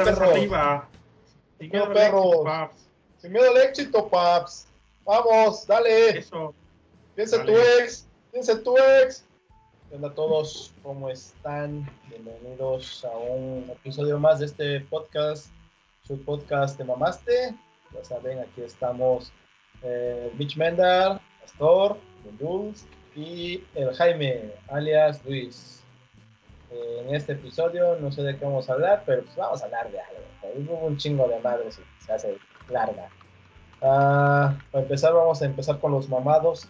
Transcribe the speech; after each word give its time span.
otra 0.00 0.12
vez 0.12 0.20
arriba. 0.20 0.88
Sin 1.58 1.70
miedo, 1.70 1.92
perros. 1.92 2.70
Sin 3.18 3.32
miedo 3.32 3.50
al 3.50 3.56
éxito, 3.62 4.08
paps. 4.08 4.68
Vamos, 5.04 5.66
dale. 5.66 6.18
Eso. 6.18 6.54
Piensa 7.14 7.42
tu 7.44 7.52
ex. 7.52 8.06
Piensa 8.32 8.62
tu 8.62 8.76
ex. 8.76 9.24
Hola 9.92 10.08
a 10.08 10.14
todos, 10.14 10.74
¿cómo 10.82 11.08
están? 11.08 11.88
Bienvenidos 12.08 13.04
a 13.04 13.16
un 13.16 13.70
episodio 13.70 14.18
más 14.18 14.40
de 14.40 14.46
este 14.46 14.80
podcast, 14.80 15.46
su 16.02 16.20
podcast 16.24 16.76
de 16.76 16.84
Mamaste. 16.84 17.54
Ya 17.94 18.04
saben, 18.04 18.40
aquí 18.40 18.62
estamos 18.62 19.32
eh, 19.82 20.32
Mitch 20.36 20.56
Mendar, 20.56 21.20
Pastor, 21.40 21.96
Jules 22.40 22.84
y 23.14 23.62
el 23.76 23.94
Jaime, 23.94 24.52
alias 24.68 25.24
Luis. 25.24 25.84
Eh, 26.70 27.04
en 27.06 27.14
este 27.14 27.32
episodio 27.32 27.96
no 27.96 28.10
sé 28.10 28.22
de 28.22 28.36
qué 28.36 28.44
vamos 28.44 28.68
a 28.68 28.74
hablar, 28.74 29.02
pero 29.06 29.22
pues 29.22 29.36
vamos 29.36 29.62
a 29.62 29.64
hablar 29.66 29.90
de 29.90 30.00
algo. 30.00 30.22
Hubo 30.54 30.86
un 30.86 30.96
chingo 30.96 31.28
de 31.28 31.38
madres 31.40 31.78
y 31.78 32.04
se 32.04 32.12
hace 32.12 32.38
larga. 32.68 33.08
Ah, 33.82 34.56
para 34.72 34.82
empezar, 34.82 35.12
vamos 35.12 35.42
a 35.42 35.46
empezar 35.46 35.78
con 35.78 35.92
los 35.92 36.08
mamados 36.08 36.68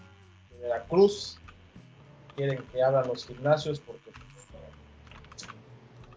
de 0.61 0.69
la 0.69 0.83
Cruz 0.85 1.39
quieren 2.37 2.63
que 2.71 2.83
abran 2.83 3.09
los 3.09 3.27
gimnasios 3.27 3.81
porque 3.81 4.11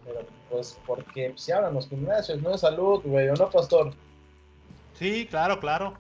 pero 0.06 0.26
pues 0.50 0.78
porque 0.86 1.34
si 1.38 1.52
abran 1.52 1.74
los 1.74 1.88
gimnasios 1.88 2.42
no 2.42 2.54
es 2.54 2.62
salud, 2.62 3.02
güey, 3.04 3.30
¿o 3.30 3.36
no, 3.36 3.50
pastor? 3.50 3.94
Sí, 4.94 5.28
claro, 5.30 5.60
claro. 5.60 5.94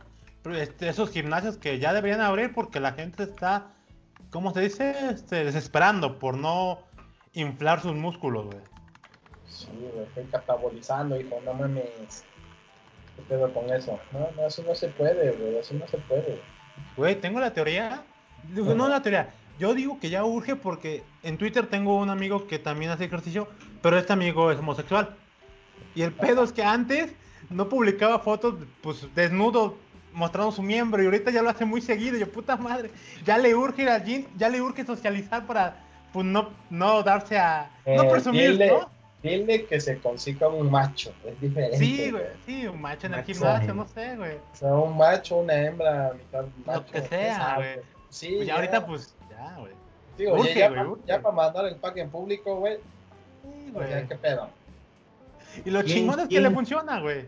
Este, 0.45 0.89
esos 0.89 1.11
gimnasios 1.11 1.57
que 1.57 1.80
ya 1.80 1.93
deberían 1.93 2.21
abrir 2.21 2.53
porque 2.53 2.80
la 2.80 2.93
gente 2.93 3.23
está, 3.23 3.67
¿cómo 4.31 4.52
se 4.52 4.61
dice? 4.61 4.95
Este, 5.11 5.45
desesperando 5.45 6.17
por 6.17 6.38
no 6.38 6.80
inflar 7.33 7.81
sus 7.81 7.95
músculos, 7.95 8.45
güey. 8.45 8.59
Sí, 9.47 9.67
güey, 9.94 10.05
estoy 10.05 10.25
catabolizando, 10.25 11.19
hijo, 11.19 11.39
no 11.45 11.53
mames. 11.53 12.25
¿Qué 13.16 13.22
pedo 13.27 13.53
con 13.53 13.72
eso? 13.72 13.99
No, 14.11 14.30
no, 14.35 14.47
eso 14.47 14.63
no 14.63 14.75
se 14.75 14.88
puede, 14.89 15.31
güey, 15.31 15.57
eso 15.57 15.73
no 15.73 15.88
se 15.88 15.97
puede. 15.97 16.41
Güey, 16.95 17.16
tengo 17.19 17.39
la 17.39 17.53
teoría, 17.53 18.03
no 18.53 18.88
la 18.88 19.02
teoría, 19.02 19.33
yo 19.59 19.73
digo 19.73 20.00
que 20.00 20.09
ya 20.09 20.23
urge 20.23 20.55
porque 20.55 21.03
en 21.22 21.38
Twitter 21.38 21.67
tengo 21.67 21.97
un 21.97 22.09
amigo 22.09 22.47
que 22.47 22.59
también 22.59 22.91
hace 22.91 23.05
ejercicio, 23.05 23.50
pero 23.81 23.97
este 23.97 24.13
amigo 24.13 24.52
es 24.52 24.59
homosexual. 24.59 25.17
Y 25.95 26.03
el 26.03 26.13
pedo 26.13 26.44
es 26.44 26.53
que 26.53 26.63
antes 26.63 27.13
no 27.50 27.67
publicaba 27.67 28.19
fotos, 28.19 28.55
pues 28.81 29.07
desnudo, 29.13 29.77
mostrando 30.13 30.53
su 30.53 30.61
miembro, 30.61 31.03
y 31.03 31.05
ahorita 31.05 31.31
ya 31.31 31.41
lo 31.41 31.50
hace 31.50 31.66
muy 31.66 31.81
seguido. 31.81 32.16
Y 32.16 32.22
yo, 32.22 32.31
puta 32.31 32.55
madre, 32.55 32.89
ya 33.25 33.38
le 33.38 33.53
urge 33.53 33.81
ir 33.81 33.89
al 33.89 34.03
gym, 34.03 34.25
ya 34.38 34.47
le 34.47 34.61
urge 34.61 34.85
socializar 34.85 35.45
para, 35.45 35.83
pues 36.13 36.25
no, 36.25 36.49
no 36.69 37.03
darse 37.03 37.38
a. 37.38 37.69
no 37.85 38.03
eh, 38.03 38.09
presumir, 38.09 38.59
¿no? 38.59 38.89
Dile 39.21 39.65
que 39.65 39.81
se 39.81 39.99
consiga 39.99 40.47
un 40.47 40.71
macho, 40.71 41.13
es 41.25 41.39
diferente. 41.41 41.77
Sí, 41.77 42.09
güey, 42.09 42.23
sí, 42.45 42.67
un 42.67 42.81
macho 42.81 43.07
en 43.07 43.16
el 43.16 43.23
gimnasio, 43.25 43.73
no 43.73 43.85
sé, 43.85 44.16
güey. 44.16 44.38
O 44.38 44.55
sea, 44.55 44.73
un 44.73 44.97
macho, 44.97 45.38
una 45.38 45.55
hembra, 45.55 46.13
mitad 46.13 46.45
macho. 46.66 46.79
Lo 46.79 46.85
que 46.85 47.01
sea, 47.01 47.55
güey. 47.57 47.79
Sí, 48.09 48.33
pues 48.38 48.47
ya, 48.47 48.55
ahorita, 48.55 48.85
pues, 48.85 49.13
ya, 49.29 49.57
güey. 49.59 49.73
Digo, 50.17 50.45
ya, 50.45 50.71
ya 51.05 51.21
para 51.21 51.35
mandar 51.35 51.66
el 51.66 51.75
pack 51.75 51.97
en 51.97 52.09
público, 52.09 52.55
güey. 52.55 52.77
Sí, 53.44 53.71
güey. 53.71 54.07
¿Qué 54.07 54.16
pedo? 54.16 54.49
Y 55.66 55.69
lo 55.69 55.81
chingón 55.83 56.19
es 56.21 56.29
que 56.29 56.39
le 56.39 56.51
funciona, 56.51 56.99
güey. 57.01 57.25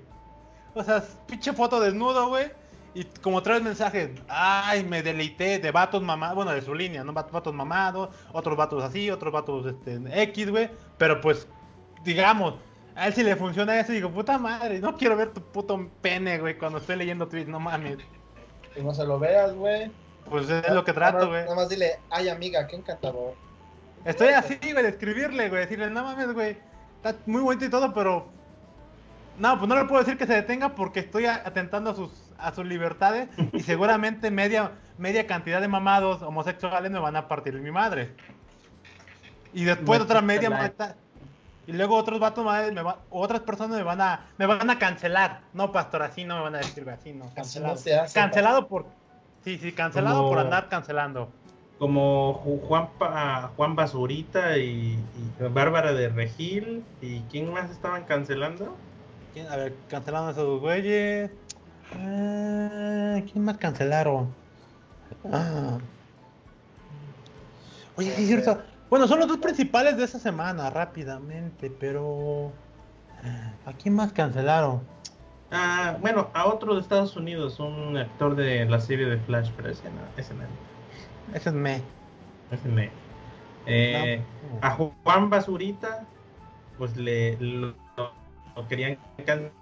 O 0.73 0.83
sea, 0.83 1.03
pinche 1.27 1.51
foto 1.51 1.79
desnudo, 1.79 2.29
güey. 2.29 2.51
Y 2.93 3.05
como 3.21 3.41
tres 3.41 3.61
mensajes, 3.61 4.09
ay, 4.27 4.83
me 4.83 5.01
deleité 5.01 5.59
de 5.59 5.71
vatos 5.71 6.01
mamados, 6.01 6.35
bueno, 6.35 6.51
de 6.51 6.61
su 6.61 6.75
línea, 6.75 7.03
¿no? 7.03 7.13
Vatos 7.13 7.53
mamados, 7.53 8.09
otros 8.33 8.57
vatos 8.57 8.83
así, 8.83 9.09
otros 9.09 9.31
vatos 9.31 9.65
este, 9.65 9.99
X, 10.23 10.49
güey. 10.49 10.69
Pero 10.97 11.21
pues, 11.21 11.47
digamos, 12.03 12.55
a 12.95 13.07
él 13.07 13.13
si 13.13 13.23
le 13.23 13.37
funciona 13.37 13.79
eso, 13.79 13.93
digo, 13.93 14.11
puta 14.11 14.37
madre, 14.37 14.79
no 14.79 14.97
quiero 14.97 15.15
ver 15.15 15.31
tu 15.31 15.41
puto 15.41 15.89
pene, 16.01 16.37
güey, 16.39 16.57
cuando 16.57 16.79
estoy 16.79 16.97
leyendo 16.97 17.27
tweets, 17.29 17.47
no 17.47 17.61
mames. 17.61 17.97
Que 18.73 18.83
no 18.83 18.93
se 18.93 19.05
lo 19.05 19.19
veas, 19.19 19.53
güey. 19.53 19.89
Pues 20.29 20.49
es 20.49 20.69
lo 20.69 20.83
que 20.83 20.91
trato, 20.91 21.29
güey. 21.29 21.43
Nada 21.43 21.55
más 21.55 21.69
dile, 21.69 21.99
ay 22.09 22.27
amiga, 22.27 22.67
qué 22.67 22.75
encantador. 22.75 23.35
Estoy 24.03 24.29
así, 24.29 24.57
güey, 24.61 24.83
de 24.83 24.89
escribirle, 24.89 25.47
güey, 25.47 25.61
decirle, 25.61 25.89
no 25.89 26.03
mames, 26.03 26.33
güey, 26.33 26.57
está 26.97 27.15
muy 27.25 27.41
bonito 27.41 27.65
y 27.65 27.69
todo, 27.69 27.93
pero... 27.93 28.29
No, 29.37 29.57
pues 29.57 29.69
no 29.69 29.75
le 29.75 29.85
puedo 29.85 30.03
decir 30.03 30.17
que 30.17 30.27
se 30.27 30.33
detenga 30.33 30.75
porque 30.75 30.99
estoy 30.99 31.25
atentando 31.25 31.91
a 31.91 31.95
sus, 31.95 32.11
a 32.41 32.53
sus 32.53 32.65
libertades 32.65 33.29
y 33.53 33.59
seguramente 33.61 34.31
media, 34.31 34.71
media 34.97 35.27
cantidad 35.27 35.61
de 35.61 35.67
mamados 35.67 36.21
homosexuales 36.21 36.91
me 36.91 36.99
van 36.99 37.15
a 37.15 37.27
partir 37.27 37.53
mi 37.61 37.71
madre. 37.71 38.13
Y 39.53 39.65
después 39.65 39.99
otra 39.99 40.21
media 40.21 40.49
y 41.67 41.73
luego 41.73 41.95
otros 41.95 42.19
vatos 42.19 42.43
me 42.43 42.83
otras 43.11 43.41
personas 43.41 43.77
me 43.77 43.83
van 43.83 44.01
a 44.01 44.25
me 44.37 44.45
van 44.45 44.69
a 44.69 44.79
cancelar. 44.79 45.41
No, 45.53 45.71
pastor, 45.71 46.01
así 46.01 46.25
no 46.25 46.35
me 46.37 46.41
van 46.41 46.55
a 46.55 46.57
decir, 46.57 46.89
así 46.89 47.13
no, 47.13 47.29
cancelado. 47.35 47.77
cancelado 48.13 48.67
por 48.67 48.85
Sí, 49.43 49.57
sí, 49.57 49.71
cancelado 49.71 50.27
por 50.29 50.39
andar 50.39 50.69
cancelando. 50.69 51.29
Como 51.79 52.33
Juan, 52.67 52.89
Juan 53.55 53.75
Basurita 53.75 54.57
y, 54.57 54.99
Bárbara 55.51 55.93
de 55.93 56.09
Regil. 56.09 56.83
¿Y 57.01 57.21
quién 57.21 57.51
más 57.51 57.71
estaban 57.71 58.03
cancelando? 58.03 58.75
¿Quién? 59.33 59.47
A 59.47 59.55
ver, 59.55 59.73
cancelaron 59.89 60.27
a 60.27 60.31
esos 60.31 60.59
güeyes. 60.59 61.31
Ah, 61.99 63.19
¿Quién 63.31 63.43
más 63.43 63.57
cancelaron? 63.57 64.33
Ah. 65.31 65.77
Oye, 67.97 68.11
sí, 68.15 68.21
es 68.23 68.27
cierto. 68.27 68.61
Bueno, 68.89 69.07
son 69.07 69.19
los 69.19 69.27
dos 69.27 69.37
principales 69.37 69.97
de 69.97 70.03
esa 70.03 70.19
semana, 70.19 70.69
rápidamente, 70.69 71.69
pero. 71.69 72.51
¿A 73.65 73.73
quién 73.73 73.95
más 73.95 74.11
cancelaron? 74.11 74.81
Ah, 75.51 75.97
bueno, 75.99 76.29
a 76.33 76.45
otro 76.47 76.75
de 76.75 76.81
Estados 76.81 77.15
Unidos, 77.15 77.59
un 77.59 77.97
actor 77.97 78.35
de 78.35 78.65
la 78.65 78.79
serie 78.79 79.05
de 79.05 79.17
Flash, 79.17 79.51
pero 79.55 79.69
ese 79.69 79.83
no, 79.89 80.01
ese 80.17 80.33
no. 80.33 80.43
Ese 81.33 81.49
es 81.49 81.55
me. 81.55 81.75
Ese 82.51 82.67
es 82.67 82.73
me. 82.73 82.89
Eh, 83.65 84.23
a 84.61 84.71
Juan 84.71 85.29
Basurita, 85.29 86.05
pues 86.77 86.95
le 86.97 87.37
lo, 87.37 87.75
querían 88.67 88.97
cancelar 89.25 89.60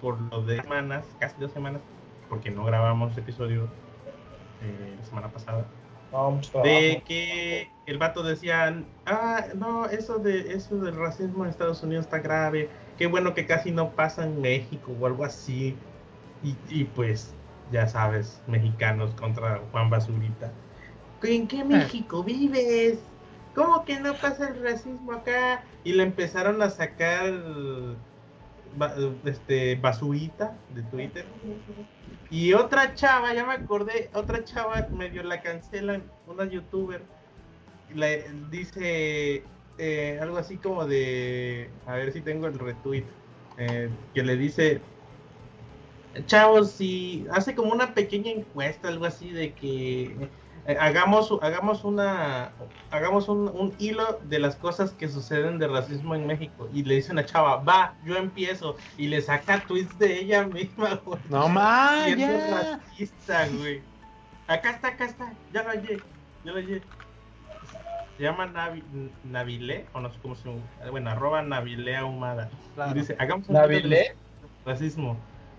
por 0.00 0.20
lo 0.20 0.42
de 0.42 0.60
semanas, 0.60 1.04
casi 1.18 1.40
dos 1.40 1.52
semanas, 1.52 1.82
porque 2.28 2.50
no 2.50 2.64
grabamos 2.64 3.16
episodio 3.18 3.68
eh, 4.62 4.94
la 4.98 5.04
semana 5.04 5.28
pasada. 5.28 5.66
de 6.64 7.02
que 7.06 7.70
el 7.86 7.98
vato 7.98 8.22
decía, 8.22 8.82
ah, 9.06 9.44
no, 9.54 9.86
eso 9.86 10.18
de 10.18 10.52
eso 10.54 10.76
del 10.76 10.96
racismo 10.96 11.44
en 11.44 11.50
Estados 11.50 11.82
Unidos 11.82 12.06
está 12.06 12.18
grave 12.18 12.68
qué 13.00 13.06
bueno 13.06 13.32
que 13.32 13.46
casi 13.46 13.70
no 13.70 13.92
pasa 13.92 14.24
en 14.24 14.42
México 14.42 14.94
o 15.00 15.06
algo 15.06 15.24
así. 15.24 15.74
Y, 16.68 16.84
pues, 16.84 17.34
ya 17.72 17.86
sabes, 17.88 18.42
mexicanos 18.46 19.14
contra 19.14 19.62
Juan 19.72 19.88
Basurita. 19.88 20.52
¿En 21.22 21.48
qué 21.48 21.64
México 21.64 22.22
vives? 22.22 22.98
¿Cómo 23.54 23.86
que 23.86 23.98
no 24.00 24.12
pasa 24.14 24.48
el 24.48 24.62
racismo 24.62 25.12
acá? 25.12 25.64
Y 25.82 25.94
le 25.94 26.02
empezaron 26.02 26.60
a 26.60 26.68
sacar 26.68 27.32
este 29.24 29.76
basurita 29.76 30.56
de 30.74 30.82
Twitter. 30.84 31.26
Y 32.30 32.52
otra 32.52 32.94
chava, 32.94 33.34
ya 33.34 33.44
me 33.44 33.54
acordé, 33.54 34.10
otra 34.14 34.44
chava 34.44 34.88
medio 34.92 35.22
la 35.22 35.40
cancelan, 35.42 36.04
una 36.26 36.44
youtuber, 36.44 37.02
le 37.94 38.24
dice, 38.50 39.42
eh, 39.78 40.18
algo 40.22 40.36
así 40.36 40.56
como 40.56 40.86
de, 40.86 41.70
a 41.86 41.94
ver 41.94 42.12
si 42.12 42.20
tengo 42.20 42.46
el 42.46 42.58
retweet, 42.58 43.04
eh, 43.58 43.90
que 44.14 44.22
le 44.22 44.36
dice, 44.36 44.80
chavos, 46.26 46.70
si 46.70 47.26
hace 47.32 47.54
como 47.54 47.72
una 47.72 47.94
pequeña 47.94 48.30
encuesta, 48.30 48.88
algo 48.88 49.06
así 49.06 49.30
de 49.30 49.52
que 49.52 50.14
eh, 50.70 50.76
hagamos, 50.78 51.32
hagamos 51.42 51.84
una, 51.84 52.52
hagamos 52.90 53.28
un, 53.28 53.74
hilo 53.78 54.20
de 54.24 54.38
las 54.38 54.56
cosas 54.56 54.92
que 54.92 55.08
suceden 55.08 55.58
de 55.58 55.68
racismo 55.68 56.14
en 56.14 56.26
México. 56.26 56.68
Y 56.72 56.84
le 56.84 56.96
dice 56.96 57.12
una 57.12 57.24
chava, 57.24 57.56
va, 57.56 57.94
yo 58.04 58.16
empiezo. 58.16 58.76
Y 58.96 59.08
le 59.08 59.20
saca 59.20 59.60
tweets 59.66 59.98
de 59.98 60.20
ella 60.20 60.44
misma, 60.44 61.00
No 61.28 61.48
más. 61.48 62.06
güey. 63.58 63.82
Acá 64.46 64.70
está, 64.70 64.88
acá 64.88 65.04
está, 65.04 65.32
ya 65.52 65.62
lo 65.62 65.70
hallé, 65.70 66.02
ya 66.44 66.52
lo 66.52 66.58
hallé 66.58 66.82
se 68.20 68.24
llama 68.26 68.44
Navi, 68.44 68.84
Navile, 69.24 69.86
o 69.94 70.00
no 70.00 70.12
sé 70.12 70.18
cómo 70.20 70.34
se 70.34 70.46
llama, 70.46 70.60
bueno, 70.90 71.08
arroba 71.08 71.40
Navile 71.40 71.96
Ahumada. 71.96 72.50
Dice, 72.92 73.16
hagamos 73.18 73.48
un 73.48 73.54
¿Navile? 73.54 74.14
racismo, 74.66 75.16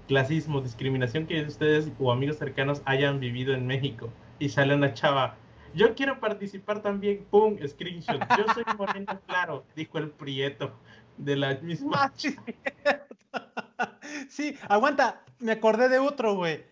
clasismo, 0.07 0.61
discriminación 0.61 1.25
que 1.25 1.41
ustedes 1.41 1.91
o 1.99 2.11
amigos 2.11 2.37
cercanos 2.37 2.83
hayan 2.85 3.19
vivido 3.19 3.55
en 3.55 3.65
México. 3.65 4.09
Y 4.41 4.49
sale 4.49 4.73
una 4.73 4.91
chava, 4.91 5.37
yo 5.75 5.93
quiero 5.93 6.19
participar 6.19 6.81
también, 6.81 7.27
pum, 7.29 7.59
screenshot, 7.63 8.19
yo 8.35 8.51
soy 8.55 8.63
moreno 8.75 9.21
claro, 9.27 9.67
dijo 9.75 9.99
el 9.99 10.09
prieto 10.09 10.79
de 11.17 11.35
la 11.35 11.53
misma. 11.61 12.11
sí, 14.29 14.57
aguanta, 14.67 15.21
me 15.37 15.51
acordé 15.51 15.89
de 15.89 15.99
otro, 15.99 16.33
güey. 16.33 16.65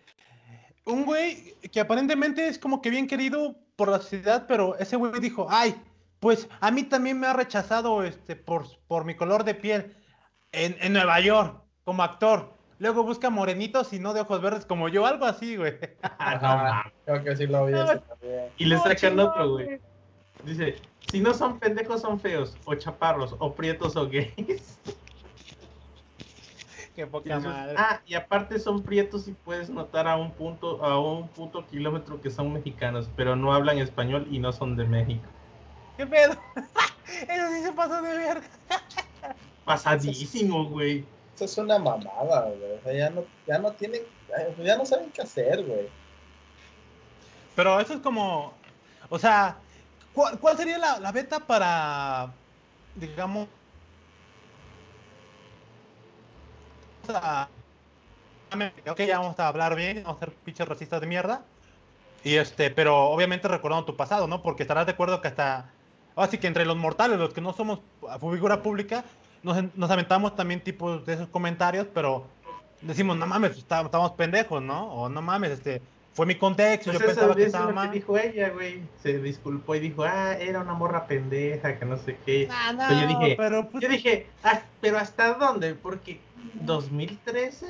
Un 0.84 1.04
güey 1.04 1.54
que 1.70 1.78
aparentemente 1.78 2.48
es 2.48 2.58
como 2.58 2.82
que 2.82 2.90
bien 2.90 3.06
querido 3.06 3.54
por 3.76 3.88
la 3.88 3.98
sociedad, 3.98 4.46
pero 4.48 4.76
ese 4.78 4.96
güey 4.96 5.20
dijo, 5.20 5.46
ay, 5.48 5.80
pues 6.18 6.48
a 6.58 6.72
mí 6.72 6.82
también 6.82 7.20
me 7.20 7.28
ha 7.28 7.34
rechazado 7.34 8.02
este, 8.02 8.34
por, 8.34 8.66
por 8.88 9.04
mi 9.04 9.14
color 9.14 9.44
de 9.44 9.54
piel. 9.54 9.96
en, 10.50 10.76
en 10.80 10.92
Nueva 10.92 11.20
York, 11.20 11.62
como 11.84 12.02
actor. 12.02 12.52
Luego 12.80 13.04
busca 13.04 13.28
morenitos 13.28 13.92
y 13.92 13.98
no 13.98 14.14
de 14.14 14.22
ojos 14.22 14.40
verdes 14.40 14.64
como 14.64 14.88
yo, 14.88 15.04
algo 15.04 15.26
así, 15.26 15.56
güey. 15.56 15.78
Ah, 16.02 16.84
no, 16.86 16.92
Creo 17.04 17.24
que 17.24 17.36
sí 17.36 17.46
lo 17.46 17.66
vi 17.66 17.72
también. 17.72 18.48
Y 18.56 18.64
le 18.64 18.78
sacan 18.78 19.20
otro, 19.20 19.52
güey. 19.52 19.80
Dice, 20.44 20.76
si 21.06 21.20
no 21.20 21.34
son 21.34 21.58
pendejos, 21.58 22.00
son 22.00 22.18
feos, 22.18 22.56
o 22.64 22.74
chaparros, 22.74 23.36
o 23.38 23.54
prietos, 23.54 23.96
o 23.96 24.08
gays. 24.08 24.78
Qué 26.96 27.06
poca 27.06 27.38
madre. 27.38 27.74
Ah, 27.76 28.00
y 28.06 28.14
aparte 28.14 28.58
son 28.58 28.82
prietos 28.82 29.28
y 29.28 29.32
puedes 29.32 29.68
notar 29.68 30.08
a 30.08 30.16
un 30.16 30.30
punto, 30.30 30.82
a 30.82 30.98
un 30.98 31.28
punto 31.28 31.66
kilómetro 31.66 32.22
que 32.22 32.30
son 32.30 32.50
mexicanos, 32.50 33.10
pero 33.14 33.36
no 33.36 33.52
hablan 33.52 33.78
español 33.78 34.26
y 34.30 34.38
no 34.38 34.52
son 34.52 34.76
de 34.76 34.84
México. 34.84 35.26
¿Qué 35.98 36.06
pedo? 36.06 36.34
Eso 37.28 37.50
sí 37.52 37.62
se 37.62 37.72
pasó 37.72 38.00
de 38.00 38.16
verga. 38.16 38.48
Pasadísimo, 39.66 40.64
güey. 40.70 41.04
Eso 41.40 41.46
es 41.46 41.56
una 41.56 41.78
mamada, 41.78 42.50
ya 42.84 43.08
no, 43.08 43.24
ya 43.46 43.56
no 43.56 43.72
tienen, 43.72 44.02
ya 44.62 44.76
no 44.76 44.84
saben 44.84 45.10
qué 45.10 45.22
hacer, 45.22 45.64
güey. 45.64 45.88
Pero 47.56 47.80
eso 47.80 47.94
es 47.94 48.00
como, 48.00 48.52
o 49.08 49.18
sea, 49.18 49.56
¿cuál, 50.12 50.38
cuál 50.38 50.58
sería 50.58 50.76
la, 50.76 51.00
la 51.00 51.12
beta 51.12 51.40
para, 51.40 52.30
digamos, 52.94 53.48
a... 57.08 57.48
Ok, 58.86 59.00
ya 59.00 59.18
vamos 59.18 59.38
a 59.40 59.48
hablar 59.48 59.74
bien, 59.76 60.02
vamos 60.02 60.20
a 60.20 60.26
ser 60.26 60.34
pinches 60.34 60.68
racistas 60.68 61.00
de 61.00 61.06
mierda. 61.06 61.42
Y 62.22 62.36
este, 62.36 62.70
pero 62.70 63.04
obviamente 63.04 63.48
recordando 63.48 63.86
tu 63.86 63.96
pasado, 63.96 64.26
¿no? 64.26 64.42
Porque 64.42 64.64
estarás 64.64 64.84
de 64.84 64.92
acuerdo 64.92 65.22
que 65.22 65.28
hasta, 65.28 65.70
así 66.16 66.36
que 66.36 66.48
entre 66.48 66.66
los 66.66 66.76
mortales, 66.76 67.18
los 67.18 67.32
que 67.32 67.40
no 67.40 67.54
somos 67.54 67.80
figura 68.20 68.62
pública, 68.62 69.04
nos, 69.42 69.76
nos 69.76 69.90
aventamos 69.90 70.36
también 70.36 70.60
tipos 70.60 71.04
de 71.06 71.14
esos 71.14 71.28
comentarios, 71.28 71.86
pero 71.92 72.26
decimos, 72.82 73.16
no 73.16 73.26
mames, 73.26 73.56
estamos 73.56 74.12
pendejos, 74.12 74.62
¿no? 74.62 74.92
O 74.92 75.08
no 75.08 75.22
mames, 75.22 75.52
este, 75.52 75.82
fue 76.12 76.26
mi 76.26 76.34
contexto, 76.34 76.90
pues 76.90 76.98
yo 76.98 77.06
eso, 77.06 77.14
pensaba 77.14 77.34
que 77.34 77.42
eso 77.42 77.48
estaba 77.48 77.66
lo 77.66 77.74
mal. 77.74 77.90
que 77.90 77.98
dijo 77.98 78.18
ella, 78.18 78.50
güey. 78.50 78.82
Se 79.02 79.18
disculpó 79.18 79.74
y 79.74 79.80
dijo, 79.80 80.04
ah, 80.04 80.34
era 80.34 80.60
una 80.60 80.74
morra 80.74 81.06
pendeja, 81.06 81.78
que 81.78 81.84
no 81.84 81.96
sé 81.96 82.18
qué. 82.26 82.48
Ah, 82.50 82.72
no, 82.72 82.84
Pero 82.88 83.00
yo 83.00 83.06
dije, 83.06 83.34
pero, 83.36 83.68
pues, 83.68 83.82
yo 83.82 83.88
dije, 83.88 84.26
ah, 84.42 84.60
pero 84.80 84.98
¿hasta 84.98 85.34
dónde? 85.34 85.74
Porque 85.74 86.20
2013. 86.54 87.66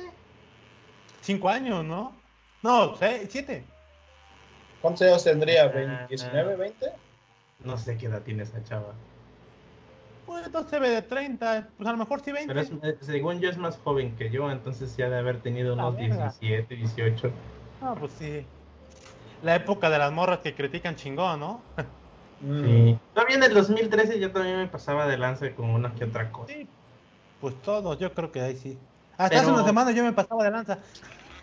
cinco 1.21 1.49
años, 1.49 1.85
¿no? 1.85 2.15
No, 2.63 2.95
seis, 2.97 3.27
siete. 3.29 3.63
¿Cuántos 4.81 5.03
años 5.03 5.23
tendría? 5.23 5.65
Ah, 5.65 6.07
¿19, 6.09 6.57
20? 6.57 6.85
No 7.63 7.77
sé 7.77 7.95
qué 7.97 8.07
edad 8.07 8.23
tiene 8.23 8.43
esa 8.43 8.63
chava. 8.63 8.95
Pues 10.25 10.45
entonces 10.45 10.69
se 10.71 10.79
ve 10.79 10.89
de 10.89 11.01
30, 11.01 11.67
pues 11.77 11.87
a 11.89 11.91
lo 11.91 11.97
mejor 11.97 12.21
sí 12.21 12.31
20. 12.31 12.47
Pero 12.53 12.61
es- 12.61 12.71
eh, 12.83 12.97
según 13.01 13.39
yo 13.39 13.49
es 13.49 13.57
más 13.57 13.77
joven 13.83 14.15
que 14.15 14.29
yo, 14.29 14.49
entonces 14.51 14.95
ya 14.95 15.09
de 15.09 15.17
haber 15.17 15.41
tenido 15.41 15.73
unos 15.73 15.95
verga. 15.95 16.15
17, 16.39 16.75
18. 16.75 17.31
Ah, 17.81 17.95
pues 17.99 18.11
sí. 18.13 18.45
La 19.43 19.55
época 19.55 19.89
de 19.89 19.97
las 19.97 20.11
morras 20.11 20.39
que 20.39 20.53
critican 20.55 20.95
chingón, 20.95 21.39
¿no? 21.39 21.61
Mm. 22.43 22.63
Sí. 22.65 22.97
Todavía 23.13 23.35
en 23.35 23.43
el 23.43 23.53
2013 23.53 24.19
yo 24.19 24.31
también 24.31 24.57
me 24.57 24.65
pasaba 24.67 25.05
de 25.05 25.15
lance 25.15 25.53
con 25.53 25.69
una 25.69 25.93
que 25.93 26.05
otra 26.05 26.31
cosa. 26.31 26.51
Sí. 26.51 26.67
Pues 27.39 27.53
todos, 27.61 27.99
yo 27.99 28.11
creo 28.15 28.31
que 28.31 28.41
ahí 28.41 28.55
sí. 28.55 28.79
Hasta 29.11 29.29
Pero- 29.29 29.41
hace 29.41 29.51
una 29.51 29.63
semana 29.63 29.91
yo 29.91 30.03
me 30.03 30.11
pasaba 30.11 30.43
de 30.43 30.49
lanza. 30.49 30.79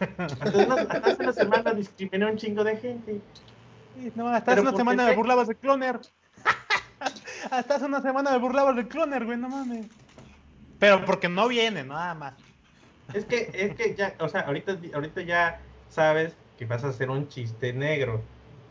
Hasta, 0.01 0.59
unos- 0.59 0.81
hasta 0.81 1.07
hace 1.13 1.23
una 1.23 1.33
semana 1.33 1.73
discriminé 1.73 2.25
a 2.25 2.29
un 2.33 2.37
chingo 2.37 2.65
de 2.65 2.77
gente. 2.79 3.21
Sí, 3.97 4.13
no, 4.17 4.27
hasta 4.27 4.45
Pero 4.47 4.53
hace 4.55 4.61
una 4.63 4.71
¿por 4.73 4.79
semana 4.81 5.07
me 5.07 5.15
burlabas 5.15 5.47
de 5.47 5.55
cloner. 5.55 6.01
Hasta 7.51 7.77
hace 7.77 7.85
una 7.87 8.01
semana 8.01 8.31
me 8.33 8.39
burlabas 8.39 8.77
de 8.77 8.89
cloner, 8.89 9.25
güey, 9.25 9.39
no 9.39 9.49
mames. 9.49 9.87
Pero 10.79 11.05
porque 11.05 11.29
no 11.29 11.49
viene, 11.49 11.85
nada 11.85 12.15
más. 12.15 12.35
Es 13.15 13.25
que, 13.25 13.51
es 13.55 13.75
que 13.75 13.95
ya, 13.95 14.15
o 14.21 14.29
sea, 14.29 14.43
ahorita, 14.43 14.77
ahorita 14.95 15.23
ya 15.23 15.61
sabes 15.89 16.37
que 16.59 16.67
vas 16.67 16.85
a 16.85 16.89
hacer 16.89 17.11
un 17.11 17.29
chiste 17.29 17.73
negro. 17.73 18.23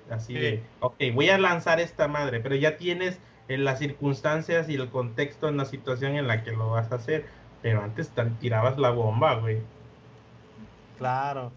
Así 0.09 0.33
Sí. 0.33 0.39
de, 0.39 0.63
ok, 0.79 0.95
voy 1.13 1.29
a 1.29 1.37
lanzar 1.37 1.79
esta 1.79 2.07
madre, 2.07 2.39
pero 2.39 2.55
ya 2.55 2.77
tienes 2.77 3.19
en 3.49 3.65
las 3.65 3.79
circunstancias 3.79 4.69
y 4.69 4.75
el 4.75 4.89
contexto 4.89 5.49
en 5.49 5.57
la 5.57 5.65
situación 5.65 6.15
en 6.15 6.27
la 6.27 6.43
que 6.43 6.51
lo 6.51 6.69
vas 6.69 6.91
a 6.91 6.95
hacer. 6.95 7.25
Pero 7.61 7.81
antes 7.83 8.11
tirabas 8.39 8.77
la 8.77 8.91
bomba, 8.91 9.35
güey. 9.35 9.61
Claro. 10.97 11.51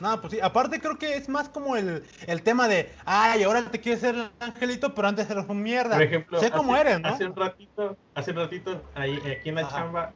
No, 0.00 0.20
pues 0.20 0.32
sí, 0.32 0.40
aparte 0.40 0.80
creo 0.80 0.98
que 0.98 1.14
es 1.16 1.28
más 1.28 1.48
como 1.48 1.76
el, 1.76 2.02
el 2.26 2.42
tema 2.42 2.68
de, 2.68 2.90
ay, 3.04 3.42
ahora 3.42 3.70
te 3.70 3.80
quieres 3.80 4.00
ser 4.00 4.14
el 4.14 4.30
angelito, 4.40 4.94
pero 4.94 5.08
antes 5.08 5.28
eres 5.30 5.44
un 5.48 5.62
mierda. 5.62 5.94
Por 5.94 6.02
ejemplo, 6.02 6.40
sé 6.40 6.50
cómo 6.50 6.74
hace, 6.74 6.80
eres, 6.88 7.00
¿no? 7.00 7.08
hace 7.08 7.26
un 7.26 7.36
ratito, 7.36 7.96
hace 8.14 8.30
un 8.30 8.36
ratito, 8.38 8.82
ahí, 8.94 9.16
aquí 9.18 9.50
en 9.50 9.54
la 9.56 9.60
Ajá. 9.62 9.76
chamba, 9.78 10.12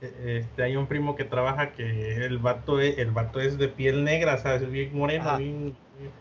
eh, 0.00 0.38
este, 0.42 0.62
hay 0.62 0.76
un 0.76 0.86
primo 0.86 1.16
que 1.16 1.24
trabaja 1.24 1.72
que 1.72 2.24
el 2.24 2.38
vato 2.38 2.80
es, 2.80 2.96
el 2.98 3.10
vato 3.10 3.40
es 3.40 3.58
de 3.58 3.68
piel 3.68 4.04
negra, 4.04 4.38
¿sabes? 4.38 4.70
Bien 4.70 4.96
moreno, 4.96 5.28
Ajá. 5.28 5.36
bien, 5.38 5.76
bien- 5.98 6.12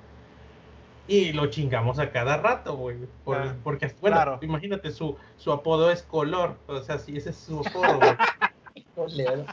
Y 1.08 1.34
lo 1.34 1.46
chingamos 1.48 2.00
a 2.00 2.12
cada 2.12 2.38
rato, 2.38 2.76
güey. 2.76 2.98
por- 3.24 3.38
Ah, 3.38 3.56
porque, 3.64 3.94
bueno, 4.02 4.16
claro. 4.18 4.40
imagínate, 4.42 4.92
su, 4.92 5.16
su 5.38 5.52
apodo 5.52 5.92
es 5.92 6.02
color. 6.04 6.58
O 6.68 6.82
sea, 6.82 6.98
sí, 6.98 7.16
ese 7.16 7.30
es 7.30 7.38
su 7.38 7.60
apodo, 7.60 7.98
güey. 8.00 8.16
Joder. 8.96 9.46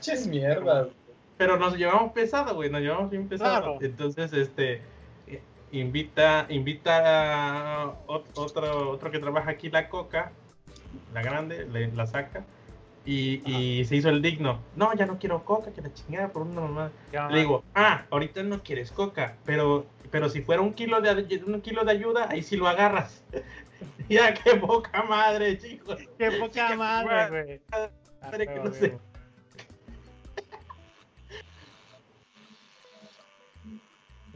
Ches 0.00 0.26
mierda. 0.26 0.82
güey. 0.82 1.05
Pero 1.38 1.58
nos 1.58 1.76
llevamos 1.76 2.12
pesado, 2.12 2.54
güey, 2.54 2.70
nos 2.70 2.80
llevamos 2.80 3.10
bien 3.10 3.28
pesado. 3.28 3.60
Claro. 3.60 3.78
Entonces, 3.82 4.32
este, 4.32 4.80
invita, 5.72 6.46
invita 6.48 7.82
a 7.82 7.94
ot- 8.06 8.24
otro, 8.36 8.90
otro 8.90 9.10
que 9.10 9.18
trabaja 9.18 9.50
aquí, 9.50 9.68
la 9.70 9.88
coca, 9.88 10.32
la 11.12 11.22
grande, 11.22 11.66
le- 11.66 11.92
la 11.92 12.06
saca, 12.06 12.44
y, 13.04 13.42
y 13.50 13.84
se 13.84 13.96
hizo 13.96 14.08
el 14.08 14.22
digno. 14.22 14.60
No, 14.74 14.92
ya 14.94 15.06
no 15.06 15.18
quiero 15.18 15.44
coca, 15.44 15.72
que 15.72 15.80
la 15.82 15.92
chingada 15.92 16.28
por 16.28 16.42
una 16.42 16.60
mamá. 16.62 16.90
Ya. 17.12 17.28
Le 17.28 17.40
digo, 17.40 17.62
ah, 17.74 18.04
ahorita 18.10 18.42
no 18.42 18.62
quieres 18.62 18.90
coca, 18.90 19.36
pero, 19.44 19.86
pero 20.10 20.28
si 20.28 20.40
fuera 20.42 20.62
un 20.62 20.72
kilo 20.72 21.00
de, 21.00 21.42
un 21.46 21.60
kilo 21.60 21.84
de 21.84 21.92
ayuda, 21.92 22.28
ahí 22.30 22.42
sí 22.42 22.56
lo 22.56 22.66
agarras. 22.66 23.22
ya, 24.08 24.34
qué 24.34 24.56
poca 24.56 25.02
madre, 25.04 25.58
chicos. 25.58 25.98
Qué 26.18 26.32
poca 26.32 26.74
madre, 26.76 27.28
güey. 27.44 27.60
Madre 28.22 28.46
que 28.46 28.58
Ah, 28.58 28.62
no 28.64 28.72
sé. 28.72 28.98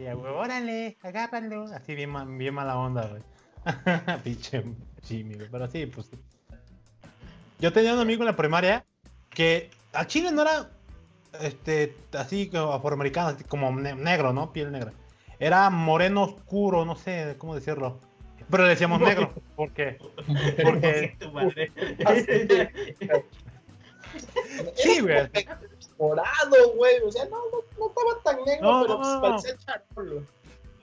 Y 0.00 0.04
huevo, 0.04 0.38
órale, 0.38 0.96
agárralo. 1.02 1.64
Así 1.74 1.94
bien, 1.94 2.38
bien 2.38 2.54
mala 2.54 2.78
onda, 2.78 3.06
güey. 3.06 3.22
Pinche 4.24 4.64
Jimmy, 5.02 5.34
güey. 5.34 5.48
Pero 5.50 5.68
sí, 5.68 5.84
pues. 5.84 6.08
Yo 7.58 7.70
tenía 7.70 7.92
un 7.92 8.00
amigo 8.00 8.22
en 8.22 8.26
la 8.28 8.36
primaria 8.36 8.86
que 9.28 9.70
a 9.92 10.06
Chile 10.06 10.32
no 10.32 10.40
era 10.40 10.70
este 11.42 11.94
así 12.14 12.48
como 12.48 12.72
afroamericano, 12.72 13.28
así 13.28 13.44
como 13.44 13.70
ne- 13.72 13.94
negro, 13.94 14.32
¿no? 14.32 14.54
Piel 14.54 14.72
negra. 14.72 14.92
Era 15.38 15.68
moreno 15.68 16.22
oscuro, 16.24 16.86
no 16.86 16.96
sé 16.96 17.34
cómo 17.36 17.54
decirlo. 17.54 18.00
Pero 18.50 18.62
le 18.62 18.70
decíamos 18.70 19.00
negro. 19.00 19.34
¿Por 19.54 19.70
qué? 19.72 19.98
Porque. 20.64 21.14
Tu 21.20 21.30
madre. 21.30 21.70
Sí, 24.76 25.00
güey. 25.00 25.28
Morado, 26.00 26.72
güey. 26.76 26.94
O 27.06 27.12
sea, 27.12 27.24
no, 27.26 27.36
no, 27.36 27.58
no 27.78 27.88
estaba 27.88 28.22
tan 28.24 28.44
negro, 28.44 28.72
No, 28.72 28.82
pero 28.82 28.96
pues 28.96 29.08
no. 29.08 29.20
parecía 29.20 29.56
charol. 29.58 30.26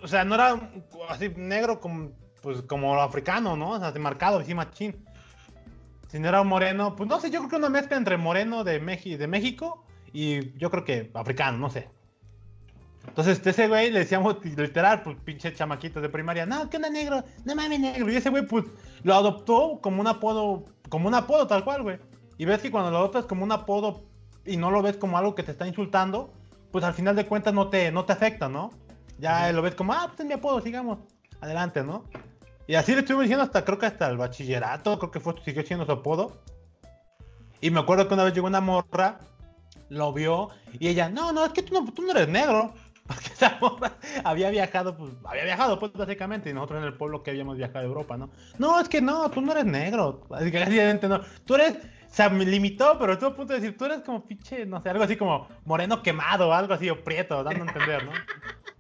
O 0.04 0.08
sea, 0.08 0.24
no 0.24 0.36
era 0.36 0.72
así 1.10 1.30
negro 1.36 1.80
como, 1.80 2.12
pues, 2.42 2.62
como 2.62 3.02
africano, 3.02 3.58
¿no? 3.58 3.72
O 3.72 3.80
sea, 3.80 3.88
así 3.90 4.00
marcado, 4.00 4.40
así 4.40 4.54
machín. 4.54 5.04
Si 6.10 6.20
no 6.20 6.30
era 6.30 6.42
un 6.42 6.48
moreno, 6.48 6.96
pues 6.96 7.10
no 7.10 7.20
sé, 7.20 7.30
yo 7.32 7.40
creo 7.40 7.50
que 7.50 7.56
una 7.58 7.70
mezcla 7.70 7.98
entre 7.98 8.16
moreno 8.16 8.64
de, 8.64 8.82
Meji- 8.82 9.18
de 9.18 9.28
México 9.28 9.84
y 10.14 10.58
yo 10.58 10.70
creo 10.72 10.86
que 10.86 11.12
africano, 11.14 11.58
no 11.58 11.70
sé. 11.70 11.90
Entonces, 13.08 13.46
ese 13.46 13.68
güey 13.68 13.90
le 13.90 14.00
decíamos 14.00 14.38
literal, 14.44 15.02
pues 15.02 15.18
pinche 15.24 15.54
chamaquitos 15.54 16.02
de 16.02 16.10
primaria, 16.10 16.46
no, 16.46 16.70
¿qué 16.70 16.78
onda 16.78 16.90
negro? 16.90 17.24
No 17.46 17.56
mames 17.56 17.80
negro. 17.80 18.12
Y 18.12 18.16
ese 18.16 18.30
güey, 18.30 18.46
pues, 18.46 18.66
lo 19.04 19.16
adoptó 19.16 19.80
como 19.82 20.02
un 20.02 20.08
apodo, 20.08 20.66
como 20.90 21.08
un 21.08 21.16
apodo 21.16 21.48
tal 21.48 21.64
cual, 21.64 21.84
güey. 21.84 22.00
Y 22.38 22.46
ves 22.46 22.62
que 22.62 22.70
cuando 22.72 22.92
lo 22.92 22.98
adoptas 22.98 23.26
como 23.26 23.44
un 23.44 23.52
apodo 23.52 24.04
y 24.48 24.58
no 24.58 24.72
lo 24.72 24.82
ves 24.82 24.98
como 24.98 25.18
algo 25.18 25.36
que 25.36 25.44
te 25.44 25.52
está 25.52 25.68
insultando, 25.68 26.34
pues 26.72 26.84
al 26.84 26.94
final 26.94 27.16
de 27.16 27.26
cuentas 27.26 27.54
no 27.54 27.70
te, 27.70 27.92
no 27.92 28.06
te 28.06 28.14
afecta, 28.14 28.50
¿no? 28.50 28.72
Ya 29.20 29.52
lo 29.52 29.62
ves 29.62 29.76
como, 29.76 29.94
ah, 29.94 30.06
pues 30.08 30.20
es 30.22 30.26
mi 30.26 30.34
apodo, 30.34 30.62
sigamos. 30.62 31.00
Adelante, 31.42 31.84
¿no? 31.84 32.04
Y 32.68 32.76
así 32.76 32.94
le 32.94 33.00
estuvimos 33.00 33.24
diciendo 33.24 33.44
hasta, 33.44 33.64
creo 33.64 33.78
que 33.78 33.86
hasta 33.86 34.10
el 34.10 34.18
bachillerato, 34.18 35.00
creo 35.00 35.12
que 35.12 35.20
fue, 35.20 35.36
siguió 35.44 35.64
siendo 35.64 35.86
su 35.86 35.92
apodo. 35.92 36.42
Y 37.62 37.72
me 37.72 37.80
acuerdo 37.80 38.08
que 38.08 38.14
una 38.14 38.24
vez 38.24 38.34
llegó 38.34 38.48
una 38.48 38.62
morra, 38.62 39.20
lo 39.90 40.14
vio, 40.14 40.50
y 40.80 40.88
ella, 40.88 41.10
no, 41.10 41.32
no, 41.32 41.46
es 41.46 41.54
que 41.54 41.64
tú 41.64 41.74
no, 41.74 41.92
tú 41.92 42.02
no 42.02 42.12
eres 42.12 42.28
negro. 42.28 42.74
Porque 43.08 43.30
esa 43.34 43.58
morra 43.62 43.94
había 44.26 44.50
viajado, 44.50 44.98
pues, 44.98 45.14
había 45.24 45.46
viajado, 45.46 45.80
pues, 45.80 45.94
básicamente, 45.94 46.50
y 46.50 46.54
nosotros 46.54 46.80
en 46.80 46.88
el 46.88 46.94
pueblo 46.94 47.24
que 47.24 47.32
habíamos 47.32 47.56
viajado 47.56 47.80
a 47.80 47.88
Europa, 47.88 48.18
¿no? 48.18 48.30
No, 48.58 48.80
es 48.82 48.90
que 48.90 49.02
no, 49.02 49.32
tú 49.32 49.40
no 49.40 49.54
eres 49.54 49.66
negro. 49.66 50.24
Así 50.32 50.52
que 50.52 50.60
básicamente 50.60 51.08
no. 51.08 51.22
Tú 51.46 51.56
eres, 51.56 51.78
o 52.10 52.14
sea, 52.14 52.30
me 52.30 52.46
limitó, 52.46 52.98
pero 52.98 53.14
estuvo 53.14 53.30
a 53.30 53.36
punto 53.36 53.54
de 53.54 53.60
decir, 53.60 53.78
tú 53.78 53.86
eres 53.86 54.02
como 54.02 54.26
pinche, 54.26 54.66
no 54.66 54.82
sé, 54.82 54.90
algo 54.90 55.04
así 55.04 55.18
como 55.18 55.48
moreno 55.66 56.02
quemado, 56.02 56.54
algo 56.54 56.74
así, 56.74 56.90
o 56.90 57.04
prieto, 57.04 57.44
dando 57.44 57.64
a 57.64 57.68
entender, 57.68 58.06
¿no? 58.06 58.12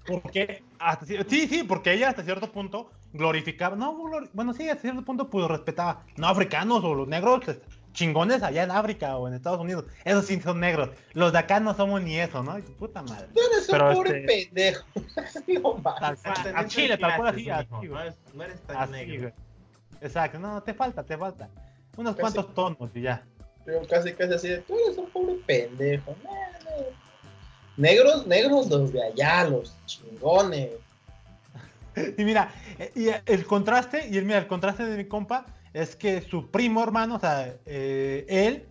Porque, 0.06 0.64
hasta, 0.80 1.06
sí, 1.06 1.48
sí, 1.48 1.64
porque 1.64 1.94
ella 1.94 2.10
hasta 2.10 2.24
cierto 2.24 2.52
punto 2.52 2.90
glorificaba, 3.12 3.76
no, 3.76 3.96
bueno, 4.34 4.54
sí, 4.54 4.70
hasta 4.70 4.82
cierto 4.82 5.04
punto, 5.04 5.30
pues 5.30 5.48
respetaba, 5.48 6.04
no 6.16 6.28
africanos 6.28 6.84
o 6.84 6.96
los 6.96 7.08
negros, 7.08 7.42
pues, 7.44 7.60
chingones 7.92 8.44
allá 8.44 8.64
en 8.64 8.72
África 8.72 9.18
o 9.18 9.28
en 9.28 9.34
Estados 9.34 9.60
Unidos, 9.60 9.86
esos 10.06 10.26
sí 10.26 10.40
son 10.40 10.60
negros. 10.60 10.92
Los 11.14 11.34
de 11.34 11.40
acá 11.40 11.60
no 11.60 11.74
somos 11.74 12.02
ni 12.02 12.18
eso, 12.18 12.44
¿no? 12.44 12.56
tu 12.62 12.74
puta 12.74 13.02
madre. 13.02 13.28
Tú 13.34 13.42
eres 13.52 13.70
un 13.70 13.94
pobre 13.94 14.20
este, 14.20 14.46
pendejo. 14.46 14.86
no, 15.84 16.56
a, 16.56 16.68
Chile, 16.68 16.98
tal 16.98 17.18
cual 17.18 17.28
así. 17.30 17.48
no, 18.34 18.44
eres 18.44 18.62
tan 18.62 18.92
negro. 18.92 19.32
Exacto, 20.00 20.40
no, 20.40 20.62
te 20.62 20.74
falta, 20.76 21.04
te 21.04 21.18
falta. 21.18 21.50
Unos 21.98 22.16
cuantos 22.16 22.54
tonos 22.54 22.90
y 22.94 23.02
ya. 23.02 23.26
Yo 23.66 23.86
casi 23.90 24.14
casi 24.14 24.34
así 24.34 24.48
de, 24.48 24.60
tú 24.60 24.78
eres 24.80 24.98
un 24.98 25.10
pobre 25.10 25.36
pendejo. 25.46 26.16
Negros, 27.76 28.26
negros 28.26 28.70
los 28.70 28.94
de 28.94 29.04
allá, 29.04 29.44
los 29.46 29.74
chingones. 29.86 30.72
Y 32.18 32.24
mira, 32.24 32.54
y 32.94 33.08
el 33.26 33.46
contraste, 33.48 34.08
y 34.08 34.18
el, 34.18 34.26
mira, 34.26 34.38
el 34.38 34.46
contraste 34.46 34.86
de 34.86 34.98
mi 34.98 35.06
compa 35.06 35.48
es 35.74 35.96
que 35.96 36.22
su 36.22 36.52
primo 36.52 36.84
hermano, 36.84 37.16
o 37.16 37.20
sea, 37.20 37.56
eh, 37.66 38.24
él, 38.30 38.68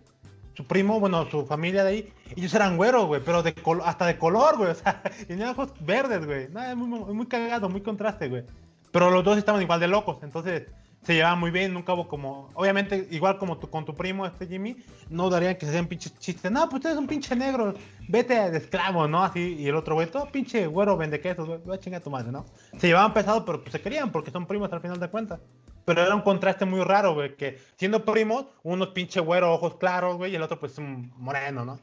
su 0.53 0.65
primo, 0.65 1.01
bueno, 1.01 1.29
su 1.29 1.45
familia 1.45 1.83
de 1.83 1.89
ahí, 1.89 2.13
ellos 2.37 2.53
eran 2.53 2.77
güeros, 2.77 3.05
güey, 3.05 3.21
pero 3.23 3.43
de 3.43 3.53
hasta 3.83 4.05
de 4.05 4.17
color, 4.17 4.55
güey, 4.55 4.69
o 4.71 4.75
sea, 4.75 5.01
tenían 5.27 5.49
ojos 5.49 5.73
verdes, 5.81 6.25
güey. 6.25 6.47
No, 6.47 6.63
es 6.63 6.75
muy, 6.77 6.87
muy 6.87 7.25
cagado, 7.27 7.67
muy 7.67 7.81
contraste, 7.81 8.29
güey. 8.29 8.43
Pero 8.91 9.11
los 9.11 9.25
dos 9.25 9.37
estaban 9.37 9.61
igual 9.61 9.81
de 9.81 9.89
locos, 9.89 10.19
entonces 10.21 10.63
se 11.07 11.13
llevaban 11.13 11.39
muy 11.39 11.51
bien, 11.51 11.73
nunca 11.73 11.93
hubo 11.93 12.09
como, 12.09 12.49
obviamente, 12.53 13.07
igual 13.11 13.37
como 13.37 13.57
tu, 13.57 13.69
con 13.69 13.85
tu 13.85 13.95
primo, 13.95 14.25
este 14.25 14.45
Jimmy, 14.45 14.75
no 15.09 15.29
darían 15.29 15.55
que 15.55 15.65
se 15.65 15.69
hacían 15.69 15.87
pinches 15.87 16.19
chistes, 16.19 16.51
no, 16.51 16.67
pues 16.67 16.81
tú 16.81 16.89
eres 16.89 16.99
un 16.99 17.07
pinche 17.07 17.33
negro, 17.33 17.75
vete 18.09 18.51
de 18.51 18.57
esclavo, 18.57 19.07
¿no? 19.07 19.23
Así, 19.23 19.55
y 19.57 19.69
el 19.69 19.75
otro 19.75 19.95
güey, 19.95 20.11
todo 20.11 20.29
pinche 20.29 20.67
güero 20.67 20.97
vende 20.97 21.21
quesos, 21.21 21.47
va 21.47 21.75
a 21.75 21.79
chingar 21.79 22.03
tu 22.03 22.09
madre, 22.09 22.33
¿no? 22.33 22.45
Se 22.77 22.87
llevaban 22.87 23.13
pesado, 23.13 23.45
pero 23.45 23.61
pues 23.61 23.71
se 23.71 23.79
querían, 23.79 24.11
porque 24.11 24.31
son 24.31 24.47
primos 24.47 24.69
al 24.73 24.81
final 24.81 24.99
de 24.99 25.09
cuentas. 25.09 25.39
Pero 25.85 26.01
era 26.01 26.13
un 26.13 26.23
contraste 26.23 26.65
muy 26.65 26.81
raro, 26.81 27.13
güey, 27.13 27.37
que 27.37 27.57
siendo 27.77 28.03
primos, 28.03 28.47
uno 28.63 28.93
pinche 28.93 29.21
güero, 29.21 29.53
ojos 29.53 29.75
claros, 29.75 30.17
güey, 30.17 30.33
y 30.33 30.35
el 30.35 30.41
otro 30.41 30.59
pues 30.59 30.77
un 30.77 31.13
moreno, 31.15 31.63
¿no? 31.63 31.79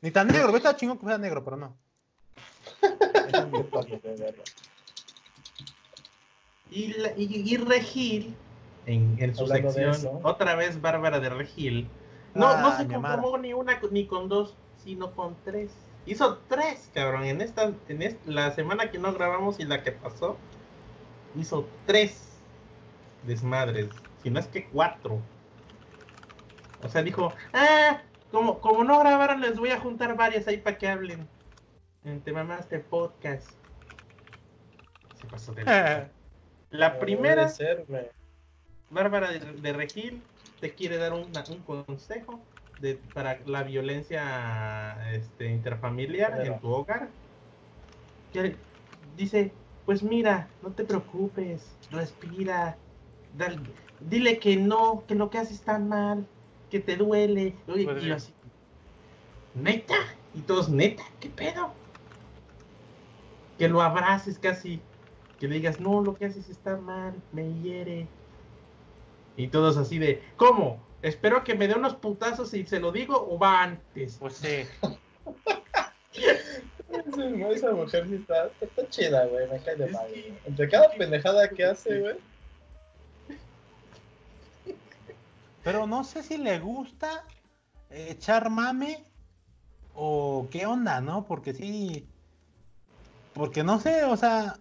Ni 0.00 0.12
tan 0.12 0.28
negro, 0.28 0.50
güey, 0.50 0.58
está 0.58 0.76
chingón 0.76 0.96
que 0.96 1.06
sea 1.06 1.18
negro, 1.18 1.42
pero 1.42 1.56
no. 1.56 1.76
y, 6.70 6.94
y, 7.16 7.52
y 7.52 7.56
Regil 7.56 8.36
en, 8.86 9.34
su 9.34 9.46
sección, 9.46 10.20
otra 10.22 10.54
vez 10.54 10.80
Bárbara 10.80 11.20
de 11.20 11.28
Regil. 11.28 11.88
No, 12.34 12.56
no 12.60 12.68
ah, 12.68 12.76
se 12.76 12.86
conformó 12.86 13.38
ni 13.38 13.52
una 13.52 13.80
ni 13.90 14.06
con 14.06 14.28
dos, 14.28 14.56
sino 14.76 15.12
con 15.12 15.36
tres. 15.44 15.72
Hizo 16.06 16.38
tres, 16.48 16.90
cabrón. 16.94 17.24
En 17.24 17.40
esta, 17.40 17.72
en 17.88 18.18
la 18.26 18.50
semana 18.52 18.90
que 18.90 18.98
no 18.98 19.12
grabamos 19.12 19.60
y 19.60 19.64
la 19.64 19.82
que 19.82 19.92
pasó, 19.92 20.36
hizo 21.36 21.68
tres 21.86 22.38
desmadres. 23.26 23.88
Si 24.22 24.30
no 24.30 24.40
es 24.40 24.46
que 24.46 24.68
cuatro. 24.68 25.20
O 26.82 26.88
sea, 26.88 27.02
dijo, 27.02 27.32
ah, 27.52 28.00
como, 28.30 28.60
como 28.60 28.84
no 28.84 28.98
grabaron, 29.00 29.40
les 29.40 29.58
voy 29.58 29.70
a 29.70 29.80
juntar 29.80 30.16
varias 30.16 30.48
ahí 30.48 30.58
para 30.58 30.78
que 30.78 30.88
hablen. 30.88 31.28
Entre 32.04 32.32
mamás 32.32 32.68
de 32.70 32.78
podcast. 32.78 33.50
Se 35.20 35.26
pasó 35.26 35.52
de 35.52 35.64
La 36.70 36.98
primera. 36.98 37.50
Bárbara 38.90 39.30
de, 39.30 39.72
Regil 39.72 40.22
te 40.60 40.74
quiere 40.74 40.98
dar 40.98 41.12
un, 41.12 41.32
un 41.48 41.86
consejo 41.86 42.40
de, 42.80 42.96
para 43.14 43.38
la 43.46 43.62
violencia 43.62 44.96
este, 45.12 45.46
interfamiliar 45.50 46.44
en 46.44 46.60
tu 46.60 46.68
hogar. 46.68 47.08
dice, 49.16 49.52
pues 49.86 50.02
mira, 50.02 50.48
no 50.62 50.70
te 50.70 50.84
preocupes, 50.84 51.62
respira, 51.90 52.76
dile 54.00 54.38
que 54.38 54.56
no, 54.56 55.04
que 55.06 55.14
lo 55.14 55.30
que 55.30 55.38
haces 55.38 55.56
está 55.56 55.78
mal, 55.78 56.26
que 56.70 56.80
te 56.80 56.96
duele. 56.96 57.54
Pues 57.66 58.04
y 58.04 58.10
así, 58.10 58.32
neta, 59.54 59.94
y 60.34 60.40
todos, 60.40 60.68
neta, 60.68 61.04
¿qué 61.20 61.28
pedo? 61.28 61.70
Que 63.58 63.68
lo 63.68 63.82
abraces 63.82 64.38
casi, 64.38 64.80
que 65.38 65.48
le 65.48 65.56
digas, 65.56 65.80
no, 65.80 66.00
lo 66.02 66.16
que 66.16 66.24
haces 66.26 66.48
está 66.48 66.76
mal, 66.76 67.14
me 67.32 67.52
hiere. 67.62 68.06
Y 69.40 69.48
todos 69.48 69.78
así 69.78 69.98
de, 69.98 70.22
¿cómo? 70.36 70.78
Espero 71.00 71.44
que 71.44 71.54
me 71.54 71.66
dé 71.66 71.74
unos 71.74 71.94
putazos 71.94 72.52
y 72.52 72.66
se 72.66 72.78
lo 72.78 72.92
digo 72.92 73.16
o 73.16 73.38
va 73.38 73.62
antes. 73.62 74.18
Pues 74.20 74.34
sí. 74.34 74.66
esa 77.50 77.70
mujer 77.72 78.06
sí 78.06 78.16
está, 78.16 78.50
está 78.60 78.88
chida, 78.90 79.24
güey, 79.26 79.48
me 79.48 79.58
cae 79.60 79.76
de 79.76 79.86
mal. 79.86 80.10
Entre 80.44 80.68
cada 80.68 80.90
pendejada 80.90 81.48
que 81.48 81.64
hace, 81.64 82.00
güey. 82.00 82.16
Pero 85.64 85.86
no 85.86 86.04
sé 86.04 86.22
si 86.22 86.36
le 86.36 86.58
gusta 86.58 87.24
echar 87.88 88.50
mame 88.50 89.02
o 89.94 90.48
qué 90.50 90.66
onda, 90.66 91.00
¿no? 91.00 91.24
Porque 91.24 91.54
sí. 91.54 92.06
Porque 93.32 93.64
no 93.64 93.80
sé, 93.80 94.04
o 94.04 94.18
sea. 94.18 94.58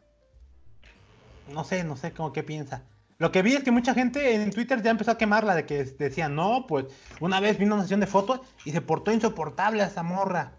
No 1.49 1.65
sé, 1.65 1.83
no 1.83 1.97
sé 1.97 2.13
cómo 2.13 2.31
qué 2.31 2.43
piensa. 2.43 2.83
Lo 3.19 3.33
que 3.33 3.41
vi 3.41 3.53
es 3.53 3.63
que 3.63 3.71
mucha 3.71 3.93
gente 3.93 4.33
en 4.33 4.49
Twitter 4.49 4.81
ya 4.81 4.91
empezó 4.91 5.11
a 5.11 5.17
quemarla 5.17 5.53
de 5.53 5.65
que 5.65 5.83
decían, 5.83 6.35
no, 6.35 6.65
pues 6.65 6.85
una 7.19 7.41
vez 7.41 7.57
vino 7.57 7.75
una 7.75 7.83
sesión 7.83 7.99
de 7.99 8.07
fotos 8.07 8.39
y 8.63 8.71
se 8.71 8.79
portó 8.79 9.11
insoportable 9.11 9.83
a 9.83 9.87
esa 9.87 10.03
morra. 10.03 10.53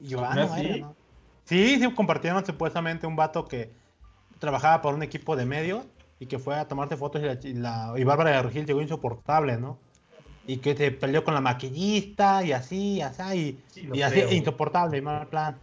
Y 0.00 0.08
yo, 0.08 0.24
ah, 0.24 0.34
no, 0.34 0.56
¿sí? 0.56 0.84
Sí, 1.44 1.78
sí, 1.78 1.92
compartieron 1.92 2.44
supuestamente 2.46 3.06
un 3.06 3.14
vato 3.14 3.46
que 3.46 3.70
trabajaba 4.38 4.80
por 4.80 4.94
un 4.94 5.02
equipo 5.02 5.36
de 5.36 5.44
medios 5.44 5.84
y 6.18 6.26
que 6.26 6.38
fue 6.38 6.56
a 6.56 6.66
tomarse 6.66 6.96
fotos 6.96 7.22
y, 7.44 7.52
la, 7.52 7.92
y, 7.96 8.04
Bárbara 8.04 8.30
de 8.30 8.42
Regil 8.42 8.64
llegó 8.64 8.80
insoportable, 8.80 9.58
¿no? 9.58 9.78
Y 10.46 10.56
que 10.56 10.74
se 10.74 10.92
peleó 10.92 11.22
con 11.24 11.34
la 11.34 11.42
maquillista 11.42 12.42
y 12.42 12.52
así, 12.52 12.94
y 12.94 13.02
así, 13.02 13.60
y, 13.76 14.00
así, 14.00 14.20
insoportable, 14.30 14.96
y 14.96 15.02
mal 15.02 15.26
plan. 15.26 15.56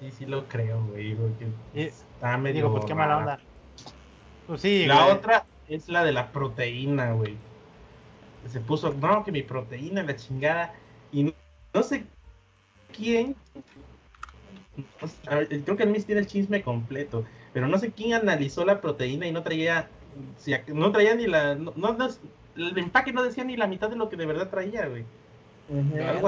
Sí, 0.00 0.10
sí 0.10 0.26
lo 0.26 0.48
creo, 0.48 0.82
güey. 0.86 1.16
está 1.72 2.36
medio 2.36 2.56
digo, 2.56 2.72
pues 2.72 2.84
qué 2.84 2.94
mala 2.94 3.18
onda. 3.18 3.38
Pues 4.48 4.60
sí, 4.60 4.86
la 4.86 5.06
otra, 5.06 5.46
es 5.74 5.88
la 5.88 6.04
de 6.04 6.12
la 6.12 6.32
proteína, 6.32 7.12
güey. 7.12 7.36
Se 8.48 8.60
puso, 8.60 8.92
no, 8.92 9.24
que 9.24 9.32
mi 9.32 9.42
proteína, 9.42 10.02
la 10.02 10.16
chingada. 10.16 10.74
Y 11.12 11.34
no, 11.74 11.82
sé 11.82 12.04
quién. 12.96 13.36
creo 15.64 15.76
que 15.76 15.82
el 15.82 15.90
Miss 15.90 16.06
tiene 16.06 16.20
el 16.20 16.26
chisme 16.26 16.62
completo. 16.62 17.24
Pero 17.52 17.68
no 17.68 17.78
sé 17.78 17.92
quién 17.92 18.14
analizó 18.14 18.64
la 18.64 18.80
proteína 18.80 19.26
y 19.26 19.32
no 19.32 19.42
traía. 19.42 19.88
No 20.68 20.92
traía 20.92 21.14
ni 21.14 21.26
la. 21.26 21.54
No, 21.54 21.96
el 22.56 22.78
empaque 22.78 23.12
no 23.12 23.22
decía 23.22 23.44
ni 23.44 23.56
la 23.56 23.66
mitad 23.66 23.88
de 23.88 23.96
lo 23.96 24.08
que 24.08 24.16
de 24.16 24.26
verdad 24.26 24.50
traía, 24.50 24.86
güey. 24.86 25.04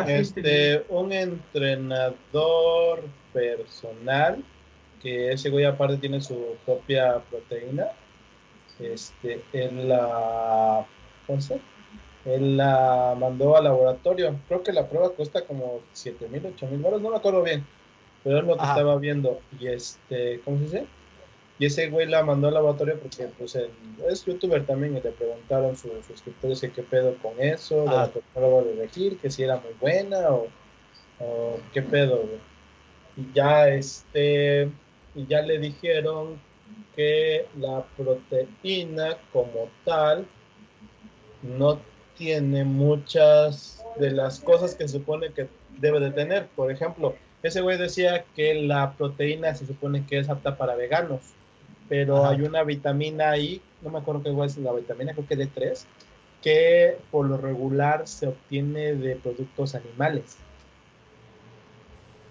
este, 0.06 0.84
un 0.88 1.12
entrenador 1.12 3.04
personal 3.32 4.42
que 5.02 5.32
ese 5.32 5.50
güey 5.50 5.66
aparte 5.66 5.98
tiene 5.98 6.20
su 6.22 6.56
propia 6.64 7.18
proteína 7.28 7.88
este, 8.81 9.43
él 9.52 9.88
la, 9.88 10.87
él 12.25 12.57
la 12.57 13.16
mandó 13.19 13.57
al 13.57 13.64
laboratorio. 13.64 14.37
Creo 14.49 14.62
que 14.62 14.73
la 14.73 14.88
prueba 14.88 15.11
cuesta 15.11 15.43
como 15.43 15.81
7 15.93 16.28
mil, 16.28 16.45
8 16.47 16.66
mil 16.66 16.83
dólares, 16.83 17.02
no 17.02 17.11
me 17.11 17.16
acuerdo 17.16 17.43
bien. 17.43 17.64
Pero 18.23 18.38
él 18.38 18.47
lo 18.47 18.57
que 18.57 18.64
estaba 18.64 18.97
viendo. 18.97 19.40
Y 19.61 19.66
este, 19.66 20.40
¿cómo 20.45 20.59
se 20.59 20.64
dice? 20.64 20.87
Y 21.59 21.66
ese 21.66 21.88
güey 21.88 22.07
la 22.09 22.25
mandó 22.25 22.49
al 22.49 22.54
laboratorio 22.54 22.99
porque 22.99 23.28
pues 23.38 23.54
es 23.54 24.25
youtuber 24.25 24.66
también 24.66 24.97
y 24.97 25.00
le 25.00 25.12
preguntaron 25.12 25.76
sus 25.76 26.04
suscriptores 26.04 26.61
que 26.61 26.73
qué 26.73 26.83
pedo 26.83 27.14
con 27.23 27.33
eso, 27.38 27.83
de 27.83 27.90
la 27.90 28.11
prueba 28.35 28.62
de 28.62 28.73
elegir, 28.73 29.19
que 29.19 29.31
si 29.31 29.45
era 29.45 29.57
muy 29.57 29.73
buena 29.81 30.31
o, 30.31 30.49
o 31.21 31.61
qué 31.73 31.83
pedo, 31.83 32.25
Y 33.16 33.33
ya 33.33 33.69
este, 33.69 34.69
y 35.14 35.26
ya 35.28 35.43
le 35.43 35.61
dijeron 35.61 36.40
que 36.95 37.47
la 37.59 37.85
proteína 37.97 39.16
como 39.33 39.69
tal 39.85 40.26
no 41.43 41.81
tiene 42.16 42.64
muchas 42.64 43.85
de 43.99 44.11
las 44.11 44.40
cosas 44.40 44.75
que 44.75 44.88
se 44.88 44.99
supone 44.99 45.33
que 45.33 45.49
debe 45.78 46.00
de 46.00 46.11
tener. 46.11 46.47
Por 46.49 46.71
ejemplo, 46.71 47.14
ese 47.43 47.61
güey 47.61 47.76
decía 47.78 48.25
que 48.35 48.54
la 48.54 48.95
proteína 48.95 49.54
se 49.54 49.66
supone 49.66 50.07
que 50.07 50.19
es 50.19 50.28
apta 50.28 50.57
para 50.57 50.75
veganos, 50.76 51.21
pero 51.88 52.25
hay 52.26 52.43
una 52.43 52.62
vitamina 52.62 53.31
ahí, 53.31 53.61
no 53.83 53.90
me 53.90 53.99
acuerdo 53.99 54.23
qué 54.23 54.45
es 54.45 54.57
la 54.59 54.73
vitamina, 54.73 55.12
creo 55.12 55.26
que 55.26 55.37
D3, 55.37 55.85
que 56.43 56.97
por 57.11 57.26
lo 57.26 57.37
regular 57.37 58.07
se 58.07 58.28
obtiene 58.28 58.95
de 58.95 59.16
productos 59.16 59.75
animales. 59.75 60.38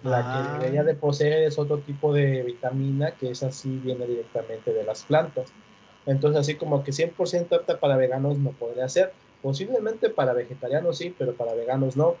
La 0.04 0.20
que 0.20 0.58
debería 0.58 0.82
ah. 0.82 0.84
de 0.84 0.94
poseer 0.94 1.44
es 1.44 1.58
otro 1.58 1.78
tipo 1.78 2.12
de 2.12 2.42
vitamina 2.42 3.12
que 3.12 3.30
es 3.30 3.42
así, 3.42 3.80
viene 3.82 4.06
directamente 4.06 4.72
de 4.72 4.84
las 4.84 5.02
plantas. 5.02 5.50
Entonces, 6.04 6.40
así 6.40 6.54
como 6.56 6.84
que 6.84 6.92
100% 6.92 7.56
apta 7.56 7.80
para 7.80 7.96
veganos 7.96 8.38
no 8.38 8.50
podría 8.50 8.88
ser. 8.88 9.12
Posiblemente 9.42 10.10
para 10.10 10.34
vegetarianos 10.34 10.98
sí, 10.98 11.14
pero 11.18 11.32
para 11.34 11.54
veganos 11.54 11.96
no. 11.96 12.16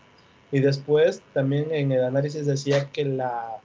Y 0.50 0.60
después 0.60 1.20
también 1.34 1.72
en 1.72 1.92
el 1.92 2.04
análisis 2.04 2.46
decía 2.46 2.90
que 2.90 3.04
la, 3.04 3.58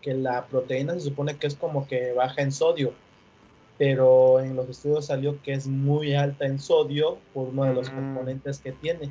que 0.00 0.14
la 0.14 0.46
proteína 0.46 0.94
se 0.94 1.00
supone 1.00 1.36
que 1.36 1.48
es 1.48 1.56
como 1.56 1.88
que 1.88 2.12
baja 2.12 2.42
en 2.42 2.52
sodio, 2.52 2.92
pero 3.76 4.38
en 4.38 4.54
los 4.54 4.68
estudios 4.68 5.06
salió 5.06 5.42
que 5.42 5.52
es 5.52 5.66
muy 5.66 6.14
alta 6.14 6.46
en 6.46 6.60
sodio 6.60 7.18
por 7.34 7.48
uno 7.48 7.64
de 7.64 7.74
los 7.74 7.90
componentes 7.90 8.60
que 8.60 8.70
tiene. 8.70 9.10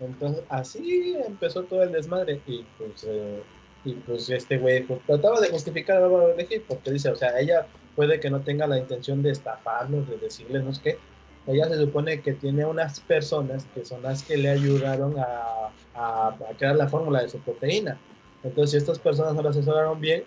Entonces, 0.00 0.42
así 0.48 1.16
empezó 1.26 1.64
todo 1.64 1.82
el 1.82 1.92
desmadre. 1.92 2.40
Y 2.46 2.64
pues, 2.78 3.04
eh, 3.06 3.42
y 3.84 3.94
pues 3.94 4.28
este 4.30 4.58
güey 4.58 4.82
pues, 4.84 5.00
trataba 5.06 5.40
de 5.40 5.48
justificar 5.48 5.98
a 5.98 6.00
Bárbara 6.00 6.34
de 6.34 6.62
porque 6.66 6.90
dice, 6.90 7.10
o 7.10 7.16
sea, 7.16 7.38
ella 7.38 7.66
puede 7.96 8.20
que 8.20 8.30
no 8.30 8.40
tenga 8.40 8.66
la 8.66 8.78
intención 8.78 9.22
de 9.22 9.30
estafarnos, 9.30 10.08
de 10.08 10.18
decirles, 10.18 10.62
no 10.62 10.70
es 10.70 10.78
que 10.78 10.98
ella 11.46 11.68
se 11.68 11.76
supone 11.76 12.20
que 12.20 12.34
tiene 12.34 12.64
unas 12.64 13.00
personas 13.00 13.66
que 13.74 13.84
son 13.84 14.02
las 14.02 14.22
que 14.22 14.36
le 14.36 14.50
ayudaron 14.50 15.16
a, 15.18 15.70
a, 15.94 16.36
crear 16.58 16.76
la 16.76 16.88
fórmula 16.88 17.22
de 17.22 17.28
su 17.28 17.38
proteína. 17.38 17.98
Entonces, 18.42 18.70
si 18.70 18.76
estas 18.76 18.98
personas 18.98 19.34
no 19.34 19.42
la 19.42 19.50
asesoraron 19.50 20.00
bien, 20.00 20.24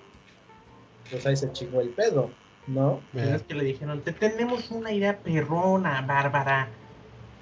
pues 1.09 1.25
ahí 1.25 1.35
se 1.35 1.51
chingó 1.51 1.81
el 1.81 1.89
pedo, 1.89 2.31
¿no? 2.67 3.01
Es 3.13 3.43
que 3.43 3.53
le 3.53 3.63
dijeron, 3.63 4.01
te 4.01 4.13
tenemos 4.13 4.71
una 4.71 4.91
idea 4.91 5.19
perrona, 5.19 6.01
Bárbara. 6.01 6.69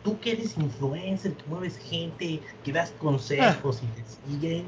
Tú 0.03 0.19
que 0.19 0.31
eres 0.31 0.57
influencer, 0.57 1.33
que 1.33 1.43
mueves 1.47 1.77
gente, 1.77 2.39
que 2.63 2.71
das 2.71 2.91
consejos 2.91 3.81
y 3.83 3.87
te 3.87 4.03
siguen, 4.05 4.65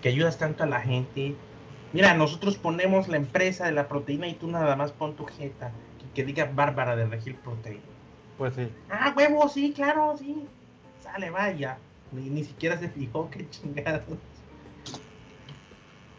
que 0.00 0.08
ayudas 0.08 0.38
tanto 0.38 0.64
a 0.64 0.66
la 0.66 0.80
gente. 0.80 1.34
Mira, 1.92 2.14
nosotros 2.14 2.56
ponemos 2.56 3.08
la 3.08 3.16
empresa 3.16 3.66
de 3.66 3.72
la 3.72 3.88
proteína 3.88 4.26
y 4.26 4.34
tú 4.34 4.48
nada 4.48 4.74
más 4.74 4.92
pon 4.92 5.14
tu 5.14 5.26
jeta, 5.26 5.70
que, 6.14 6.24
diga 6.24 6.50
Bárbara 6.52 6.96
de 6.96 7.06
Regil 7.06 7.34
Proteína. 7.36 7.82
Pues 8.38 8.54
sí. 8.54 8.68
Ah, 8.90 9.12
huevo, 9.16 9.48
sí, 9.48 9.72
claro, 9.72 10.16
sí. 10.18 10.46
Sale, 11.00 11.30
vaya. 11.30 11.78
Ni, 12.10 12.44
siquiera 12.44 12.78
se 12.78 12.88
fijó, 12.88 13.28
qué 13.30 13.48
chingados. 13.50 14.18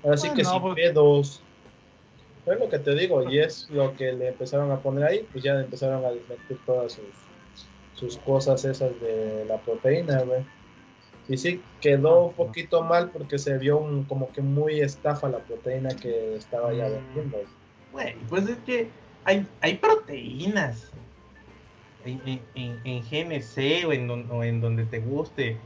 Ahora 0.04 0.18
sí 0.18 0.30
que 0.36 0.46
sin 0.46 0.62
pues... 0.62 0.75
pedos. 0.75 1.42
Es 2.46 2.60
lo 2.60 2.70
que 2.70 2.78
te 2.78 2.94
digo, 2.94 3.28
y 3.30 3.40
es 3.40 3.68
lo 3.72 3.96
que 3.96 4.14
le 4.14 4.28
empezaron 4.28 4.72
a 4.72 4.80
poner 4.80 5.04
ahí, 5.04 5.28
pues 5.32 5.44
ya 5.44 5.60
empezaron 5.60 6.06
a 6.06 6.12
desmentir 6.12 6.60
todas 6.66 6.94
sus, 6.94 7.06
sus 7.96 8.18
cosas 8.18 8.64
esas 8.66 9.00
de 9.02 9.46
la 9.46 9.58
proteína, 9.58 10.22
güey. 10.22 10.46
Y 11.28 11.38
sí, 11.38 11.62
quedó 11.82 12.28
un 12.28 12.34
poquito 12.34 12.84
mal 12.84 13.10
porque 13.10 13.40
se 13.40 13.58
vio 13.58 13.80
un, 13.80 14.04
como 14.04 14.32
que 14.32 14.42
muy 14.42 14.80
estafa 14.82 15.28
la 15.28 15.40
proteína 15.40 15.90
que 15.96 16.36
estaba 16.36 16.72
ya 16.74 16.88
mm. 16.88 16.92
vendiendo. 16.92 17.38
Bueno, 17.92 18.20
pues 18.30 18.48
es 18.48 18.58
que 18.60 18.90
hay, 19.24 19.48
hay 19.62 19.75
proteínas 19.75 20.92
en, 22.06 22.40
en, 22.54 23.02
GNC 23.02 23.88
o 23.88 23.94
en, 23.94 24.10
o 24.30 24.44
en 24.44 24.62
donde 24.62 24.86
te 24.86 25.00
guste 25.00 25.58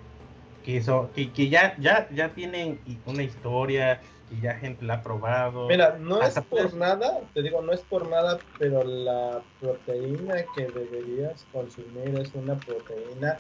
que, 0.64 0.78
eso, 0.78 1.10
que, 1.14 1.32
que 1.32 1.50
ya, 1.50 1.76
ya, 1.80 2.08
ya 2.12 2.30
tienen 2.30 2.80
una 3.06 3.24
historia 3.24 4.02
y 4.32 4.42
ya 4.42 4.56
gente 4.56 4.86
la 4.86 4.96
ha 4.96 5.02
probado. 5.04 5.68
Mira, 5.68 5.98
no 6.00 6.22
es 6.22 6.40
por 6.42 6.74
nada, 6.74 7.22
te 7.34 7.42
digo, 7.42 7.62
no 7.62 7.72
es 7.72 7.82
por 7.82 8.08
nada, 8.10 8.40
pero 8.58 8.84
la 8.84 9.42
proteína 9.60 10.36
que 10.56 10.68
deberías 10.68 11.46
consumir 11.52 12.16
es 12.20 12.34
una 12.36 12.56
proteína, 12.56 13.40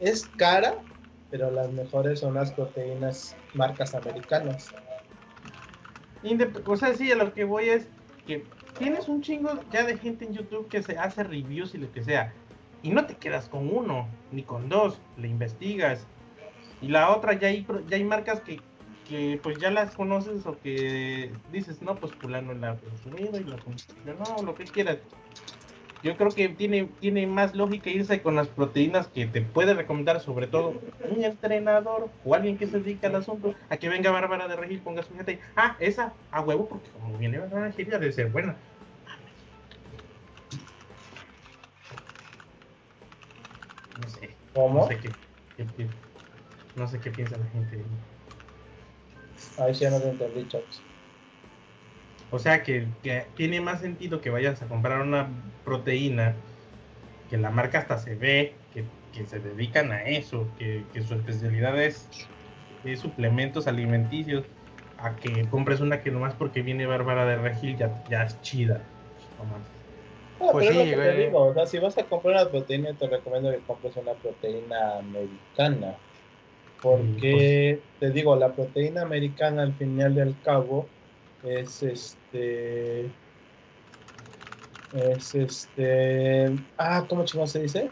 es 0.00 0.28
cara, 0.36 0.74
pero 1.30 1.50
las 1.50 1.70
mejores 1.70 2.20
son 2.20 2.34
las 2.34 2.52
proteínas 2.52 3.36
marcas 3.54 3.94
americanas. 3.94 4.72
O 6.64 6.76
sea, 6.76 6.94
sí, 6.94 7.12
a 7.12 7.16
lo 7.16 7.32
que 7.32 7.44
voy 7.44 7.68
es 7.68 7.88
que 8.26 8.44
tienes 8.78 9.08
un 9.08 9.22
chingo 9.22 9.50
ya 9.70 9.84
de 9.84 9.96
gente 9.96 10.24
en 10.24 10.34
YouTube 10.34 10.68
que 10.68 10.82
se 10.82 10.98
hace 10.98 11.22
reviews 11.22 11.74
y 11.74 11.78
lo 11.78 11.90
que 11.92 12.02
sea. 12.02 12.32
Y 12.82 12.90
no 12.90 13.06
te 13.06 13.14
quedas 13.14 13.48
con 13.48 13.74
uno, 13.74 14.08
ni 14.32 14.42
con 14.42 14.68
dos, 14.68 14.98
le 15.16 15.28
investigas. 15.28 16.06
Y 16.80 16.88
la 16.88 17.14
otra, 17.14 17.32
ya 17.34 17.48
hay, 17.48 17.66
ya 17.88 17.96
hay 17.96 18.04
marcas 18.04 18.40
que 18.40 18.60
que 19.08 19.40
pues 19.42 19.58
ya 19.58 19.70
las 19.70 19.94
conoces 19.94 20.46
o 20.46 20.58
que 20.60 21.32
dices, 21.52 21.82
no, 21.82 21.96
pues 21.96 22.12
fulano 22.12 22.54
la 22.54 22.72
ha 22.72 22.76
consumido 22.76 23.38
y 23.38 23.44
la 23.44 23.56
no, 24.14 24.42
lo 24.42 24.54
que 24.54 24.64
quieras. 24.64 24.98
Yo 26.02 26.16
creo 26.16 26.30
que 26.30 26.48
tiene, 26.48 26.88
tiene 27.00 27.26
más 27.26 27.54
lógica 27.54 27.90
irse 27.90 28.22
con 28.22 28.36
las 28.36 28.48
proteínas 28.48 29.08
que 29.08 29.26
te 29.26 29.40
puede 29.42 29.74
recomendar, 29.74 30.20
sobre 30.20 30.46
todo 30.46 30.74
un 31.10 31.24
entrenador 31.24 32.10
o 32.24 32.34
alguien 32.34 32.58
que 32.58 32.66
se 32.66 32.80
dedica 32.80 33.08
al 33.08 33.16
asunto, 33.16 33.54
a 33.70 33.76
que 33.76 33.88
venga 33.88 34.10
Bárbara 34.10 34.46
de 34.46 34.56
Regil, 34.56 34.80
ponga 34.80 35.02
su 35.02 35.14
gente 35.14 35.32
y, 35.32 35.38
ah, 35.56 35.76
esa, 35.80 36.12
a 36.30 36.42
huevo, 36.42 36.68
porque 36.68 36.90
como 36.90 37.16
viene 37.18 37.38
Bárbara 37.38 37.66
de 37.66 37.70
Regil, 37.72 37.90
debe 37.90 38.12
ser 38.12 38.30
buena. 38.30 38.56
No 44.00 44.08
sé. 44.08 44.30
¿Cómo? 44.54 44.80
No 44.80 44.86
sé 44.86 44.98
qué, 44.98 45.12
no 46.76 46.86
sé 46.86 47.00
qué 47.00 47.10
piensa 47.10 47.36
la 47.38 47.46
gente. 47.46 47.82
Ahí 49.58 49.74
sí 49.74 49.84
no 49.84 50.00
te 50.00 50.08
entendí, 50.08 50.48
O 52.30 52.38
sea 52.38 52.62
que, 52.62 52.88
tiene 53.36 53.60
más 53.60 53.80
sentido 53.80 54.20
que 54.20 54.30
vayas 54.30 54.60
a 54.62 54.68
comprar 54.68 55.00
una 55.00 55.32
proteína, 55.64 56.36
que 57.28 57.38
la 57.38 57.50
marca 57.50 57.78
hasta 57.78 57.98
se 57.98 58.14
ve, 58.14 58.58
que, 58.70 59.26
se 59.26 59.40
dedican 59.40 59.92
a 59.92 60.04
eso, 60.04 60.52
que, 60.58 60.86
su 61.02 61.14
especialidad 61.14 61.80
es, 61.82 62.08
suplementos 62.96 63.66
alimenticios, 63.66 64.44
a 64.98 65.18
que 65.18 65.48
compres 65.50 65.80
una 65.80 66.02
que 66.02 66.10
nomás 66.10 66.34
porque 66.34 66.62
viene 66.62 66.86
Bárbara 66.86 67.26
de 67.26 67.36
Regil 67.36 67.76
ya, 67.76 67.92
ya 68.08 68.22
es 68.22 68.40
chida. 68.42 68.88
Ah, 69.38 70.48
pues 70.52 70.68
sí, 70.68 70.74
te 70.74 71.16
digo, 71.16 71.46
o 71.46 71.54
sea, 71.54 71.66
si 71.66 71.78
vas 71.78 71.96
a 71.98 72.04
comprar 72.04 72.42
una 72.42 72.50
proteína, 72.50 72.96
te 72.96 73.08
recomiendo 73.08 73.50
que 73.50 73.60
compres 73.62 73.96
una 73.96 74.14
proteína 74.14 74.98
americana 74.98 75.96
porque 76.86 77.80
te 77.98 78.10
digo, 78.10 78.36
la 78.36 78.52
proteína 78.52 79.02
americana 79.02 79.62
al 79.62 79.74
final 79.74 80.16
y 80.16 80.20
al 80.20 80.40
cabo 80.42 80.86
es 81.42 81.82
este 81.82 83.06
es 84.92 85.34
este 85.34 86.52
ah, 86.78 87.04
¿cómo 87.08 87.24
chingados 87.24 87.50
se 87.50 87.62
dice? 87.62 87.90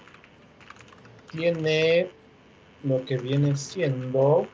Tiene 1.32 2.08
lo 2.84 3.04
que 3.04 3.18
viene 3.18 3.56
siendo 3.56 4.46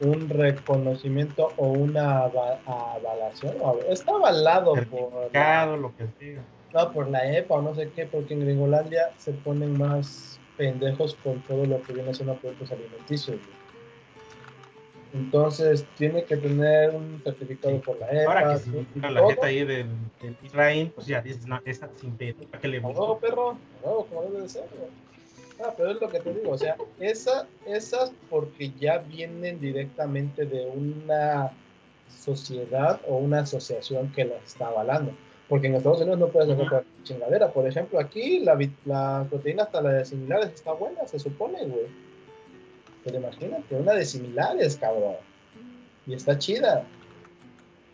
un 0.00 0.28
reconocimiento 0.28 1.52
o 1.56 1.68
una 1.68 2.22
avalación. 2.22 3.54
Está 3.88 4.12
avalado 4.12 4.74
por. 4.90 5.30
lo 5.78 5.94
que. 5.94 6.38
No, 6.72 6.92
por 6.92 7.08
la 7.08 7.36
EPA 7.36 7.54
o 7.54 7.62
no 7.62 7.74
sé 7.74 7.90
qué, 7.94 8.06
porque 8.06 8.34
en 8.34 8.40
Gringolandia 8.40 9.10
se 9.18 9.32
ponen 9.32 9.76
más 9.76 10.39
pendejos 10.60 11.14
con 11.24 11.40
todo 11.40 11.64
lo 11.64 11.82
que 11.82 11.94
viene 11.94 12.12
siendo 12.12 12.34
productos 12.34 12.70
alimenticios. 12.70 13.38
Entonces 15.14 15.86
tiene 15.96 16.22
que 16.24 16.36
tener 16.36 16.90
un 16.90 17.18
certificado 17.24 17.80
por 17.80 17.98
la 17.98 18.10
EPA. 18.10 18.30
Ahora 18.30 18.52
que 18.52 18.58
si 18.58 19.00
la 19.00 19.26
jeta 19.26 19.46
ahí 19.46 19.64
del, 19.64 19.86
del 20.20 20.36
Israel, 20.42 20.92
pues 20.94 21.06
ya 21.06 21.22
dices, 21.22 21.46
no, 21.46 21.58
esa 21.64 21.88
sin 21.98 22.14
¿para 22.50 22.60
qué 22.60 22.68
le 22.68 22.78
No, 22.78 23.16
perro, 23.16 23.56
no, 23.82 24.04
como 24.04 24.22
debe 24.24 24.42
de 24.42 24.48
ser. 24.50 24.64
Ah, 25.64 25.72
pero 25.74 25.92
es 25.92 26.00
lo 26.00 26.10
que 26.10 26.20
te 26.20 26.34
digo, 26.34 26.50
o 26.50 26.58
sea, 26.58 26.76
esa, 26.98 27.46
esas 27.66 28.12
porque 28.28 28.70
ya 28.78 28.98
vienen 28.98 29.60
directamente 29.60 30.44
de 30.44 30.66
una 30.66 31.52
sociedad 32.08 33.00
o 33.08 33.16
una 33.16 33.40
asociación 33.40 34.12
que 34.12 34.26
las 34.26 34.42
está 34.44 34.66
avalando. 34.68 35.12
Porque 35.50 35.66
en 35.66 35.74
Estados 35.74 36.00
Unidos 36.00 36.20
no 36.20 36.28
puedes 36.28 36.48
hacer 36.48 36.84
chingadera. 37.02 37.52
Por 37.52 37.66
ejemplo, 37.66 37.98
aquí 37.98 38.38
la, 38.38 38.56
la 38.84 39.26
proteína 39.28 39.64
hasta 39.64 39.82
la 39.82 39.90
de 39.94 40.04
similares 40.04 40.52
está 40.54 40.72
buena, 40.74 41.04
se 41.08 41.18
supone, 41.18 41.66
güey. 41.66 41.86
Pero 43.02 43.18
imagínate, 43.18 43.74
una 43.74 43.94
de 43.94 44.04
similares, 44.04 44.76
cabrón. 44.76 45.16
Y 46.06 46.14
está 46.14 46.38
chida. 46.38 46.86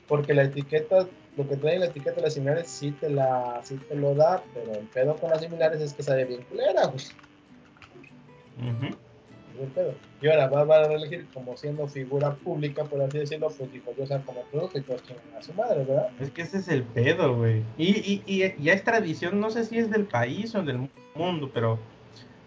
Porque 0.06 0.34
la 0.34 0.42
etiqueta, 0.42 1.08
lo 1.38 1.48
que 1.48 1.56
trae 1.56 1.76
en 1.76 1.80
la 1.80 1.86
etiqueta 1.86 2.16
de 2.16 2.22
las 2.22 2.34
similares 2.34 2.68
sí 2.68 2.90
te, 2.90 3.08
la, 3.08 3.62
sí 3.64 3.76
te 3.88 3.96
lo 3.96 4.14
da, 4.14 4.44
pero 4.52 4.74
el 4.74 4.86
pedo 4.88 5.16
con 5.16 5.30
las 5.30 5.40
similares 5.40 5.80
es 5.80 5.94
que 5.94 6.02
sale 6.02 6.26
bien 6.26 6.42
culera, 6.42 6.84
güey. 6.88 7.04
Y 10.20 10.28
ahora 10.28 10.48
va, 10.48 10.76
a 10.76 10.92
elegir 10.92 11.26
como 11.34 11.56
siendo 11.56 11.86
figura 11.88 12.34
pública, 12.34 12.84
por 12.84 13.02
así 13.02 13.18
decirlo, 13.18 13.48
pues 13.48 13.70
dijo, 13.70 13.92
yo 13.98 14.06
saco 14.06 14.24
como 14.26 14.42
producto 14.44 14.78
y 14.78 14.80
pues 14.80 15.02
a 15.38 15.42
su 15.42 15.52
madre, 15.52 15.84
¿verdad? 15.84 16.08
Es 16.18 16.30
que 16.30 16.42
ese 16.42 16.58
es 16.58 16.68
el 16.68 16.84
pedo, 16.84 17.36
güey. 17.36 17.62
Y, 17.76 17.90
y, 17.98 18.22
y 18.26 18.62
ya 18.62 18.72
es 18.72 18.82
tradición, 18.82 19.38
no 19.40 19.50
sé 19.50 19.64
si 19.64 19.78
es 19.78 19.90
del 19.90 20.06
país 20.06 20.54
o 20.54 20.62
del 20.62 20.88
mundo, 21.14 21.50
pero 21.52 21.78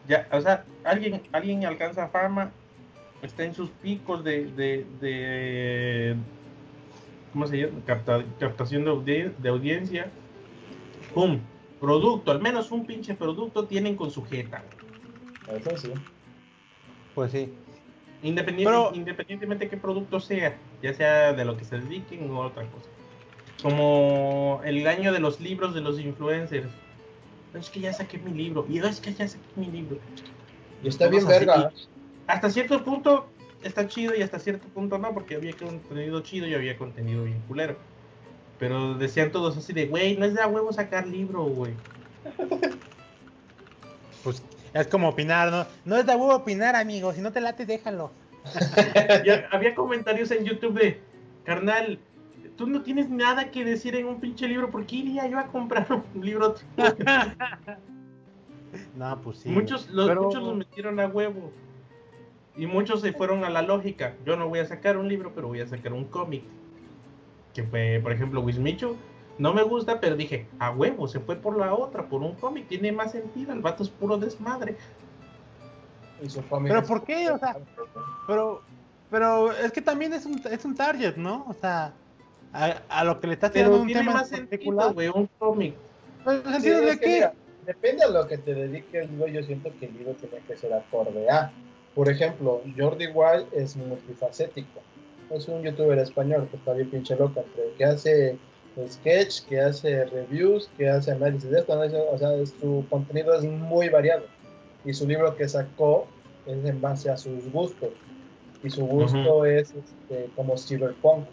ya, 0.07 0.27
o 0.31 0.41
sea, 0.41 0.65
alguien, 0.83 1.21
alguien 1.31 1.63
alcanza 1.65 2.07
fama, 2.07 2.51
está 3.21 3.43
en 3.43 3.53
sus 3.53 3.69
picos 3.69 4.23
de, 4.23 4.45
de, 4.45 4.85
de 4.99 6.15
¿cómo 7.31 7.45
se 7.45 7.57
llama? 7.57 7.79
captación 8.39 9.05
de, 9.05 9.31
de 9.37 9.49
audiencia. 9.49 10.09
¡Pum! 11.13 11.39
Producto, 11.79 12.31
al 12.31 12.41
menos 12.41 12.71
un 12.71 12.85
pinche 12.85 13.13
producto 13.13 13.65
tienen 13.65 13.95
con 13.95 14.11
sujeta. 14.11 14.63
Eso 15.47 15.77
sí. 15.77 15.93
Pues 17.15 17.31
sí. 17.31 17.53
independientemente 18.21 19.65
de 19.65 19.69
qué 19.69 19.77
producto 19.77 20.19
sea, 20.19 20.55
ya 20.81 20.93
sea 20.93 21.33
de 21.33 21.45
lo 21.45 21.57
que 21.57 21.65
se 21.65 21.79
dediquen 21.79 22.29
o 22.31 22.39
otra 22.41 22.63
cosa. 22.65 22.89
Como 23.61 24.61
el 24.63 24.87
año 24.87 25.11
de 25.11 25.19
los 25.19 25.39
libros 25.39 25.73
de 25.73 25.81
los 25.81 25.99
influencers. 25.99 26.69
Es 27.53 27.69
que 27.69 27.79
ya 27.81 27.93
saqué 27.93 28.17
mi 28.19 28.31
libro. 28.31 28.65
Y 28.69 28.79
es 28.79 29.01
que 29.01 29.13
ya 29.13 29.27
saqué 29.27 29.43
mi 29.55 29.67
libro. 29.67 29.97
Y 30.83 30.87
está 30.87 31.07
bien 31.07 31.25
verga. 31.27 31.71
hasta 32.27 32.49
cierto 32.49 32.83
punto 32.83 33.27
está 33.63 33.87
chido 33.87 34.15
y 34.15 34.21
hasta 34.21 34.39
cierto 34.39 34.67
punto 34.69 34.97
no, 34.97 35.13
porque 35.13 35.35
había 35.35 35.53
contenido 35.53 36.21
chido 36.21 36.47
y 36.47 36.53
había 36.53 36.77
contenido 36.77 37.23
bien 37.23 37.41
culero. 37.47 37.75
Pero 38.59 38.93
decían 38.95 39.31
todos 39.31 39.57
así 39.57 39.73
de, 39.73 39.87
güey, 39.87 40.17
no 40.17 40.25
es 40.25 40.33
de 40.33 40.41
a 40.41 40.47
huevo 40.47 40.71
sacar 40.73 41.07
libro, 41.07 41.43
güey. 41.43 41.73
Pues 44.23 44.43
Es 44.73 44.87
como 44.87 45.09
opinar, 45.09 45.51
¿no? 45.51 45.65
No 45.85 45.97
es 45.97 46.05
de 46.05 46.15
huevo 46.15 46.35
opinar, 46.35 46.75
amigo. 46.75 47.13
Si 47.13 47.21
no 47.21 47.31
te 47.31 47.41
late, 47.41 47.65
déjalo. 47.65 48.11
había 49.51 49.75
comentarios 49.75 50.31
en 50.31 50.45
YouTube 50.45 50.79
de, 50.79 51.01
carnal, 51.43 51.99
tú 52.55 52.67
no 52.67 52.81
tienes 52.81 53.09
nada 53.09 53.51
que 53.51 53.63
decir 53.63 53.95
en 53.95 54.05
un 54.05 54.19
pinche 54.19 54.47
libro, 54.47 54.69
¿por 54.69 54.85
qué 54.85 54.97
iría 54.97 55.27
yo 55.27 55.39
a 55.39 55.47
comprar 55.47 55.87
un 55.89 56.25
libro? 56.25 56.55
no, 58.95 59.21
pues 59.21 59.39
sí. 59.39 59.49
Muchos 59.49 59.89
los, 59.89 60.13
muchos 60.15 60.43
los 60.43 60.55
metieron 60.55 60.99
a 60.99 61.07
huevo. 61.07 61.51
Y 62.55 62.67
muchos 62.67 63.01
se 63.01 63.13
fueron 63.13 63.45
a 63.45 63.49
la 63.49 63.61
lógica. 63.61 64.15
Yo 64.25 64.35
no 64.35 64.49
voy 64.49 64.59
a 64.59 64.65
sacar 64.65 64.97
un 64.97 65.07
libro, 65.07 65.31
pero 65.33 65.47
voy 65.47 65.61
a 65.61 65.67
sacar 65.67 65.93
un 65.93 66.05
cómic. 66.05 66.43
Que 67.53 67.63
fue, 67.63 67.99
por 68.03 68.11
ejemplo, 68.11 68.41
Wismichu. 68.41 68.97
No 69.39 69.53
me 69.53 69.63
gusta, 69.63 69.99
pero 69.99 70.15
dije, 70.15 70.47
a 70.59 70.69
huevo, 70.71 71.07
se 71.07 71.21
fue 71.21 71.37
por 71.37 71.57
la 71.57 71.73
otra, 71.73 72.07
por 72.07 72.21
un 72.21 72.35
cómic. 72.35 72.67
Tiene 72.67 72.91
más 72.91 73.13
sentido, 73.13 73.53
el 73.53 73.61
vato 73.61 73.83
es 73.83 73.89
puro 73.89 74.17
desmadre. 74.17 74.75
Pero 76.63 76.83
¿por 76.83 77.03
qué? 77.05 77.29
O 77.31 77.39
sea, 77.39 77.57
pero, 78.27 78.61
pero 79.09 79.53
es 79.53 79.71
que 79.71 79.81
también 79.81 80.11
es 80.13 80.25
un, 80.25 80.41
es 80.51 80.65
un 80.65 80.75
target, 80.75 81.15
¿no? 81.15 81.45
O 81.47 81.53
sea, 81.53 81.93
a, 82.51 83.03
lo 83.05 83.19
que 83.21 83.27
le 83.27 83.33
estás 83.33 83.53
tirando 83.53 83.81
un 83.81 83.87
tema 83.87 84.11
más 84.11 84.29
particular. 84.29 84.87
Sentido, 84.89 85.13
un 85.13 85.29
cómic. 85.39 85.75
sentido 86.25 86.81
de 86.81 86.99
qué? 86.99 87.31
depende 87.65 88.03
a 88.03 88.09
lo 88.09 88.27
que 88.27 88.39
te 88.39 88.53
dediques, 88.53 89.07
yo 89.31 89.43
siento 89.43 89.71
que 89.79 89.85
el 89.85 89.93
libro 89.93 90.13
tiene 90.15 90.43
que 90.45 90.57
ser 90.57 90.73
acorde 90.73 91.29
a. 91.29 91.51
Por 91.95 92.09
ejemplo, 92.09 92.61
Jordi 92.77 93.07
Wild 93.07 93.47
es 93.53 93.77
multifacético. 93.77 94.81
Es 95.29 95.47
un 95.47 95.61
youtuber 95.61 95.99
español 95.99 96.47
que 96.49 96.57
está 96.57 96.73
bien 96.73 96.89
pinche 96.89 97.15
loca, 97.15 97.41
pero 97.55 97.67
que 97.77 97.85
hace 97.85 98.37
sketch, 98.87 99.45
que 99.47 99.59
hace 99.59 100.05
reviews, 100.05 100.69
que 100.77 100.87
hace 100.87 101.11
análisis 101.11 101.49
de 101.49 101.59
esto. 101.59 101.79
O 102.11 102.17
sea, 102.17 102.29
su 102.45 102.85
contenido 102.89 103.33
es 103.33 103.43
muy 103.43 103.89
variado. 103.89 104.23
Y 104.85 104.93
su 104.93 105.07
libro 105.07 105.35
que 105.35 105.47
sacó 105.47 106.07
es 106.45 106.63
en 106.65 106.81
base 106.81 107.09
a 107.09 107.17
sus 107.17 107.51
gustos. 107.51 107.89
Y 108.63 108.69
su 108.69 108.85
gusto 108.85 109.45
es 109.45 109.73
este, 109.73 110.29
como 110.35 110.57
cyberpunk, 110.57 111.25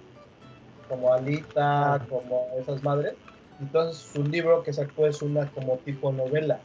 como 0.89 1.13
Alita, 1.13 2.05
como 2.09 2.47
esas 2.59 2.83
madres. 2.83 3.15
Entonces 3.61 4.03
su 4.03 4.23
libro 4.25 4.63
que 4.63 4.73
sacó 4.73 5.07
es 5.07 5.23
una 5.23 5.51
como 5.51 5.79
tipo 5.79 6.13
novela, 6.13 6.61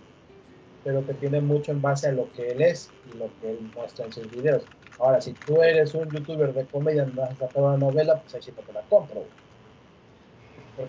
pero 0.83 1.05
que 1.05 1.13
tiene 1.13 1.41
mucho 1.41 1.71
en 1.71 1.81
base 1.81 2.09
a 2.09 2.11
lo 2.11 2.31
que 2.33 2.51
él 2.51 2.61
es 2.61 2.91
y 3.11 3.17
lo 3.17 3.29
que 3.39 3.51
él 3.51 3.71
muestra 3.75 4.05
en 4.05 4.11
sus 4.11 4.29
videos. 4.29 4.63
Ahora, 4.99 5.19
si 5.19 5.33
tú 5.33 5.61
eres 5.63 5.95
un 5.95 6.09
youtuber 6.11 6.53
de 6.53 6.65
comedia 6.65 7.07
y 7.07 7.15
vas 7.15 7.31
a 7.31 7.47
sacar 7.47 7.63
una 7.63 7.77
novela, 7.77 8.21
pues 8.21 8.35
ahí 8.35 8.41
sí 8.41 8.51
te 8.51 8.73
la 8.73 8.81
compro. 8.81 9.23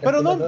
Pero 0.00 0.22
no... 0.22 0.38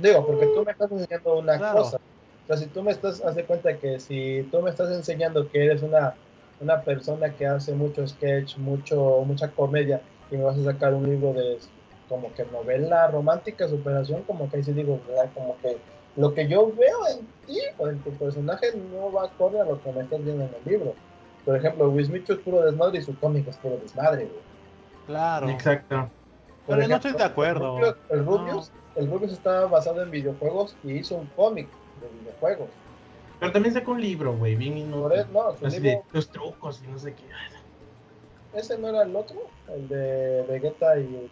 digo, 0.00 0.26
porque 0.26 0.46
tú 0.46 0.64
me 0.64 0.72
estás 0.72 0.90
enseñando 0.90 1.38
una 1.38 1.72
cosa. 1.72 1.96
O 1.96 2.46
sea, 2.46 2.56
si 2.56 2.66
tú 2.66 2.82
me 2.82 2.90
estás, 2.90 3.24
haz 3.24 3.34
de 3.36 3.44
cuenta 3.44 3.76
que 3.78 4.00
si 4.00 4.48
tú 4.50 4.60
me 4.60 4.70
estás 4.70 4.90
enseñando 4.90 5.48
que 5.50 5.64
eres 5.64 5.82
una, 5.82 6.14
una 6.60 6.80
persona 6.82 7.34
que 7.34 7.46
hace 7.46 7.72
mucho 7.72 8.06
sketch, 8.06 8.56
mucho, 8.56 9.22
mucha 9.24 9.48
comedia, 9.48 10.00
y 10.30 10.36
me 10.36 10.44
vas 10.44 10.58
a 10.58 10.64
sacar 10.64 10.94
un 10.94 11.08
libro 11.08 11.32
de 11.32 11.58
como 12.08 12.32
que 12.34 12.44
novela 12.46 13.06
romántica, 13.08 13.68
superación, 13.68 14.22
como 14.22 14.50
que 14.50 14.56
ahí 14.56 14.64
sí 14.64 14.72
digo, 14.72 15.00
como 15.34 15.56
que 15.62 15.78
lo 16.16 16.34
que 16.34 16.46
yo 16.46 16.70
veo 16.74 17.08
en 17.08 17.26
ti 17.46 17.58
o 17.78 17.88
en 17.88 17.98
tu 18.00 18.10
personaje 18.12 18.66
no 18.92 19.10
va 19.10 19.24
acorde 19.24 19.60
a 19.60 19.64
lo 19.64 19.80
que 19.82 19.92
me 19.92 20.02
estás 20.02 20.22
viendo 20.22 20.44
en 20.44 20.50
el 20.54 20.70
libro. 20.70 20.94
Por 21.44 21.56
ejemplo, 21.56 21.88
Wismicho 21.88 22.34
es 22.34 22.38
puro 22.40 22.62
desmadre 22.62 22.98
y 22.98 23.02
su 23.02 23.18
cómic 23.18 23.48
es 23.48 23.56
puro 23.56 23.78
desmadre, 23.78 24.28
Claro. 25.06 25.48
Exacto. 25.48 26.08
Pero 26.66 26.88
no 26.88 26.96
estoy 26.96 27.12
de 27.12 27.24
acuerdo. 27.24 27.96
El 28.10 28.24
Rubius, 28.24 28.70
el 28.96 29.10
Rubius, 29.10 29.32
está 29.32 29.66
basado 29.66 30.02
en 30.02 30.10
videojuegos 30.10 30.76
y 30.84 30.92
hizo 30.92 31.16
un 31.16 31.26
cómic 31.36 31.68
de 32.00 32.20
videojuegos. 32.20 32.68
Pero 33.40 33.52
también 33.52 33.74
sacó 33.74 33.92
un 33.92 34.00
libro, 34.00 34.36
güey, 34.36 34.54
bien 34.54 34.78
inútil. 34.78 35.26
No, 35.32 35.54
los 36.12 36.28
trucos 36.30 36.82
y 36.84 36.86
no 36.88 36.98
sé 36.98 37.14
qué. 37.14 37.24
¿Ese 38.54 38.78
no 38.78 38.88
era 38.88 39.02
el 39.02 39.16
otro? 39.16 39.48
El 39.74 39.88
de 39.88 40.44
Vegeta 40.48 40.98
y 40.98 41.30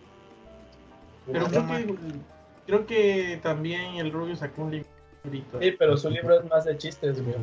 pero 1.26 1.46
creo 1.46 1.66
que, 1.66 1.96
creo 2.66 2.86
que 2.86 3.40
también 3.42 3.96
el 3.96 4.12
Rubio 4.12 4.36
sacó 4.36 4.62
un 4.62 4.70
librito. 5.24 5.60
Sí, 5.60 5.72
pero 5.78 5.96
su 5.96 6.10
libro 6.10 6.40
es 6.40 6.48
más 6.48 6.64
de 6.64 6.76
chistes, 6.76 7.22
güey. 7.22 7.36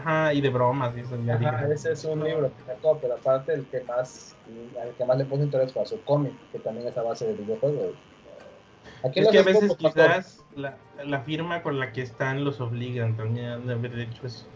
Ajá, 0.00 0.34
y 0.34 0.40
de 0.40 0.50
bromas 0.50 0.96
y 0.96 1.00
eso. 1.00 1.16
Ajá, 1.30 1.68
ese 1.72 1.92
es 1.92 2.04
un 2.04 2.22
libro 2.22 2.50
que 2.56 2.62
sacó, 2.64 2.98
pero 3.00 3.14
aparte 3.14 3.54
el 3.54 3.66
que 3.66 3.80
más, 3.84 4.34
el 4.48 4.94
que 4.94 5.04
más 5.04 5.18
le 5.18 5.24
puso 5.24 5.42
interés 5.42 5.72
fue 5.72 5.82
a 5.82 5.86
su 5.86 6.00
cómic, 6.02 6.32
que 6.52 6.58
también 6.58 6.88
es 6.88 6.96
a 6.96 7.02
base 7.02 7.26
de 7.26 7.34
videojuegos. 7.34 7.94
Aquí 9.02 9.20
es 9.20 9.28
que 9.28 9.38
a 9.38 9.42
veces 9.42 9.76
quizás 9.76 10.44
la, 10.54 10.76
la, 11.04 11.20
firma 11.20 11.62
con 11.62 11.78
la 11.78 11.92
que 11.92 12.02
están 12.02 12.44
los 12.44 12.60
obligan 12.60 13.16
también 13.16 13.66
de 13.66 13.74
haber 13.74 13.98
hecho 13.98 14.26
eso. 14.26 14.46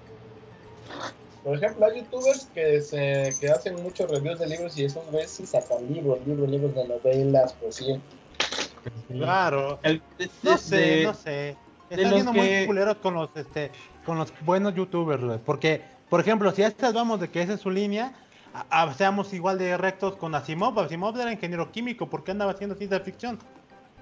Por 1.45 1.57
ejemplo, 1.57 1.87
hay 1.87 2.01
youtubers 2.01 2.47
que, 2.55 2.81
se, 2.83 3.31
que 3.41 3.49
hacen 3.49 3.83
muchos 3.83 4.11
reviews 4.11 4.39
de 4.39 4.47
libros 4.47 4.77
y 4.79 4.85
esos 4.85 5.11
veces 5.11 5.51
sacan 5.51 5.93
libros, 5.93 6.19
libros, 6.27 6.51
libros 6.51 6.75
de 6.75 6.87
novelas, 6.87 7.55
pues 7.61 7.77
sí. 7.77 8.01
Claro. 9.09 9.79
no 10.43 10.59
sé, 10.59 11.05
no 11.05 11.15
sé. 11.15 11.57
Están 11.91 12.13
siendo 12.13 12.33
muy 12.33 12.67
culeros 12.67 12.97
con 12.97 13.15
los, 13.15 13.31
este, 13.37 13.73
con 14.07 14.17
los 14.17 14.33
buenos 14.43 14.75
youtubers, 14.75 15.41
porque, 15.45 15.83
por 16.09 16.21
ejemplo, 16.21 16.53
si 16.53 16.63
a 16.63 16.69
estas 16.69 16.95
vamos 16.95 17.21
de 17.21 17.29
que 17.29 17.43
esa 17.43 17.55
es 17.55 17.61
su 17.61 17.71
línea, 17.71 18.13
seamos 18.97 19.33
igual 19.33 19.59
de 19.59 19.77
rectos 19.77 20.17
con 20.17 20.35
Asimov. 20.35 20.79
Asimov 20.79 21.19
era 21.19 21.33
ingeniero 21.33 21.71
químico, 21.73 22.09
¿por 22.09 22.23
qué 22.23 22.31
andaba 22.31 22.53
haciendo 22.53 22.77
ciencia 22.77 23.01
ficción? 23.01 23.39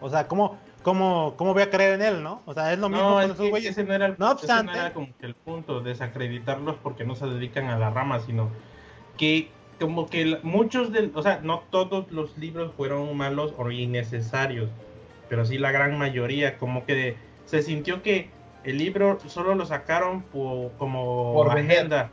O 0.01 0.09
sea, 0.09 0.29
¿cómo, 0.29 0.59
cómo, 0.83 1.35
cómo 1.37 1.55
voy 1.55 1.63
a 1.63 1.71
creer 1.71 1.95
en 1.95 2.03
él, 2.03 2.23
no? 2.23 2.43
O 2.45 2.55
sea, 2.55 2.73
es 2.73 2.79
lo 2.79 2.89
mismo 2.89 3.15
con 3.15 3.25
esos 3.25 3.49
güeyes. 3.51 3.73
Ese 3.73 3.85
no 3.85 3.95
era 3.95 4.07
el, 4.07 4.15
no 4.19 4.31
obstante, 4.31 4.73
ese 4.73 4.81
no 4.81 4.87
era 4.87 4.95
como 4.95 5.09
que 5.19 5.27
el 5.27 5.35
punto, 5.35 5.81
desacreditarlos 5.81 6.77
porque 6.83 7.05
no 7.05 7.15
se 7.17 7.27
dedican 7.27 7.69
a 7.69 7.79
la 7.79 7.91
rama, 7.91 8.21
sino 8.21 8.51
que 9.17 9.51
como 9.81 10.07
que 10.09 10.39
muchos 10.43 10.93
de, 10.93 11.11
o 11.15 11.23
sea, 11.23 11.41
no 11.43 11.63
todos 11.71 12.11
los 12.13 12.37
libros 12.37 12.73
fueron 12.77 13.17
malos 13.17 13.55
o 13.57 13.71
innecesarios, 13.71 14.71
pero 15.29 15.45
sí 15.45 15.59
la 15.59 15.73
gran 15.73 15.99
mayoría, 15.99 16.59
como 16.59 16.85
que 16.85 17.17
se 17.49 17.63
sintió 17.63 18.03
que 18.03 18.31
el 18.63 18.77
libro 18.77 19.19
solo 19.27 19.55
lo 19.55 19.65
sacaron 19.65 20.23
por, 20.23 20.73
como 20.73 21.33
por 21.33 21.51
agenda 21.59 22.11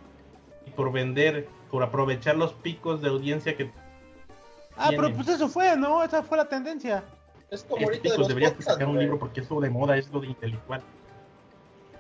y 0.65 0.71
por 0.71 0.93
vender, 0.93 1.49
por 1.69 1.83
aprovechar 1.83 2.37
los 2.37 2.53
picos 2.53 3.01
de 3.01 3.09
audiencia 3.09 3.57
que 3.57 3.69
Ah, 4.77 4.89
pero 4.89 5.13
pues 5.13 5.27
eso 5.27 5.47
fue, 5.47 5.75
¿no? 5.77 6.03
Esa 6.03 6.21
fue 6.21 6.37
la 6.37 6.45
tendencia. 6.49 7.03
Es 7.49 7.63
como 7.63 7.85
ahorita 7.85 8.09
de 8.09 8.27
deberías 8.27 8.53
sacar 8.59 8.87
un 8.87 8.99
libro 8.99 9.17
porque 9.17 9.41
es 9.41 9.49
lo 9.49 9.61
de 9.61 9.69
moda, 9.69 9.97
es 9.97 10.09
lo 10.11 10.19
de 10.19 10.27
intelectual. 10.27 10.81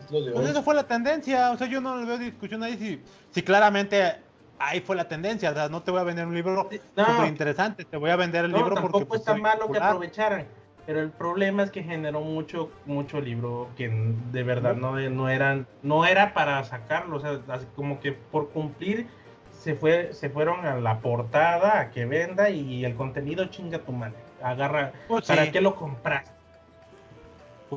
Pues 0.09 0.49
esa 0.49 0.61
fue 0.61 0.75
la 0.75 0.83
tendencia, 0.83 1.51
o 1.51 1.57
sea, 1.57 1.67
yo 1.67 1.81
no 1.81 1.97
le 1.97 2.05
veo 2.05 2.17
discusión 2.17 2.61
ahí 2.63 2.77
si, 2.77 3.01
si 3.31 3.41
claramente 3.41 4.17
ahí 4.59 4.81
fue 4.81 4.95
la 4.95 5.07
tendencia, 5.07 5.51
o 5.51 5.53
sea, 5.53 5.67
no 5.67 5.81
te 5.81 5.91
voy 5.91 5.99
a 5.99 6.03
vender 6.03 6.27
un 6.27 6.35
libro 6.35 6.69
súper 6.69 7.27
interesante, 7.27 7.85
te 7.85 7.97
voy 7.97 8.11
a 8.11 8.15
vender 8.15 8.45
el 8.45 8.51
libro 8.51 8.75
porque... 8.75 8.81
tampoco 8.83 9.07
pues, 9.07 9.23
tan 9.23 9.41
malo 9.41 9.71
que 9.71 9.79
aprovecharan, 9.79 10.45
pero 10.85 11.01
el 11.01 11.09
problema 11.09 11.63
es 11.63 11.71
que 11.71 11.83
generó 11.83 12.21
mucho 12.21 12.71
mucho 12.85 13.19
libro 13.19 13.69
que 13.75 13.89
de 14.31 14.43
verdad 14.43 14.75
no, 14.75 14.99
no 15.09 15.29
eran 15.29 15.67
no 15.83 16.05
era 16.05 16.33
para 16.33 16.63
sacarlo, 16.63 17.17
o 17.17 17.19
sea, 17.19 17.39
como 17.75 17.99
que 17.99 18.11
por 18.13 18.49
cumplir 18.49 19.07
se 19.51 19.75
fue 19.75 20.13
se 20.13 20.29
fueron 20.29 20.65
a 20.65 20.75
la 20.75 20.99
portada 20.99 21.79
a 21.79 21.91
que 21.91 22.05
venda 22.05 22.49
y 22.49 22.85
el 22.85 22.95
contenido 22.95 23.45
chinga 23.45 23.79
tu 23.79 23.91
madre 23.91 24.25
agarra. 24.45 24.93
Pues 25.07 25.25
¿Para 25.25 25.51
qué 25.51 25.61
lo 25.61 25.75
compras? 25.75 26.31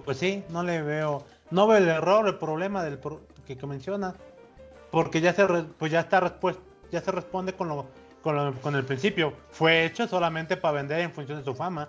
Pues 0.05 0.19
sí, 0.19 0.45
no 0.51 0.63
le 0.63 0.83
veo. 0.83 1.25
No 1.51 1.67
veo 1.67 1.79
el 1.79 1.89
error, 1.89 2.27
el 2.29 2.37
problema 2.37 2.85
del 2.85 2.99
que, 3.47 3.67
menciona. 3.67 4.15
Porque 4.91 5.21
ya 5.21 5.33
se, 5.33 5.47
pues 5.47 5.91
ya 5.91 6.01
está 6.01 6.21
respuesta, 6.21 6.63
ya 6.91 7.01
se 7.01 7.11
responde 7.11 7.55
con 7.55 7.69
lo, 7.69 7.87
con 8.23 8.75
el 8.75 8.85
principio. 8.85 9.33
Fue 9.51 9.85
hecho 9.85 10.07
solamente 10.07 10.57
para 10.57 10.73
vender 10.73 11.01
en 11.01 11.13
función 11.13 11.39
de 11.39 11.45
su 11.45 11.55
fama. 11.55 11.89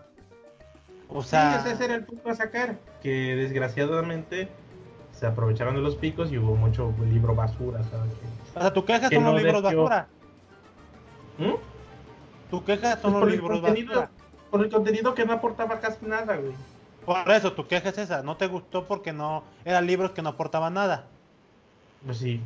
O 1.09 1.23
sea, 1.23 1.63
ese 1.65 1.85
era 1.85 1.95
el 1.95 2.05
punto 2.05 2.29
a 2.29 2.35
sacar. 2.35 2.77
Que 3.01 3.35
desgraciadamente 3.35 4.49
se 5.11 5.25
aprovecharon 5.25 5.75
de 5.75 5.81
los 5.81 5.95
picos 5.95 6.31
y 6.31 6.37
hubo 6.37 6.55
mucho 6.55 6.93
libro 7.09 7.35
basura. 7.35 7.81
O 8.55 8.59
sea, 8.59 8.73
tu 8.73 8.85
queja 8.85 9.09
son 9.09 9.23
los 9.23 9.41
libros 9.41 9.61
basura. 9.61 10.07
¿Mm? 11.37 11.53
Tu 12.49 12.63
queja 12.63 12.97
son 12.97 13.13
pues 13.13 13.25
los 13.25 13.31
libros 13.31 13.61
basura 13.61 14.09
por 14.49 14.63
el 14.63 14.71
contenido 14.71 15.13
que 15.13 15.25
no 15.25 15.33
aportaba 15.33 15.79
casi 15.79 16.05
nada, 16.05 16.35
güey. 16.35 16.53
Por 17.05 17.31
eso, 17.31 17.53
tu 17.53 17.67
queja 17.67 17.89
es 17.89 17.97
esa, 17.97 18.21
no 18.21 18.37
te 18.37 18.47
gustó 18.47 18.85
porque 18.85 19.13
no 19.13 19.43
eran 19.65 19.87
libros 19.87 20.11
que 20.11 20.21
no 20.21 20.29
aportaban 20.29 20.73
nada. 20.73 21.05
Pues 22.05 22.17
sí. 22.17 22.41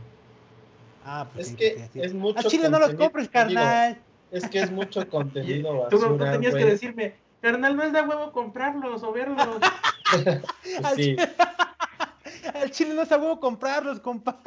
Ah, 1.05 1.27
pues 1.33 1.49
es 1.49 1.55
que 1.55 1.89
es 1.95 2.13
mucho. 2.13 2.39
A 2.39 2.43
Chile 2.43 2.69
no 2.69 2.79
los 2.79 2.93
compres, 2.93 3.27
carnal. 3.29 3.99
Es 4.31 4.47
que 4.47 4.59
es 4.59 4.71
mucho 4.71 5.07
contenido 5.09 5.77
basura, 5.79 5.89
Tú 5.89 6.17
no, 6.17 6.31
tenías 6.31 6.55
que 6.55 6.65
decirme, 6.65 7.15
carnal, 7.43 7.75
no 7.75 7.83
es 7.83 7.91
de 7.91 8.01
huevo 8.01 8.31
comprarlos 8.31 9.03
o 9.03 9.11
verlos. 9.11 9.57
sí. 10.95 11.15
Al 12.53 12.71
Chile 12.71 12.93
no 12.93 13.01
es 13.01 13.09
de 13.09 13.17
huevo 13.17 13.39
comprarlos, 13.39 13.99
compa. 13.99 14.39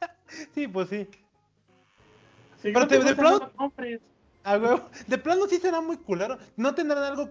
sí, 0.54 0.66
pues 0.66 0.88
sí. 0.88 1.08
Pero 2.62 2.88
te, 2.88 2.98
de 2.98 3.14
pronto. 3.14 3.52
compres. 3.54 4.00
De 5.06 5.18
plano 5.18 5.46
sí 5.46 5.58
será 5.58 5.82
muy 5.82 5.98
culero. 5.98 6.38
¿No 6.56 6.74
tendrán 6.74 7.04
algo 7.04 7.28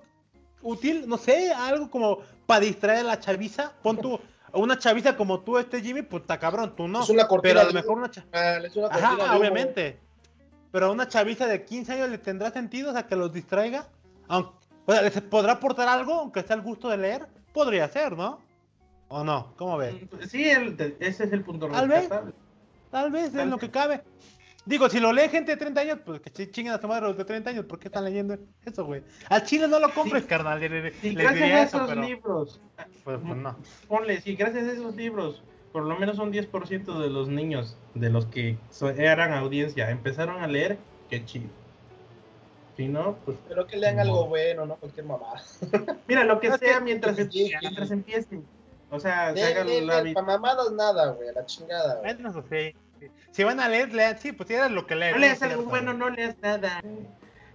útil? 0.62 1.08
No 1.08 1.18
sé, 1.18 1.52
algo 1.52 1.90
como 1.90 2.20
para 2.46 2.62
distraer 2.62 3.00
a 3.00 3.04
la 3.04 3.20
chaviza. 3.20 3.74
Pon 3.82 3.98
tu. 3.98 4.20
una 4.54 4.78
chaviza 4.78 5.18
como 5.18 5.40
tú, 5.40 5.58
este 5.58 5.82
Jimmy, 5.82 6.04
pues 6.04 6.22
está 6.22 6.38
cabrón, 6.38 6.76
tú 6.76 6.88
no. 6.88 7.02
Es 7.02 7.10
una 7.10 7.28
pero 7.42 7.62
a 7.62 7.64
lo 7.64 7.74
mejor 7.74 7.98
una 7.98 8.12
chaviza. 8.12 8.88
Ajá, 8.92 9.36
obviamente. 9.36 10.00
Pero 10.72 10.88
a 10.88 10.92
una 10.92 11.08
chaviza 11.08 11.48
de 11.48 11.66
15 11.66 11.94
años 11.94 12.10
le 12.10 12.20
tendrá 12.20 12.52
sentido, 12.52 12.92
o 12.92 12.94
sea, 12.94 13.08
que 13.08 13.16
los 13.16 13.34
distraiga. 13.34 13.88
Aunque, 14.28 14.67
o 14.88 14.94
sea, 14.94 15.02
¿les 15.02 15.22
podrá 15.22 15.54
aportar 15.54 15.88
algo, 15.90 16.14
aunque 16.14 16.44
sea 16.44 16.56
el 16.56 16.62
gusto 16.62 16.88
de 16.88 16.98
leer? 16.98 17.28
Podría 17.54 17.90
ser, 17.90 18.16
¿no? 18.16 18.40
¿O 19.10 19.22
no? 19.22 19.54
¿Cómo 19.58 19.78
ves? 19.78 19.96
Sí, 20.30 20.46
ese 20.46 21.24
es 21.26 21.34
el 21.34 21.44
punto 21.44 21.68
Tal 21.68 21.90
vez. 21.90 22.10
Tal 22.90 23.12
vez, 23.12 23.36
es 23.36 23.48
lo 23.48 23.58
que 23.58 23.70
cabe. 23.70 24.02
Digo, 24.66 24.90
si 24.90 25.02
lo 25.02 25.12
lee 25.12 25.28
gente 25.30 25.52
de 25.52 25.58
30 25.58 25.82
años, 25.82 26.00
pues 26.06 26.22
que 26.22 26.52
chinguen 26.52 26.74
a 26.74 26.80
su 26.80 26.88
madre 26.88 27.08
los 27.08 27.18
de 27.18 27.26
30 27.26 27.50
años, 27.50 27.66
¿por 27.66 27.80
qué 27.80 27.90
están 27.90 28.06
leyendo 28.06 28.38
eso, 28.66 28.86
güey? 28.86 29.04
Al 29.28 29.44
chile 29.44 29.68
no 29.68 29.80
lo 29.80 29.94
compres, 29.94 30.26
carnal. 30.26 30.62
sí, 31.02 31.16
gracias 31.16 31.52
a 31.52 31.64
esos 31.64 31.96
libros. 31.98 32.62
Pues, 33.04 33.20
pues, 33.22 33.38
no. 33.38 33.58
Ponle, 33.90 34.22
si 34.22 34.36
gracias 34.36 34.68
a 34.68 34.72
esos 34.72 34.96
libros, 34.96 35.44
por 35.74 35.84
lo 35.84 35.98
menos 35.98 36.18
un 36.20 36.32
10% 36.32 37.00
de 37.00 37.10
los 37.10 37.28
niños, 37.28 37.78
de 37.94 38.10
los 38.10 38.26
que 38.28 38.58
eran 38.98 39.34
audiencia, 39.34 39.90
empezaron 39.90 40.42
a 40.42 40.48
leer, 40.48 40.78
qué 41.10 41.26
chido. 41.26 41.50
Si 42.78 42.88
no, 42.88 43.18
pues. 43.26 43.38
Pero 43.48 43.66
que 43.66 43.76
lean 43.76 44.00
algo 44.00 44.28
bueno, 44.28 44.68
no 44.68 44.76
cualquier 44.76 45.08
mamá. 45.08 45.42
Mira, 46.08 46.24
lo 46.24 46.40
que 46.40 46.56
sea 46.58 46.80
mientras, 46.80 47.18
mientras 47.18 47.90
empiecen. 47.90 48.46
O 48.92 49.00
sea, 49.00 49.34
se 49.34 49.44
hagan 49.44 49.88
la 49.88 50.02
vida. 50.02 50.22
mamadas 50.22 50.72
nada, 50.72 51.12
güey, 51.12 51.28
a 51.30 51.34
la 51.34 51.46
chingada. 51.46 51.96
Güey. 51.96 52.14
Bueno, 52.14 52.46
sí. 52.50 52.76
Si 53.32 53.44
van 53.44 53.60
a 53.60 53.68
leer, 53.68 53.94
lean, 53.94 54.18
sí, 54.20 54.32
pues 54.32 54.50
era 54.52 54.70
lo 54.70 54.86
que 54.86 54.96
leen. 54.96 55.14
No 55.14 55.18
leas 55.18 55.42
algo 55.42 55.64
bueno, 55.64 55.94
no 55.94 56.10
leas 56.10 56.38
nada. 56.40 56.82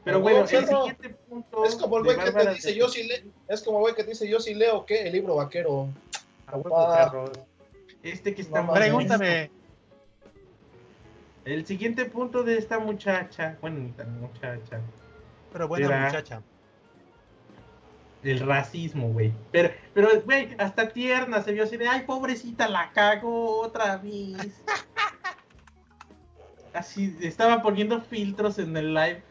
Pero 0.04 0.20
bueno, 0.20 0.40
el 0.40 0.48
siguiente 0.48 1.10
punto. 1.28 1.64
Es 1.64 1.76
como 1.76 1.98
el 1.98 2.04
güey 2.04 2.18
que 2.18 2.32
te 2.32 2.54
dice, 2.54 2.74
yo 2.74 2.88
sí 2.88 3.04
leo. 3.04 3.22
Es 3.48 3.62
como 3.62 3.78
el 3.78 3.82
güey 3.82 3.94
que 3.94 4.02
te 4.02 4.10
dice, 4.10 4.28
yo 4.28 4.40
sí 4.40 4.54
leo, 4.54 4.84
¿qué? 4.84 5.02
El 5.06 5.12
libro 5.12 5.36
vaquero. 5.36 5.88
Este 8.02 8.34
que 8.34 8.42
está 8.42 8.68
Pregúntame. 8.72 9.50
El 11.44 11.66
siguiente 11.66 12.04
punto 12.04 12.42
de 12.42 12.58
esta 12.58 12.78
muchacha, 12.78 13.56
bueno, 13.60 13.88
esta 13.88 14.04
muchacha. 14.04 14.80
Pero 15.52 15.68
buena 15.68 16.06
muchacha. 16.06 16.42
El 18.22 18.40
racismo, 18.40 19.08
güey. 19.08 19.32
Pero, 19.50 19.70
pero, 19.94 20.08
güey, 20.24 20.54
hasta 20.58 20.90
tierna 20.90 21.42
se 21.42 21.52
vio 21.52 21.64
así 21.64 21.76
de, 21.76 21.88
ay, 21.88 22.02
pobrecita, 22.06 22.68
la 22.68 22.92
cago 22.92 23.60
otra 23.60 23.96
vez. 23.96 24.62
así, 26.72 27.16
estaba 27.20 27.62
poniendo 27.62 28.00
filtros 28.00 28.58
en 28.58 28.76
el 28.76 28.94
live. 28.94 29.22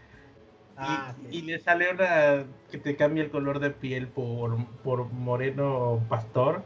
Ah, 0.77 1.13
y, 1.29 1.43
le 1.43 1.59
sale 1.59 1.91
una 1.91 2.45
que 2.71 2.77
te 2.77 2.95
cambia 2.95 3.23
el 3.23 3.29
color 3.29 3.59
de 3.59 3.69
piel 3.69 4.07
por, 4.07 4.65
por 4.83 5.11
moreno 5.11 6.03
pastor. 6.09 6.63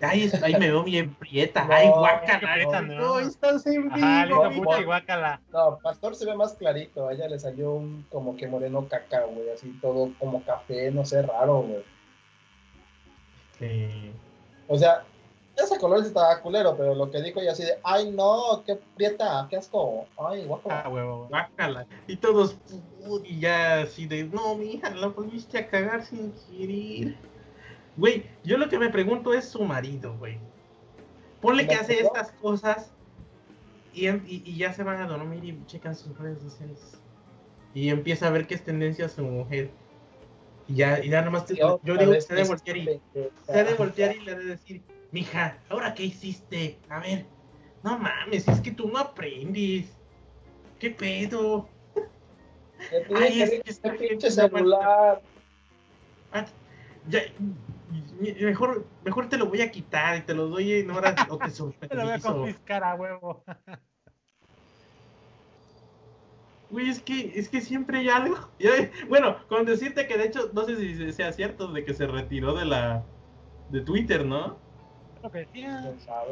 Ay, 0.00 0.30
ahí 0.42 0.52
me 0.54 0.70
veo 0.70 0.82
bien 0.82 1.14
prieta. 1.14 1.66
Ay, 1.70 1.88
guácala. 1.88 2.82
No, 2.82 2.94
no, 2.94 3.18
estás 3.18 3.66
en 3.66 3.88
vivo. 3.90 4.70
No, 5.52 5.78
Pastor 5.82 6.14
se 6.14 6.26
ve 6.26 6.34
más 6.34 6.54
clarito. 6.54 7.08
A 7.08 7.12
ella 7.12 7.28
le 7.28 7.38
salió 7.38 7.72
un 7.72 8.06
como 8.10 8.36
que 8.36 8.46
moreno 8.46 8.88
caca, 8.88 9.24
güey. 9.24 9.50
Así 9.50 9.78
todo 9.80 10.12
como 10.18 10.42
café, 10.44 10.90
no 10.90 11.04
sé, 11.04 11.22
raro, 11.22 11.62
güey. 11.62 11.84
Sí. 13.58 14.12
O 14.68 14.78
sea, 14.78 15.04
ese 15.56 15.78
color 15.78 16.00
estaba 16.00 16.40
culero, 16.40 16.76
pero 16.76 16.94
lo 16.94 17.10
que 17.10 17.20
dijo 17.20 17.40
ella 17.40 17.52
así 17.52 17.64
de, 17.64 17.78
ay 17.82 18.10
no, 18.10 18.62
qué 18.64 18.78
prieta, 18.96 19.46
qué 19.50 19.56
asco, 19.58 20.06
ay, 20.16 20.44
guácala. 20.44 20.82
Ah, 20.84 20.88
huevo, 20.88 21.26
guácala. 21.28 21.86
Y 22.06 22.16
todos, 22.16 22.56
y 23.24 23.40
ya 23.40 23.82
así 23.82 24.06
de, 24.06 24.24
no, 24.24 24.54
mija, 24.54 24.90
la 24.90 25.08
volviste 25.08 25.58
a 25.58 25.68
cagar 25.68 26.04
sin 26.04 26.32
querer. 26.32 27.16
Güey, 27.96 28.24
yo 28.44 28.56
lo 28.56 28.68
que 28.68 28.78
me 28.78 28.88
pregunto 28.88 29.34
es 29.34 29.44
su 29.44 29.62
marido, 29.64 30.16
güey. 30.18 30.38
Ponle 31.40 31.66
que 31.66 31.74
hace 31.74 32.00
estas 32.00 32.32
cosas 32.32 32.92
y, 33.92 34.08
y, 34.08 34.56
ya 34.56 34.72
se 34.72 34.82
van 34.82 35.00
a 35.00 35.06
dormir 35.06 35.44
y 35.44 35.66
checan 35.66 35.94
sus 35.94 36.16
redes 36.18 36.40
sociales. 36.40 36.98
Y 37.74 37.88
empieza 37.88 38.28
a 38.28 38.30
ver 38.30 38.46
qué 38.46 38.54
es 38.54 38.62
tendencia 38.62 39.08
su 39.08 39.22
mujer. 39.22 39.70
Y 40.68 40.74
ya, 40.76 41.02
y 41.02 41.08
ya 41.08 41.22
nomás 41.22 41.46
te, 41.46 41.56
yo, 41.56 41.80
digo, 41.82 42.20
se 42.20 42.34
debe 42.34 42.48
voltear 42.48 42.76
y 42.76 43.00
se 43.46 43.52
debe 43.52 43.74
voltear 43.74 44.14
y 44.14 44.20
le 44.20 44.32
debe 44.32 44.44
decir, 44.44 44.82
mija, 45.10 45.58
¿ahora 45.68 45.94
qué 45.94 46.04
hiciste? 46.04 46.78
A 46.88 47.00
ver, 47.00 47.26
no 47.82 47.98
mames, 47.98 48.46
es 48.46 48.60
que 48.60 48.70
tú 48.70 48.88
no 48.88 48.98
aprendes. 48.98 49.86
¿Qué 50.78 50.90
pedo? 50.90 51.68
Ay, 53.14 53.42
es 53.42 53.50
que 53.50 53.62
este 53.64 53.90
pinche 53.90 54.30
celular. 54.30 55.20
Ah, 56.32 56.46
ya, 57.08 57.20
mejor, 58.40 58.86
mejor 59.04 59.28
te 59.28 59.38
lo 59.38 59.46
voy 59.46 59.60
a 59.60 59.70
quitar 59.70 60.18
y 60.18 60.22
te 60.22 60.34
lo 60.34 60.48
doy 60.48 60.72
en 60.74 60.90
horas 60.90 61.14
o 61.28 61.38
te 61.38 61.50
Te 61.88 61.94
lo 61.94 62.04
voy 62.04 62.12
a 62.12 62.20
confiscar 62.20 62.84
a 62.84 62.94
huevo. 62.94 63.42
Güey, 66.70 66.88
es 66.88 67.02
que, 67.02 67.32
es 67.34 67.48
que 67.48 67.60
siempre 67.60 67.98
hay 67.98 68.08
algo. 68.08 68.36
Bueno, 69.08 69.36
con 69.48 69.64
decirte 69.64 70.06
que 70.06 70.16
de 70.16 70.26
hecho, 70.26 70.50
no 70.52 70.64
sé 70.64 70.76
si 70.76 71.12
sea 71.12 71.32
cierto 71.32 71.72
de 71.72 71.84
que 71.84 71.94
se 71.94 72.06
retiró 72.06 72.54
de 72.54 72.64
la 72.64 73.02
de 73.70 73.80
Twitter, 73.80 74.24
¿no? 74.24 74.56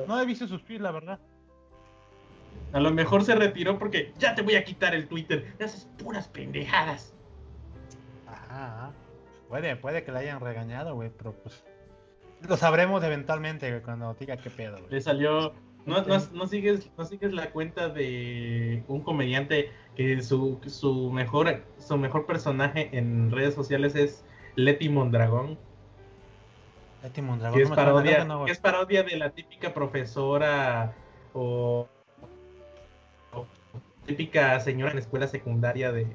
No 0.07 0.21
he 0.21 0.27
visto 0.27 0.47
sus 0.47 0.65
tweets, 0.65 0.83
la 0.83 0.93
verdad. 0.93 1.19
A 2.73 2.81
lo 2.81 2.91
mejor 2.91 3.25
se 3.25 3.35
retiró 3.35 3.79
porque 3.79 4.13
ya 4.19 4.35
te 4.35 4.43
voy 4.43 4.57
a 4.57 4.65
quitar 4.65 4.95
el 4.95 5.09
Twitter. 5.09 5.55
Esas 5.59 5.87
puras 5.99 6.29
pendejadas. 6.29 7.15
Ajá. 8.27 8.93
Puede, 9.49 9.77
puede 9.77 10.05
que 10.05 10.13
le 10.13 10.19
hayan 10.19 10.41
regañado, 10.41 10.95
güey, 10.95 11.11
pero 11.11 11.33
pues. 11.33 11.65
Lo 12.47 12.57
sabremos 12.57 13.03
eventualmente, 13.03 13.83
cuando 13.83 14.15
diga 14.15 14.37
qué 14.37 14.51
pedo, 14.51 14.79
Le 14.89 15.01
salió. 15.01 15.55
No, 15.87 16.03
no, 16.03 16.47
sigues, 16.47 16.91
no 16.99 17.05
sigues 17.07 17.33
la 17.33 17.51
cuenta 17.51 17.89
de 17.89 18.83
un 18.89 19.01
comediante 19.01 19.73
que 19.97 20.21
su, 20.23 20.61
su 20.67 21.11
mejor 21.11 21.63
su 21.79 21.97
mejor 21.97 22.27
personaje 22.27 22.91
en 22.93 23.31
redes 23.31 23.55
sociales 23.55 23.95
es 23.95 24.23
Leti 24.55 24.91
Mondragón. 24.91 25.59
Leti 27.03 27.23
Mondragón. 27.23 27.57
Que 27.57 27.63
es, 27.63 27.71
parodia, 27.71 28.29
que 28.45 28.53
es 28.53 28.59
parodia 28.59 29.03
de 29.03 29.17
la 29.17 29.31
típica 29.31 29.73
profesora 29.73 30.93
o, 31.33 31.89
o 33.33 33.47
típica 34.05 34.61
señora 34.61 34.93
en 34.93 34.99
escuela 34.99 35.27
secundaria 35.27 35.91
de, 35.91 36.07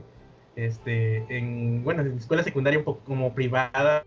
este, 0.55 1.25
en, 1.35 1.83
bueno, 1.83 2.01
en 2.01 2.17
escuela 2.17 2.43
secundaria 2.43 2.79
un 2.79 2.85
poco 2.85 3.03
como 3.03 3.33
privada 3.33 4.05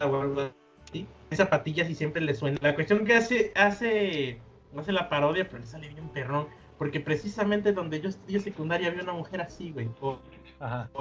o 0.00 0.20
algo 0.20 0.50
así, 0.88 1.06
zapatillas 1.32 1.88
y 1.90 1.94
siempre 1.94 2.22
le 2.22 2.34
suena. 2.34 2.58
La 2.60 2.74
cuestión 2.74 3.04
que 3.04 3.14
hace, 3.14 3.52
hace, 3.54 4.40
hace 4.76 4.92
la 4.92 5.08
parodia, 5.08 5.46
pero 5.46 5.60
le 5.60 5.66
sale 5.66 5.88
bien 5.88 6.08
perrón, 6.08 6.48
porque 6.78 7.00
precisamente 7.00 7.72
donde 7.72 8.00
yo 8.00 8.08
estudié 8.08 8.40
secundaria 8.40 8.88
había 8.88 9.02
una 9.02 9.12
mujer 9.12 9.40
así, 9.40 9.70
güey, 9.70 9.88
o, 10.00 10.18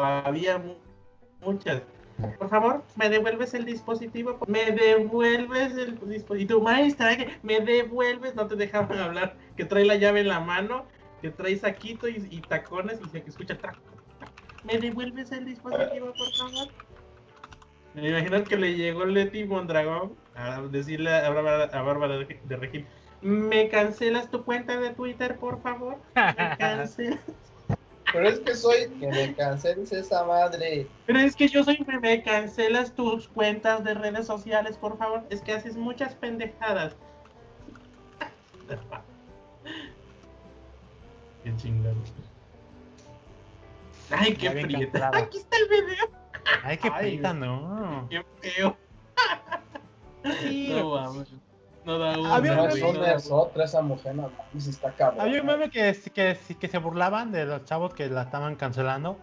había 0.01 0.61
muchas. 1.41 1.81
Por 2.37 2.49
favor, 2.49 2.83
me 2.97 3.09
devuelves 3.09 3.53
el 3.53 3.63
dispositivo. 3.63 4.37
Me 4.47 4.71
devuelves 4.71 5.77
el 5.77 5.97
dispositivo. 6.09 6.59
Maestra, 6.59 7.15
me 7.43 7.61
devuelves. 7.61 8.35
No 8.35 8.45
te 8.45 8.57
dejaban 8.57 8.97
hablar. 8.97 9.37
Que 9.55 9.63
trae 9.63 9.85
la 9.85 9.95
llave 9.95 10.19
en 10.19 10.27
la 10.27 10.41
mano. 10.41 10.85
Que 11.21 11.29
trae 11.29 11.55
saquito 11.55 12.09
y, 12.09 12.27
y 12.29 12.41
tacones. 12.41 12.99
Y 13.05 13.09
se 13.09 13.23
escucha 13.25 13.57
taco, 13.57 13.79
¿Me 14.63 14.78
devuelves 14.78 15.32
el 15.32 15.45
dispositivo, 15.45 16.13
por 16.13 16.34
favor? 16.34 16.67
Me 17.93 18.10
imagino 18.10 18.43
que 18.43 18.58
le 18.58 18.76
llegó 18.76 19.06
Leti 19.06 19.45
Mondragón 19.45 20.15
a 20.36 20.62
decirle 20.62 21.12
a 21.12 21.30
Bárbara, 21.30 22.17
de 22.17 22.56
Regil, 22.56 22.86
¿me 23.22 23.69
cancelas 23.69 24.30
tu 24.30 24.43
cuenta 24.43 24.80
de 24.80 24.91
Twitter, 24.91 25.38
por 25.38 25.62
favor? 25.62 25.98
¿Me 26.15 26.24
cancelas? 26.58 27.19
Pero 28.12 28.28
es 28.28 28.39
que 28.39 28.56
soy 28.56 28.89
que 29.00 29.08
me 29.08 29.36
canceles 29.36 29.91
esa 29.91 30.26
madre. 30.26 30.88
Pero 31.06 31.19
es 31.19 31.36
que 31.36 31.48
yo 31.48 31.63
soy 31.63 31.78
que 31.78 32.00
me 32.00 32.24
cancelas 32.24 32.95
tus 32.95 33.28
cuentas 33.28 33.84
de 33.84 33.93
redes 33.93 34.26
sociales, 34.26 34.78
por 34.78 34.98
favor. 34.98 35.24
Es 35.30 35.41
que 35.41 35.52
haces 35.52 35.76
muchas 35.76 36.15
pendejadas. 36.15 36.95
Qué 41.43 41.56
chingado. 41.58 41.95
Ay, 44.12 44.36
qué 44.36 44.50
prieta. 44.52 45.12
Aquí 45.13 45.38
está 45.38 45.58
el 45.58 45.67
video. 45.69 46.06
Ay, 46.63 46.78
qué 46.78 46.91
prieta, 46.91 47.34
no. 47.34 48.08
Qué 48.10 48.24
feo. 48.41 48.78
Sí. 50.41 50.69
No 50.72 50.91
vamos. 50.91 51.34
No 51.86 51.98
da 51.98 52.19
una. 52.19 52.36
Había 52.36 52.62
un 52.62 52.67
meme. 52.67 53.15
otra 53.30 53.65
esa 53.65 53.82
mujer, 53.82 54.15
no 54.15 54.32
está 54.56 54.91
cabrón. 54.91 55.22
Había 55.22 55.41
un 55.41 55.48
meme 55.48 55.69
que, 55.69 55.98
que, 56.13 56.38
que, 56.60 56.67
se 56.67 56.78
burlaban 56.78 57.32
de 57.32 57.45
los 57.45 57.65
chavos 57.65 57.93
que 57.93 58.08
la 58.08 58.24
estaban 58.24 58.56
cancelando. 58.56 59.17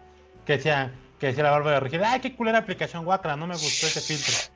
Que 0.44 0.54
decían, 0.54 0.92
que 1.18 1.28
decía 1.28 1.44
la 1.44 1.50
barba 1.50 1.72
de 1.72 1.80
Regil, 1.80 2.04
ay, 2.04 2.20
qué 2.20 2.34
culera 2.36 2.58
aplicación 2.58 3.04
guacra, 3.04 3.36
no 3.36 3.46
me 3.46 3.54
gustó 3.54 3.86
ese 3.86 4.00
filtro. 4.00 4.54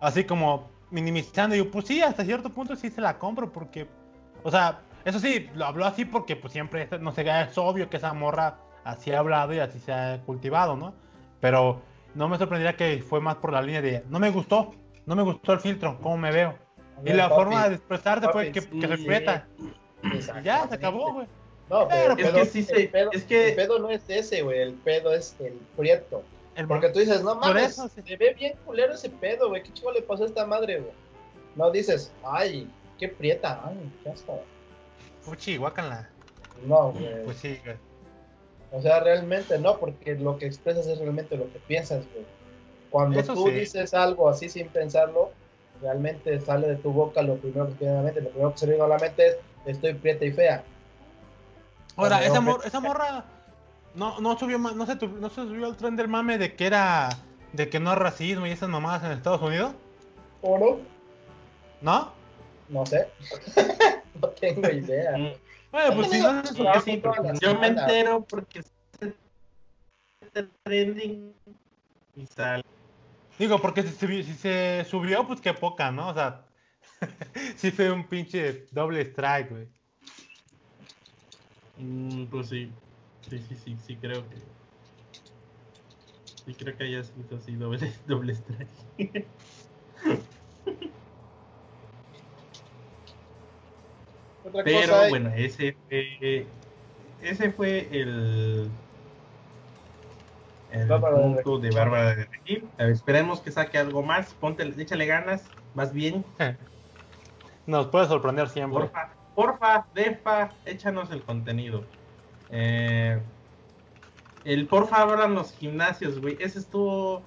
Así 0.00 0.24
como 0.24 0.70
minimizando. 0.90 1.54
Y 1.56 1.58
yo, 1.58 1.70
pues 1.70 1.86
sí, 1.86 2.00
hasta 2.00 2.24
cierto 2.24 2.50
punto 2.50 2.76
sí 2.76 2.90
se 2.90 3.00
la 3.00 3.18
compro 3.18 3.52
porque, 3.52 3.88
o 4.42 4.50
sea, 4.50 4.80
eso 5.04 5.18
sí, 5.18 5.50
lo 5.54 5.66
habló 5.66 5.84
así 5.84 6.04
porque 6.04 6.36
pues 6.36 6.52
siempre, 6.52 6.88
no 7.00 7.12
sé, 7.12 7.24
es 7.28 7.58
obvio 7.58 7.90
que 7.90 7.96
esa 7.96 8.12
morra 8.14 8.58
así 8.84 9.12
ha 9.12 9.18
hablado 9.18 9.52
y 9.54 9.58
así 9.58 9.78
se 9.78 9.92
ha 9.92 10.20
cultivado, 10.24 10.76
¿no? 10.76 10.94
Pero 11.40 11.82
no 12.14 12.28
me 12.28 12.38
sorprendería 12.38 12.76
que 12.76 13.02
fue 13.02 13.20
más 13.20 13.36
por 13.36 13.52
la 13.52 13.62
línea 13.62 13.82
de, 13.82 14.04
no 14.08 14.18
me 14.18 14.30
gustó, 14.30 14.74
no 15.06 15.16
me 15.16 15.22
gustó 15.22 15.52
el 15.52 15.60
filtro, 15.60 15.98
cómo 16.00 16.16
me 16.16 16.30
veo. 16.30 16.56
Y 17.04 17.12
la 17.12 17.28
forma 17.28 17.68
de 17.68 17.74
expresarte 17.74 18.28
fue 18.28 18.52
que, 18.52 18.60
que 18.60 18.86
respeta. 18.86 19.46
Ya, 20.42 20.68
se 20.68 20.74
acabó, 20.74 21.12
güey. 21.14 21.26
No, 21.70 21.88
pero, 21.88 22.14
es 22.16 22.30
que 22.30 22.46
sí 22.46 22.62
se, 22.62 22.88
pedo, 22.88 23.10
es 23.12 23.24
que... 23.24 23.48
el 23.48 23.54
pedo 23.56 23.78
no 23.78 23.88
es 23.88 24.02
ese, 24.08 24.42
güey, 24.42 24.60
el 24.60 24.74
pedo 24.74 25.14
es 25.14 25.34
el 25.40 25.54
prieto. 25.76 26.22
Porque 26.68 26.90
tú 26.90 27.00
dices, 27.00 27.22
no 27.22 27.34
mames, 27.34 27.74
se 27.74 28.16
ve 28.16 28.34
bien 28.38 28.54
culero 28.64 28.92
ese 28.92 29.10
pedo, 29.10 29.48
güey, 29.48 29.62
qué 29.62 29.72
chico 29.72 29.90
le 29.90 30.02
pasó 30.02 30.24
a 30.24 30.26
esta 30.26 30.46
madre, 30.46 30.80
güey. 30.80 30.92
No 31.56 31.70
dices, 31.70 32.12
ay, 32.24 32.70
qué 32.98 33.08
prieta, 33.08 33.60
ay, 33.64 33.76
qué 34.02 34.10
asco. 34.10 34.42
Fuchi, 35.22 35.56
guácala. 35.56 36.08
No, 36.66 36.92
güey. 36.92 37.24
Pues 37.24 37.38
sí, 37.38 37.58
güey. 37.64 37.76
O 38.74 38.82
sea, 38.82 39.00
realmente 39.00 39.58
no, 39.58 39.78
porque 39.78 40.16
lo 40.16 40.36
que 40.36 40.46
expresas 40.46 40.86
es 40.88 40.98
realmente 40.98 41.36
lo 41.36 41.50
que 41.52 41.60
piensas, 41.60 42.04
güey. 42.12 42.26
Cuando 42.90 43.22
tú 43.22 43.48
dices 43.48 43.94
algo 43.94 44.28
así 44.28 44.48
sin 44.48 44.68
pensarlo, 44.68 45.30
realmente 45.80 46.40
sale 46.40 46.68
de 46.68 46.76
tu 46.76 46.92
boca 46.92 47.22
lo 47.22 47.36
primero 47.36 47.68
que 47.68 47.84
viene 47.84 47.94
a 47.94 47.96
la 47.98 48.02
mente, 48.02 48.20
lo 48.20 48.30
primero 48.30 48.52
que 48.52 48.58
se 48.58 48.66
viene 48.66 48.82
a 48.82 48.88
la 48.88 48.98
mente 48.98 49.26
es 49.26 49.36
estoy 49.66 49.94
prieta 49.94 50.24
y 50.24 50.32
fea. 50.32 50.64
Ahora, 51.96 52.24
esa, 52.24 52.42
esa 52.64 52.80
morra 52.80 53.24
no, 53.94 54.20
no 54.20 54.36
subió 54.38 54.58
no 54.58 54.86
se, 54.86 54.96
no 54.96 55.28
se 55.28 55.42
subió 55.42 55.66
al 55.66 55.76
tren 55.76 55.94
del 55.94 56.08
mame 56.08 56.38
de 56.38 56.54
que 56.54 56.66
era 56.66 57.10
de 57.52 57.68
que 57.68 57.78
no 57.78 57.92
es 57.92 57.98
racismo 57.98 58.46
y 58.46 58.50
esas 58.50 58.68
mamadas 58.68 59.04
en 59.04 59.12
Estados 59.12 59.40
Unidos. 59.40 59.72
¿O 60.42 60.58
no? 60.58 60.78
¿No? 61.80 62.12
No 62.68 62.84
sé. 62.86 63.08
no 64.20 64.28
tengo 64.28 64.68
idea. 64.68 65.16
Bueno, 65.74 65.96
pues 65.96 66.08
si 66.08 66.20
no 66.20 66.40
es 66.40 66.84
sí, 66.84 67.02
yo 67.40 67.58
me 67.58 67.66
entero 67.66 68.24
porque 68.30 68.62
el 70.34 70.48
trending 70.62 71.34
y 72.14 72.26
sale. 72.26 72.62
Digo, 73.40 73.60
porque 73.60 73.82
si, 73.82 74.22
si, 74.22 74.34
se 74.34 74.86
subió, 74.88 75.26
pues 75.26 75.40
qué 75.40 75.52
poca, 75.52 75.90
¿no? 75.90 76.10
O 76.10 76.14
sea, 76.14 76.46
sí 77.56 77.72
fue 77.72 77.90
un 77.90 78.06
pinche 78.06 78.68
doble 78.70 79.00
strike, 79.00 79.50
güey. 79.50 79.68
Mm, 81.78 82.26
pues 82.26 82.50
sí. 82.50 82.70
Sí, 83.28 83.40
sí, 83.40 83.56
sí, 83.56 83.76
sí, 83.84 83.96
creo 83.96 84.22
que. 84.28 84.36
Sí, 86.44 86.54
creo 86.54 86.76
que 86.76 86.84
haya 86.84 87.02
sido 87.02 87.36
así 87.36 87.56
doble, 87.56 87.92
doble 88.06 88.32
strike. 88.32 88.68
Pero 94.62 95.08
bueno, 95.08 95.30
ese 95.34 95.76
fue, 95.88 96.46
ese 97.22 97.50
fue 97.50 97.88
el, 97.90 98.70
el 100.70 100.88
punto 100.88 101.58
de 101.58 101.70
Bárbara 101.70 102.14
de 102.14 102.24
Regil. 102.26 102.68
Esperemos 102.78 103.40
que 103.40 103.50
saque 103.50 103.78
algo 103.78 104.02
más. 104.02 104.34
Ponte, 104.34 104.62
échale 104.78 105.06
ganas, 105.06 105.44
más 105.74 105.92
bien. 105.92 106.24
Nos 107.66 107.86
puede 107.88 108.06
sorprender 108.06 108.48
siempre. 108.48 108.80
Porfa, 108.80 109.10
porfa, 109.34 109.86
defa, 109.94 110.50
échanos 110.66 111.10
el 111.10 111.22
contenido. 111.22 111.84
Eh, 112.50 113.18
el 114.44 114.66
porfa 114.66 115.00
abran 115.00 115.34
los 115.34 115.52
gimnasios, 115.54 116.20
güey. 116.20 116.36
Ese 116.38 116.58
estuvo 116.58 117.22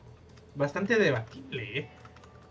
bastante 0.56 0.98
debatible, 0.98 1.80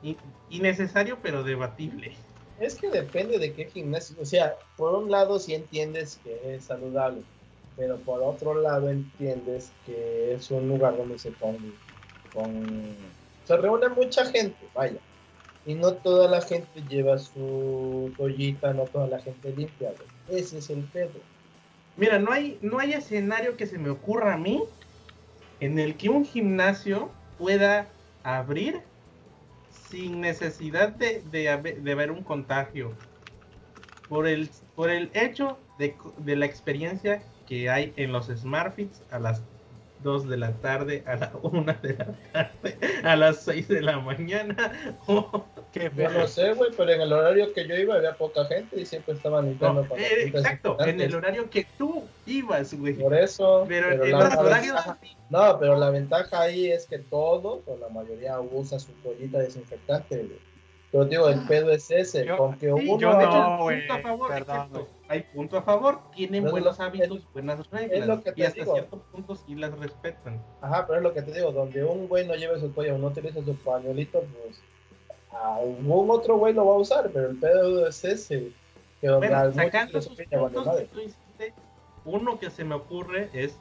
¿eh? 0.02 0.16
Innecesario, 0.50 1.18
pero 1.22 1.42
debatible. 1.42 2.14
Es 2.60 2.74
que 2.76 2.88
depende 2.88 3.38
de 3.38 3.52
qué 3.52 3.66
gimnasio. 3.66 4.16
O 4.20 4.24
sea, 4.24 4.56
por 4.76 4.94
un 4.94 5.10
lado 5.10 5.38
sí 5.38 5.54
entiendes 5.54 6.18
que 6.24 6.54
es 6.54 6.64
saludable, 6.64 7.22
pero 7.76 7.96
por 7.98 8.22
otro 8.22 8.54
lado 8.60 8.88
entiendes 8.88 9.70
que 9.84 10.34
es 10.34 10.50
un 10.50 10.68
lugar 10.68 10.96
donde 10.96 11.18
se 11.18 11.30
pone 11.32 11.72
con... 12.32 12.94
Se 13.44 13.56
reúne 13.56 13.88
mucha 13.90 14.24
gente, 14.24 14.56
vaya. 14.74 14.98
Y 15.66 15.74
no 15.74 15.92
toda 15.94 16.28
la 16.28 16.40
gente 16.40 16.82
lleva 16.88 17.18
su 17.18 18.12
toallita, 18.16 18.72
no 18.72 18.84
toda 18.84 19.06
la 19.06 19.18
gente 19.20 19.52
limpia. 19.52 19.92
Ese 20.28 20.58
es 20.58 20.70
el 20.70 20.82
pedo. 20.84 21.20
Mira, 21.96 22.18
no 22.18 22.32
hay, 22.32 22.58
no 22.62 22.78
hay 22.78 22.92
escenario 22.92 23.56
que 23.56 23.66
se 23.66 23.78
me 23.78 23.90
ocurra 23.90 24.34
a 24.34 24.38
mí 24.38 24.62
en 25.60 25.78
el 25.78 25.96
que 25.96 26.08
un 26.08 26.24
gimnasio 26.24 27.10
pueda 27.38 27.88
abrir 28.22 28.82
sin 29.96 30.20
necesidad 30.20 30.90
de, 30.90 31.22
de, 31.30 31.94
ver 31.94 32.10
un 32.10 32.22
contagio. 32.22 32.92
Por 34.10 34.26
el, 34.28 34.50
por 34.74 34.90
el 34.90 35.10
hecho 35.14 35.58
de, 35.78 35.96
de, 36.18 36.36
la 36.36 36.44
experiencia 36.44 37.22
que 37.46 37.70
hay 37.70 37.94
en 37.96 38.12
los 38.12 38.26
SmartFits 38.26 39.02
a 39.10 39.18
las 39.18 39.42
2 40.02 40.28
de 40.28 40.36
la 40.36 40.52
tarde, 40.52 41.02
a 41.06 41.16
la 41.16 41.32
1 41.42 41.74
de 41.82 41.94
la 41.94 42.14
tarde, 42.32 42.78
a 43.04 43.16
las 43.16 43.42
6 43.44 43.68
de 43.68 43.82
la 43.82 43.98
mañana. 43.98 44.72
yo 45.06 46.10
no 46.10 46.26
sé, 46.26 46.52
güey, 46.54 46.70
pero 46.76 46.92
en 46.92 47.00
el 47.00 47.12
horario 47.12 47.52
que 47.52 47.66
yo 47.66 47.74
iba 47.76 47.96
había 47.96 48.14
poca 48.14 48.44
gente 48.46 48.80
y 48.80 48.86
siempre 48.86 49.14
estaban 49.14 49.46
limpiando 49.46 49.84
para 49.84 50.02
eh, 50.02 50.28
Exacto, 50.28 50.76
en 50.80 51.00
el 51.00 51.14
horario 51.14 51.48
que 51.50 51.66
tú 51.76 52.04
ibas, 52.26 52.74
güey. 52.74 52.94
Por 52.94 53.14
eso. 53.14 53.64
Pero, 53.68 54.04
en 54.04 54.12
los 54.12 54.36
horarios. 54.36 54.80
No, 55.28 55.58
pero 55.58 55.76
la 55.76 55.90
ventaja 55.90 56.42
ahí 56.42 56.70
es 56.70 56.86
que 56.86 56.98
todos, 56.98 57.60
o 57.66 57.76
la 57.76 57.88
mayoría, 57.88 58.40
usa 58.40 58.78
su 58.78 58.92
toallita 59.02 59.38
desinfectante, 59.38 60.16
güey. 60.18 60.46
Pero 60.92 61.04
digo, 61.04 61.28
el 61.28 61.40
pedo 61.46 61.70
es 61.72 61.90
ese, 61.90 62.24
yo, 62.24 62.36
porque 62.36 62.72
uno 62.72 62.98
yo 62.98 63.12
no, 63.12 64.28
perdón, 64.28 64.86
hay 65.08 65.22
punto 65.22 65.56
a 65.56 65.62
favor, 65.62 66.00
tienen 66.14 66.44
buenos 66.44 66.80
hábitos, 66.80 67.20
buenas 67.32 67.68
reglas, 67.70 68.20
y 68.34 68.42
hasta 68.42 68.64
cierto 68.64 68.98
punto 69.12 69.36
sí 69.36 69.54
las 69.54 69.76
respetan. 69.78 70.42
Ajá, 70.60 70.86
pero 70.86 70.98
es 70.98 71.02
lo 71.04 71.14
que 71.14 71.22
te 71.22 71.32
digo, 71.32 71.52
donde 71.52 71.84
un 71.84 72.08
güey 72.08 72.26
no 72.26 72.34
lleve 72.34 72.58
su 72.58 72.68
toalla 72.70 72.94
o 72.94 72.98
no 72.98 73.08
utiliza 73.08 73.42
su 73.44 73.54
pañuelito, 73.56 74.20
pues 74.20 74.60
algún 75.30 76.10
otro 76.10 76.36
güey 76.38 76.54
lo 76.54 76.66
va 76.66 76.74
a 76.74 76.78
usar, 76.78 77.10
pero 77.12 77.30
el 77.30 77.36
pedo 77.36 77.86
es 77.86 78.04
ese. 78.04 78.52
Que 79.00 79.10
bueno, 79.10 79.52
sacando 79.52 80.00
sus 80.00 80.16
puntos 80.16 80.76
que 80.76 80.84
tú 80.86 81.00
hiciste, 81.00 81.54
uno 82.04 82.38
que 82.38 82.50
se 82.50 82.64
me 82.64 82.74
ocurre 82.74 83.28
es 83.32 83.56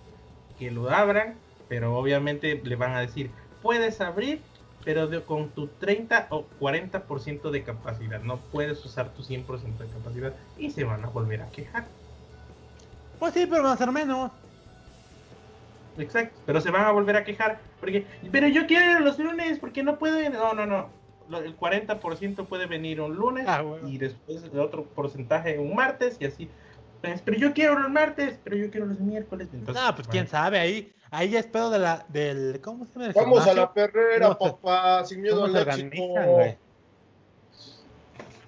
que 0.58 0.72
lo 0.72 0.90
abran, 0.90 1.36
pero 1.68 1.98
obviamente 1.98 2.62
le 2.64 2.76
van 2.76 2.94
a 2.94 3.02
decir, 3.02 3.30
puedes 3.62 4.00
abrir, 4.00 4.42
pero 4.86 5.10
con 5.26 5.50
tu 5.50 5.68
30 5.68 6.28
o 6.30 6.46
40% 6.62 7.50
de 7.50 7.64
capacidad. 7.64 8.22
No 8.22 8.38
puedes 8.38 8.86
usar 8.86 9.10
tu 9.10 9.24
100% 9.24 9.78
de 9.78 9.88
capacidad 9.88 10.34
y 10.58 10.70
se 10.70 10.84
van 10.84 11.04
a 11.04 11.08
volver 11.08 11.42
a 11.42 11.50
quejar. 11.50 11.86
Pues 13.20 13.34
sí, 13.34 13.48
pero 13.50 13.64
va 13.64 13.74
a 13.74 13.78
ser 13.78 13.92
menos. 13.92 14.32
Exacto, 15.98 16.40
pero 16.46 16.62
se 16.62 16.72
van 16.72 16.86
a 16.86 16.92
volver 16.92 17.16
a 17.16 17.24
quejar 17.24 17.60
porque, 17.80 18.06
pero 18.32 18.48
yo 18.48 18.68
quiero 18.68 19.00
los 19.00 19.18
lunes 19.18 19.58
porque 19.60 19.82
no 19.82 19.98
puedo. 19.98 20.18
No, 20.30 20.54
no, 20.54 20.66
no. 20.66 20.90
El 21.38 21.58
40% 21.58 22.46
puede 22.46 22.68
venir 22.68 23.02
un 23.02 23.16
lunes 23.16 23.46
ah, 23.48 23.64
y 23.88 23.98
después 23.98 24.44
el 24.44 24.60
otro 24.60 24.84
porcentaje 24.84 25.58
un 25.58 25.74
martes 25.74 26.18
y 26.20 26.26
así. 26.26 26.50
Pues, 27.02 27.22
pero 27.22 27.38
yo 27.38 27.54
quiero 27.54 27.80
los 27.80 27.90
martes, 27.90 28.40
pero 28.44 28.56
yo 28.56 28.70
quiero 28.70 28.86
los 28.86 29.00
miércoles. 29.00 29.48
Entonces, 29.52 29.84
no, 29.84 29.96
pues 29.96 30.08
quién 30.08 30.28
sabe, 30.28 30.60
ahí 30.60 30.94
Ahí 31.16 31.30
ya 31.30 31.40
es 31.40 31.48
pedo 31.48 31.70
de 31.70 31.80
la, 31.80 32.06
del. 32.10 32.60
¿Cómo 32.62 32.86
se 32.86 33.00
llama? 33.00 33.14
Vamos 33.16 33.48
a 33.48 33.54
la 33.54 33.72
perrera, 33.72 34.38
papá, 34.38 35.06
sin 35.06 35.22
miedo 35.22 35.46
al 35.46 35.56
éxito. 35.56 35.98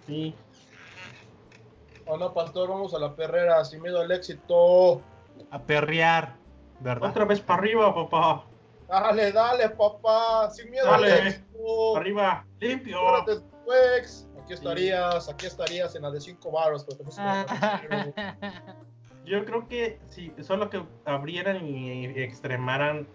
Sí. 0.05 0.35
Hola, 2.05 2.33
pastor, 2.33 2.67
vamos 2.67 2.93
a 2.93 2.99
la 2.99 3.15
perrera, 3.15 3.63
sin 3.63 3.81
miedo 3.81 4.01
al 4.01 4.11
éxito. 4.11 5.01
A 5.49 5.61
perrear, 5.61 6.35
¿verdad? 6.81 7.09
Otra 7.11 7.23
vez 7.23 7.39
para 7.39 7.61
arriba, 7.61 7.95
papá. 7.95 8.43
Dale, 8.89 9.31
dale, 9.31 9.69
papá, 9.69 10.49
sin 10.51 10.69
miedo 10.69 10.91
al 10.91 11.05
éxito. 11.05 11.93
Para 11.93 12.01
arriba, 12.01 12.45
limpio. 12.59 12.99
Aquí 13.15 14.53
estarías, 14.53 15.29
aquí 15.29 15.45
estarías 15.45 15.95
en 15.95 16.01
la 16.01 16.11
de 16.11 16.19
5 16.19 16.51
baros, 16.51 16.85
pero 16.85 16.97
te 16.97 17.05
yo 19.27 19.43
creo 19.45 19.67
que 19.67 19.99
si 20.09 20.31
solo 20.41 20.69
que 20.69 20.81
abrieran 21.05 21.67
y 21.67 22.05
extremaran 22.05 23.07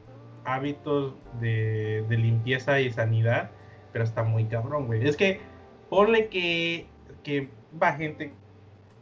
hábitos 0.45 1.15
de, 1.41 2.05
limpieza 2.09 2.81
y 2.81 2.93
sanidad, 2.93 3.51
pero 3.93 4.05
está 4.05 4.23
muy 4.23 4.45
cabrón, 4.45 4.87
güey. 4.87 5.07
Es 5.07 5.17
que 5.17 5.41
ponle 5.89 6.29
que, 6.29 6.87
que 7.23 7.49
va 7.81 7.95
gente 7.95 8.33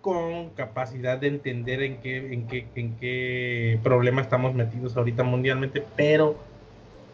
con 0.01 0.51
capacidad 0.51 1.19
de 1.19 1.29
entender 1.29 1.83
en 1.83 2.01
qué, 2.01 2.33
en 2.33 2.47
qué, 2.47 2.69
en 2.75 2.97
qué 2.97 3.79
problema 3.83 4.23
estamos 4.23 4.55
metidos 4.55 4.97
ahorita 4.97 5.23
mundialmente, 5.25 5.85
pero 5.97 6.37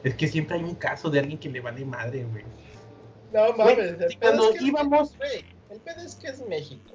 es 0.04 0.14
que 0.14 0.28
siempre 0.28 0.56
hay 0.56 0.64
un 0.64 0.74
caso 0.74 1.10
de 1.10 1.20
alguien 1.20 1.38
que 1.38 1.48
le 1.48 1.60
vale 1.60 1.84
madre, 1.84 2.24
güey. 2.30 2.44
No 3.32 3.56
mames, 3.56 3.96
cuando 4.20 4.50
íbamos, 4.60 5.16
el 5.70 5.80
pedo 5.80 6.00
es 6.04 6.14
que 6.14 6.28
es 6.28 6.46
México. 6.46 6.92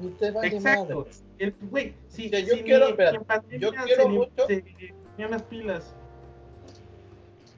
Ni 0.00 0.10
te 0.10 0.30
vale 0.30 0.48
Exacto. 0.48 1.06
Madre. 1.06 1.27
El, 1.38 1.54
güey, 1.70 1.94
sí, 2.08 2.30
yo 2.30 2.62
quiero, 2.64 2.96
yo 3.50 3.72
quiero 3.72 4.08
mucho. 4.08 4.46
las 5.16 5.42
pilas. 5.44 5.94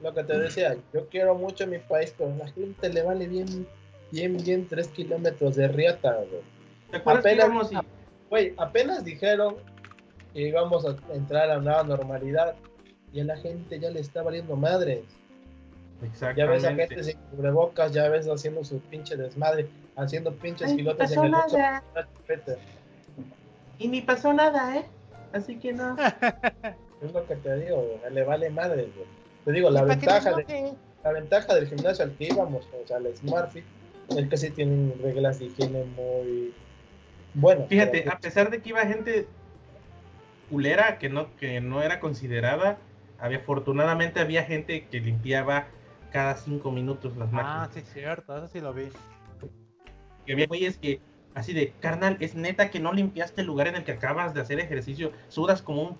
Lo 0.01 0.13
que 0.13 0.23
te 0.23 0.37
decía, 0.37 0.77
yo 0.93 1.07
quiero 1.09 1.35
mucho 1.35 1.67
mi 1.67 1.77
país, 1.77 2.13
pero 2.17 2.31
a 2.31 2.35
la 2.37 2.47
gente 2.47 2.89
le 2.89 3.03
vale 3.03 3.27
bien, 3.27 3.67
bien, 4.11 4.37
bien 4.37 4.67
tres 4.67 4.87
kilómetros 4.87 5.55
de 5.55 5.67
riata, 5.67 6.15
güey. 6.15 6.41
Apenas, 7.05 7.71
güey, 8.29 8.53
apenas 8.57 9.05
dijeron 9.05 9.57
que 10.33 10.41
íbamos 10.41 10.85
a 10.85 10.95
entrar 11.13 11.51
a 11.51 11.59
una 11.59 11.83
normalidad 11.83 12.55
y 13.13 13.19
a 13.19 13.25
la 13.25 13.37
gente 13.37 13.79
ya 13.79 13.89
le 13.89 13.99
está 13.99 14.23
valiendo 14.23 14.55
madre. 14.55 15.03
Ya 16.35 16.47
ves 16.47 16.63
a 16.63 16.73
gente 16.73 17.03
sin 17.03 17.17
cubrebocas, 17.29 17.91
ya 17.91 18.09
ves 18.09 18.27
haciendo 18.27 18.63
su 18.63 18.79
pinche 18.79 19.15
desmadre, 19.15 19.69
haciendo 19.95 20.33
pinches 20.33 20.73
pilotos 20.73 21.11
en 21.11 21.25
el. 21.25 21.31
Y 23.81 23.87
ni 23.87 24.01
pasó 24.01 24.31
nada, 24.31 24.77
¿eh? 24.77 24.85
Así 25.33 25.57
que 25.57 25.73
no. 25.73 25.97
es 27.01 27.11
lo 27.11 27.25
que 27.25 27.35
te 27.35 27.55
digo, 27.57 27.99
le 28.11 28.23
vale 28.23 28.51
madre, 28.51 28.89
güey. 28.95 29.07
Te 29.43 29.51
digo, 29.53 29.71
la 29.71 29.83
ventaja, 29.83 30.33
de, 30.33 30.73
la 31.03 31.11
ventaja 31.11 31.55
del 31.55 31.67
gimnasio 31.67 32.05
al 32.05 32.11
que 32.11 32.25
íbamos, 32.25 32.69
o 32.83 32.87
sea, 32.87 32.97
el 32.97 33.17
SmartFit, 33.17 33.65
es 34.15 34.29
que 34.29 34.37
sí 34.37 34.51
tienen 34.51 34.93
reglas 35.01 35.39
de 35.39 35.45
higiene 35.45 35.83
muy 35.85 36.53
buenas. 37.33 37.67
Fíjate, 37.69 38.07
a 38.07 38.19
pesar 38.19 38.51
de 38.51 38.61
que 38.61 38.69
iba 38.69 38.81
gente 38.81 39.25
culera 40.51 40.99
que 40.99 41.09
no, 41.09 41.35
que 41.37 41.59
no 41.59 41.81
era 41.81 41.99
considerada, 41.99 42.77
había, 43.19 43.39
afortunadamente 43.39 44.19
había 44.19 44.43
gente 44.43 44.85
que 44.91 44.99
limpiaba 44.99 45.69
cada 46.11 46.35
cinco 46.35 46.69
minutos 46.71 47.17
las 47.17 47.31
máquinas. 47.31 47.69
Ah, 47.69 47.71
sí, 47.73 47.81
cierto, 47.81 48.37
eso 48.37 48.47
sí 48.47 48.59
lo 48.59 48.75
vi. 48.75 48.89
Que 50.27 50.33
había 50.33 50.45
güeyes 50.45 50.77
que, 50.77 51.01
así 51.35 51.53
de, 51.53 51.73
carnal, 51.79 52.17
es 52.19 52.35
neta 52.35 52.69
que 52.69 52.79
no 52.79 52.93
limpiaste 52.93 53.41
el 53.41 53.47
lugar 53.47 53.67
en 53.67 53.75
el 53.75 53.83
que 53.83 53.93
acabas 53.93 54.33
de 54.33 54.41
hacer 54.41 54.59
ejercicio, 54.59 55.11
sudas 55.29 55.61
como 55.61 55.83
un 55.83 55.97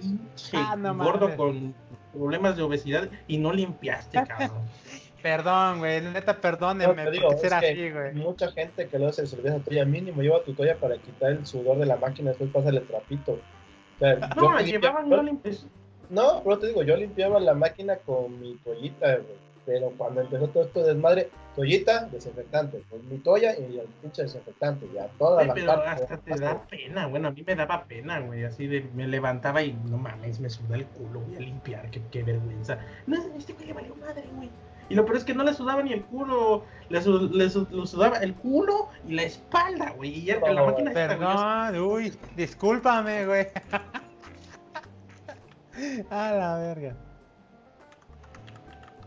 pinche 0.00 0.56
ah, 0.56 0.76
gordo 0.96 1.36
con 1.36 1.74
problemas 2.12 2.56
de 2.56 2.62
obesidad 2.62 3.08
y 3.26 3.38
no 3.38 3.52
limpiaste, 3.52 4.24
cabrón. 4.24 4.50
Perdón, 5.22 5.78
güey, 5.78 6.00
neta, 6.02 6.40
perdónenme. 6.40 7.04
No, 7.04 7.10
digo, 7.10 7.32
es 7.32 7.52
así, 7.52 7.90
güey. 7.90 8.14
Mucha 8.14 8.52
gente 8.52 8.86
que 8.86 8.96
lo 8.96 9.08
hace 9.08 9.26
cerveza 9.26 9.58
tuya 9.58 9.84
mínimo 9.84 10.22
lleva 10.22 10.40
tu 10.44 10.54
toalla 10.54 10.76
para 10.76 10.98
quitar 10.98 11.32
el 11.32 11.44
sudor 11.44 11.78
de 11.78 11.86
la 11.86 11.96
máquina, 11.96 12.30
después 12.30 12.50
pasa 12.50 12.68
el 12.68 12.86
trapito. 12.86 13.32
O 13.32 13.98
sea, 13.98 14.14
no, 14.36 14.60
llevaban 14.60 15.08
no 15.08 15.20
limpias. 15.24 15.66
No, 16.10 16.42
pero 16.44 16.58
te 16.60 16.68
digo, 16.68 16.84
yo 16.84 16.96
limpiaba 16.96 17.40
la 17.40 17.54
máquina 17.54 17.96
con 17.96 18.38
mi 18.40 18.54
toallita, 18.58 19.16
güey. 19.16 19.45
Pero 19.66 19.92
cuando 19.98 20.20
empezó 20.20 20.48
todo 20.48 20.62
esto 20.62 20.80
de 20.80 20.94
desmadre, 20.94 21.28
toallita, 21.56 22.06
desinfectante. 22.06 22.82
Pues 22.88 23.02
mi 23.04 23.18
toalla 23.18 23.58
y 23.58 23.78
el 23.78 23.88
pinche 24.00 24.22
desinfectante. 24.22 24.88
Ya 24.94 25.08
toda 25.18 25.44
la 25.44 25.54
Pero 25.54 25.72
hasta 25.72 26.16
te 26.18 26.38
da 26.38 26.62
pena, 26.68 27.08
bueno, 27.08 27.28
a 27.28 27.30
mí 27.32 27.42
me 27.44 27.56
daba 27.56 27.84
pena, 27.84 28.20
güey. 28.20 28.44
Así 28.44 28.68
de, 28.68 28.88
me 28.94 29.08
levantaba 29.08 29.62
y 29.62 29.72
no 29.90 29.98
mames, 29.98 30.38
me 30.38 30.48
suda 30.48 30.76
el 30.76 30.86
culo, 30.86 31.20
voy 31.20 31.36
a 31.36 31.40
limpiar, 31.40 31.90
qué, 31.90 32.00
qué 32.12 32.22
vergüenza. 32.22 32.78
No, 33.06 33.16
este 33.36 33.54
güey 33.54 33.66
le 33.66 33.72
valió 33.72 33.96
madre, 33.96 34.24
güey. 34.36 34.48
Y 34.88 34.94
lo 34.94 35.04
peor 35.04 35.16
es 35.16 35.24
que 35.24 35.34
no 35.34 35.42
le 35.42 35.52
sudaba 35.52 35.82
ni 35.82 35.92
el 35.92 36.04
culo, 36.04 36.64
le, 36.90 37.00
le, 37.00 37.50
sudaba 37.50 38.18
el 38.18 38.34
culo 38.34 38.88
y 39.06 39.14
la 39.14 39.24
espalda, 39.24 39.90
güey. 39.96 40.10
Y 40.20 40.26
ya, 40.26 40.38
la 40.38 40.64
máquina 40.64 40.92
Perdón, 40.92 41.76
uy, 41.80 42.12
discúlpame, 42.36 43.26
güey. 43.26 43.48
A 46.10 46.32
la 46.32 46.56
verga. 46.58 46.96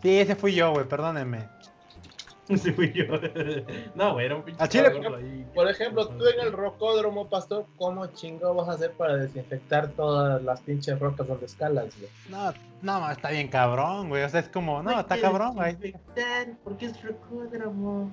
Sí, 0.02 0.20
ese 0.20 0.36
fui 0.36 0.54
yo, 0.54 0.72
güey, 0.72 0.86
perdónenme. 0.86 1.48
Ese 2.50 2.74
fui 2.74 2.92
yo. 2.92 3.04
no, 3.96 4.14
güey, 4.14 4.26
era 4.26 4.36
un 4.36 4.42
pinche. 4.42 4.80
ahí. 4.80 5.46
Por 5.54 5.70
ejemplo, 5.70 6.08
tú 6.08 6.26
en 6.26 6.40
el 6.40 6.52
rocódromo, 6.52 7.30
pastor, 7.30 7.68
¿cómo 7.78 8.08
chingo 8.08 8.56
vas 8.56 8.70
a 8.70 8.72
hacer 8.72 8.92
para 8.94 9.18
desinfectar 9.18 9.90
todas 9.90 10.42
las 10.42 10.60
pinches 10.62 10.98
rocas 10.98 11.28
donde 11.28 11.46
escalas, 11.46 11.96
güey? 12.00 12.10
No, 12.28 12.52
no, 12.82 13.12
está 13.12 13.30
bien 13.30 13.50
cabrón, 13.50 14.10
güey. 14.10 14.24
O 14.24 14.30
sea, 14.30 14.40
es 14.40 14.50
como, 14.50 14.82
no, 14.82 15.00
está 15.00 15.22
cabrón, 15.22 15.54
güey. 15.54 15.78
Porque 16.64 16.88
es 16.88 17.04
rocódromo. 17.04 18.12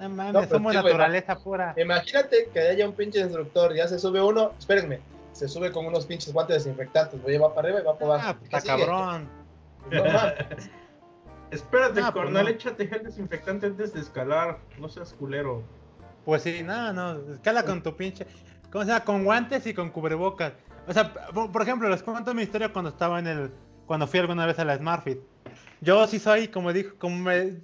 No 0.00 0.08
mames, 0.08 0.48
somos 0.48 0.72
naturaleza 0.72 1.36
pura. 1.36 1.74
Imagínate 1.76 2.48
que 2.52 2.60
haya 2.60 2.86
un 2.86 2.94
pinche 2.94 3.18
instructor, 3.18 3.74
ya 3.74 3.88
se 3.88 3.98
sube 3.98 4.22
uno, 4.22 4.52
espérenme, 4.56 5.00
se 5.32 5.48
sube 5.48 5.72
con 5.72 5.86
unos 5.86 6.06
pinches 6.06 6.32
guantes 6.32 6.62
desinfectantes, 6.62 7.20
güey, 7.20 7.36
va 7.38 7.52
para 7.52 7.66
arriba 7.66 7.80
y 7.80 7.84
va 7.84 7.98
para 7.98 8.14
abajo. 8.14 8.28
Ah, 8.28 8.44
está 8.44 8.60
cabrón. 8.60 9.28
No 9.90 10.04
Espérate, 11.50 12.00
ah, 12.02 12.12
cornal, 12.12 12.44
pues 12.44 12.56
échate 12.56 12.86
gel 12.86 13.04
desinfectante 13.04 13.66
antes 13.66 13.94
de 13.94 14.00
escalar, 14.00 14.58
no 14.78 14.88
seas 14.88 15.14
culero. 15.14 15.62
Pues 16.24 16.42
sí, 16.42 16.62
nada, 16.62 16.92
no, 16.92 17.32
escala 17.32 17.64
con 17.64 17.82
tu 17.82 17.96
pinche, 17.96 18.26
¿cómo 18.70 18.84
se 18.84 18.90
llama? 18.90 19.04
Con 19.04 19.24
guantes 19.24 19.66
y 19.66 19.72
con 19.72 19.90
cubrebocas. 19.90 20.52
O 20.86 20.92
sea, 20.92 21.12
por, 21.12 21.62
ejemplo, 21.62 21.88
les 21.88 22.02
cuento 22.02 22.34
mi 22.34 22.42
historia 22.42 22.72
cuando 22.72 22.90
estaba 22.90 23.18
en 23.18 23.26
el, 23.26 23.50
cuando 23.86 24.06
fui 24.06 24.20
alguna 24.20 24.46
vez 24.46 24.58
a 24.58 24.64
la 24.64 24.76
SmartFit. 24.76 25.18
Yo 25.80 26.06
sí 26.06 26.18
soy, 26.18 26.48
como 26.48 26.72
dijo, 26.72 26.96
como 26.98 27.16
me, 27.16 27.60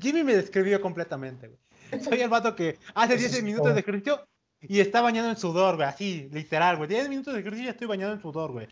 Jimmy 0.00 0.22
me 0.22 0.36
describió 0.36 0.80
completamente, 0.80 1.48
güey. 1.48 1.58
Soy 2.02 2.20
el 2.20 2.28
vato 2.28 2.56
que 2.56 2.78
hace 2.94 3.16
10 3.16 3.42
minutos 3.42 3.74
de 3.74 3.80
ejercicio 3.80 4.26
y 4.60 4.80
está 4.80 5.00
bañado 5.00 5.28
en 5.28 5.36
sudor, 5.36 5.76
güey, 5.76 5.86
así, 5.86 6.28
literal, 6.32 6.76
güey. 6.76 6.88
10 6.88 7.08
minutos 7.08 7.34
de 7.34 7.40
ejercicio 7.40 7.64
y 7.64 7.66
ya 7.66 7.72
estoy 7.72 7.86
bañado 7.86 8.12
en 8.12 8.20
sudor, 8.20 8.52
güey. 8.52 8.68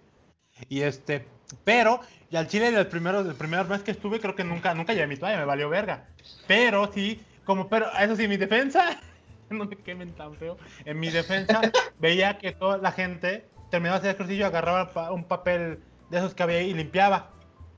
Y 0.68 0.82
este, 0.82 1.26
pero, 1.64 2.00
y 2.30 2.36
al 2.36 2.48
chile 2.48 2.70
del 2.70 2.86
primero, 2.86 3.24
del 3.24 3.34
primer 3.34 3.66
mes 3.66 3.82
que 3.82 3.90
estuve, 3.90 4.20
creo 4.20 4.34
que 4.34 4.44
nunca, 4.44 4.74
nunca 4.74 4.92
llevé 4.92 5.06
mi 5.06 5.16
toalla, 5.16 5.38
me 5.38 5.44
valió 5.44 5.68
verga. 5.68 6.06
Pero 6.46 6.90
sí, 6.92 7.20
como, 7.44 7.68
pero, 7.68 7.86
eso 7.98 8.16
sí, 8.16 8.28
mi 8.28 8.36
defensa, 8.36 9.00
no 9.50 9.66
me 9.66 9.76
quemen 9.76 10.12
tan 10.12 10.34
feo, 10.36 10.56
en 10.84 10.98
mi 10.98 11.10
defensa 11.10 11.60
veía 11.98 12.38
que 12.38 12.52
toda 12.52 12.78
la 12.78 12.92
gente 12.92 13.46
terminaba 13.70 14.00
de 14.00 14.08
hacer 14.08 14.16
ejercicio, 14.16 14.46
agarraba 14.46 15.12
un 15.12 15.24
papel 15.24 15.80
de 16.10 16.18
esos 16.18 16.34
que 16.34 16.42
había 16.42 16.58
ahí 16.58 16.70
y 16.70 16.74
limpiaba. 16.74 17.30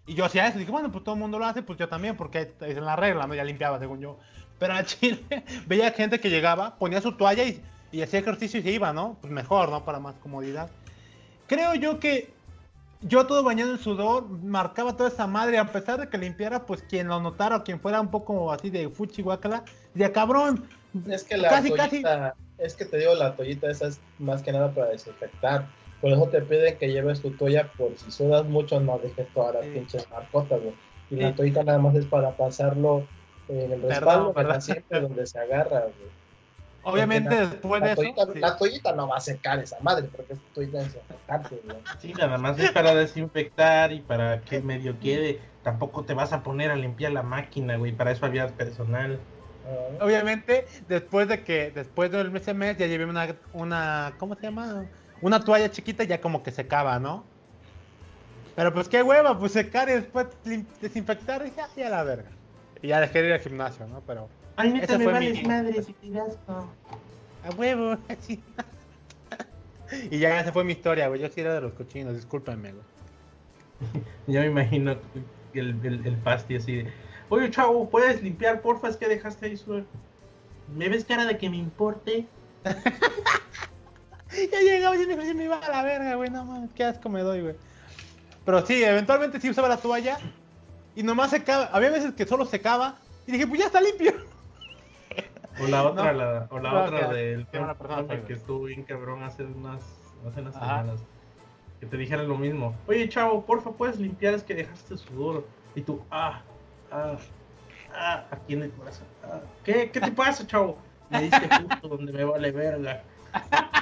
Y 0.07 0.15
yo 0.15 0.25
hacía 0.27 0.47
eso, 0.47 0.59
dije, 0.59 0.71
bueno, 0.71 0.93
pues 0.93 1.03
todo 1.03 1.15
el 1.15 1.21
mundo 1.21 1.39
lo 1.39 1.47
hace, 1.47 1.63
pues 1.63 1.79
yo 1.79 1.89
también, 1.89 2.17
porque 2.17 2.53
es 2.61 2.77
en 2.77 2.85
la 2.85 2.95
regla, 2.95 3.27
¿no? 3.27 3.35
Ya 3.35 3.45
limpiaba, 3.45 3.79
según 3.79 4.01
yo. 4.01 4.19
Pero 4.59 4.75
al 4.75 4.85
chile 4.87 5.23
veía 5.67 5.93
gente 5.93 6.21
que 6.21 6.29
llegaba, 6.29 6.77
ponía 6.77 7.01
su 7.01 7.13
toalla 7.13 7.45
y, 7.45 7.63
y 7.91 8.03
hacía 8.03 8.21
ejercicio 8.21 8.61
y 8.61 8.63
se 8.63 8.71
iba, 8.71 8.93
¿no? 8.93 9.17
Pues 9.21 9.33
mejor, 9.33 9.71
¿no? 9.71 9.85
Para 9.85 10.01
más 10.01 10.17
comodidad. 10.17 10.69
Creo 11.47 11.75
yo 11.75 12.01
que 12.01 12.34
yo 13.05 13.27
todo 13.27 13.43
bañado 13.43 13.73
en 13.73 13.79
sudor, 13.79 14.29
marcaba 14.29 14.97
toda 14.97 15.11
esa 15.11 15.27
madre, 15.27 15.59
a 15.59 15.67
pesar 15.67 16.01
de 16.01 16.09
que 16.09 16.19
limpiara, 16.19 16.65
pues 16.65 16.83
quien 16.83 17.09
lo 17.09 17.21
notara 17.21 17.63
quien 17.63 17.79
fuera 17.79 18.01
un 18.01 18.11
poco 18.11 18.51
así 18.51 18.71
de 18.71 18.89
fuchi 18.89 19.23
guacala, 19.23 19.65
de 19.93 20.11
cabrón. 20.11 20.67
Es 21.09 21.25
que 21.25 21.37
la 21.37 21.49
toallita, 21.49 22.35
es 22.59 22.75
que 22.75 22.85
te 22.85 22.99
digo, 22.99 23.15
la 23.15 23.37
toallita 23.37 23.71
esa 23.71 23.89
es 23.89 24.01
más 24.19 24.43
que 24.43 24.53
nada 24.53 24.73
para 24.73 24.89
desinfectar. 24.89 25.67
Por 26.01 26.13
eso 26.13 26.29
te 26.29 26.41
piden 26.43 26.77
que 26.79 26.91
lleves 26.91 27.21
tu 27.21 27.31
toalla 27.33 27.71
por 27.77 27.97
si 27.97 28.11
sudas 28.11 28.45
mucho, 28.47 28.81
no 28.81 28.99
dejes 28.99 29.27
todas 29.35 29.55
las 29.55 29.67
pinches 29.67 30.09
marcotas, 30.11 30.61
güey. 30.61 30.75
Y 31.11 31.17
la 31.17 31.35
toallita 31.35 31.63
nada 31.63 31.79
más 31.79 31.95
es 31.95 32.07
para 32.07 32.37
pasarlo 32.37 33.07
en 33.49 33.73
el 33.73 33.83
respaldo, 33.83 34.33
para 34.33 34.61
siempre 34.61 35.01
donde 35.01 35.27
se 35.27 35.39
agarra, 35.39 35.81
güey. 35.81 36.24
Obviamente 36.85 37.35
después 37.35 37.83
de 37.83 37.93
eso. 37.93 38.03
La 38.35 38.57
toallita 38.57 38.93
no 38.93 39.09
va 39.09 39.17
a 39.17 39.21
secar 39.21 39.59
esa 39.59 39.79
madre, 39.81 40.09
porque 40.15 40.35
es 40.35 40.39
toallita 40.55 40.79
desinfectante, 40.79 41.61
Sí, 41.99 42.13
nada 42.13 42.39
más 42.39 42.59
es 42.59 42.71
para 42.73 42.95
desinfectar 42.95 43.93
y 43.93 44.01
para 44.01 44.41
que 44.43 44.61
medio 44.61 44.99
quede. 45.01 45.41
Tampoco 45.63 46.05
te 46.05 46.15
vas 46.15 46.33
a 46.33 46.43
poner 46.43 46.71
a 46.71 46.77
limpiar 46.77 47.13
la 47.13 47.23
máquina, 47.23 47.77
güey. 47.77 47.93
Para 47.93 48.13
eso 48.13 48.27
había 48.27 48.49
personal. 48.49 49.19
Ah. 49.67 50.05
Obviamente, 50.05 50.67
después 50.89 51.29
de 51.29 51.43
que, 51.43 51.71
después 51.71 52.11
del 52.11 52.31
mes 52.31 52.55
mes, 52.55 52.77
ya 52.77 52.87
llevé 52.87 53.07
una, 53.07 53.35
una, 53.53 54.15
¿cómo 54.19 54.35
se 54.35 54.43
llama? 54.43 54.85
Una 55.23 55.41
toalla 55.41 55.71
chiquita 55.71 56.05
ya 56.05 56.21
como 56.21 56.43
que 56.43 56.51
secaba, 56.51 56.99
¿no? 56.99 57.25
Pero 58.57 58.73
pues 58.73 58.89
qué 58.89 59.03
hueva, 59.03 59.39
pues 59.39 59.53
secar 59.53 59.89
y 59.89 59.93
después 59.93 60.27
desinfectar 60.81 61.45
y 61.47 61.53
ya, 61.57 61.69
ya 61.77 61.89
la 61.89 62.05
verga. 62.05 62.31
Y 62.83 62.89
ya 62.89 63.01
dejé 63.01 63.23
de 63.23 63.29
ir 63.29 63.35
al 63.35 63.41
gimnasio, 63.41 63.87
¿no? 63.87 64.03
Pero 64.07 64.29
Ay, 64.57 64.73
neta, 64.73 64.99
me 64.99 65.07
vales 65.07 65.47
madre 65.47 65.83
si 65.83 65.93
te 65.93 66.19
A 66.19 67.51
huevo, 67.57 67.97
así. 68.09 68.43
y 70.11 70.19
ya 70.19 70.41
esa 70.41 70.53
fue 70.53 70.65
mi 70.65 70.73
historia, 70.73 71.09
güey. 71.09 71.21
Yo 71.21 71.29
sí 71.29 71.41
era 71.41 71.55
de 71.55 71.61
los 71.61 71.73
cochinos, 71.73 72.15
discúlpenme, 72.15 72.73
güey. 72.73 72.85
ya 74.27 74.41
me 74.41 74.47
imagino 74.47 74.97
el, 75.55 75.81
el, 75.85 76.07
el 76.07 76.17
pasti 76.19 76.57
así 76.57 76.77
de. 76.77 76.93
Oye, 77.29 77.51
chavo, 77.51 77.89
¿puedes 77.89 78.23
limpiar, 78.23 78.61
porfa? 78.61 78.89
Es 78.89 78.97
que 78.97 79.09
dejaste 79.09 79.47
ahí 79.47 79.57
su. 79.57 79.85
¿Me 80.75 80.89
ves 80.89 81.05
cara 81.05 81.27
de 81.27 81.37
que 81.37 81.51
me 81.51 81.57
importe? 81.57 82.27
ya 82.65 84.61
llegaba 84.61 84.97
y 84.97 85.07
me, 85.07 85.35
me 85.35 85.45
iba 85.45 85.59
a 85.59 85.69
la 85.69 85.83
verga, 85.83 86.15
güey. 86.15 86.31
No 86.31 86.45
mames, 86.45 86.71
qué 86.75 86.85
asco 86.85 87.09
me 87.09 87.23
doy, 87.23 87.41
güey. 87.43 87.57
Pero 88.45 88.65
sí, 88.67 88.85
eventualmente 88.85 89.41
sí 89.41 89.51
usaba 89.51 89.69
la 89.69 89.79
toalla. 89.79 90.19
Y 90.95 91.03
nomás 91.03 91.31
secaba. 91.31 91.65
Había 91.73 91.91
veces 91.91 92.15
que 92.15 92.27
solo 92.27 92.45
secaba. 92.47 92.99
Y 93.27 93.33
dije, 93.33 93.47
pues 93.47 93.61
ya 93.61 93.67
está 93.67 93.81
limpio. 93.81 94.15
O 95.61 95.67
la 95.69 95.85
otra, 95.85 96.13
la, 96.13 96.47
o 96.51 96.59
la 96.59 96.85
otra 96.85 97.09
del 97.13 97.47
que 97.47 98.33
estuvo 98.33 98.65
bien 98.65 98.83
cabrón 98.83 99.23
hace 99.23 99.45
unas, 99.45 99.83
hace 100.29 100.41
unas 100.41 100.55
semanas. 100.55 101.01
Que 101.81 101.87
te 101.87 101.97
dijeron 101.97 102.29
lo 102.29 102.37
mismo. 102.37 102.75
Oye, 102.87 103.09
chavo, 103.09 103.45
porfa, 103.45 103.71
puedes 103.71 103.99
limpiar, 103.99 104.35
es 104.35 104.43
que 104.43 104.55
dejaste 104.55 104.97
sudor. 104.97 105.47
Y 105.75 105.83
tú, 105.83 106.03
ah, 106.11 106.41
ah, 106.91 107.17
ah, 107.95 108.25
aquí 108.31 108.55
en 108.55 108.63
el 108.63 108.73
corazón. 108.73 109.07
Ah, 109.23 109.41
¿Qué? 109.65 109.91
¿Qué 109.91 110.01
te 110.01 110.11
pasa, 110.13 110.47
chavo? 110.47 110.79
Me 111.11 111.23
diste 111.23 111.49
justo 111.49 111.89
donde 111.89 112.13
me 112.13 112.25
vale 112.25 112.51
verga. 112.51 113.03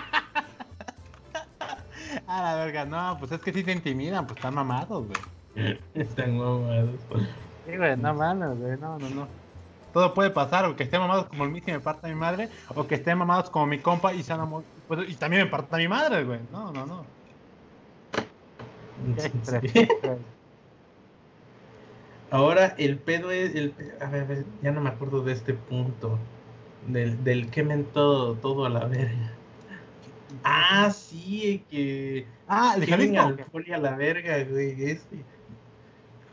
A 2.27 2.43
la 2.43 2.55
verga, 2.57 2.85
no, 2.85 3.16
pues 3.18 3.33
es 3.33 3.41
que 3.41 3.53
si 3.53 3.64
te 3.64 3.73
intimidan, 3.73 4.27
pues 4.27 4.37
están 4.37 4.55
mamados, 4.55 5.07
güey. 5.07 5.79
están 5.95 6.37
mamados. 6.37 6.91
Sí, 7.66 7.77
güey, 7.77 7.97
no 7.97 8.14
mames, 8.14 8.59
güey, 8.59 8.79
no, 8.79 8.99
no, 8.99 9.09
no 9.11 9.41
todo 9.93 10.14
puede 10.14 10.30
pasar, 10.30 10.64
o 10.64 10.76
que 10.76 10.84
estén 10.84 11.01
mamados 11.01 11.26
como 11.26 11.45
el 11.45 11.51
Missy 11.51 11.70
y 11.70 11.74
me 11.74 11.80
parta 11.80 12.09
mi 12.09 12.14
madre, 12.14 12.49
o 12.74 12.86
que 12.86 12.97
estén 12.97 13.18
mamados 13.18 13.51
como 13.51 13.66
mi 13.66 13.78
compa 13.78 14.12
y 14.14 14.22
sean 14.22 14.49
pues, 14.88 15.09
y 15.09 15.14
también 15.14 15.45
me 15.45 15.51
parta 15.51 15.76
mi 15.76 15.88
madre, 15.88 16.24
güey. 16.24 16.40
No, 16.51 16.72
no, 16.72 16.86
no. 16.86 17.05
Ahora 22.30 22.74
el 22.78 22.99
pedo 22.99 23.30
es. 23.30 23.55
El, 23.55 23.74
a, 24.01 24.09
ver, 24.09 24.47
ya 24.62 24.72
no 24.72 24.80
me 24.80 24.88
acuerdo 24.88 25.22
de 25.22 25.32
este 25.32 25.53
punto. 25.55 26.18
Del, 26.86 27.22
del 27.22 27.51
quemen 27.51 27.84
todo, 27.84 28.34
todo 28.34 28.64
a 28.64 28.70
la 28.70 28.86
verga. 28.86 29.32
Ah, 30.43 30.90
sí, 30.90 31.62
que. 31.70 32.26
Ah, 32.49 32.74
el 32.76 32.86
quemen 32.86 33.18
al 33.18 33.36
poli 33.36 33.72
a 33.72 33.78
la 33.78 33.97
verga, 33.97 34.43
güey. 34.45 34.82
Ese. 34.82 35.24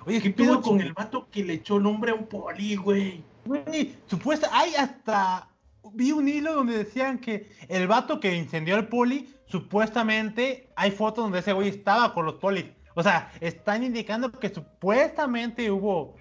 Oye, 0.06 0.22
¿qué 0.22 0.30
pedo 0.30 0.62
con 0.62 0.80
el 0.80 0.94
vato 0.94 1.28
que 1.30 1.44
le 1.44 1.54
echó 1.56 1.80
nombre 1.80 2.12
a 2.12 2.16
un 2.16 2.28
poli, 2.28 2.76
güey? 2.78 3.24
Güey, 3.50 3.98
supuesta. 4.06 4.48
Hay 4.52 4.76
hasta. 4.76 5.50
Vi 5.94 6.12
un 6.12 6.30
hilo 6.30 6.54
donde 6.54 6.78
decían 6.78 7.18
que 7.18 7.50
el 7.68 7.88
vato 7.88 8.20
que 8.20 8.36
incendió 8.36 8.76
el 8.76 8.88
poli, 8.88 9.28
supuestamente 9.48 10.70
hay 10.76 10.92
fotos 10.92 11.24
donde 11.24 11.40
ese 11.40 11.54
güey 11.54 11.70
estaba 11.70 12.14
con 12.14 12.28
los 12.28 12.36
polis. 12.36 12.66
O 12.94 13.02
sea, 13.02 13.32
están 13.42 13.84
indicando 13.84 14.32
que 14.32 14.50
supuestamente 14.50 15.72
hubo. 15.72 16.14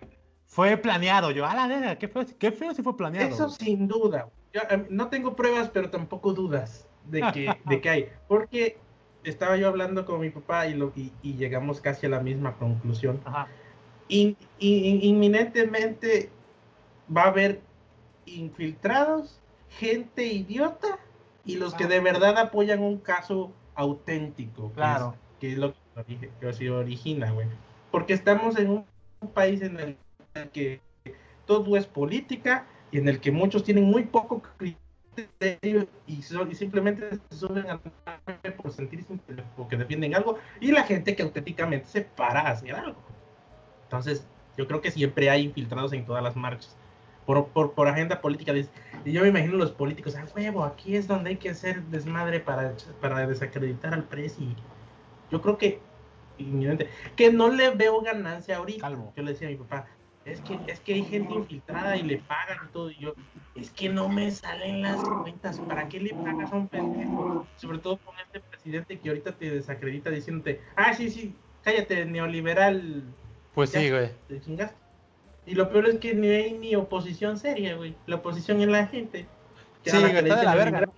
Fue 0.47 0.79
planeado. 0.79 1.31
Yo, 1.31 1.45
a 1.45 1.55
la 1.55 1.66
verga, 1.66 1.97
qué 1.97 2.09
feo, 2.09 2.24
qué 2.39 2.51
feo 2.51 2.72
si 2.72 2.83
fue 2.83 2.97
planeado. 2.97 3.29
Eso 3.29 3.51
sin 3.51 3.87
duda. 3.87 4.31
Yo, 4.55 4.62
em, 4.70 4.87
no 4.89 5.09
tengo 5.09 5.37
pruebas, 5.37 5.68
pero 5.68 5.91
tampoco 5.91 6.33
dudas 6.33 6.89
de 7.05 7.20
que, 7.35 7.55
de 7.66 7.81
que 7.83 7.91
hay. 7.91 8.09
Porque 8.26 8.79
estaba 9.22 9.59
yo 9.59 9.68
hablando 9.68 10.07
con 10.07 10.20
mi 10.20 10.31
papá 10.31 10.66
y, 10.66 10.72
lo, 10.72 10.95
y, 10.97 11.12
llegamos 11.35 11.83
casi 11.83 12.07
a 12.07 12.09
la 12.09 12.20
misma 12.20 12.57
conclusión. 12.57 13.20
inminentemente 14.09 16.31
va 17.15 17.23
a 17.23 17.29
haber 17.29 17.61
infiltrados, 18.27 19.41
gente 19.71 20.25
idiota 20.27 20.99
y 21.45 21.57
los 21.57 21.75
que 21.75 21.87
de 21.87 22.01
verdad 22.01 22.37
apoyan 22.39 22.83
un 22.83 22.99
caso 22.99 23.53
auténtico. 23.75 24.71
Claro. 24.73 25.15
Que 25.41 25.53
es, 25.53 25.59
lo 25.59 25.75
que 26.41 26.53
se 26.53 26.71
origina, 26.71 27.31
güey. 27.33 27.47
Porque 27.91 28.13
estamos 28.13 28.59
en 28.59 28.71
un, 28.71 28.85
país 29.35 29.63
en 29.63 29.81
el 29.81 29.97
que 30.53 30.81
todo 31.47 31.77
es 31.77 31.87
política 31.87 32.67
y 32.93 32.99
en 32.99 33.09
el 33.09 33.21
que 33.21 33.33
muchos 33.33 33.65
tienen 33.65 33.85
muy 33.85 34.05
poco 34.05 34.43
criterio 34.59 35.89
y, 36.07 36.23
simplemente 36.23 37.19
se 37.31 37.37
suben 37.37 37.69
a 37.71 37.81
por 38.57 38.73
sentirse 38.73 39.19
que 39.69 39.77
defienden 39.77 40.15
algo 40.15 40.39
y 40.61 40.71
la 40.71 40.85
gente 40.85 41.17
que 41.17 41.23
auténticamente 41.23 41.87
se 41.87 42.03
para 42.03 42.41
a 42.41 42.51
hacer 42.51 42.75
algo. 42.75 43.01
Entonces, 43.85 44.27
yo 44.57 44.67
creo 44.67 44.81
que 44.81 44.91
siempre 44.91 45.31
hay 45.31 45.43
infiltrados 45.43 45.93
en 45.93 46.05
todas 46.05 46.23
las 46.23 46.37
marchas. 46.37 46.77
Por, 47.29 47.49
por, 47.49 47.72
por 47.72 47.89
agenda 47.89 48.22
política. 48.22 48.55
Y 49.05 49.12
yo 49.12 49.20
me 49.20 49.29
imagino 49.29 49.59
los 49.59 49.70
políticos, 49.70 50.16
a 50.16 50.24
huevo, 50.35 50.64
aquí 50.64 50.97
es 50.97 51.07
donde 51.07 51.29
hay 51.29 51.37
que 51.37 51.51
hacer 51.51 51.83
desmadre 51.83 52.41
para, 52.41 52.72
para 53.03 53.26
desacreditar 53.26 53.93
al 53.93 54.05
presi. 54.05 54.57
Yo 55.31 55.43
creo 55.43 55.59
que, 55.59 55.79
que 57.16 57.31
no 57.31 57.49
le 57.51 57.68
veo 57.68 58.01
ganancia 58.01 58.57
ahorita. 58.57 58.89
Yo 59.14 59.22
le 59.22 59.33
decía 59.33 59.49
a 59.49 59.51
mi 59.51 59.59
papá, 59.59 59.87
es 60.24 60.41
que, 60.41 60.59
es 60.68 60.81
que 60.81 60.95
hay 60.95 61.05
gente 61.05 61.35
infiltrada 61.35 61.99
y 61.99 62.03
le 62.03 62.16
pagan 62.16 62.61
y 62.66 62.72
todo. 62.72 62.91
Y 62.91 62.97
yo, 62.97 63.12
es 63.55 63.70
que 63.72 63.91
no 63.91 64.09
me 64.09 64.31
salen 64.31 64.81
las 64.81 64.97
cuentas. 65.05 65.61
¿Para 65.61 65.87
qué 65.87 66.01
le 66.01 66.14
pagas 66.14 66.51
a 66.51 66.57
un 66.57 66.68
pendejo? 66.68 67.47
Sobre 67.57 67.76
todo 67.76 67.99
con 67.99 68.14
este 68.20 68.41
presidente 68.41 68.99
que 68.99 69.11
ahorita 69.11 69.33
te 69.33 69.51
desacredita 69.51 70.09
diciéndote, 70.09 70.62
ah, 70.76 70.95
sí, 70.95 71.11
sí, 71.11 71.35
cállate, 71.62 72.07
neoliberal. 72.07 73.05
Pues 73.55 73.68
sí, 73.68 73.91
güey. 73.91 74.12
Te 74.29 74.41
chingaste. 74.41 74.88
Y 75.49 75.55
lo 75.55 75.71
peor 75.71 75.89
es 75.89 75.99
que 75.99 76.15
ni 76.15 76.29
hay 76.29 76.53
ni 76.53 76.77
oposición 76.77 77.39
seria, 77.39 77.75
güey. 77.75 77.95
La 78.07 78.17
oposición 78.17 78.61
es 78.61 78.69
la 78.69 78.87
gente. 78.87 79.27
sí, 79.83 79.99
la 79.99 80.21
de 80.21 80.23
la 80.23 80.55
verga. 80.55 80.91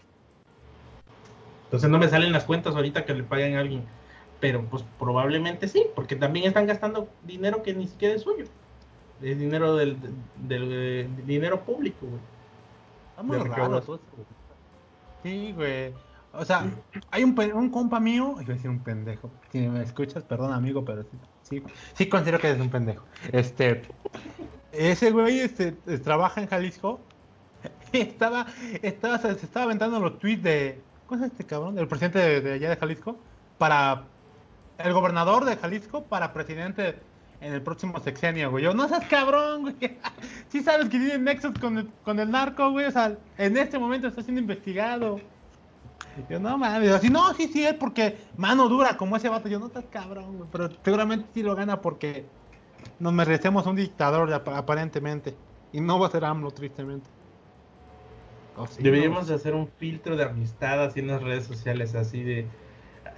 Entonces 1.67 1.89
no 1.89 1.99
me 1.99 2.09
salen 2.09 2.33
las 2.33 2.45
cuentas 2.45 2.75
ahorita 2.75 3.05
que 3.05 3.15
le 3.15 3.23
paguen 3.23 3.57
a 3.57 3.61
alguien. 3.61 3.85
Pero 4.41 4.65
pues 4.65 4.85
probablemente 4.99 5.69
sí, 5.69 5.87
porque 5.95 6.17
también 6.17 6.47
están 6.47 6.67
gastando 6.67 7.09
dinero 7.23 7.63
que 7.63 7.75
ni 7.75 7.87
siquiera 7.87 8.17
es 8.17 8.23
suyo. 8.23 8.45
Es 9.23 9.39
dinero 9.39 9.77
del, 9.77 9.97
del, 10.37 11.27
dinero 11.27 11.61
público, 11.61 12.07
güey. 12.07 12.21
Estamos 13.11 13.57
raros. 13.57 14.01
Sí, 15.23 15.53
güey. 15.53 15.95
O 16.33 16.45
sea, 16.45 16.70
hay 17.11 17.24
un, 17.24 17.39
un 17.55 17.70
compa 17.70 17.99
mío, 17.99 18.37
iba 18.41 18.53
a 18.53 18.57
decir 18.57 18.70
un 18.70 18.81
pendejo. 18.81 19.31
Si 19.51 19.59
me 19.68 19.83
escuchas, 19.83 20.22
perdón, 20.22 20.53
amigo, 20.53 20.85
pero 20.85 21.03
sí, 21.03 21.18
sí, 21.43 21.62
sí 21.95 22.09
considero 22.09 22.39
que 22.39 22.49
eres 22.49 22.61
un 22.61 22.70
pendejo. 22.70 23.05
Este, 23.33 23.83
ese 24.72 25.11
güey 25.11 25.41
este, 25.41 25.72
trabaja 25.72 26.41
en 26.41 26.49
Jalisco. 26.49 27.01
Estaba, 27.93 28.47
estaba, 28.83 29.18
se 29.18 29.33
estaba 29.33 29.64
aventando 29.64 29.99
los 29.99 30.20
tweets 30.20 30.45
de, 30.45 30.81
¿cómo 31.07 31.24
es 31.24 31.33
este 31.33 31.45
cabrón? 31.45 31.74
Del 31.74 31.89
presidente 31.89 32.41
de, 32.41 32.53
allá 32.53 32.70
de 32.70 32.76
Jalisco, 32.76 33.18
para, 33.59 34.05
el 34.78 34.93
gobernador 34.93 35.45
de 35.45 35.57
Jalisco 35.57 36.05
para 36.05 36.33
presidente 36.33 37.01
en 37.41 37.53
el 37.53 37.62
próximo 37.62 37.99
sexenio, 38.01 38.51
güey. 38.51 38.64
Yo, 38.64 38.74
no 38.74 38.89
seas 38.89 39.07
cabrón, 39.07 39.62
güey. 39.62 39.76
Sí 40.49 40.62
sabes 40.62 40.89
que 40.89 40.99
tiene 40.99 41.18
nexos 41.18 41.53
con 41.59 41.78
el, 41.78 41.89
con 42.05 42.20
el 42.20 42.31
narco, 42.31 42.70
güey. 42.70 42.87
O 42.87 42.91
sea, 42.91 43.16
en 43.39 43.57
este 43.57 43.78
momento 43.78 44.09
está 44.09 44.22
siendo 44.22 44.41
investigado. 44.41 45.20
Yo, 46.29 46.39
no 46.41 46.59
mames. 46.59 46.91
Así, 46.91 47.09
no, 47.09 47.33
sí, 47.35 47.49
sí, 47.49 47.65
es 47.65 47.75
porque 47.75 48.19
mano 48.37 48.69
dura 48.69 48.97
como 48.97 49.17
ese 49.17 49.29
vato. 49.29 49.49
Yo, 49.49 49.59
no 49.59 49.67
estás 49.67 49.85
cabrón, 49.91 50.39
güey. 50.39 50.49
Pero 50.53 50.71
seguramente 50.85 51.27
sí 51.35 51.43
lo 51.43 51.55
gana 51.55 51.81
porque 51.81 52.27
nos 52.99 53.13
merecemos 53.13 53.67
un 53.67 53.77
dictador, 53.77 54.33
aparentemente. 54.33 55.35
Y 55.73 55.81
no 55.81 55.99
va 55.99 56.09
a 56.09 56.11
ser 56.11 56.25
AMLO, 56.25 56.51
tristemente. 56.51 57.09
Oh, 58.57 58.67
Deberíamos 58.79 59.29
de 59.29 59.35
hacer 59.35 59.55
un 59.55 59.69
filtro 59.79 60.17
de 60.17 60.25
amistad 60.25 60.83
así 60.83 61.01
en 61.01 61.07
las 61.07 61.23
redes 61.23 61.45
sociales, 61.45 61.95
así 61.95 62.23
de. 62.23 62.47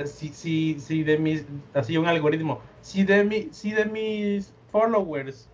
Si, 0.05 0.29
si, 0.29 0.79
si 0.79 1.03
de 1.03 1.19
mis. 1.19 1.47
Así 1.75 1.97
un 1.97 2.07
algoritmo. 2.07 2.61
Si 2.81 3.05
de, 3.05 3.25
mi, 3.25 3.49
si 3.53 3.73
de 3.73 3.87
mis 3.87 4.55
followers 4.71 5.49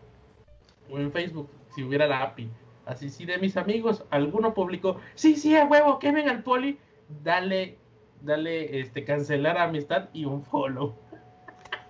o 0.90 0.98
en 0.98 1.12
Facebook, 1.12 1.48
si 1.74 1.82
hubiera 1.82 2.06
la 2.06 2.22
API, 2.22 2.50
así, 2.86 3.10
si 3.10 3.26
de 3.26 3.38
mis 3.38 3.56
amigos 3.56 4.04
alguno 4.10 4.54
publicó, 4.54 4.96
sí, 5.14 5.36
sí, 5.36 5.54
a 5.56 5.66
huevo, 5.66 5.98
que 5.98 6.12
ven 6.12 6.28
al 6.28 6.42
poli, 6.42 6.78
dale, 7.08 7.78
dale, 8.20 8.80
este, 8.80 9.04
cancelar 9.04 9.58
amistad 9.58 10.08
y 10.12 10.24
un 10.24 10.44
follow. 10.44 10.98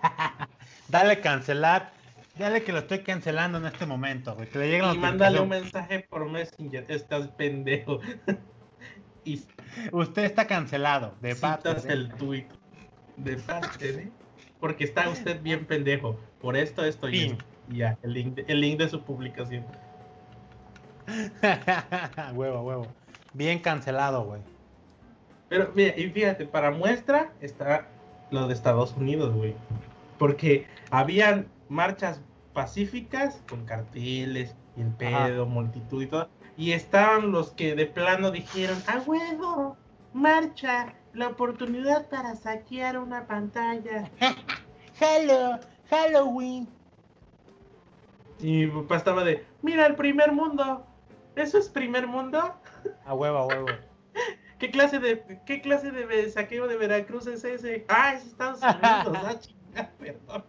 dale 0.89 1.19
cancelar 1.19 1.91
Dale 2.39 2.63
que 2.63 2.71
lo 2.71 2.79
estoy 2.79 2.99
cancelando 2.99 3.57
en 3.57 3.65
este 3.65 3.85
momento, 3.85 4.33
güey. 4.33 4.47
Que 4.47 4.59
le 4.59 4.77
y 4.77 4.97
mándale 4.97 5.41
un 5.41 5.49
mensaje 5.49 6.07
por 6.09 6.29
Messenger. 6.29 6.85
Estás 6.87 7.27
pendejo. 7.27 7.99
y 9.25 9.41
usted 9.91 10.23
está 10.23 10.47
cancelado. 10.47 11.15
De 11.19 11.35
parte 11.35 11.69
el 11.89 12.09
tweet. 12.13 12.47
De 13.17 13.35
parte 13.35 13.91
de. 13.91 14.11
Porque 14.61 14.85
está 14.85 15.09
usted 15.09 15.41
bien 15.41 15.65
pendejo. 15.65 16.17
Por 16.39 16.55
esto 16.55 16.85
estoy. 16.85 17.37
Ya, 17.67 17.97
el 18.03 18.13
link, 18.13 18.35
de, 18.35 18.45
el 18.47 18.61
link 18.61 18.79
de 18.79 18.87
su 18.87 19.01
publicación. 19.01 19.65
huevo, 22.33 22.61
huevo. 22.61 22.87
Bien 23.33 23.59
cancelado, 23.59 24.23
güey. 24.23 24.41
Pero 25.49 25.71
mira, 25.73 25.97
y 25.97 26.09
fíjate, 26.09 26.45
para 26.45 26.71
muestra 26.71 27.33
está 27.41 27.87
lo 28.31 28.47
de 28.47 28.53
Estados 28.53 28.95
Unidos, 28.95 29.33
güey. 29.33 29.55
Porque 30.17 30.67
habían 30.91 31.47
marchas 31.67 32.21
pacíficas, 32.53 33.41
con 33.49 33.65
carteles, 33.65 34.55
el 34.77 34.91
pedo, 34.93 35.45
multitud 35.45 36.03
y 36.03 36.07
todo. 36.07 36.29
Y 36.55 36.73
estaban 36.73 37.31
los 37.31 37.51
que 37.51 37.75
de 37.75 37.85
plano 37.85 38.31
dijeron, 38.31 38.77
a 38.87 38.99
huevo, 38.99 39.75
marcha, 40.13 40.93
la 41.13 41.29
oportunidad 41.29 42.07
para 42.09 42.35
saquear 42.35 42.99
una 42.99 43.25
pantalla. 43.25 44.09
Hello, 44.99 45.57
Halloween. 45.89 46.67
Y 48.39 48.67
mi 48.67 48.81
papá 48.81 48.97
estaba 48.97 49.23
de, 49.23 49.45
mira 49.61 49.85
el 49.85 49.95
primer 49.95 50.31
mundo. 50.31 50.85
¿Eso 51.35 51.57
es 51.57 51.69
primer 51.69 52.05
mundo? 52.05 52.53
A 53.05 53.13
huevo, 53.13 53.37
a 53.37 53.45
huevo. 53.47 53.67
¿Qué 54.59 54.71
clase 54.71 54.99
de 54.99 55.39
qué 55.45 55.61
clase 55.61 55.91
de 55.91 56.29
saqueo 56.29 56.67
de 56.67 56.75
Veracruz 56.75 57.27
es 57.27 57.43
ese? 57.45 57.85
Ah, 57.87 58.13
es 58.13 58.25
Estados 58.25 58.61
Unidos, 58.61 59.49
ah, 59.75 59.89
Perdón. 59.97 60.43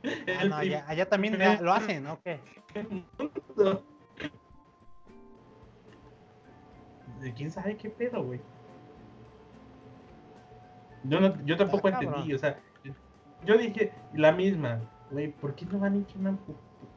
Ah, 0.53 0.85
allá, 0.89 1.09
también 1.09 1.39
lo 1.61 1.73
hacen, 1.73 2.03
¿no? 2.03 2.21
¿Qué? 2.23 2.41
¿Quién 7.37 7.51
sabe 7.51 7.77
qué 7.77 7.91
pedo, 7.91 8.25
güey? 8.25 8.41
Yo, 11.05 11.21
no, 11.21 11.45
yo 11.45 11.57
tampoco 11.57 11.89
entendí, 11.89 12.35
o 12.35 12.39
sea, 12.39 12.59
yo 13.45 13.57
dije 13.57 13.93
la 14.15 14.33
misma, 14.33 14.81
güey, 15.11 15.29
¿por 15.29 15.55
qué 15.55 15.65
no 15.67 15.79
van 15.79 15.95
a 15.95 15.99
hecho 15.99 16.19
una 16.19 16.37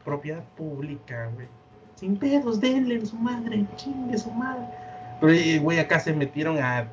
propiedad 0.04 0.44
pública, 0.56 1.30
güey? 1.36 1.48
Sin 1.96 2.18
pedos, 2.18 2.60
denle 2.60 2.96
en 2.96 3.06
su 3.06 3.16
madre, 3.16 3.66
chingue 3.76 4.18
su 4.18 4.32
madre. 4.32 4.66
Pero, 5.22 5.62
güey, 5.62 5.80
acá 5.80 6.00
se 6.00 6.12
metieron 6.12 6.58
a, 6.58 6.88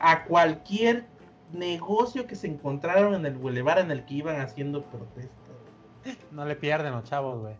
a 0.00 0.24
cualquier 0.24 1.06
negocio 1.52 2.26
que 2.26 2.34
se 2.34 2.46
encontraron 2.46 3.14
en 3.14 3.26
el 3.26 3.36
bulevar 3.36 3.78
en 3.78 3.90
el 3.90 4.04
que 4.04 4.14
iban 4.14 4.40
haciendo 4.40 4.84
protestas. 4.84 5.30
No 6.30 6.44
le 6.44 6.56
pierden 6.56 6.92
los 6.92 7.04
chavos, 7.04 7.40
güey. 7.40 7.56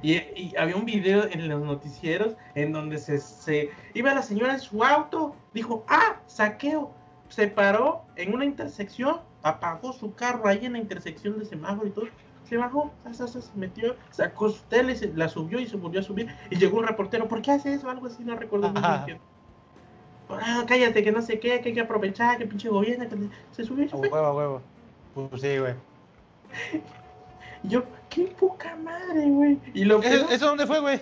Y, 0.00 0.56
había 0.56 0.76
un 0.76 0.84
video 0.84 1.24
en 1.24 1.48
los 1.48 1.60
noticieros 1.60 2.36
en 2.54 2.72
donde 2.72 2.98
se, 2.98 3.18
se, 3.18 3.70
iba 3.94 4.14
la 4.14 4.22
señora 4.22 4.54
en 4.54 4.60
su 4.60 4.84
auto, 4.84 5.34
dijo, 5.52 5.84
ah, 5.88 6.20
saqueo, 6.26 6.94
se 7.28 7.48
paró 7.48 8.04
en 8.14 8.32
una 8.32 8.44
intersección, 8.44 9.20
apagó 9.42 9.92
su 9.92 10.14
carro 10.14 10.46
ahí 10.46 10.64
en 10.66 10.74
la 10.74 10.78
intersección 10.78 11.38
de 11.38 11.44
semáforo 11.44 11.88
y 11.88 11.90
todo, 11.90 12.06
se 12.44 12.56
bajó, 12.56 12.92
se 13.12 13.40
metió, 13.56 13.96
sacó 14.10 14.50
su 14.50 14.62
tele, 14.64 14.94
se, 14.94 15.12
la 15.14 15.28
subió 15.28 15.58
y 15.58 15.66
se 15.66 15.76
volvió 15.76 16.00
a 16.00 16.02
subir. 16.02 16.34
Y 16.50 16.56
llegó 16.56 16.78
un 16.78 16.86
reportero, 16.86 17.28
¿por 17.28 17.42
qué 17.42 17.50
hace 17.50 17.74
eso? 17.74 17.90
Algo 17.90 18.06
así, 18.06 18.24
no 18.24 18.36
recuerdo 18.36 18.70
muy 18.70 18.82
bien. 19.04 19.20
Ah, 20.30 20.64
cállate, 20.66 21.02
que 21.02 21.12
no 21.12 21.22
sé 21.22 21.40
qué, 21.40 21.60
que 21.60 21.70
hay 21.70 21.74
que 21.74 21.80
aprovechar, 21.80 22.38
que 22.38 22.46
pinche 22.46 22.68
gobierno, 22.68 23.08
se 23.52 23.62
y 23.62 23.66
se 23.66 23.88
fue. 23.88 24.08
Huevo, 24.08 24.36
huevo. 24.36 24.62
Pues 25.14 25.40
sí, 25.40 25.58
güey. 25.58 25.74
yo, 27.62 27.84
qué 28.10 28.24
poca 28.38 28.76
madre, 28.76 29.26
güey. 29.26 29.58
¿Y 29.74 29.84
lo 29.84 30.02
¿Eso, 30.02 30.46
dónde 30.46 30.66
fue, 30.66 30.80
güey? 30.80 31.00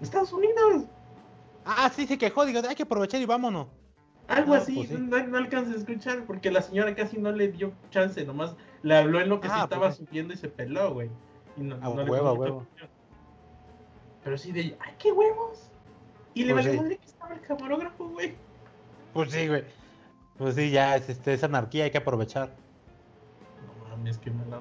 Estados 0.00 0.32
Unidos. 0.32 0.84
Ah, 1.64 1.90
sí, 1.94 2.06
se 2.06 2.18
quejó, 2.18 2.44
digo, 2.44 2.60
hay 2.68 2.74
que 2.74 2.82
aprovechar 2.82 3.20
y 3.20 3.26
vámonos. 3.26 3.68
Algo 4.28 4.54
así, 4.54 4.74
pues 4.74 4.90
no, 4.98 5.18
no 5.24 5.38
alcancé 5.38 5.72
a 5.72 5.76
escuchar 5.76 6.24
porque 6.26 6.50
la 6.50 6.60
señora 6.60 6.94
casi 6.96 7.16
no 7.16 7.30
le 7.30 7.48
dio 7.48 7.72
chance, 7.90 8.24
nomás 8.24 8.56
le 8.82 8.96
habló 8.96 9.20
en 9.20 9.28
lo 9.28 9.40
que 9.40 9.48
se 9.48 9.54
ah, 9.54 9.64
estaba 9.64 9.86
pues 9.86 9.96
subiendo 9.96 10.34
y 10.34 10.36
se 10.36 10.48
peló, 10.48 10.92
güey. 10.92 11.10
Y 11.56 11.62
no, 11.62 11.76
no 11.76 12.02
le 12.02 12.10
huevo, 12.10 12.32
huevo. 12.32 12.66
Pero 14.24 14.36
sí 14.36 14.50
de, 14.50 14.76
¡ay, 14.80 14.94
qué 14.98 15.12
huevos! 15.12 15.70
Y 16.36 16.44
le 16.44 16.52
pues 16.52 16.66
valió 16.66 16.82
madre 16.82 16.98
que 16.98 17.06
estaba 17.06 17.34
el 17.34 17.40
camarógrafo, 17.40 18.08
güey. 18.10 18.34
Pues 19.14 19.32
sí, 19.32 19.48
güey. 19.48 19.64
Pues 20.36 20.54
sí, 20.54 20.70
ya 20.70 20.94
es, 20.94 21.08
este, 21.08 21.32
es 21.32 21.42
anarquía, 21.42 21.84
hay 21.84 21.90
que 21.90 21.98
aprovechar. 21.98 22.50
No 23.66 23.88
mames, 23.88 24.18
qué 24.18 24.30
mala 24.30 24.60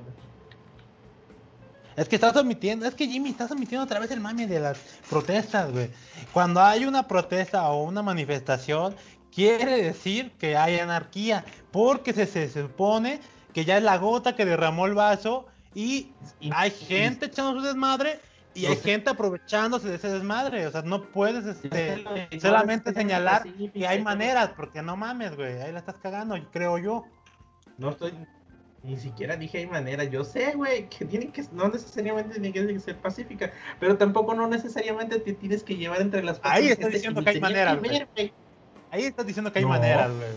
es 1.98 2.10
que 2.10 2.16
estás 2.16 2.36
omitiendo, 2.36 2.86
es 2.86 2.94
que 2.94 3.08
Jimmy, 3.08 3.30
estás 3.30 3.52
omitiendo 3.52 3.86
otra 3.86 4.00
vez 4.00 4.12
el 4.12 4.20
mami 4.20 4.46
de 4.46 4.60
las 4.60 4.78
protestas, 5.10 5.72
güey. 5.72 5.90
Cuando 6.34 6.62
hay 6.62 6.86
una 6.86 7.08
protesta 7.08 7.70
o 7.70 7.84
una 7.84 8.02
manifestación, 8.02 8.96
quiere 9.34 9.82
decir 9.82 10.32
que 10.38 10.58
hay 10.58 10.78
anarquía, 10.80 11.46
porque 11.72 12.12
se, 12.12 12.28
se 12.28 12.50
supone 12.50 13.22
que 13.54 13.64
ya 13.64 13.78
es 13.78 13.84
la 13.84 13.98
gota 13.98 14.36
que 14.36 14.46
derramó 14.46 14.86
el 14.86 14.94
vaso 14.94 15.46
y 15.74 16.12
hay 16.52 16.72
gente 16.72 17.28
echando 17.28 17.60
su 17.60 17.66
desmadre 17.66 18.20
y 18.56 18.66
hay 18.66 18.78
gente 18.78 19.10
aprovechándose 19.10 19.90
de 19.90 19.96
ese 19.96 20.10
desmadre. 20.10 20.66
O 20.66 20.72
sea, 20.72 20.82
no 20.82 21.04
puedes 21.04 21.46
este, 21.46 22.04
solamente 22.40 22.94
señalar 22.94 23.44
que 23.74 23.86
hay 23.86 24.02
maneras, 24.02 24.52
porque 24.56 24.82
no 24.82 24.96
mames, 24.96 25.36
güey, 25.36 25.62
ahí 25.62 25.72
la 25.72 25.80
estás 25.80 25.98
cagando, 26.02 26.36
creo 26.52 26.78
yo. 26.78 27.04
No 27.78 27.90
estoy, 27.90 28.14
ni 28.84 28.98
siquiera 28.98 29.36
dije 29.36 29.60
hay 29.60 29.68
maneras. 29.68 30.10
Yo 30.10 30.24
sé, 30.24 30.54
güey, 30.54 30.88
que 30.90 31.04
tienen 31.04 31.34
que, 31.34 31.44
no 31.52 31.68
necesariamente 31.68 32.40
tiene 32.40 32.54
que 32.54 32.80
ser 32.80 32.98
pacífica, 32.98 33.52
pero 33.80 33.98
tampoco 33.98 34.34
no 34.34 34.48
necesariamente 34.48 35.20
te 35.20 35.34
tienes 35.34 35.62
que 35.62 35.76
llevar 35.76 36.02
entre 36.02 36.24
las 36.24 36.40
Ahí 36.42 36.70
estás 36.70 36.92
diciendo 36.92 37.24
que 37.24 37.32
hay 37.32 37.42
maneras, 37.42 37.78
Ahí 38.92 39.04
estás 39.04 39.28
diciendo 39.28 39.52
que 39.52 39.60
hay 39.60 39.66
maneras, 39.66 40.10
güey. 40.10 40.30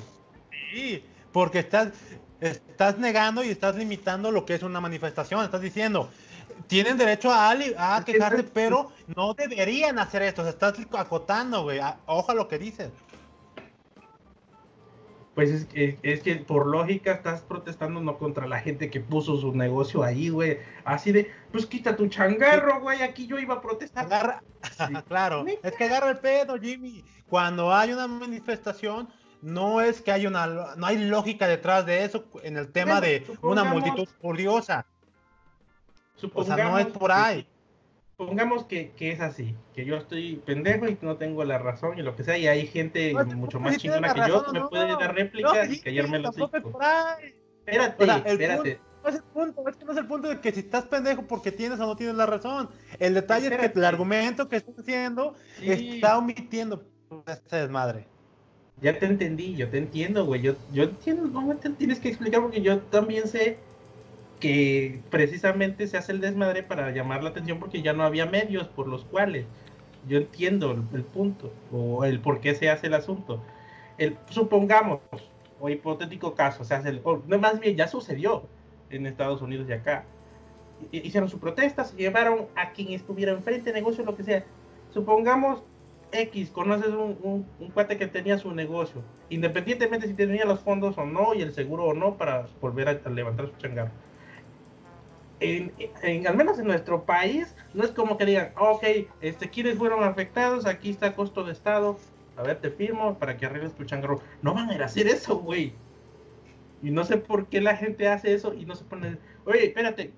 Sí, 0.72 1.04
porque 1.32 1.60
estás, 1.60 1.92
estás 2.40 2.98
negando 2.98 3.44
y 3.44 3.50
estás 3.50 3.76
limitando 3.76 4.32
lo 4.32 4.44
que 4.44 4.54
es 4.54 4.64
una 4.64 4.80
manifestación. 4.80 5.44
Estás 5.44 5.60
diciendo, 5.60 6.10
tienen 6.66 6.98
derecho 6.98 7.32
a, 7.32 7.50
a 7.50 8.04
quejarse, 8.04 8.42
pero 8.44 8.90
no 9.14 9.34
deberían 9.34 9.98
hacer 9.98 10.22
esto. 10.22 10.44
Se 10.44 10.50
estás 10.50 10.74
acotando, 10.92 11.62
güey. 11.62 11.80
Ojo 12.06 12.32
a 12.32 12.34
lo 12.34 12.48
que 12.48 12.58
dices. 12.58 12.90
Pues 15.34 15.50
es 15.50 15.66
que, 15.66 15.98
es 16.02 16.20
que 16.20 16.34
por 16.34 16.66
lógica 16.66 17.12
estás 17.12 17.42
protestando 17.42 18.00
no 18.00 18.18
contra 18.18 18.48
la 18.48 18.58
gente 18.58 18.90
que 18.90 18.98
puso 18.98 19.36
su 19.36 19.54
negocio 19.54 20.02
ahí, 20.02 20.30
güey. 20.30 20.58
Así 20.84 21.12
de, 21.12 21.30
pues 21.52 21.64
quita 21.64 21.94
tu 21.94 22.08
changarro, 22.08 22.80
güey. 22.80 23.02
Aquí 23.02 23.28
yo 23.28 23.38
iba 23.38 23.54
a 23.54 23.60
protestar. 23.60 24.06
Agarra... 24.06 24.42
claro, 25.06 25.44
es 25.46 25.76
que 25.76 25.84
agarra 25.84 26.10
el 26.10 26.18
pedo, 26.18 26.58
Jimmy. 26.58 27.04
Cuando 27.28 27.72
hay 27.72 27.92
una 27.92 28.08
manifestación, 28.08 29.08
no 29.40 29.80
es 29.80 30.00
que 30.00 30.10
hay 30.10 30.26
una, 30.26 30.74
no 30.76 30.86
hay 30.86 30.98
lógica 31.04 31.46
detrás 31.46 31.86
de 31.86 32.02
eso 32.02 32.24
en 32.42 32.56
el 32.56 32.72
tema 32.72 33.00
de 33.00 33.24
una 33.42 33.62
multitud 33.62 34.08
furiosa. 36.26 36.54
O 36.54 36.56
sea, 36.56 36.68
no 36.68 36.78
es 36.78 36.86
por 36.86 37.12
ahí. 37.12 37.46
Supongamos 38.16 38.64
que, 38.64 38.90
que, 38.96 39.12
es 39.12 39.20
así, 39.20 39.54
que 39.72 39.84
yo 39.84 39.96
estoy 39.96 40.42
pendejo 40.44 40.88
y 40.88 40.98
no 41.02 41.16
tengo 41.16 41.44
la 41.44 41.58
razón 41.58 41.96
y 42.00 42.02
lo 42.02 42.16
que 42.16 42.24
sea, 42.24 42.36
y 42.36 42.48
hay 42.48 42.66
gente 42.66 43.14
mucho 43.36 43.60
más 43.60 43.76
chingona 43.76 44.12
que 44.12 44.28
yo 44.28 44.44
que 44.44 44.58
me 44.58 44.66
puede 44.66 44.88
dar 44.88 45.14
réplicas 45.14 45.70
y 45.70 45.80
callarme 45.80 46.18
los 46.18 46.36
hijos. 46.36 46.50
Espérate, 47.64 48.04
espérate. 48.28 48.80
no 49.04 49.08
es 49.08 49.14
el 49.14 49.22
punto, 49.22 49.68
es 49.68 49.76
que 49.76 49.84
no 49.84 49.92
es 49.92 49.98
el 49.98 50.06
punto 50.08 50.28
de 50.30 50.40
que 50.40 50.50
si 50.50 50.60
estás 50.60 50.86
pendejo 50.86 51.22
porque 51.28 51.52
tienes 51.52 51.78
o 51.78 51.86
no 51.86 51.94
tienes 51.94 52.16
la 52.16 52.26
razón. 52.26 52.68
El 52.98 53.14
detalle 53.14 53.46
es 53.46 53.70
que 53.70 53.78
el 53.78 53.84
argumento 53.84 54.48
que 54.48 54.56
estás 54.56 54.76
haciendo 54.76 55.36
está 55.62 56.18
omitiendo 56.18 56.82
este 57.24 57.56
desmadre. 57.56 58.08
Ya 58.80 58.98
te 58.98 59.06
entendí, 59.06 59.54
yo 59.54 59.70
te 59.70 59.78
entiendo, 59.78 60.24
güey. 60.24 60.42
Yo, 60.42 60.54
yo 60.72 60.84
entiendo, 60.84 61.28
no 61.28 61.42
me 61.42 61.54
tienes 61.54 62.00
que 62.00 62.08
explicar 62.08 62.42
porque 62.42 62.62
yo 62.62 62.78
también 62.80 63.28
sé 63.28 63.58
que 64.40 65.00
precisamente 65.10 65.86
se 65.86 65.96
hace 65.96 66.12
el 66.12 66.20
desmadre 66.20 66.62
para 66.62 66.90
llamar 66.90 67.22
la 67.22 67.30
atención 67.30 67.58
porque 67.58 67.82
ya 67.82 67.92
no 67.92 68.04
había 68.04 68.26
medios 68.26 68.68
por 68.68 68.86
los 68.86 69.04
cuales. 69.04 69.46
Yo 70.06 70.18
entiendo 70.18 70.70
el, 70.92 71.02
punto 71.02 71.52
o 71.72 72.04
el 72.04 72.20
por 72.20 72.40
qué 72.40 72.54
se 72.54 72.70
hace 72.70 72.86
el 72.86 72.94
asunto. 72.94 73.42
El, 73.98 74.16
supongamos, 74.30 75.00
o 75.60 75.68
hipotético 75.68 76.34
caso, 76.34 76.64
se 76.64 76.74
hace 76.74 76.88
el, 76.90 77.02
no, 77.26 77.38
más 77.38 77.58
bien 77.60 77.76
ya 77.76 77.88
sucedió 77.88 78.44
en 78.90 79.06
Estados 79.06 79.42
Unidos 79.42 79.66
y 79.68 79.72
acá. 79.72 80.04
Hicieron 80.92 81.28
su 81.28 81.40
protesta, 81.40 81.84
se 81.84 81.96
llevaron 81.96 82.46
a 82.54 82.70
quien 82.70 82.92
estuviera 82.92 83.32
enfrente, 83.32 83.72
negocio, 83.72 84.04
lo 84.04 84.16
que 84.16 84.22
sea. 84.22 84.44
Supongamos 84.90 85.64
X, 86.12 86.50
conoces 86.50 86.88
un, 86.88 87.46
un, 87.58 87.70
cuate 87.70 87.98
que 87.98 88.06
tenía 88.06 88.38
su 88.38 88.52
negocio, 88.52 89.02
independientemente 89.28 90.06
si 90.06 90.14
tenía 90.14 90.44
los 90.44 90.60
fondos 90.60 90.96
o 90.96 91.04
no 91.04 91.34
y 91.34 91.42
el 91.42 91.52
seguro 91.52 91.84
o 91.84 91.94
no 91.94 92.16
para 92.16 92.46
volver 92.60 92.88
a, 92.88 93.10
levantar 93.10 93.48
su 93.48 93.56
changarro. 93.58 93.90
En, 95.40 95.72
al 96.26 96.36
menos 96.36 96.58
en 96.58 96.66
nuestro 96.66 97.04
país, 97.04 97.54
no 97.74 97.84
es 97.84 97.92
como 97.92 98.16
que 98.18 98.26
digan, 98.26 98.52
ok, 98.58 98.84
este, 99.20 99.50
¿quiénes 99.50 99.78
fueron 99.78 100.02
afectados? 100.02 100.66
Aquí 100.66 100.90
está 100.90 101.14
costo 101.14 101.44
de 101.44 101.52
estado, 101.52 101.96
a 102.36 102.42
ver, 102.42 102.60
te 102.60 102.70
firmo 102.70 103.18
para 103.18 103.36
que 103.36 103.46
arregles 103.46 103.74
tu 103.74 103.84
changarro. 103.84 104.20
No 104.42 104.54
van 104.54 104.70
a 104.70 104.74
ir 104.74 104.82
a 104.82 104.86
hacer 104.86 105.06
eso, 105.06 105.38
güey. 105.38 105.74
Y 106.82 106.90
no 106.90 107.04
sé 107.04 107.18
por 107.18 107.46
qué 107.46 107.60
la 107.60 107.76
gente 107.76 108.08
hace 108.08 108.34
eso 108.34 108.54
y 108.54 108.64
no 108.64 108.74
se 108.74 108.84
pone, 108.84 109.18
oye, 109.44 109.66
espérate, 109.66 110.12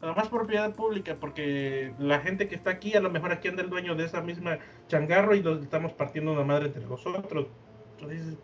más 0.00 0.28
propiedad 0.28 0.74
pública, 0.74 1.16
porque 1.18 1.92
la 1.98 2.20
gente 2.20 2.48
que 2.48 2.54
está 2.54 2.70
aquí, 2.70 2.94
a 2.94 3.00
lo 3.00 3.10
mejor 3.10 3.32
aquí 3.32 3.48
anda 3.48 3.62
el 3.62 3.70
dueño 3.70 3.96
de 3.96 4.04
esa 4.04 4.20
misma 4.20 4.58
changarro 4.86 5.34
y 5.34 5.42
nos 5.42 5.60
estamos 5.60 5.92
partiendo 5.92 6.32
una 6.32 6.44
madre 6.44 6.66
entre 6.66 6.84
nosotros. 6.84 7.48
Entonces, 7.96 8.36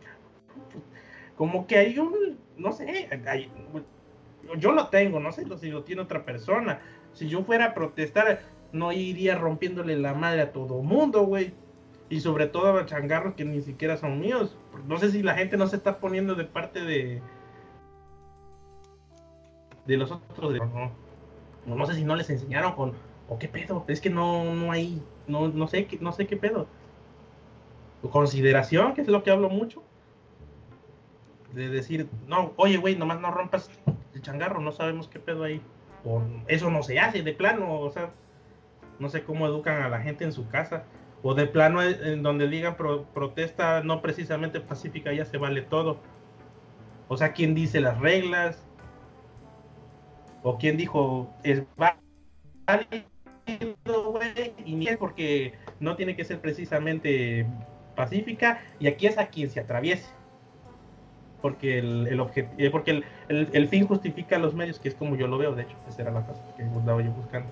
como 1.37 1.67
que 1.67 1.77
hay 1.77 1.99
un, 1.99 2.39
no 2.57 2.73
sé, 2.73 3.09
yo 4.59 4.73
lo 4.73 4.89
tengo, 4.89 5.21
no 5.21 5.33
sé 5.33 5.45
si 5.59 5.71
lo 5.71 5.85
tiene 5.85 6.03
otra 6.03 6.25
persona. 6.25 6.81
Si 7.13 7.29
yo 7.29 7.45
fuera 7.45 7.67
a 7.67 7.75
protestar, 7.75 8.43
no 8.73 8.93
iría 8.93 9.37
rompiéndole 9.37 9.97
la 9.97 10.15
madre 10.15 10.43
a 10.43 10.53
todo 10.53 10.83
mundo, 10.83 11.23
güey. 11.23 11.53
Y 12.11 12.21
sobre 12.21 12.47
todo 12.47 12.77
a 12.77 12.87
changarros 12.87 13.35
que 13.35 13.45
ni 13.45 13.61
siquiera 13.61 13.97
son 13.97 14.21
míos. 14.21 14.57
No 14.87 14.99
sé 14.99 15.11
si 15.11 15.23
la 15.23 15.35
gente 15.35 15.57
no 15.57 15.67
se 15.67 15.77
está 15.77 15.99
poniendo 15.99 16.35
de 16.35 16.45
parte 16.45 16.81
de 16.81 17.23
de 19.87 19.97
los 19.97 20.11
otros. 20.11 20.55
No 20.55 21.05
no 21.67 21.87
sé 21.87 21.95
si 21.95 22.05
no 22.05 22.17
les 22.17 22.29
enseñaron 22.31 22.73
con, 22.73 22.93
o 23.29 23.39
qué 23.39 23.49
pedo, 23.49 23.85
es 23.89 24.01
que 24.01 24.11
no, 24.11 24.55
no 24.55 24.71
hay, 24.71 25.03
no, 25.27 25.49
no 25.49 25.67
sé, 25.69 25.89
no 26.01 26.13
sé 26.13 26.27
qué 26.27 26.37
pedo. 26.37 26.67
Consideración, 28.11 28.93
que 28.93 29.01
es 29.01 29.09
lo 29.09 29.23
que 29.23 29.31
hablo 29.31 29.49
mucho. 29.49 29.83
De 31.55 31.71
decir, 31.71 32.09
no, 32.27 32.53
oye, 32.57 32.77
güey, 32.77 32.97
nomás 32.97 33.21
no 33.21 33.31
rompas 33.31 33.71
changarro, 34.25 34.61
no 34.61 34.73
sabemos 34.73 35.09
qué 35.09 35.21
pedo 35.21 35.45
ahí. 35.45 35.63
O 36.05 36.23
eso 36.49 36.71
no 36.71 36.83
se 36.83 36.99
hace 36.99 37.23
de 37.23 37.33
plano, 37.33 37.81
o 37.81 37.91
sea, 37.91 38.11
no 38.99 39.09
sé 39.09 39.23
cómo 39.23 39.47
educan 39.47 39.83
a 39.83 39.89
la 39.89 40.01
gente 40.01 40.25
en 40.25 40.33
su 40.33 40.49
casa. 40.49 40.85
O 41.23 41.35
de 41.35 41.47
plano 41.47 41.83
en 41.83 42.23
donde 42.23 42.49
digan 42.49 42.77
protesta 42.77 43.83
no 43.83 44.03
precisamente 44.03 44.61
pacífica, 44.61 45.13
ya 45.13 45.25
se 45.25 45.39
vale 45.39 45.63
todo. 45.63 45.99
O 47.09 47.17
sea, 47.17 47.33
¿quién 47.33 47.55
dice 47.55 47.81
las 47.81 47.99
reglas? 48.01 48.67
o 50.45 50.59
quién 50.59 50.77
dijo 50.77 51.35
es 51.43 51.63
válido, 51.77 53.09
y 54.65 54.75
ni 54.75 54.87
porque 54.97 55.55
no 55.81 55.97
tiene 55.97 56.15
que 56.15 56.25
ser 56.25 56.41
precisamente 56.41 57.47
pacífica, 57.97 58.61
y 58.79 58.87
aquí 58.87 59.07
es 59.07 59.19
a 59.19 59.27
quien 59.27 59.51
se 59.51 59.61
atraviese. 59.61 60.09
Porque 61.45 61.79
el, 61.79 62.07
el 62.07 62.19
eh, 62.57 62.71
porque 62.71 63.05
el, 63.29 63.69
fin 63.69 63.87
justifica 63.87 64.39
los 64.39 64.55
medios, 64.55 64.79
que 64.79 64.89
es 64.89 64.95
como 64.95 65.15
yo 65.15 65.27
lo 65.27 65.37
veo, 65.37 65.55
de 65.55 65.65
hecho, 65.65 65.77
esa 65.87 66.01
era 66.01 66.11
la 66.11 66.23
frase 66.23 66.41
que 66.57 66.63
andaba 66.63 67.03
yo 67.03 67.11
buscando. 67.11 67.51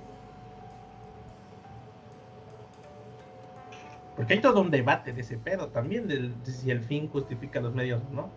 Porque 4.17 4.33
hay 4.33 4.41
todo 4.41 4.63
un 4.63 4.71
debate 4.71 5.13
de 5.13 5.21
ese 5.21 5.37
pedo 5.37 5.69
también, 5.69 6.09
de 6.09 6.33
si 6.51 6.71
el 6.71 6.81
fin 6.81 7.07
justifica 7.11 7.61
los 7.61 7.75
medios 7.75 8.01
o 8.11 8.15
no. 8.15 8.31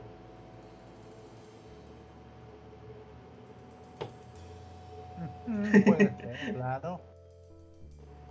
Mm, 5.47 5.83
puede 5.85 6.15
claro. 6.53 6.99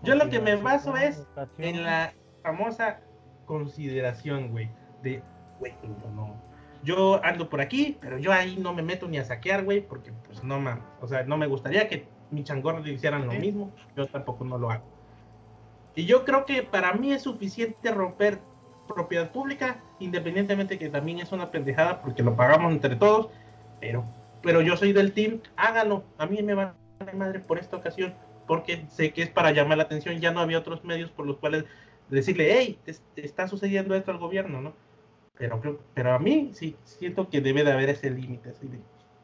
Yo 0.02 0.14
lo 0.14 0.28
que 0.28 0.40
me 0.40 0.56
baso 0.56 0.94
es 0.94 1.26
en 1.56 1.84
la 1.84 2.12
famosa 2.42 3.00
consideración, 3.46 4.50
güey, 4.50 4.68
de, 5.02 5.22
güey, 5.58 5.72
no, 6.14 6.53
yo 6.84 7.24
ando 7.24 7.48
por 7.48 7.60
aquí, 7.60 7.96
pero 8.00 8.18
yo 8.18 8.32
ahí 8.32 8.56
no 8.56 8.72
me 8.72 8.82
meto 8.82 9.08
ni 9.08 9.18
a 9.18 9.24
saquear, 9.24 9.64
güey, 9.64 9.80
porque 9.80 10.12
pues 10.26 10.44
no 10.44 10.60
me, 10.60 10.72
o 11.00 11.08
sea, 11.08 11.24
no 11.24 11.36
me 11.36 11.46
gustaría 11.46 11.88
que 11.88 12.06
mi 12.30 12.44
changorro 12.44 12.86
hicieran 12.86 13.26
lo 13.26 13.32
mismo, 13.32 13.72
yo 13.96 14.06
tampoco 14.06 14.44
no 14.44 14.58
lo 14.58 14.70
hago. 14.70 14.84
Y 15.94 16.04
yo 16.06 16.24
creo 16.24 16.44
que 16.44 16.62
para 16.62 16.92
mí 16.92 17.12
es 17.12 17.22
suficiente 17.22 17.90
romper 17.90 18.40
propiedad 18.86 19.30
pública, 19.30 19.80
independientemente 19.98 20.78
que 20.78 20.90
también 20.90 21.20
es 21.20 21.32
una 21.32 21.50
pendejada 21.50 22.02
porque 22.02 22.22
lo 22.22 22.36
pagamos 22.36 22.72
entre 22.72 22.96
todos, 22.96 23.30
pero, 23.80 24.04
pero 24.42 24.60
yo 24.60 24.76
soy 24.76 24.92
del 24.92 25.12
team, 25.12 25.40
hágalo, 25.56 26.04
a 26.18 26.26
mí 26.26 26.42
me 26.42 26.54
va 26.54 26.74
a 27.00 27.16
madre 27.16 27.40
por 27.40 27.58
esta 27.58 27.76
ocasión, 27.76 28.14
porque 28.46 28.84
sé 28.88 29.12
que 29.12 29.22
es 29.22 29.30
para 29.30 29.52
llamar 29.52 29.78
la 29.78 29.84
atención, 29.84 30.20
ya 30.20 30.32
no 30.32 30.40
había 30.40 30.58
otros 30.58 30.84
medios 30.84 31.10
por 31.10 31.26
los 31.26 31.38
cuales 31.38 31.64
decirle, 32.10 32.54
hey, 32.54 32.78
está 33.16 33.48
sucediendo 33.48 33.94
esto 33.94 34.10
al 34.10 34.18
gobierno, 34.18 34.60
¿no? 34.60 34.74
Pero, 35.36 35.60
pero 35.94 36.12
a 36.12 36.18
mí 36.18 36.50
sí 36.52 36.76
siento 36.84 37.28
que 37.28 37.40
debe 37.40 37.64
de 37.64 37.72
haber 37.72 37.90
ese 37.90 38.10
límite, 38.10 38.52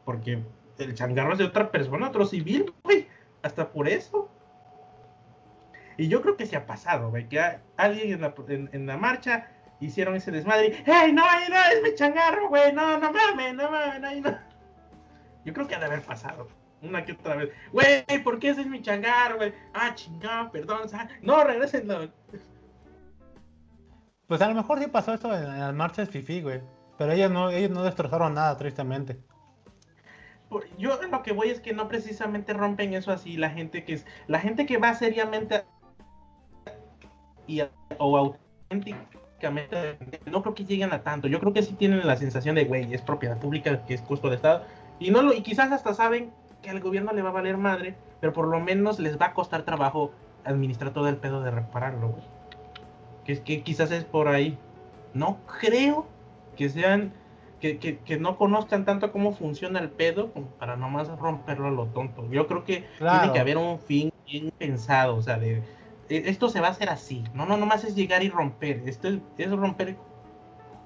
porque 0.05 0.43
el 0.79 0.95
changarro 0.95 1.33
es 1.33 1.39
de 1.39 1.45
otra 1.45 1.71
persona, 1.71 2.09
otro 2.09 2.27
civil, 2.27 2.73
güey, 2.83 3.07
hasta 3.43 3.71
por 3.71 3.89
eso. 3.89 4.29
Y 5.97 6.09
yo 6.09 6.23
creo 6.23 6.37
que 6.37 6.47
se 6.47 6.57
ha 6.57 6.67
pasado, 6.67 7.11
güey, 7.11 7.29
que 7.29 7.41
alguien 7.77 8.13
en 8.13 8.21
la, 8.23 8.35
en, 8.49 8.87
la 8.87 8.97
marcha 8.97 9.49
hicieron 9.81 10.17
ese 10.17 10.31
desmadre. 10.31 10.83
¡Hey, 10.85 11.13
no, 11.13 11.23
no, 11.23 11.57
es 11.73 11.83
mi 11.83 11.95
changarro, 11.95 12.49
güey! 12.49 12.73
No, 12.73 12.99
no 12.99 13.13
mames, 13.13 13.55
no 13.55 13.71
mames, 13.71 14.23
no. 14.23 14.39
Yo 15.45 15.53
creo 15.53 15.69
que 15.69 15.75
ha 15.75 15.79
de 15.79 15.87
haber 15.87 16.03
pasado. 16.03 16.49
Una 16.83 17.05
que 17.05 17.13
otra 17.13 17.37
vez. 17.37 17.51
Güey, 17.73 18.05
¿por 18.25 18.39
qué 18.39 18.51
ese 18.51 18.63
es 18.63 18.67
mi 18.67 18.81
changarro, 18.81 19.37
güey? 19.37 19.53
Ah, 19.75 19.95
chingado, 19.95 20.51
perdón. 20.51 20.89
No, 21.21 21.45
regresenlo. 21.45 22.11
Pues 24.31 24.41
a 24.43 24.49
lo 24.49 24.55
mejor 24.55 24.79
sí 24.79 24.87
pasó 24.87 25.13
esto 25.13 25.37
en, 25.37 25.59
las 25.59 25.75
marchas 25.75 26.09
FIFI, 26.09 26.43
güey. 26.43 26.61
Pero 26.97 27.11
ellos 27.11 27.33
no, 27.33 27.51
ellos 27.51 27.73
no 27.73 27.83
destrozaron 27.83 28.35
nada, 28.35 28.57
tristemente. 28.57 29.19
Yo 30.79 31.01
lo 31.03 31.23
que 31.25 31.33
voy 31.33 31.49
es 31.49 31.59
que 31.59 31.73
no 31.73 31.89
precisamente 31.89 32.53
rompen 32.53 32.95
eso 32.95 33.11
así. 33.11 33.37
La 33.37 33.51
gente 33.51 33.85
que 33.85 33.95
es, 33.95 34.07
la 34.29 34.39
gente 34.39 34.67
que 34.67 34.79
va 34.79 34.95
seriamente 34.95 35.65
y, 37.49 37.61
o 37.99 38.17
auténticamente, 38.71 39.99
no 40.27 40.43
creo 40.43 40.55
que 40.55 40.65
lleguen 40.65 40.93
a 40.93 41.03
tanto. 41.03 41.27
Yo 41.27 41.41
creo 41.41 41.53
que 41.53 41.65
sí 41.65 41.75
tienen 41.75 42.07
la 42.07 42.15
sensación 42.15 42.55
de, 42.55 42.67
güey, 42.67 42.95
es 42.95 43.03
propiedad 43.03 43.37
pública, 43.37 43.85
que 43.85 43.95
es 43.95 44.03
costo 44.03 44.31
de 44.31 44.37
Estado. 44.37 44.65
Y, 45.01 45.11
no 45.11 45.23
lo, 45.23 45.33
y 45.33 45.43
quizás 45.43 45.73
hasta 45.73 45.93
saben 45.93 46.33
que 46.63 46.71
al 46.71 46.79
gobierno 46.79 47.13
le 47.13 47.23
va 47.23 47.31
a 47.31 47.33
valer 47.33 47.57
madre, 47.57 47.97
pero 48.21 48.33
por 48.33 48.47
lo 48.47 48.61
menos 48.61 49.01
les 49.01 49.21
va 49.21 49.27
a 49.27 49.35
costar 49.35 49.65
trabajo 49.65 50.13
administrar 50.45 50.93
todo 50.93 51.09
el 51.09 51.17
pedo 51.17 51.43
de 51.43 51.51
repararlo, 51.51 52.11
güey. 52.11 52.40
Que, 53.25 53.41
que 53.43 53.63
quizás 53.63 53.91
es 53.91 54.05
por 54.05 54.29
ahí. 54.29 54.59
No 55.15 55.39
creo 55.61 56.07
que 56.57 56.69
sean, 56.69 57.13
que, 57.61 57.79
que, 57.79 58.19
no 58.19 58.37
conozcan 58.37 58.85
tanto 58.85 59.13
cómo 59.13 59.33
funciona 59.33 59.81
el 59.81 59.91
pedo 59.91 60.31
para 60.59 60.77
nomás 60.77 61.09
romperlo 61.09 61.69
a 61.69 61.71
lo 61.71 61.87
tonto. 61.87 62.31
Yo 62.31 62.47
creo 62.47 62.65
que 62.65 62.87
tiene 62.99 63.33
que 63.33 63.41
haber 63.41 63.59
un 63.59 63.79
fin 63.79 64.13
bien 64.27 64.53
pensado, 64.57 65.17
o 65.17 65.23
sea, 65.23 65.39
de 65.39 65.63
esto 66.11 66.49
se 66.49 66.61
va 66.61 66.69
a 66.69 66.71
hacer 66.71 66.89
así. 66.89 67.25
No, 67.35 67.47
no, 67.47 67.57
nomás 67.57 67.85
es 67.85 67.95
llegar 67.95 68.23
y 68.23 68.29
romper. 68.29 68.83
Esto 68.87 69.09
es, 69.39 69.51
romper 69.51 69.97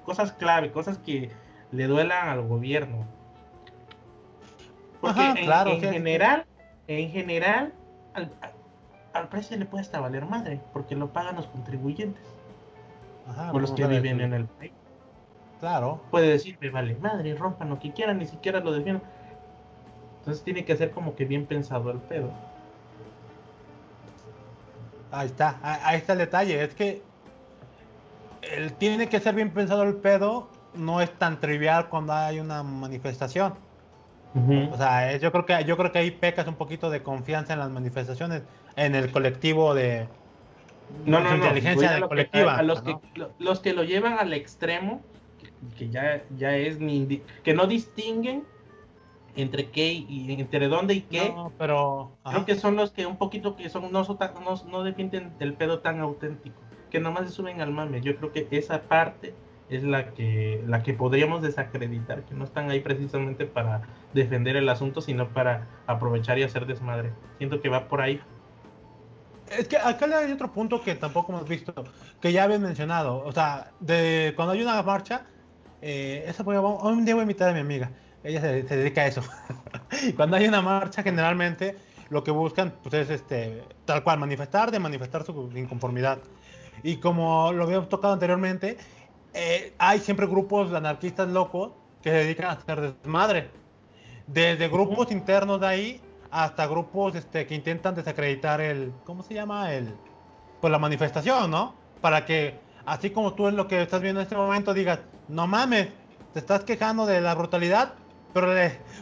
cosas 0.03 0.31
clave, 0.33 0.71
cosas 0.71 0.97
que 0.99 1.31
le 1.71 1.87
duelan 1.87 2.29
al 2.29 2.47
gobierno. 2.47 3.07
Porque 5.01 5.21
en, 5.21 5.35
general, 5.81 6.45
en 6.87 7.11
general, 7.11 7.73
al, 8.13 8.31
precio 9.23 9.57
le 9.57 9.65
puede 9.65 9.81
hasta 9.81 9.99
valer 9.99 10.25
madre, 10.25 10.61
porque 10.73 10.95
lo 10.95 11.11
pagan 11.11 11.35
los 11.35 11.47
contribuyentes. 11.47 12.23
Ajá, 13.27 13.51
o 13.51 13.59
los 13.59 13.71
que 13.71 13.87
viven 13.87 14.21
en 14.21 14.33
el 14.33 14.45
país. 14.45 14.71
Claro. 15.59 16.01
Puede 16.11 16.27
decirme, 16.27 16.69
vale, 16.69 16.95
madre, 16.95 17.33
rompan 17.35 17.69
lo 17.69 17.79
que 17.79 17.91
quieran, 17.91 18.19
ni 18.19 18.25
siquiera 18.25 18.59
lo 18.59 18.71
defiendan. 18.71 19.03
Entonces 20.19 20.43
tiene 20.43 20.65
que 20.65 20.75
ser 20.75 20.91
como 20.91 21.15
que 21.15 21.25
bien 21.25 21.45
pensado 21.45 21.91
el 21.91 21.99
pedo. 21.99 22.29
Ahí 25.11 25.27
está, 25.27 25.59
ahí 25.61 25.97
está 25.97 26.13
el 26.13 26.19
detalle. 26.19 26.63
Es 26.63 26.75
que 26.75 27.01
el, 28.41 28.73
tiene 28.73 29.07
que 29.07 29.19
ser 29.19 29.35
bien 29.35 29.51
pensado 29.51 29.83
el 29.83 29.95
pedo. 29.95 30.49
No 30.73 30.99
es 30.99 31.11
tan 31.17 31.39
trivial 31.39 31.87
cuando 31.89 32.13
hay 32.13 32.39
una 32.39 32.63
manifestación. 32.63 33.53
O 34.73 34.75
sea, 34.75 35.15
yo 35.15 35.31
creo 35.31 35.45
que 35.45 35.63
yo 35.63 35.77
creo 35.77 35.91
que 35.93 35.99
ahí 35.99 36.11
pecas 36.11 36.45
un 36.47 36.55
poquito 36.55 36.89
de 36.89 37.01
confianza 37.01 37.53
en 37.53 37.59
las 37.59 37.69
manifestaciones, 37.69 38.43
en 38.75 38.95
el 38.95 39.11
colectivo 39.11 39.73
de 39.73 40.07
no, 41.05 41.19
no, 41.19 41.35
inteligencia 41.35 42.01
colectiva. 42.07 42.57
a, 42.57 42.63
los, 42.63 42.81
que, 42.81 42.97
los 43.39 43.59
que 43.59 43.73
lo 43.73 43.83
llevan 43.83 44.19
al 44.19 44.33
extremo, 44.33 45.01
que, 45.77 45.89
ya, 45.89 46.23
ya 46.37 46.55
es 46.55 46.77
que 47.43 47.53
no 47.53 47.67
distinguen 47.67 48.43
entre 49.35 49.69
qué 49.69 49.91
y 49.91 50.31
entre 50.39 50.67
dónde 50.67 50.93
y 50.95 51.01
qué. 51.01 51.33
pero 51.57 52.11
creo 52.23 52.45
que 52.45 52.55
son 52.55 52.75
los 52.75 52.91
que 52.91 53.05
un 53.05 53.17
poquito 53.17 53.55
que 53.55 53.69
son 53.69 53.91
no, 53.91 54.03
no, 54.03 54.55
no 54.67 54.83
defienden 54.83 55.33
el 55.39 55.53
pedo 55.53 55.79
tan 55.79 55.99
auténtico, 55.99 56.55
que 56.89 56.99
nomás 56.99 57.27
se 57.27 57.35
suben 57.35 57.61
al 57.61 57.71
mame. 57.71 58.01
Yo 58.01 58.15
creo 58.15 58.31
que 58.31 58.47
esa 58.51 58.83
parte 58.83 59.33
es 59.69 59.83
la 59.83 60.13
que 60.13 60.63
la 60.67 60.83
que 60.83 60.93
podríamos 60.93 61.41
desacreditar, 61.41 62.23
que 62.23 62.35
no 62.35 62.43
están 62.43 62.69
ahí 62.69 62.79
precisamente 62.79 63.45
para 63.45 63.81
defender 64.13 64.55
el 64.55 64.69
asunto, 64.69 65.01
sino 65.01 65.29
para 65.29 65.67
aprovechar 65.87 66.37
y 66.37 66.43
hacer 66.43 66.65
desmadre. 66.65 67.11
Siento 67.37 67.61
que 67.61 67.69
va 67.69 67.87
por 67.87 68.01
ahí. 68.01 68.21
Es 69.49 69.67
que 69.67 69.77
acá 69.77 70.05
hay 70.17 70.31
otro 70.31 70.51
punto 70.51 70.81
que 70.81 70.95
tampoco 70.95 71.31
hemos 71.31 71.47
visto, 71.47 71.73
que 72.19 72.31
ya 72.31 72.43
habían 72.43 72.61
mencionado. 72.61 73.23
O 73.25 73.31
sea, 73.31 73.71
de 73.79 74.33
cuando 74.35 74.53
hay 74.53 74.61
una 74.61 74.81
marcha, 74.81 75.25
eh, 75.81 76.25
esa 76.27 76.43
voy 76.43 76.57
un 76.57 77.05
día 77.05 77.13
voy 77.13 77.21
a 77.21 77.23
invitar 77.23 77.49
a 77.49 77.53
mi 77.53 77.59
amiga 77.59 77.91
ella 78.25 78.41
se, 78.41 78.63
dedica 78.63 79.01
a 79.01 79.07
eso. 79.07 79.21
Cuando 80.15 80.35
hay 80.35 80.47
una 80.47 80.61
marcha, 80.61 81.03
generalmente 81.03 81.77
lo 82.09 82.23
que 82.23 82.31
buscan 82.31 82.73
pues, 82.81 82.93
es 82.95 83.09
este, 83.09 83.63
tal 83.85 84.03
cual, 84.03 84.19
manifestar, 84.19 84.71
de 84.71 84.79
manifestar 84.79 85.23
su 85.23 85.51
inconformidad. 85.55 86.17
Y 86.83 86.97
como 86.97 87.53
lo 87.53 87.63
habíamos 87.63 87.87
tocado 87.87 88.13
anteriormente, 88.13 88.77
eh, 89.33 89.73
hay 89.77 89.99
siempre 89.99 90.25
grupos 90.25 90.73
anarquistas 90.73 91.29
locos 91.29 91.71
que 92.01 92.09
se 92.09 92.15
dedican 92.17 92.47
a 92.47 92.51
hacer 92.53 92.81
desmadre. 92.81 93.49
Desde 94.27 94.67
grupos 94.69 95.11
internos 95.11 95.61
de 95.61 95.67
ahí 95.67 96.01
hasta 96.43 96.67
grupos 96.67 97.15
este, 97.15 97.47
que 97.47 97.55
intentan 97.55 97.95
desacreditar 97.95 98.59
el, 98.59 98.91
¿cómo 99.05 99.23
se 99.23 99.33
llama? 99.33 99.73
El, 99.73 99.95
pues 100.59 100.69
la 100.69 100.79
manifestación, 100.79 101.49
¿no? 101.49 101.75
Para 102.01 102.25
que, 102.25 102.59
así 102.85 103.11
como 103.11 103.33
tú 103.35 103.47
es 103.47 103.53
lo 103.53 103.69
que 103.69 103.81
estás 103.81 104.01
viendo 104.01 104.19
en 104.19 104.25
este 104.25 104.35
momento, 104.35 104.73
digas, 104.73 104.99
no 105.29 105.47
mames, 105.47 105.87
te 106.33 106.39
estás 106.39 106.65
quejando 106.65 107.05
de 107.05 107.21
la 107.21 107.33
brutalidad, 107.35 107.93
pero, 108.33 108.53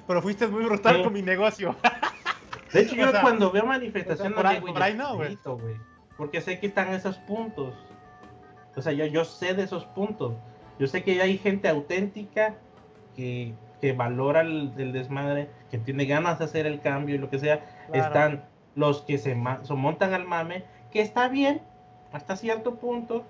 pero 0.06 0.22
fuiste 0.22 0.48
muy 0.48 0.64
brutal 0.64 1.02
con 1.02 1.12
mi 1.12 1.24
negocio. 1.24 1.76
De 2.72 2.82
hecho, 2.82 2.96
yo 2.96 3.12
cuando 3.22 3.52
veo 3.52 3.66
manifestaciones 3.66 4.34
por 4.36 4.84
ahí, 4.84 4.94
no, 4.96 5.16
güey. 5.16 5.38
Porque 6.16 6.40
sé 6.40 6.60
que 6.60 6.68
están 6.68 6.94
esos 6.94 7.18
puntos. 7.18 7.74
O 8.76 8.82
sea, 8.82 8.94
yo, 8.94 9.08
yo 9.08 9.26
sé 9.26 9.56
de 9.56 9.64
esos 9.64 9.86
puntos. 9.86 10.36
Yo 10.78 10.86
sé 10.86 11.04
que 11.04 11.20
hay 11.20 11.40
gente 11.40 11.68
auténtica 11.68 12.56
que, 13.16 13.56
que 13.84 13.92
valora 13.92 14.40
el, 14.40 14.94
desmadre, 14.94 15.50
que 15.70 15.78
tiene 15.78 16.06
ganas 16.06 16.40
de 16.40 16.46
hacer 16.46 16.66
el 16.66 16.80
cambio 16.80 17.16
y 17.16 17.18
lo 17.18 17.30
que 17.30 17.38
sea. 17.38 17.66
Están 17.92 18.46
los 18.76 19.02
que 19.02 19.18
se, 19.18 19.36
se 19.64 19.74
montan 19.74 20.14
al 20.14 20.24
mame, 20.24 20.64
que 20.90 21.02
está 21.02 21.28
bien 21.28 21.60
hasta 22.14 22.38
cierto 22.38 22.76
punto, 22.76 23.26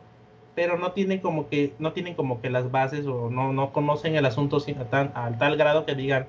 pero 0.54 0.78
no 0.78 0.91
tienen 0.91 1.22
como 1.22 1.49
que 1.49 1.74
no 1.80 1.91
tienen 1.93 2.14
como 2.14 2.39
que 2.39 2.51
las 2.51 2.70
bases 2.70 3.08
o 3.08 3.32
no, 3.32 3.51
no 3.51 3.74
conocen 3.74 4.16
el 4.16 4.28
asunto 4.28 4.58
a, 4.58 4.84
tan, 4.86 5.12
tal 5.39 5.58
grado 5.58 5.88
que 5.88 5.95
digan 5.95 6.28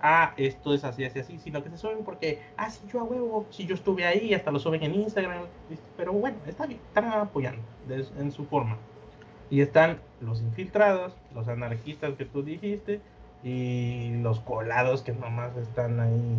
ah 0.00 0.34
esto 0.36 0.72
es 0.72 0.84
así 0.84 1.04
así 1.04 1.18
así 1.18 1.38
sino 1.40 1.64
que 1.64 1.70
se 1.70 1.78
suben 1.78 2.04
porque 2.04 2.42
ah 2.56 2.70
sí 2.70 2.82
yo 2.92 3.00
a 3.00 3.02
huevo 3.02 3.46
si 3.50 3.66
yo 3.66 3.74
estuve 3.74 4.04
ahí 4.04 4.34
hasta 4.34 4.52
lo 4.52 4.60
suben 4.60 4.84
en 4.84 4.94
Instagram 4.94 5.46
pero 5.96 6.12
bueno 6.12 6.36
está 6.46 6.66
bien 6.66 6.78
están 6.86 7.06
apoyando 7.06 7.62
en 7.88 8.30
su 8.30 8.44
forma 8.44 8.76
y 9.50 9.62
están 9.62 9.98
los 10.20 10.42
infiltrados 10.42 11.16
los 11.34 11.48
anarquistas 11.48 12.14
que 12.14 12.26
tú 12.26 12.42
dijiste 12.44 13.00
y 13.44 14.16
los 14.22 14.40
colados 14.40 15.02
que 15.02 15.12
nomás 15.12 15.56
están 15.56 16.00
ahí 16.00 16.38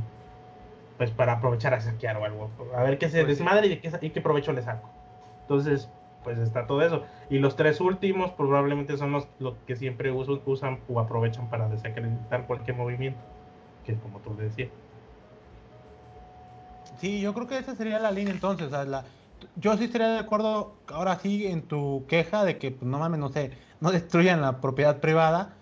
pues 0.97 1.11
para 1.11 1.33
aprovechar 1.33 1.73
a 1.73 1.81
saquear 1.81 2.17
o 2.17 2.25
algo 2.25 2.49
a 2.75 2.83
ver 2.83 2.97
qué 2.97 3.09
se 3.09 3.23
pues 3.23 3.37
desmadre 3.37 3.67
y 3.67 3.77
qué, 3.77 3.91
y 4.01 4.09
qué 4.09 4.21
provecho 4.21 4.51
le 4.51 4.63
saco 4.63 4.89
entonces 5.41 5.87
pues 6.25 6.39
está 6.39 6.67
todo 6.67 6.81
eso. 6.81 7.03
Y 7.29 7.37
los 7.37 7.55
tres 7.55 7.79
últimos 7.79 8.31
probablemente 8.31 8.97
son 8.97 9.13
los, 9.13 9.27
que 9.67 9.75
siempre 9.77 10.11
usan, 10.11 10.41
usan 10.45 10.79
o 10.89 10.99
aprovechan 10.99 11.49
para 11.49 11.69
desacreditar 11.69 12.47
cualquier 12.47 12.75
movimiento, 12.75 13.19
que 13.85 13.93
es 13.93 13.99
como 13.99 14.19
tú 14.19 14.35
decías. 14.35 14.69
Sí, 16.99 17.21
yo 17.21 17.33
creo 17.33 17.47
que 17.47 17.59
esa 17.59 17.75
sería 17.75 17.99
la 17.99 18.11
línea 18.11 18.33
entonces. 18.33 18.71
yo 19.55 19.77
sí 19.77 19.85
estaría 19.85 20.09
de 20.09 20.19
acuerdo 20.19 20.75
ahora 20.87 21.19
sí 21.19 21.45
en 21.45 21.61
tu 21.61 22.05
queja 22.07 22.43
de 22.43 22.57
que 22.57 22.71
pues, 22.71 22.89
no 22.89 22.97
mames, 22.97 23.19
no 23.19 23.29
sé, 23.29 23.51
no 23.79 23.91
destruyan 23.91 24.41
la 24.41 24.59
propiedad 24.61 24.99
privada, 24.99 25.54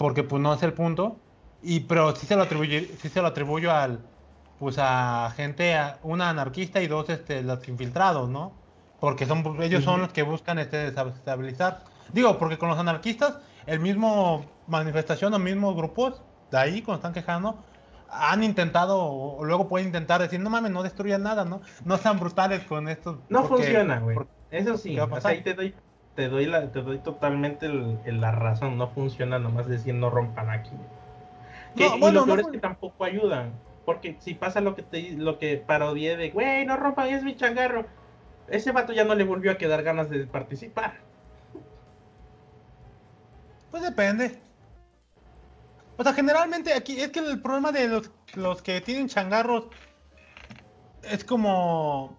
porque 0.00 0.22
pues 0.22 0.40
no 0.40 0.54
es 0.54 0.62
el 0.62 0.72
punto. 0.72 1.18
Y 1.62 1.80
pero 1.80 2.16
sí 2.16 2.26
se 2.26 2.34
lo 2.34 2.44
atribuyo, 2.44 2.80
sí 3.02 3.10
se 3.10 3.20
lo 3.20 3.28
atribuyo 3.28 3.70
al 3.70 4.00
pues 4.58 4.76
a 4.78 5.30
gente, 5.36 5.74
a, 5.74 5.98
una 6.02 6.30
anarquista 6.30 6.80
y 6.80 6.86
dos 6.86 7.10
este 7.10 7.42
los 7.42 7.68
infiltrados, 7.68 8.30
¿no? 8.30 8.52
porque 8.98 9.26
son 9.26 9.62
ellos 9.62 9.84
son 9.84 10.00
los 10.00 10.10
que 10.10 10.22
buscan 10.22 10.58
este, 10.58 10.90
desestabilizar. 10.90 11.84
Digo, 12.14 12.38
porque 12.38 12.56
con 12.56 12.70
los 12.70 12.78
anarquistas 12.78 13.40
el 13.66 13.80
mismo 13.80 14.46
manifestación 14.68 15.34
o 15.34 15.38
mismos 15.38 15.76
grupos 15.76 16.22
de 16.50 16.56
ahí 16.56 16.80
cuando 16.80 17.00
están 17.00 17.12
quejando 17.12 17.62
han 18.10 18.42
intentado 18.42 19.04
o 19.04 19.44
luego 19.44 19.68
pueden 19.68 19.88
intentar 19.88 20.22
decir 20.22 20.40
no 20.40 20.48
mames 20.48 20.72
no 20.72 20.82
destruyan 20.82 21.22
nada 21.22 21.44
no 21.44 21.60
no 21.84 21.96
sean 21.98 22.18
brutales 22.18 22.64
con 22.64 22.88
esto 22.88 23.20
no 23.28 23.44
funciona 23.44 24.00
güey 24.00 24.16
eso 24.50 24.76
sí 24.76 24.98
ahí 25.22 25.42
te 25.42 25.54
doy 25.54 25.74
te 26.14 26.28
doy 26.28 26.46
la 26.46 26.70
te 26.70 26.82
doy 26.82 26.98
totalmente 26.98 27.68
la 27.68 28.32
razón 28.32 28.78
no 28.78 28.88
funciona 28.88 29.38
nomás 29.38 29.66
decir 29.66 29.94
no 29.94 30.10
rompan 30.10 30.50
aquí 30.50 30.72
y 31.76 32.12
lo 32.12 32.24
peor 32.24 32.40
es 32.40 32.46
que 32.48 32.58
tampoco 32.58 33.04
ayudan 33.04 33.52
porque 33.84 34.16
si 34.18 34.34
pasa 34.34 34.60
lo 34.60 34.74
que 34.74 34.82
te 34.82 35.12
lo 35.12 35.38
que 35.38 35.56
parodié 35.56 36.16
de 36.16 36.30
güey 36.30 36.66
no 36.66 36.76
rompan 36.76 37.08
es 37.08 37.22
mi 37.22 37.36
changarro 37.36 37.86
ese 38.48 38.72
vato 38.72 38.92
ya 38.92 39.04
no 39.04 39.14
le 39.14 39.24
volvió 39.24 39.52
a 39.52 39.58
quedar 39.58 39.82
ganas 39.82 40.10
de 40.10 40.26
participar 40.26 40.94
pues 43.70 43.82
depende 43.82 44.40
o 46.00 46.02
sea, 46.02 46.14
generalmente 46.14 46.72
aquí 46.72 46.98
es 46.98 47.10
que 47.10 47.18
el 47.18 47.42
problema 47.42 47.72
de 47.72 47.86
los, 47.86 48.10
los 48.34 48.62
que 48.62 48.80
tienen 48.80 49.06
changarros 49.06 49.64
es 51.02 51.24
como. 51.24 52.18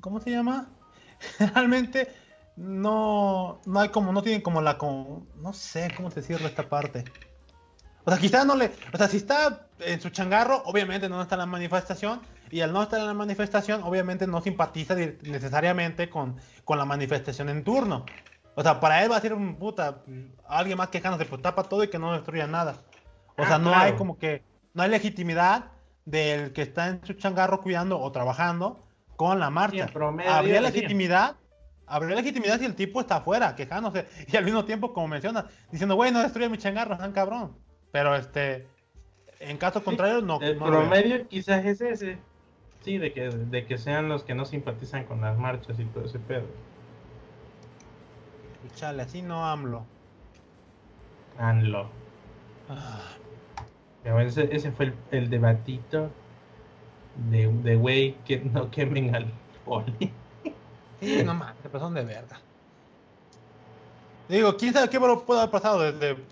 ¿Cómo 0.00 0.20
se 0.20 0.30
llama? 0.30 0.70
Generalmente 1.36 2.08
no, 2.56 3.60
no 3.64 3.80
hay 3.80 3.88
como, 3.88 4.12
no 4.12 4.22
tienen 4.22 4.42
como 4.42 4.60
la. 4.60 4.78
Como, 4.78 5.26
no 5.36 5.52
sé 5.52 5.92
cómo 5.96 6.10
decirlo 6.10 6.46
esta 6.46 6.68
parte. 6.68 7.04
O 8.04 8.10
sea, 8.10 8.20
quizás 8.20 8.46
no 8.46 8.56
le. 8.56 8.72
O 8.92 8.96
sea, 8.96 9.08
si 9.08 9.18
está 9.18 9.68
en 9.80 10.00
su 10.00 10.10
changarro, 10.10 10.62
obviamente 10.66 11.08
no 11.08 11.20
está 11.22 11.36
en 11.36 11.40
la 11.40 11.46
manifestación. 11.46 12.20
Y 12.50 12.62
al 12.62 12.72
no 12.72 12.82
estar 12.82 12.98
en 13.00 13.06
la 13.06 13.14
manifestación, 13.14 13.82
obviamente 13.84 14.26
no 14.26 14.40
simpatiza 14.42 14.94
necesariamente 14.94 16.10
con, 16.10 16.36
con 16.64 16.78
la 16.78 16.84
manifestación 16.84 17.48
en 17.48 17.62
turno. 17.62 18.04
O 18.56 18.62
sea, 18.62 18.80
para 18.80 19.02
él 19.04 19.10
va 19.10 19.16
a 19.16 19.20
ser 19.20 19.32
un 19.34 19.56
puta. 19.56 20.02
Alguien 20.48 20.76
más 20.76 20.88
quejándose, 20.88 21.26
pues 21.26 21.40
tapa 21.42 21.62
todo 21.64 21.84
y 21.84 21.88
que 21.88 21.98
no 21.98 22.12
destruya 22.12 22.46
nada. 22.46 22.76
O 23.36 23.46
sea, 23.46 23.54
ah, 23.54 23.58
no 23.58 23.74
hay 23.74 23.94
como 23.94 24.18
que, 24.18 24.42
no 24.74 24.82
hay 24.82 24.90
legitimidad 24.90 25.66
del 26.04 26.52
que 26.52 26.62
está 26.62 26.88
en 26.88 27.04
su 27.06 27.14
changarro 27.14 27.60
cuidando 27.60 27.98
o 28.00 28.12
trabajando 28.12 28.84
con 29.16 29.38
la 29.38 29.50
marcha. 29.50 29.88
habría 30.28 30.60
legitimidad, 30.60 31.36
habría 31.90 32.14
legitimidad 32.16 32.58
si 32.58 32.64
el 32.64 32.74
tipo 32.74 33.00
está 33.00 33.16
afuera 33.16 33.54
quejándose 33.56 34.06
y 34.28 34.36
al 34.36 34.44
mismo 34.44 34.64
tiempo, 34.64 34.92
como 34.92 35.08
mencionas, 35.08 35.46
diciendo, 35.70 35.96
güey, 35.96 36.12
no 36.12 36.20
destruye 36.20 36.48
mi 36.48 36.56
changarro, 36.56 36.96
tan 36.96 37.12
cabrón. 37.12 37.56
Pero 37.90 38.14
este, 38.14 38.68
en 39.40 39.58
caso 39.58 39.82
contrario, 39.82 40.22
no. 40.22 40.40
El 40.40 40.56
promedio 40.56 41.26
quizás 41.28 41.64
es 41.64 41.80
ese. 41.80 42.18
Sí, 42.82 42.96
de 42.96 43.12
que, 43.12 43.28
de 43.28 43.66
que 43.66 43.76
sean 43.76 44.08
los 44.08 44.22
que 44.22 44.34
no 44.34 44.44
simpatizan 44.44 45.04
con 45.04 45.20
las 45.20 45.36
marchas 45.36 45.78
y 45.78 45.84
todo 45.86 46.04
ese 46.04 46.18
pedo. 46.18 46.46
Chale, 48.76 49.02
así 49.02 49.20
no 49.20 49.44
AMLO. 49.44 49.84
AMLO. 51.38 51.90
Ah. 52.68 53.00
Ese, 54.04 54.48
ese 54.54 54.70
fue 54.70 54.94
el, 55.10 55.28
debatito 55.28 56.10
de 57.30 57.76
güey 57.76 58.14
que 58.24 58.38
no 58.38 58.70
quemen 58.70 59.14
al 59.14 59.26
poli. 59.64 60.12
Sí, 61.00 61.22
no 61.24 61.34
mames, 61.34 61.56
se 61.62 61.68
pasaron 61.68 61.94
de 61.94 62.04
verga. 62.04 62.40
Digo, 64.28 64.56
quién 64.56 64.72
sabe 64.72 64.88
qué 64.88 65.00
puede 65.00 65.40
haber 65.40 65.50
pasado 65.50 65.80
desde. 65.92 66.22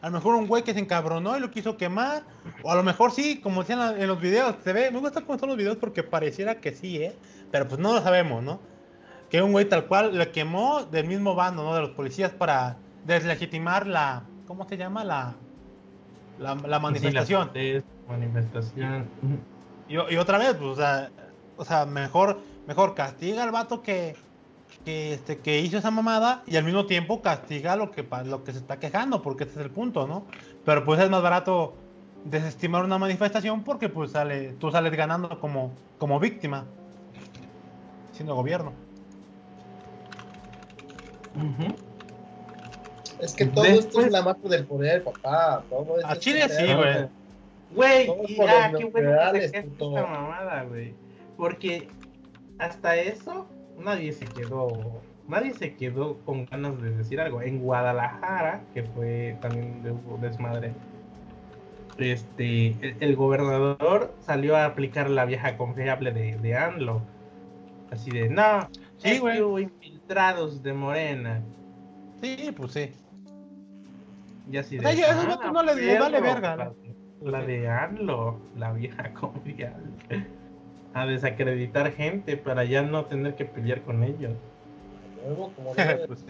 A 0.00 0.06
lo 0.10 0.12
mejor 0.12 0.36
un 0.36 0.46
güey 0.46 0.62
que 0.62 0.74
se 0.74 0.80
encabronó 0.80 1.36
y 1.36 1.40
lo 1.40 1.50
quiso 1.50 1.76
quemar. 1.76 2.22
O 2.62 2.70
a 2.70 2.76
lo 2.76 2.82
mejor 2.82 3.10
sí, 3.10 3.40
como 3.40 3.62
decían 3.62 4.00
en 4.00 4.06
los 4.06 4.20
videos, 4.20 4.56
se 4.62 4.72
ve. 4.72 4.90
Me 4.90 4.98
gusta 4.98 5.22
cómo 5.22 5.38
son 5.38 5.48
los 5.48 5.58
videos 5.58 5.76
porque 5.76 6.02
pareciera 6.02 6.60
que 6.60 6.72
sí, 6.72 7.02
¿eh? 7.02 7.16
Pero 7.50 7.66
pues 7.66 7.80
no 7.80 7.94
lo 7.94 8.02
sabemos, 8.02 8.42
¿no? 8.42 8.60
Que 9.30 9.42
un 9.42 9.52
güey 9.52 9.68
tal 9.68 9.86
cual 9.86 10.16
le 10.16 10.30
quemó 10.30 10.84
del 10.84 11.06
mismo 11.06 11.34
bando, 11.34 11.64
¿no? 11.64 11.74
De 11.74 11.80
los 11.80 11.90
policías 11.90 12.32
para 12.32 12.76
deslegitimar 13.04 13.86
la. 13.86 14.24
¿Cómo 14.46 14.68
se 14.68 14.76
llama? 14.76 15.04
La 15.04 15.34
la, 16.38 16.78
manifestación. 16.78 17.50
manifestación. 18.08 19.06
Y, 19.88 19.96
otra 19.96 20.38
vez, 20.38 20.54
pues, 20.54 20.78
o 21.56 21.64
sea, 21.64 21.86
mejor, 21.86 22.38
mejor 22.68 22.94
castiga 22.94 23.42
al 23.42 23.50
vato 23.50 23.82
que, 23.82 24.14
que, 24.84 25.14
este, 25.14 25.38
que 25.38 25.58
hizo 25.60 25.78
esa 25.78 25.90
mamada 25.90 26.42
y 26.46 26.56
al 26.56 26.64
mismo 26.64 26.84
tiempo 26.84 27.22
castiga 27.22 27.74
lo 27.76 27.90
que, 27.90 28.06
lo 28.26 28.44
que 28.44 28.52
se 28.52 28.58
está 28.58 28.78
quejando, 28.78 29.22
porque 29.22 29.44
ese 29.44 29.54
es 29.54 29.64
el 29.64 29.70
punto, 29.70 30.06
¿no? 30.06 30.26
Pero 30.66 30.84
pues 30.84 31.00
es 31.00 31.08
más 31.08 31.22
barato 31.22 31.74
desestimar 32.24 32.84
una 32.84 32.98
manifestación 32.98 33.64
porque 33.64 33.88
pues 33.88 34.10
sale, 34.12 34.52
tú 34.60 34.70
sales 34.70 34.94
ganando 34.94 35.40
como, 35.40 35.72
como 35.96 36.20
víctima, 36.20 36.66
siendo 38.12 38.34
gobierno. 38.34 38.74
Es 43.18 43.32
que 43.32 43.46
todo 43.46 43.64
esto 43.64 44.02
es 44.02 44.12
la 44.12 44.22
mano 44.22 44.46
del 44.46 44.66
poder, 44.66 45.04
papá. 45.04 45.62
Todo 45.70 45.96
A 46.04 46.16
Chile 46.18 46.46
sí, 46.50 46.74
güey. 46.74 47.08
Güey, 47.70 48.10
y 48.28 48.40
ah, 48.42 48.72
qué 48.76 48.84
bueno 48.84 49.10
que 49.32 49.44
esta 49.44 49.84
mamada, 49.84 50.64
güey. 50.64 50.94
Porque 51.36 51.88
hasta 52.58 52.96
eso 52.96 53.46
nadie 53.78 54.12
se 54.12 54.26
quedó, 54.26 55.00
nadie 55.26 55.54
se 55.54 55.74
quedó 55.76 56.18
con 56.24 56.46
ganas 56.46 56.80
de 56.82 56.90
decir 56.90 57.20
algo. 57.20 57.42
En 57.42 57.60
Guadalajara, 57.60 58.62
que 58.74 58.82
fue 58.82 59.36
también 59.40 59.82
de 59.82 59.94
desmadre, 60.20 60.72
este, 61.98 62.96
el, 63.00 63.16
gobernador 63.16 64.14
salió 64.20 64.56
a 64.56 64.66
aplicar 64.66 65.10
la 65.10 65.24
vieja 65.24 65.56
confiable 65.56 66.12
de, 66.12 66.36
de 66.38 66.56
ANLO. 66.56 67.02
Así 67.90 68.10
de, 68.10 68.28
no, 68.28 68.68
sí, 68.98 69.18
güey. 69.18 69.64
infiltrados 69.64 70.62
de 70.62 70.72
Morena. 70.74 71.42
Sí, 72.20 72.52
pues 72.56 72.72
sí. 72.72 72.92
Ya 74.50 74.62
sí 74.62 74.78
de, 74.78 74.86
ah, 74.86 75.50
no 75.52 75.62
le, 75.62 75.98
vale 75.98 76.20
verga. 76.20 76.72
La, 77.20 77.42
de 77.42 77.68
ANLO, 77.68 78.38
la 78.56 78.72
vieja 78.72 79.12
confiable. 79.20 80.28
A 80.94 81.06
desacreditar 81.06 81.92
gente 81.92 82.36
para 82.36 82.64
ya 82.64 82.82
no 82.82 83.04
tener 83.04 83.34
que 83.34 83.44
pelear 83.44 83.82
con 83.82 84.02
ellos. 84.02 84.32
Pues 86.06 86.24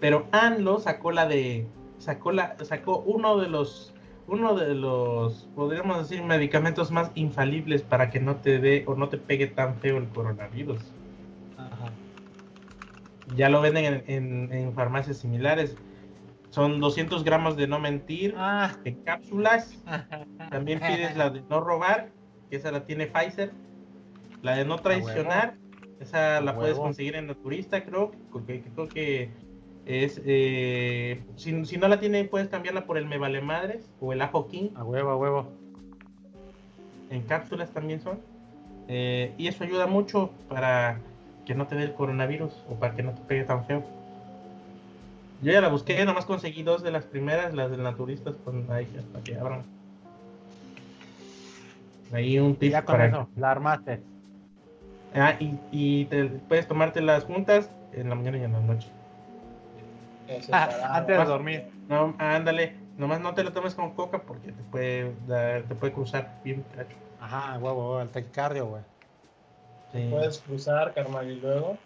Pero 0.00 0.26
ANLO 0.32 0.78
sacó 0.78 1.12
la 1.12 1.26
de. 1.26 1.66
Sacó 1.98 2.32
la. 2.32 2.56
Sacó 2.64 2.98
uno 3.00 3.38
de 3.38 3.48
los. 3.48 3.92
Uno 4.26 4.54
de 4.54 4.74
los, 4.76 5.48
podríamos 5.56 6.08
decir, 6.08 6.24
medicamentos 6.24 6.92
más 6.92 7.10
infalibles 7.16 7.82
para 7.82 8.10
que 8.10 8.20
no 8.20 8.36
te 8.36 8.60
dé 8.60 8.84
o 8.86 8.94
no 8.94 9.08
te 9.08 9.18
pegue 9.18 9.48
tan 9.48 9.74
feo 9.76 9.98
el 9.98 10.06
coronavirus. 10.08 10.78
Ajá. 11.58 11.90
Ya 13.34 13.48
lo 13.48 13.60
venden 13.60 14.04
en, 14.06 14.52
en 14.52 14.72
farmacias 14.72 15.18
similares 15.18 15.76
son 16.50 16.80
200 16.80 17.24
gramos 17.24 17.56
de 17.56 17.66
no 17.66 17.78
mentir 17.78 18.34
ah. 18.36 18.72
en 18.84 18.96
cápsulas. 19.02 19.82
También 20.50 20.80
pides 20.80 21.16
la 21.16 21.30
de 21.30 21.42
no 21.48 21.60
robar, 21.60 22.10
que 22.50 22.56
esa 22.56 22.72
la 22.72 22.84
tiene 22.84 23.06
Pfizer. 23.06 23.52
La 24.42 24.56
de 24.56 24.64
no 24.64 24.78
traicionar, 24.78 25.54
esa 26.00 26.40
la 26.40 26.56
puedes 26.56 26.78
conseguir 26.78 27.14
en 27.14 27.26
Naturista, 27.26 27.84
creo. 27.84 28.10
Que, 28.46 28.62
creo 28.62 28.88
que 28.88 29.30
es. 29.86 30.20
Eh, 30.24 31.22
si, 31.36 31.52
no 31.52 31.88
la 31.88 32.00
tiene, 32.00 32.24
puedes 32.24 32.48
cambiarla 32.48 32.86
por 32.86 32.98
el 32.98 33.06
Me 33.06 33.18
Vale 33.18 33.40
Madres 33.40 33.90
o 34.00 34.12
el 34.12 34.22
Ajo 34.22 34.48
King. 34.48 34.70
A 34.74 34.84
huevo, 34.84 35.10
a 35.10 35.16
huevo. 35.16 35.52
En 37.10 37.22
cápsulas 37.22 37.70
también 37.70 38.00
son. 38.00 38.20
Eh, 38.88 39.34
y 39.38 39.46
eso 39.46 39.62
ayuda 39.62 39.86
mucho 39.86 40.32
para 40.48 41.00
que 41.44 41.54
no 41.54 41.66
te 41.66 41.76
dé 41.76 41.84
el 41.84 41.94
coronavirus 41.94 42.52
o 42.68 42.74
para 42.74 42.94
que 42.94 43.02
no 43.02 43.12
te 43.12 43.20
pegue 43.22 43.44
tan 43.44 43.64
feo. 43.66 43.84
Yo 45.42 45.52
ya 45.52 45.60
la 45.60 45.68
busqué, 45.68 46.04
nomás 46.04 46.26
conseguí 46.26 46.62
dos 46.62 46.82
de 46.82 46.90
las 46.90 47.04
primeras, 47.04 47.54
las 47.54 47.70
del 47.70 47.82
naturistas, 47.82 48.34
pues 48.44 48.56
ahí 48.70 48.86
para 49.12 49.24
que 49.24 49.36
abran. 49.36 49.79
Ahí 52.12 52.38
un 52.38 52.56
tip 52.56 52.72
ya 52.72 52.84
para 52.84 53.06
eso, 53.06 53.28
la 53.36 53.50
armaste. 53.50 54.02
Ah, 55.14 55.34
y, 55.38 55.58
y 55.70 56.04
te, 56.06 56.24
puedes 56.24 56.66
tomarte 56.66 57.00
las 57.00 57.24
juntas 57.24 57.70
en 57.92 58.08
la 58.08 58.14
mañana 58.14 58.38
y 58.38 58.44
en 58.44 58.52
la 58.52 58.60
noche. 58.60 58.88
Ah, 60.52 60.96
antes 60.98 61.18
de 61.18 61.24
dormir. 61.24 61.70
No, 61.88 62.14
ándale, 62.18 62.76
nomás 62.96 63.20
no 63.20 63.34
te 63.34 63.42
lo 63.42 63.52
tomes 63.52 63.74
con 63.74 63.90
coca 63.94 64.22
porque 64.22 64.52
te 64.52 64.62
puede 64.64 65.12
te 65.62 65.74
puede 65.74 65.92
cruzar 65.92 66.30
bien 66.44 66.64
cacho. 66.74 66.96
Ajá, 67.20 67.58
huevo, 67.58 67.90
huevo, 67.90 68.00
el 68.00 68.10
taquicardio, 68.10 68.66
güey. 68.66 68.82
Sí. 69.92 70.06
Puedes 70.10 70.38
cruzar, 70.38 70.94
carnal, 70.94 71.28
y 71.28 71.40
luego 71.40 71.76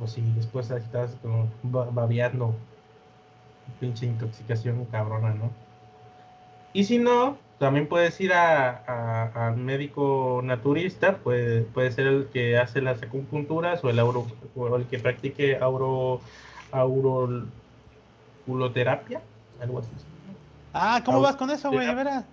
o 0.00 0.06
si 0.06 0.22
después 0.32 0.70
estás 0.70 1.16
como 1.22 1.48
babeando, 1.62 2.54
pinche 3.80 4.06
intoxicación 4.06 4.84
cabrona, 4.86 5.30
¿no? 5.34 5.50
Y 6.72 6.84
si 6.84 6.98
no, 6.98 7.38
también 7.58 7.86
puedes 7.86 8.18
ir 8.20 8.32
a, 8.32 9.46
al 9.46 9.56
médico 9.56 10.40
naturista, 10.42 11.18
puede, 11.18 11.60
puede 11.62 11.92
ser 11.92 12.08
el 12.08 12.26
que 12.32 12.58
hace 12.58 12.80
las 12.80 13.00
acupunturas 13.02 13.84
o 13.84 13.90
el, 13.90 13.98
auro, 13.98 14.26
o 14.56 14.76
el 14.76 14.86
que 14.86 14.98
practique 14.98 15.58
auro, 15.58 16.22
auroculoterapia, 16.72 19.20
algo 19.60 19.78
así. 19.78 19.90
Ah, 20.72 21.02
¿cómo 21.04 21.20
vas 21.20 21.36
con 21.36 21.50
eso, 21.50 21.70
güey? 21.70 21.86
Acá 21.88 22.24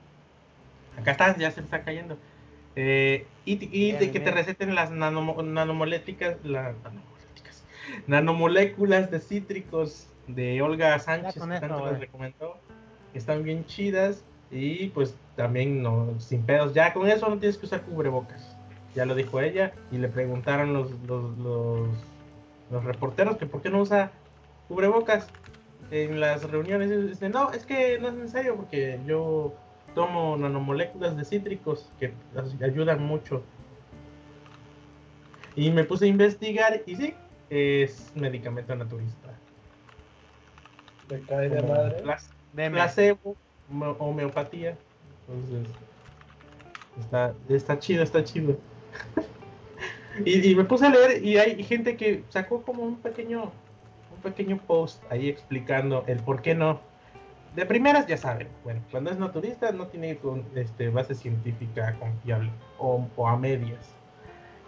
está, 1.12 1.38
ya 1.38 1.52
se 1.52 1.62
está 1.62 1.84
cayendo. 1.84 2.18
Eh, 2.76 3.28
y, 3.46 3.70
y 3.72 3.92
de 3.92 4.10
que 4.12 4.20
te 4.20 4.32
receten 4.32 4.74
las 4.74 4.90
nanomoléticas, 4.92 6.38
la, 6.44 6.74
nanomoléculas 8.08 9.12
de 9.12 9.20
cítricos 9.20 10.08
de 10.28 10.62
Olga 10.62 10.98
Sánchez, 11.00 11.36
que 11.36 11.60
tanto 11.60 11.92
recomendó. 11.92 12.58
Están 13.14 13.44
bien 13.44 13.66
chidas 13.66 14.24
y 14.52 14.90
pues 14.90 15.16
también 15.36 15.82
no, 15.82 16.20
sin 16.20 16.44
pedos. 16.44 16.74
Ya 16.74 16.94
con 16.94 17.08
eso 17.08 17.30
no 17.30 17.38
tienes 17.38 17.58
que 17.58 17.66
usar 17.66 17.82
cubrebocas. 17.84 18.56
Ya 18.94 19.06
lo 19.06 19.16
dijo 19.16 19.40
ella 19.40 19.74
y 19.92 19.98
le 19.98 20.10
preguntaron 20.10 20.74
los, 20.74 20.92
los, 21.08 21.38
los, 21.38 21.88
los 22.70 22.84
reporteros 22.84 23.38
que 23.38 23.46
por 23.46 23.62
qué 23.62 23.70
no 23.70 23.82
usa 23.82 24.12
cubrebocas 24.68 25.30
en 25.92 26.20
las 26.20 26.44
reuniones. 26.50 27.10
Dice, 27.10 27.30
no, 27.30 27.52
es 27.52 27.66
que 27.66 27.98
no 28.00 28.10
es 28.10 28.14
necesario 28.16 28.56
porque 28.58 29.00
yo 29.06 29.54
tomo 29.96 30.36
nanomoléculas 30.38 31.16
de 31.16 31.26
cítricos 31.26 31.90
que 32.00 32.14
ayudan 32.64 33.04
mucho. 33.04 33.44
Y 35.56 35.70
me 35.72 35.84
puse 35.84 36.06
a 36.06 36.08
investigar 36.08 36.82
y 36.86 36.96
sí, 36.96 37.14
es 37.50 38.12
medicamento 38.16 38.76
naturista. 38.76 39.30
Me 41.10 41.20
cae 41.22 41.50
de 41.50 41.62
madre. 41.62 42.04
placebo, 42.72 43.36
homeopatía. 44.00 44.78
Entonces, 45.28 45.68
está, 47.00 47.34
está 47.50 47.80
chido, 47.80 48.04
está 48.04 48.24
chido. 48.24 48.58
y, 50.26 50.56
me 50.56 50.64
puse 50.64 50.88
a 50.88 50.90
leer 50.90 51.24
y 51.24 51.38
hay 51.38 51.64
gente 51.64 51.96
que 51.96 52.24
sacó 52.30 52.64
como 52.64 52.84
un 52.84 52.98
pequeño, 52.98 53.52
un 54.16 54.22
pequeño 54.22 54.58
post 54.68 55.04
ahí 55.10 55.30
explicando 55.30 56.04
el 56.08 56.20
por 56.20 56.42
qué 56.42 56.56
no. 56.56 56.82
De 57.56 57.66
primeras 57.66 58.08
ya 58.08 58.16
saben, 58.16 58.48
bueno, 58.64 58.82
cuando 58.92 59.12
es 59.12 59.20
naturista 59.20 59.74
no 59.74 59.88
tiene 59.88 60.18
este, 60.56 60.90
base 60.90 61.16
científica 61.16 61.98
confiable 62.00 62.50
o, 62.78 63.06
o 63.16 63.28
a 63.28 63.38
medias. 63.38 63.94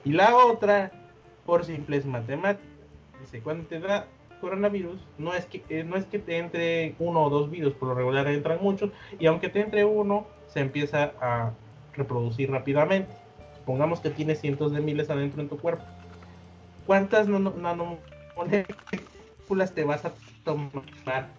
Y 0.03 0.11
la 0.11 0.35
otra, 0.35 0.91
por 1.45 1.63
simples 1.63 2.05
matemáticas. 2.05 2.67
Dice, 3.21 3.41
cuando 3.41 3.65
te 3.67 3.79
da 3.79 4.05
coronavirus, 4.43 4.99
no 5.17 5.33
es 5.33 5.45
que 5.45 5.63
eh, 5.69 5.85
no 5.85 5.95
es 5.95 6.05
que 6.05 6.19
te 6.19 6.37
entre 6.37 6.95
uno 6.99 7.23
o 7.23 7.29
dos 7.29 7.49
virus, 7.49 7.73
por 7.73 7.87
lo 7.87 7.95
regular 7.95 8.27
entran 8.27 8.59
muchos, 8.61 8.91
y 9.17 9.27
aunque 9.27 9.47
te 9.47 9.61
entre 9.61 9.85
uno, 9.85 10.27
se 10.47 10.59
empieza 10.59 11.13
a 11.21 11.53
reproducir 11.93 12.51
rápidamente. 12.51 13.13
Supongamos 13.55 14.01
que 14.01 14.09
tienes 14.09 14.41
cientos 14.41 14.73
de 14.73 14.81
miles 14.81 15.09
adentro 15.09 15.41
en 15.41 15.47
tu 15.47 15.57
cuerpo. 15.57 15.85
¿Cuántas 16.85 17.29
nanomoléculas 17.29 19.73
te 19.73 19.85
vas 19.85 20.03
a 20.03 20.11
tomar? 20.43 21.29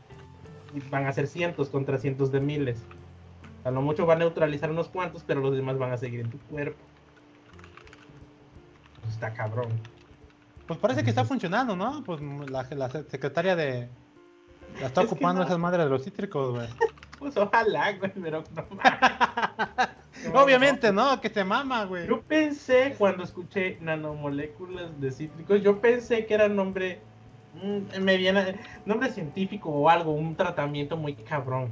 Van 0.91 1.07
a 1.07 1.13
ser 1.13 1.27
cientos 1.27 1.69
contra 1.69 1.99
cientos 1.99 2.33
de 2.33 2.41
miles. 2.41 2.83
A 3.65 3.71
lo 3.71 3.83
mucho 3.83 4.07
va 4.07 4.15
a 4.15 4.17
neutralizar 4.17 4.71
unos 4.71 4.89
cuantos, 4.89 5.25
pero 5.27 5.43
los 5.43 5.55
demás 5.55 5.77
van 5.77 5.93
a 5.93 5.99
seguir 5.99 6.21
en 6.21 6.31
tu 6.31 6.39
cuerpo. 6.39 6.83
Está 9.11 9.35
cabrón. 9.35 9.69
Pues 10.67 10.79
parece 10.79 11.03
que 11.03 11.11
está 11.11 11.25
funcionando, 11.25 11.77
¿no? 11.77 12.03
Pues 12.05 12.21
la, 12.51 12.65
secretaria 12.91 13.55
de. 13.55 13.89
La 14.81 14.87
está 14.87 15.03
ocupando 15.03 15.43
esas 15.43 15.59
madres 15.59 15.85
de 15.85 15.91
los 15.91 16.05
cítricos, 16.05 16.55
güey. 16.55 16.69
Pues 17.17 17.39
ojalá, 17.39 17.93
güey, 17.93 18.13
pero 18.13 18.45
no 18.55 18.67
Obviamente, 20.43 20.93
¿no? 20.93 21.21
Que 21.23 21.31
se 21.31 21.43
mama, 21.43 21.85
güey. 21.85 22.07
Yo 22.07 22.21
pensé, 22.21 22.95
cuando 22.99 23.23
escuché 23.25 23.79
nanomoléculas 23.81 25.01
de 25.01 25.11
cítricos, 25.11 25.63
yo 25.63 25.81
pensé 25.81 26.27
que 26.27 26.35
era 26.35 26.49
nombre. 26.49 27.01
Mm, 27.55 28.03
mediana, 28.03 28.47
nombre 28.85 29.11
científico 29.11 29.71
o 29.71 29.89
algo, 29.89 30.13
un 30.13 30.35
tratamiento 30.35 30.99
muy 30.99 31.15
cabrón. 31.15 31.71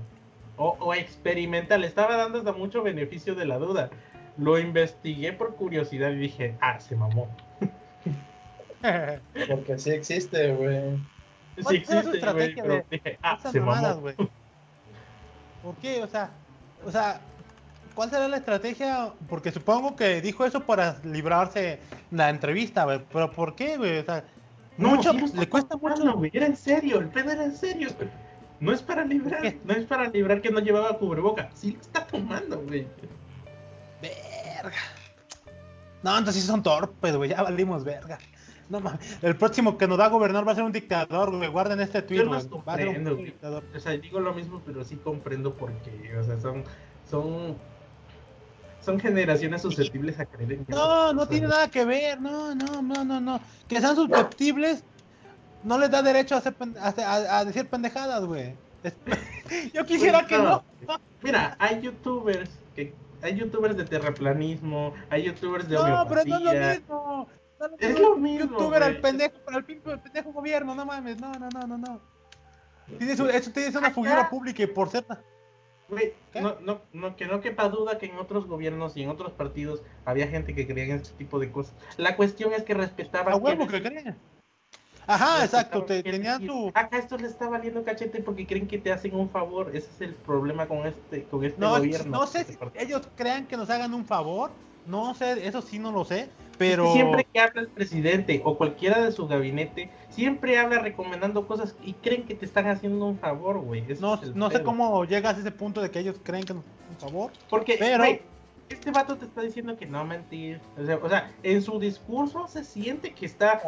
O, 0.57 0.77
o 0.79 0.95
experimental. 0.95 1.85
Estaba 1.85 2.17
dando 2.17 2.39
hasta 2.39 2.53
mucho 2.53 2.83
beneficio 2.83 3.35
de 3.35 3.45
la 3.45 3.59
duda. 3.59 3.91
Lo 4.39 4.59
investigué 4.59 5.35
por 5.35 5.57
curiosidad 5.57 6.13
y 6.13 6.17
dije, 6.17 6.57
ah, 6.61 6.81
se 6.81 6.97
mamó. 6.97 7.29
Porque 9.49 9.79
sí 9.79 9.91
existe, 9.91 10.53
güey. 10.55 10.99
Sí 11.69 11.77
existe, 11.77 12.33
güey. 12.33 12.85
ah, 13.23 13.39
se 13.51 13.61
güey. 13.61 14.15
¿Por 15.63 15.77
qué? 15.77 16.03
O 16.03 16.09
sea, 16.09 16.31
o 16.85 16.91
sea, 16.91 17.21
¿cuál 17.95 18.11
será 18.11 18.29
la 18.29 18.39
estrategia? 18.39 19.13
Porque 19.29 19.53
supongo 19.53 19.95
que 19.95 20.21
dijo 20.21 20.45
eso 20.45 20.61
para 20.65 20.99
librarse 21.05 21.79
la 22.11 22.31
entrevista, 22.31 22.85
güey. 22.85 23.01
Pero 23.13 23.31
¿por 23.31 23.55
qué, 23.55 23.77
güey? 23.77 23.99
O 23.99 24.05
sea, 24.05 24.25
no, 24.77 24.97
mucho, 24.97 25.13
le 25.13 25.49
cuesta 25.49 25.77
mucho. 25.77 26.15
Güey. 26.15 26.31
Era 26.35 26.47
en 26.47 26.57
serio, 26.57 26.99
el 26.99 27.09
pedo 27.09 27.31
era 27.31 27.45
en 27.45 27.57
serio. 27.57 27.91
No 28.61 28.73
es 28.73 28.83
para 28.83 29.05
librar, 29.05 29.55
no 29.65 29.75
es 29.75 29.85
para 29.87 30.09
librar 30.09 30.41
que 30.41 30.51
no 30.51 30.61
llevaba 30.61 30.99
cubreboca. 30.99 31.51
Sí 31.55 31.73
lo 31.73 31.81
está 31.81 32.07
tomando, 32.07 32.61
güey. 32.61 32.87
Verga. 34.01 34.77
No, 36.03 36.19
entonces 36.19 36.45
son 36.45 36.63
torpes, 36.63 37.17
güey. 37.17 37.31
Ya 37.31 37.43
valimos 37.43 37.85
verga. 37.85 38.19
No 38.69 38.81
mames. 38.81 39.19
El 39.23 39.37
próximo 39.37 39.77
que 39.77 39.87
nos 39.87 39.99
va 39.99 40.07
a 40.07 40.09
gobernar 40.09 40.47
va 40.47 40.53
a 40.53 40.55
ser 40.55 40.65
un 40.65 40.73
dictador, 40.73 41.37
güey. 41.37 41.49
Guarden 41.49 41.81
este 41.81 42.03
tweet, 42.03 42.25
güey. 42.25 42.41
Va 42.67 42.75
a 42.75 42.77
ser 42.77 42.89
un 42.89 43.25
dictador. 43.25 43.65
O 43.75 43.81
sea, 43.81 43.93
digo 43.93 44.21
lo 44.21 44.33
mismo, 44.33 44.63
pero 44.65 44.85
sí 44.85 44.97
comprendo 44.97 45.55
por 45.55 45.73
qué. 45.83 46.17
O 46.17 46.25
sea, 46.25 46.41
son. 46.41 46.65
son 47.09 47.57
son 48.81 48.99
generaciones 48.99 49.63
susceptibles 49.63 50.19
a 50.19 50.27
creer 50.27 50.55
en 50.55 50.67
No, 50.67 51.13
no 51.13 51.29
tiene 51.29 51.47
nada 51.47 51.71
que 51.71 51.85
ver, 51.85 52.21
no, 52.21 52.53
no, 52.53 52.83
no, 52.83 53.05
no, 53.05 53.21
no. 53.21 53.41
Que 53.69 53.81
sean 53.81 53.95
susceptibles 53.95 54.83
no 55.63 55.79
les 55.79 55.91
da 55.91 56.03
derecho 56.03 56.35
a, 56.35 56.39
hacer 56.39 56.55
a, 56.81 57.45
decir 57.45 57.69
pendejadas, 57.69 58.25
güey. 58.25 58.55
Yo 59.73 59.87
quisiera 59.87 60.27
que 60.27 60.39
no. 60.39 60.65
Mira, 61.23 61.57
hay 61.59 61.81
youtubers 61.81 62.51
que 62.75 62.95
hay 63.23 63.37
youtubers 63.37 63.77
de 63.77 63.85
terraplanismo, 63.85 64.95
hay 65.09 65.23
youtubers 65.23 65.69
de 65.69 65.77
No, 65.77 66.05
pero 66.09 66.25
no 66.25 66.37
es 66.39 66.43
lo 66.43 66.53
mismo 66.53 67.29
es 67.79 68.01
lo 68.01 68.17
mismo. 68.17 68.51
Youtuber 68.51 68.83
al 68.83 69.01
pendejo, 69.01 69.37
al 69.47 69.65
pendejo 69.65 70.33
gobierno, 70.33 70.75
no 70.75 70.85
mames, 70.85 71.21
no, 71.21 71.33
no, 71.33 71.49
no, 71.49 71.67
no, 71.67 71.79
no. 71.79 72.01
Tienes, 72.99 73.19
eso 73.19 73.51
tienes 73.53 73.75
una 73.75 73.91
figura 73.91 74.29
pública 74.29 74.63
y 74.63 74.67
por 74.67 74.89
ser. 74.89 75.05
Güey, 75.89 76.15
no, 76.35 76.57
no, 76.61 76.81
no, 76.93 77.17
que 77.17 77.27
no 77.27 77.41
quepa 77.41 77.69
duda 77.69 77.99
que 77.99 78.07
en 78.07 78.17
otros 78.17 78.47
gobiernos 78.47 78.97
y 78.97 79.03
en 79.03 79.11
otros 79.11 79.33
partidos 79.33 79.83
había 80.05 80.27
gente 80.27 80.55
que 80.55 80.67
creía 80.67 80.95
en 80.95 81.01
este 81.01 81.17
tipo 81.17 81.39
de 81.39 81.51
cosas. 81.53 81.75
La 81.97 82.17
cuestión 82.17 82.53
es 82.53 82.63
que 82.63 82.75
respetaban. 82.75 83.35
A 83.35 83.37
huevo 83.37 83.67
que, 83.67 83.83
creían. 83.83 84.17
Ajá, 85.07 85.45
exacto, 85.45 85.85
te, 85.85 86.03
tenían 86.03 86.47
tu... 86.47 86.69
Acá 86.75 86.99
esto 86.99 87.17
le 87.19 87.27
está 87.27 87.49
valiendo 87.49 87.83
cachete 87.83 88.23
porque 88.23 88.47
creen 88.47 88.69
que 88.69 88.79
te 88.79 88.93
hacen 88.93 89.15
un 89.15 89.29
favor, 89.29 89.71
ese 89.75 89.91
es 89.91 90.01
el 90.01 90.15
problema 90.15 90.67
con 90.67 90.87
este, 90.87 91.25
con 91.25 91.45
este 91.45 91.61
gobierno. 91.61 92.19
No 92.21 92.27
sé 92.27 92.45
si 92.45 92.57
ellos 92.77 93.09
crean 93.17 93.47
que 93.47 93.57
nos 93.57 93.69
hagan 93.69 93.95
un 93.95 94.05
favor, 94.05 94.53
no 94.87 95.15
sé, 95.15 95.47
eso 95.47 95.63
sí 95.63 95.79
no 95.79 95.93
lo 95.93 96.05
sé, 96.05 96.29
pero... 96.59 96.93
siempre 96.93 97.27
que 97.33 97.41
habla 97.41 97.63
el 97.63 97.69
presidente 97.69 98.41
o 98.45 98.57
cualquiera 98.57 99.01
de 99.05 99.13
su 99.13 99.27
gabinete, 99.27 99.91
siempre 100.09 100.59
habla 100.59 100.81
recomendando 100.81 101.47
cosas 101.47 101.75
y 101.83 101.95
creen 101.95 102.25
que 102.25 102.35
te 102.35 102.45
están 102.45 102.69
haciendo 102.69 103.07
un 103.07 103.19
favor, 103.19 103.61
güey. 103.61 103.85
No, 104.01 104.21
no 104.35 104.51
sé 104.51 104.63
cómo 104.63 105.05
llegas 105.05 105.37
a 105.37 105.41
ese 105.41 105.51
punto 105.51 105.81
de 105.81 105.91
que 105.91 106.01
ellos 106.01 106.17
creen 106.23 106.45
que 106.45 106.55
nos 106.55 106.65
un 106.91 106.97
favor. 106.99 107.33
Porque, 107.49 107.77
pero... 107.79 108.05
este 108.69 108.91
vato 108.91 109.17
te 109.17 109.25
está 109.27 109.43
diciendo 109.43 109.77
que 109.77 109.87
no 109.87 110.05
mentir. 110.05 110.61
O 111.03 111.09
sea, 111.09 111.31
en 111.43 111.63
su 111.63 111.79
discurso 111.79 112.47
se 112.49 112.65
siente 112.65 113.13
que 113.13 113.27
está, 113.27 113.61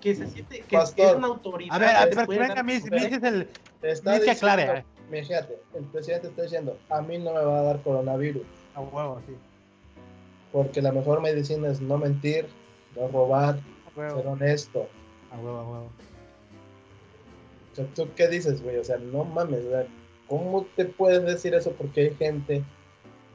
que, 0.00 0.14
se 0.14 0.26
siente 0.26 0.60
que, 0.60 0.76
es 0.76 1.14
una 1.14 1.28
autoridad. 1.28 1.74
A 1.74 1.78
ver, 1.78 1.96
a 1.96 2.06
ver, 2.06 2.26
venga, 2.26 2.62
me 2.62 2.74
dices 2.74 3.22
el... 3.22 3.48
Te 3.80 3.92
está 3.92 4.14
diciendo, 4.14 4.38
aclare. 4.38 4.84
Fíjate, 5.10 5.58
el 5.74 5.84
presidente 5.86 6.28
está 6.28 6.42
diciendo, 6.42 6.78
a 6.88 7.00
mí 7.02 7.18
no 7.18 7.34
me 7.34 7.40
va 7.40 7.58
a 7.58 7.62
dar 7.62 7.82
coronavirus. 7.82 8.42
A 8.74 8.80
huevo, 8.80 9.20
sí. 9.26 9.34
Porque 10.52 10.82
la 10.82 10.92
mejor 10.92 11.20
medicina 11.20 11.68
es 11.68 11.80
no 11.80 11.98
mentir, 11.98 12.46
no 12.96 13.08
robar, 13.08 13.60
ser 13.94 14.26
honesto. 14.26 14.88
A 15.30 15.36
huevo, 15.36 15.58
a 15.58 15.70
huevo. 15.70 15.90
O 17.72 17.76
sea, 17.76 17.86
¿tú 17.94 18.08
qué 18.16 18.28
dices, 18.28 18.62
güey? 18.62 18.76
O 18.76 18.84
sea, 18.84 18.98
no 18.98 19.24
mames, 19.24 19.64
¿cómo 20.26 20.66
te 20.76 20.86
puedes 20.86 21.24
decir 21.24 21.54
eso? 21.54 21.72
Porque 21.72 22.00
hay 22.00 22.14
gente, 22.16 22.64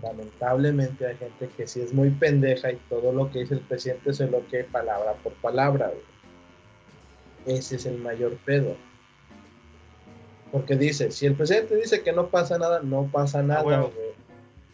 lamentablemente 0.01 1.07
hay 1.07 1.15
gente 1.15 1.49
que 1.55 1.67
sí 1.67 1.81
es 1.81 1.93
muy 1.93 2.09
pendeja 2.09 2.71
y 2.71 2.75
todo 2.89 3.13
lo 3.13 3.31
que 3.31 3.39
dice 3.39 3.55
el 3.55 3.61
presidente 3.61 4.13
se 4.13 4.27
lo 4.27 4.45
que 4.47 4.65
palabra 4.65 5.13
por 5.23 5.33
palabra, 5.35 5.87
güey. 5.87 7.57
Ese 7.57 7.77
es 7.77 7.85
el 7.85 7.99
mayor 7.99 8.35
pedo. 8.37 8.75
Porque 10.51 10.75
dice, 10.75 11.11
si 11.11 11.27
el 11.27 11.35
presidente 11.35 11.75
dice 11.75 12.01
que 12.01 12.11
no 12.11 12.27
pasa 12.27 12.57
nada, 12.57 12.81
no 12.81 13.09
pasa 13.11 13.41
nada, 13.41 13.81
güey. 13.81 14.15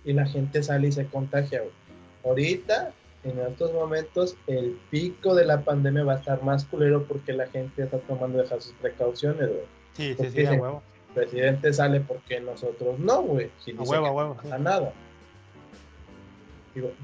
Y 0.04 0.14
la 0.14 0.26
gente 0.26 0.64
sale 0.64 0.88
y 0.88 0.92
se 0.92 1.06
contagia, 1.06 1.60
güey 1.60 1.81
ahorita, 2.24 2.94
en 3.24 3.40
estos 3.40 3.74
momentos, 3.74 4.36
el 4.48 4.80
pico 4.90 5.36
de 5.36 5.46
la 5.46 5.62
pandemia 5.62 6.04
va 6.04 6.14
a 6.14 6.18
estar 6.18 6.44
más 6.44 6.66
culero 6.66 7.04
porque 7.04 7.34
la 7.34 7.48
gente 7.48 7.84
está 7.84 8.00
tomando 8.00 8.40
dejar 8.40 8.62
sus 8.62 8.74
precauciones, 8.74 9.48
güey. 9.48 9.66
Sí, 9.94 10.16
sí, 10.20 10.30
sí, 10.32 10.46
a 10.46 10.54
huevo. 10.54 10.82
El 11.10 11.24
presidente 11.24 11.74
sale 11.74 12.00
porque 12.00 12.40
nosotros 12.40 12.98
no, 13.00 13.22
güey. 13.22 13.50
a 13.78 13.82
huevo, 13.84 14.06
a 14.06 14.12
huevo. 14.12 14.36
No 14.36 14.42
pasa 14.42 14.58
nada. 14.58 14.94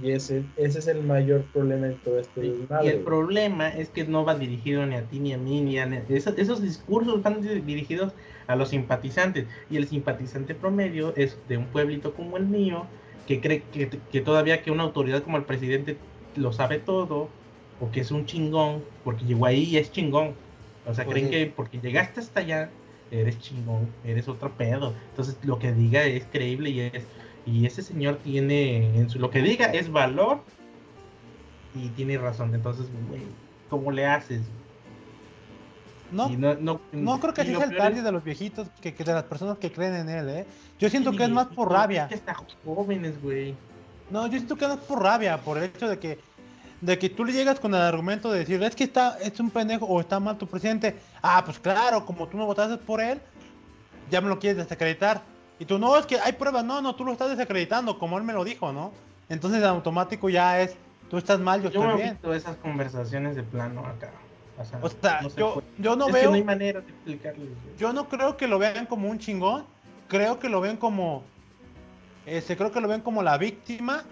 y 0.01 0.11
ese, 0.11 0.43
ese 0.55 0.79
es 0.79 0.87
el 0.87 1.03
mayor 1.03 1.43
problema 1.51 1.87
en 1.87 1.97
todo 1.97 2.17
este 2.19 2.45
y, 2.45 2.67
y 2.83 2.87
el 2.87 2.99
problema 2.99 3.67
es 3.67 3.89
que 3.89 4.05
no 4.05 4.23
va 4.23 4.35
dirigido 4.35 4.85
ni 4.85 4.95
a 4.95 5.01
ti 5.01 5.19
ni 5.19 5.33
a 5.33 5.37
mí 5.37 5.59
ni 5.59 5.77
a 5.77 5.85
esos, 6.07 6.37
esos 6.37 6.61
discursos 6.61 7.21
van 7.21 7.41
dirigidos 7.41 8.13
a 8.47 8.55
los 8.55 8.69
simpatizantes 8.69 9.45
y 9.69 9.75
el 9.75 9.85
simpatizante 9.89 10.55
promedio 10.55 11.13
es 11.17 11.37
de 11.49 11.57
un 11.57 11.65
pueblito 11.65 12.13
como 12.13 12.37
el 12.37 12.45
mío 12.45 12.87
que 13.27 13.41
cree 13.41 13.63
que, 14.11 14.21
todavía 14.21 14.63
que 14.63 14.71
una 14.71 14.83
autoridad 14.83 15.21
como 15.21 15.37
el 15.37 15.43
presidente 15.43 15.97
lo 16.35 16.53
sabe 16.53 16.79
todo, 16.79 17.29
o 17.79 17.91
que 17.91 17.99
es 17.99 18.09
un 18.11 18.25
chingón, 18.25 18.83
porque 19.03 19.25
llegó 19.25 19.45
ahí 19.45 19.63
y 19.63 19.77
es 19.77 19.91
chingón. 19.91 20.33
O 20.87 20.93
sea, 20.93 21.05
pues 21.05 21.15
creen 21.15 21.29
que 21.29 21.53
porque 21.53 21.79
llegaste 21.79 22.21
hasta 22.21 22.39
allá, 22.39 22.71
eres 23.11 23.37
chingón, 23.39 23.89
eres 24.03 24.27
otro 24.27 24.51
pedo. 24.53 24.93
Entonces 25.09 25.37
lo 25.43 25.59
que 25.59 25.71
diga 25.73 26.03
es 26.05 26.25
creíble 26.31 26.69
y 26.71 26.79
es 26.79 27.05
y 27.47 27.65
ese 27.65 27.81
señor 27.81 28.17
tiene 28.17 28.99
en 28.99 29.09
su, 29.09 29.19
lo 29.19 29.29
que 29.29 29.41
diga 29.41 29.67
es 29.67 29.89
valor 29.89 30.41
y 31.73 31.87
tiene 31.89 32.17
razón. 32.17 32.53
Entonces, 32.53 32.87
güey, 33.07 33.21
¿cómo 33.69 33.91
le 33.91 34.05
haces? 34.05 34.41
No, 36.11 36.29
no, 36.29 37.19
creo 37.19 37.33
que 37.33 37.43
sea 37.43 37.63
el 37.63 37.75
target 37.75 38.03
de 38.03 38.11
los 38.11 38.23
viejitos, 38.23 38.67
que, 38.81 38.91
de 38.91 39.13
las 39.13 39.23
personas 39.23 39.57
que 39.57 39.71
creen 39.71 39.95
en 39.95 40.09
él, 40.09 40.29
¿eh? 40.29 40.45
Yo 40.79 40.89
siento 40.89 41.11
que 41.11 41.23
es 41.23 41.29
más 41.29 41.47
por 41.47 41.71
rabia. 41.71 42.07
Es 42.09 42.21
que 42.21 42.33
jóvenes, 42.65 43.21
güey. 43.21 43.55
No, 44.09 44.25
yo 44.27 44.33
siento 44.33 44.55
que 44.55 44.65
es 44.65 44.69
más 44.71 44.79
por 44.79 45.01
rabia, 45.01 45.37
por 45.37 45.57
el 45.57 45.65
hecho 45.65 45.87
de 45.87 45.99
que 45.99 46.19
de 46.81 46.99
que 46.99 47.09
tú 47.09 47.25
le 47.25 47.33
llegas 47.33 47.59
con 47.59 47.73
el 47.73 47.81
argumento 47.81 48.31
de 48.31 48.39
decir, 48.39 48.61
es 48.61 48.75
que 48.75 48.83
está, 48.83 49.17
es 49.19 49.39
un 49.39 49.49
pendejo 49.49 49.85
o 49.85 49.99
está 49.99 50.19
mal 50.19 50.37
tu 50.37 50.47
presidente. 50.47 50.95
Ah, 51.21 51.41
pues 51.43 51.59
claro, 51.59 52.05
como 52.05 52.27
tú 52.27 52.37
no 52.37 52.45
votaste 52.45 52.77
por 52.77 53.01
él, 53.01 53.19
ya 54.11 54.21
me 54.21 54.29
lo 54.29 54.39
quieres 54.39 54.57
desacreditar. 54.57 55.21
Y 55.59 55.65
tú, 55.65 55.79
no, 55.79 55.97
es 55.97 56.05
que 56.05 56.19
hay 56.19 56.33
pruebas, 56.33 56.63
no, 56.63 56.81
no, 56.81 56.95
tú 56.95 57.03
lo 57.03 57.11
estás 57.11 57.29
desacreditando, 57.29 57.97
como 57.97 58.17
él 58.17 58.23
me 58.23 58.33
lo 58.33 58.43
dijo, 58.43 58.71
¿no? 58.71 58.91
Entonces, 59.27 59.59
en 59.59 59.65
automático 59.65 60.29
ya 60.29 60.61
es, 60.61 60.75
tú 61.09 61.17
estás 61.17 61.39
mal, 61.39 61.61
yo, 61.61 61.69
estoy 61.69 61.97
bien. 61.97 62.19
Yo 62.23 62.33
esas 62.33 62.57
conversaciones 62.57 63.35
de 63.35 63.43
plano 63.43 63.85
acá. 63.85 64.11
O 64.81 64.89
sea, 64.89 65.21
yo, 65.35 65.61
yo 65.77 65.95
no 65.95 66.07
veo. 66.11 66.29
no 66.29 66.35
hay 66.35 66.43
manera 66.43 66.81
de 66.81 66.89
explicarlo. 66.89 67.45
Yo 67.77 67.93
no 67.93 68.09
creo 68.09 68.37
que 68.37 68.47
lo 68.47 68.57
vean 68.57 68.87
como 68.87 69.09
un 69.09 69.19
chingón. 69.19 69.65
Creo 70.07 70.39
que 70.39 70.49
lo 70.49 70.61
ven 70.61 70.77
como. 70.77 71.23
Este, 72.25 72.57
creo 72.57 72.71
que 72.71 72.81
lo 72.81 72.87
ven 72.87 73.01
como 73.01 73.21
la 73.21 73.37
víctima. 73.37 74.03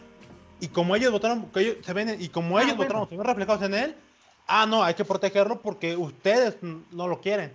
Y 0.59 0.67
como 0.67 0.95
ellos 0.95 1.11
votaron, 1.11 1.47
que 1.47 1.59
ellos 1.59 1.75
se 1.81 1.93
ven, 1.93 2.15
y 2.19 2.29
como 2.29 2.57
ah, 2.57 2.63
ellos 2.63 2.77
votaron, 2.77 3.09
se 3.09 3.17
ven 3.17 3.25
reflejados 3.25 3.61
en 3.63 3.73
él. 3.73 3.95
Ah, 4.47 4.65
no, 4.65 4.83
hay 4.83 4.93
que 4.93 5.03
protegerlo 5.03 5.61
porque 5.61 5.97
ustedes 5.97 6.57
no 6.61 7.07
lo 7.07 7.19
quieren. 7.19 7.51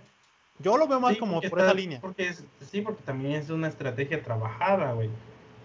Yo 0.59 0.77
lo 0.77 0.87
veo 0.87 0.99
más 0.99 1.17
como 1.17 1.41
por 1.41 1.59
esa 1.59 1.73
línea. 1.73 1.99
Porque 1.99 2.35
sí, 2.69 2.81
porque 2.81 3.01
también 3.03 3.33
es 3.33 3.49
una 3.49 3.67
estrategia 3.67 4.21
trabajada, 4.21 4.93
güey. 4.93 5.09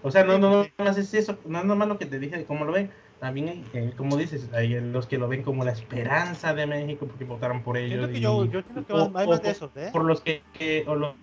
O 0.03 0.11
sea, 0.11 0.25
no, 0.25 0.39
no, 0.39 0.67
no, 0.79 0.91
es 0.91 1.15
eso, 1.15 1.37
no 1.45 1.59
es 1.59 1.65
nomás 1.65 1.89
lo 1.89 1.99
que 1.99 2.07
te 2.07 2.19
dije 2.19 2.37
de 2.39 2.45
cómo 2.45 2.65
lo 2.65 2.73
ven. 2.73 2.91
También, 3.21 3.49
hay, 3.49 3.65
eh, 3.73 3.93
como 3.97 4.17
dices, 4.17 4.51
hay 4.53 4.79
los 4.81 5.07
que 5.07 5.17
lo 5.17 5.27
ven 5.27 5.43
como 5.43 5.65
la 5.65 5.73
esperanza 5.73 6.53
de 6.53 6.67
México 6.67 7.07
porque 7.07 7.25
votaron 7.25 7.63
por 7.63 7.79
ellos. 7.79 8.11
Y, 8.13 8.21
yo, 8.21 8.45
yo 8.45 8.63
creo 8.63 8.87
que 8.87 8.93
hay 8.93 9.27
más 9.27 9.43
de 9.43 9.51
esos, 9.51 9.75
¿eh? 9.77 9.89
Por 9.91 10.05
los 10.05 10.21
que, 10.21 10.43
o 10.87 10.95
los, 10.95 11.15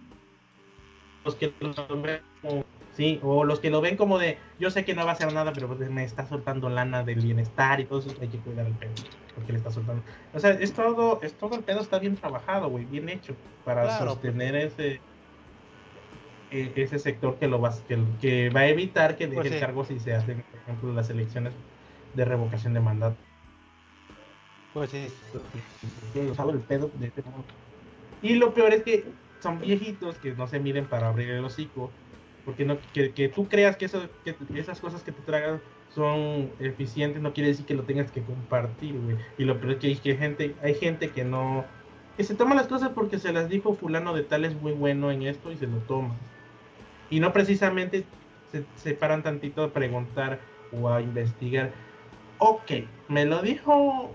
los 1.23 1.35
que 1.35 1.53
lo 1.59 2.01
ven 2.01 2.21
como, 2.41 2.65
sí, 2.93 3.19
o 3.21 3.43
los 3.43 3.59
que 3.59 3.69
lo 3.69 3.79
ven 3.79 3.95
como 3.95 4.17
de, 4.17 4.39
yo 4.59 4.71
sé 4.71 4.85
que 4.85 4.95
no 4.95 5.05
va 5.05 5.11
a 5.11 5.13
hacer 5.13 5.31
nada, 5.33 5.53
pero 5.53 5.67
pues 5.67 5.87
me 5.91 6.03
está 6.03 6.25
soltando 6.25 6.67
lana 6.67 7.03
del 7.03 7.19
bienestar 7.19 7.79
y 7.79 7.85
todo 7.85 7.99
eso, 7.99 8.09
hay 8.19 8.27
que 8.27 8.39
cuidar 8.39 8.65
el 8.65 8.73
pedo 8.73 8.93
porque 9.35 9.51
le 9.51 9.59
está 9.59 9.69
soltando. 9.69 10.01
O 10.33 10.39
sea, 10.39 10.51
es 10.51 10.73
todo, 10.73 11.19
es 11.21 11.33
todo 11.35 11.55
el 11.55 11.63
pedo 11.63 11.81
está 11.81 11.99
bien 11.99 12.15
trabajado, 12.15 12.69
güey, 12.69 12.85
bien 12.85 13.07
hecho 13.09 13.35
para 13.65 13.99
sostener 13.99 14.55
ese 14.55 14.99
e, 16.49 16.71
ese 16.75 16.99
sector 16.99 17.37
que 17.37 17.47
lo 17.47 17.61
va 17.61 17.73
que, 17.87 17.99
que 18.19 18.49
va 18.49 18.61
a 18.61 18.67
evitar 18.67 19.15
que 19.15 19.27
deje 19.27 19.41
pues 19.41 19.51
el 19.51 19.59
cargo 19.59 19.85
si 19.85 19.99
se 19.99 20.13
hacen, 20.13 20.43
por 20.49 20.59
ejemplo, 20.59 20.93
las 20.93 21.09
elecciones 21.09 21.53
de 22.13 22.25
revocación 22.25 22.73
de 22.73 22.79
mandato. 22.79 23.17
Pues 24.73 24.89
sí. 24.89 25.07
el 26.15 26.59
pedo 26.61 26.89
de 26.95 27.07
este 27.07 27.23
Y 28.21 28.35
lo 28.35 28.53
peor 28.53 28.73
es 28.73 28.83
que 28.83 29.05
son 29.39 29.59
viejitos 29.59 30.17
que 30.17 30.33
no 30.33 30.47
se 30.47 30.59
miden 30.59 30.85
para 30.85 31.09
abrir 31.09 31.29
el 31.29 31.45
hocico. 31.45 31.91
Porque 32.45 32.65
no, 32.65 32.77
que, 32.93 33.11
que 33.11 33.29
tú 33.29 33.47
creas 33.47 33.77
que, 33.77 33.85
eso, 33.85 34.01
que 34.23 34.35
esas 34.55 34.81
cosas 34.81 35.03
que 35.03 35.11
te 35.11 35.21
tragan 35.21 35.61
son 35.93 36.51
eficientes 36.59 37.21
no 37.21 37.33
quiere 37.33 37.49
decir 37.49 37.65
que 37.65 37.75
lo 37.75 37.83
tengas 37.83 38.11
que 38.11 38.21
compartir, 38.21 38.99
güey. 38.99 39.17
Y 39.37 39.45
lo 39.45 39.59
peor 39.59 39.73
es 39.73 39.79
que 39.79 39.87
hay, 39.87 39.95
que 39.95 40.15
gente, 40.15 40.55
hay 40.61 40.73
gente 40.75 41.11
que 41.11 41.23
no... 41.23 41.65
Que 42.17 42.23
se 42.23 42.35
toma 42.35 42.55
las 42.55 42.67
cosas 42.67 42.89
porque 42.89 43.17
se 43.17 43.31
las 43.31 43.49
dijo 43.49 43.73
fulano 43.73 44.13
de 44.13 44.23
tal 44.23 44.45
es 44.45 44.59
muy 44.59 44.71
bueno 44.73 45.11
en 45.11 45.23
esto 45.23 45.51
y 45.51 45.57
se 45.57 45.67
lo 45.67 45.77
toma. 45.79 46.15
Y 47.09 47.19
no 47.19 47.31
precisamente 47.31 48.05
se, 48.51 48.65
se 48.75 48.93
paran 48.93 49.23
tantito 49.23 49.63
a 49.63 49.71
preguntar 49.71 50.39
o 50.71 50.89
a 50.89 51.01
investigar. 51.01 51.71
Ok, 52.45 52.71
me 53.07 53.25
lo 53.25 53.41
dijo 53.41 54.11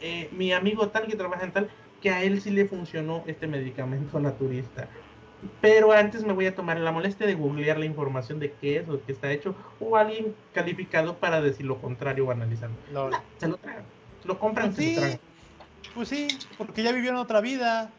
eh, 0.00 0.28
mi 0.32 0.52
amigo 0.52 0.88
tal 0.88 1.06
que 1.06 1.16
trabaja 1.16 1.44
en 1.44 1.52
tal, 1.52 1.70
que 2.02 2.10
a 2.10 2.22
él 2.22 2.42
sí 2.42 2.50
le 2.50 2.66
funcionó 2.66 3.24
este 3.26 3.46
medicamento 3.46 4.20
naturista 4.20 4.88
pero 5.60 5.92
antes 5.92 6.24
me 6.24 6.32
voy 6.32 6.46
a 6.46 6.54
tomar 6.54 6.78
la 6.78 6.92
molestia 6.92 7.26
de 7.26 7.34
googlear 7.34 7.78
la 7.78 7.86
información 7.86 8.38
de 8.38 8.52
qué 8.52 8.78
es 8.78 8.88
o 8.88 9.00
qué 9.04 9.12
está 9.12 9.32
hecho 9.32 9.54
o 9.80 9.96
alguien 9.96 10.34
calificado 10.52 11.16
para 11.16 11.40
decir 11.40 11.66
lo 11.66 11.80
contrario 11.80 12.26
o 12.26 12.30
analizarlo. 12.30 12.76
se 13.38 13.48
lo 13.48 13.56
tragan, 13.56 13.84
lo 14.24 14.38
compran, 14.38 14.72
pues 14.72 14.84
se 14.86 14.94
lo 14.94 15.00
tragan. 15.00 15.20
Pues 15.94 16.08
sí, 16.08 16.28
porque 16.56 16.82
ya 16.82 16.92
vivieron 16.92 17.18
otra 17.18 17.40
vida. 17.40 17.90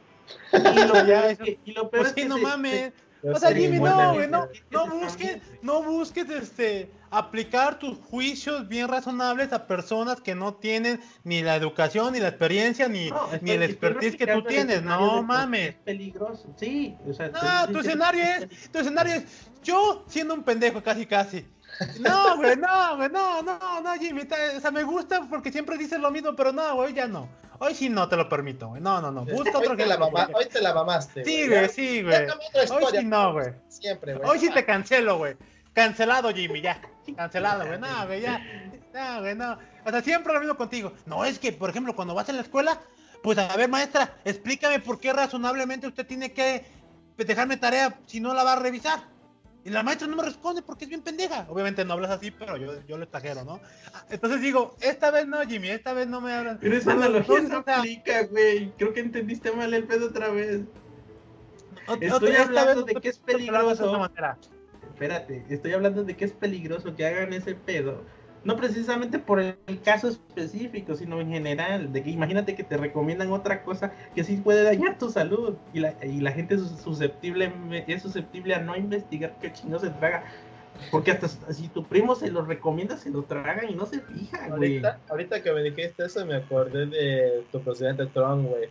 Y 0.53 0.88
lo, 0.88 0.93
ya 1.07 1.30
es 1.32 1.38
que, 1.38 1.59
y 1.65 1.74
lo 1.74 1.89
peor 1.89 2.03
pues 2.03 2.07
es 2.09 2.13
que 2.13 2.26
no 2.26 2.38
mames. 2.38 2.93
O 3.24 3.38
sea, 3.38 3.53
Jimmy, 3.53 3.80
no, 3.80 4.13
güey, 4.13 4.30
no, 4.30 4.47
no 4.71 4.88
busques, 4.88 5.41
no 5.61 5.84
busques 5.84 6.30
este 6.30 6.89
aplicar 7.14 7.78
tus 7.78 7.97
juicios 7.99 8.68
bien 8.68 8.88
razonables 8.88 9.53
a 9.53 9.68
personas 9.68 10.20
que 10.20 10.34
no 10.34 10.55
tienen 10.55 10.99
ni 11.24 11.43
la 11.43 11.55
educación, 11.55 12.14
ni 12.14 12.20
la 12.20 12.30
experiencia, 12.30 12.88
ni, 12.88 13.11
ni 13.41 13.51
el 13.51 13.61
expertise 13.61 14.16
que 14.16 14.26
tú 14.26 14.43
tienes. 14.43 14.82
No 14.82 15.22
mames. 15.22 15.70
Es 15.70 15.76
peligroso, 15.76 16.53
sí. 16.57 16.95
O 17.07 17.14
sea, 17.14 17.30
no, 17.30 17.72
tu 17.72 17.80
escenario 17.80 18.24
es, 18.24 18.72
tu 18.72 18.80
escenario 18.80 19.14
es 19.14 19.26
yo 19.64 20.03
siendo 20.07 20.34
un 20.34 20.43
pendejo 20.43 20.82
casi 20.82 21.05
casi. 21.05 21.45
No, 21.99 22.38
güey, 22.38 22.55
no, 22.55 22.97
güey, 22.97 23.09
no, 23.09 23.41
no, 23.41 23.82
no, 23.82 23.93
Jimmy. 23.93 24.22
o 24.57 24.59
sea, 24.59 24.72
me 24.72 24.84
gusta 24.84 25.28
porque 25.30 25.51
siempre 25.51 25.78
dices 25.78 25.99
lo 25.99 26.11
mismo, 26.11 26.36
pero 26.36 26.51
no, 26.51 26.76
güey, 26.76 26.93
ya 26.93 27.07
no. 27.07 27.30
Hoy 27.59 27.76
sí 27.76 27.89
no 27.89 28.09
te 28.09 28.18
lo 28.18 28.28
permito, 28.28 28.70
güey. 28.70 28.82
No, 28.82 29.01
no, 29.01 29.11
no. 29.11 29.24
Busca 29.26 29.57
otro 29.57 29.78
que 29.78 29.86
la 29.86 29.97
mamá, 29.97 30.30
Hoy 30.34 30.45
te 30.45 30.61
la 30.61 30.74
mamaste. 30.74 31.24
Sí, 31.24 31.47
güey, 31.47 31.70
sí, 31.70 32.01
güey. 32.01 32.28
Hoy 32.72 32.84
sí 32.91 33.05
no, 33.05 33.34
güey. 33.34 33.53
Siempre, 33.70 34.16
güey. 34.16 34.30
Hoy 34.30 34.39
sí 34.39 34.49
te 34.49 34.66
cancelo, 34.66 35.18
güey. 35.18 35.36
Cancelado, 35.74 36.34
Jimmy, 36.34 36.61
ya. 36.61 36.80
Cancelado, 37.16 37.66
güey. 37.66 37.80
No, 37.80 38.08
güey, 38.08 38.22
ya. 38.22 38.41
No, 38.93 39.22
güey, 39.22 39.36
no. 39.36 39.58
O 39.86 39.89
sea, 39.89 40.01
siempre 40.01 40.34
lo 40.34 40.39
mismo 40.39 40.56
contigo. 40.56 40.93
No, 41.06 41.26
es 41.26 41.39
que, 41.39 41.51
por 41.51 41.70
ejemplo, 41.70 41.95
cuando 41.95 42.14
vas 42.14 42.30
a 42.30 42.34
la 42.34 42.41
escuela, 42.41 42.80
pues 43.22 43.38
a 43.38 43.56
ver, 43.56 43.70
maestra, 43.70 44.18
explícame 44.26 44.80
por 44.80 44.99
qué 44.99 45.14
razonablemente 45.14 45.88
usted 45.88 46.06
tiene 46.06 46.32
que 46.32 46.66
dejarme 47.18 47.58
tarea 47.58 47.99
si 48.06 48.20
no 48.20 48.34
la 48.34 48.43
va 48.43 48.54
a 48.54 48.60
revisar. 48.60 49.14
Y 49.66 49.70
la 49.70 49.82
maestra 49.82 50.08
no 50.08 50.18
me 50.18 50.24
responde 50.24 50.62
porque 50.62 50.84
es 50.84 50.89
bien 50.89 51.01
pendeja. 51.01 51.45
Obviamente 51.49 51.86
no 51.86 51.93
hablas 51.93 52.12
así, 52.12 52.32
pero 52.32 52.58
yo, 52.58 52.86
yo 52.86 52.97
lo 52.97 53.06
exagero, 53.06 53.45
¿no? 53.45 53.62
Entonces 54.10 54.41
digo, 54.41 54.76
esta 54.82 55.10
vez 55.10 55.26
no, 55.26 55.41
Jimmy, 55.47 55.70
esta 55.70 55.93
vez 55.93 56.06
no 56.08 56.20
me 56.20 56.34
hablan. 56.34 56.60
Pero 56.60 56.76
esa 56.76 56.91
analogía 56.91 57.39
no, 57.41 57.64
aplica, 57.65 58.23
güey. 58.23 58.72
Creo 58.77 58.94
que 58.94 58.99
entendiste 58.99 59.53
mal 59.53 59.73
el 59.73 59.86
pedo 59.86 60.07
otra 60.07 60.27
vez. 60.30 60.64
Estoy 62.02 62.36
hablando 62.36 62.84
de 62.84 62.95
que 62.95 63.10
es 63.10 63.19
peligroso. 63.19 64.10
Espérate, 64.94 65.44
estoy 65.49 65.74
hablando 65.74 66.03
de 66.03 66.15
que 66.15 66.26
es 66.26 66.32
peligroso 66.32 66.95
que 66.95 67.06
hagan 67.06 67.34
ese 67.34 67.56
pedo 67.56 68.03
no 68.44 68.57
precisamente 68.57 69.20
por 69.20 69.40
el 69.40 69.56
caso 69.84 70.10
específico, 70.10 70.95
sino 70.95 71.22
en 71.22 71.30
general, 71.30 71.94
de 71.94 72.03
que 72.03 72.10
imagínate 72.10 72.56
que 72.56 72.64
te 72.64 72.78
recomiendan 72.78 73.32
otra 73.32 73.64
cosa 73.64 73.94
que 74.15 74.24
sí 74.24 74.38
puede 74.38 74.64
dañar 74.64 74.98
tu 74.98 75.10
salud 75.10 75.56
y 75.74 75.80
la, 75.80 75.95
y 76.03 76.20
la 76.20 76.32
gente 76.32 76.56
es 76.56 76.61
susceptible, 76.84 77.52
es 77.88 78.02
susceptible 78.02 78.56
a 78.56 78.60
no 78.60 78.76
investigar 78.76 79.38
qué 79.41 79.53
chino 79.53 79.80
se 79.80 79.90
traga. 79.91 80.26
Porque 80.91 81.11
hasta 81.11 81.28
si 81.53 81.68
tu 81.70 81.86
primo 81.86 82.15
se 82.15 82.32
lo 82.32 82.44
recomienda, 82.44 82.98
se 82.98 83.11
lo 83.11 83.24
tragan 83.24 83.70
y 83.70 83.76
no 83.76 83.86
se 83.86 84.02
fijan, 84.02 84.57
güey. 84.57 84.82
Ahorita, 85.07 85.41
que 85.41 85.52
me 85.53 85.61
dijiste 85.61 86.06
eso, 86.06 86.26
me 86.26 86.36
acordé 86.36 86.88
de 86.88 87.44
tu 87.52 87.61
presidente 87.61 88.07
Trump, 88.07 88.49
güey. 88.49 88.70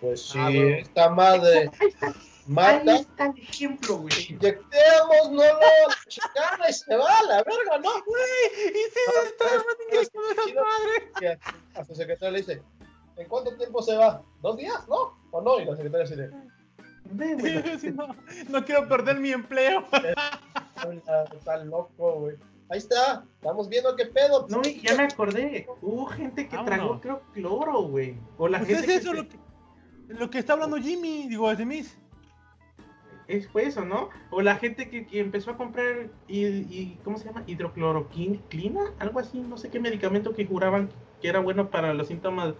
Pues 0.00 0.22
sí, 0.22 0.38
ah, 0.40 0.50
esta 0.50 1.10
madre 1.10 1.70
mata. 2.46 2.92
Ahí 2.92 3.00
está 3.00 3.26
el 3.26 3.38
ejemplo, 3.38 3.96
güey. 3.98 4.14
Inyectemos, 4.30 5.30
no 5.30 5.42
lo 5.42 5.60
chingada 6.08 6.68
y 6.68 6.72
se 6.72 6.96
va 6.96 7.18
a 7.18 7.22
la 7.24 7.42
verga, 7.42 7.78
¿no? 7.78 7.90
Güey, 8.04 8.70
y 8.70 8.90
se 8.90 9.00
ah, 9.08 9.22
está 9.26 9.44
inyectando 9.90 10.30
esa 10.30 10.60
madre. 10.62 11.40
A 11.74 11.84
su 11.84 11.94
secretario 11.94 12.32
le 12.32 12.38
dice, 12.38 12.62
¿en 13.16 13.28
cuánto 13.28 13.56
tiempo 13.56 13.82
se 13.82 13.96
va? 13.96 14.22
¿Dos 14.42 14.56
días? 14.56 14.86
¿No? 14.88 15.18
¿O 15.30 15.40
no? 15.40 15.60
Y 15.60 15.64
la 15.64 15.76
secretaria 15.76 16.06
dice, 16.06 17.92
no, 17.92 18.14
no 18.48 18.64
quiero 18.64 18.88
perder 18.88 19.20
mi 19.20 19.32
empleo. 19.32 19.84
Está 21.36 21.58
loco, 21.64 22.20
güey. 22.20 22.36
Ahí 22.70 22.78
está, 22.78 23.24
estamos 23.34 23.68
viendo 23.68 23.94
qué 23.94 24.06
pedo. 24.06 24.46
No, 24.48 24.62
ya 24.62 24.96
me 24.96 25.04
acordé. 25.04 25.66
Hubo 25.82 26.06
gente 26.06 26.48
que 26.48 26.56
tragó, 26.56 26.98
creo, 27.00 27.22
cloro, 27.32 27.82
güey. 27.82 28.18
O 28.38 28.48
la 28.48 28.58
pues 28.58 28.70
gente. 28.70 28.94
Es 28.94 29.02
eso 29.02 29.12
lo, 29.12 29.28
que, 29.28 29.38
lo 30.08 30.30
que 30.30 30.38
está 30.38 30.54
hablando 30.54 30.78
Jimmy, 30.78 31.28
digo, 31.28 31.50
es 31.50 31.58
de 31.58 31.66
mis 31.66 31.98
es, 33.28 33.48
fue 33.48 33.66
eso, 33.66 33.84
¿no? 33.84 34.10
O 34.30 34.42
la 34.42 34.56
gente 34.56 34.88
que, 34.88 35.06
empezó 35.20 35.52
a 35.52 35.56
comprar, 35.56 36.08
y, 36.28 36.96
¿cómo 37.04 37.18
se 37.18 37.26
llama? 37.26 37.42
Hidrocloroquina, 37.46 38.80
algo 38.98 39.20
así, 39.20 39.40
no 39.40 39.56
sé 39.56 39.70
qué 39.70 39.80
medicamento 39.80 40.34
que 40.34 40.46
juraban 40.46 40.90
que 41.20 41.28
era 41.28 41.40
bueno 41.40 41.70
para 41.70 41.94
los 41.94 42.08
síntomas 42.08 42.54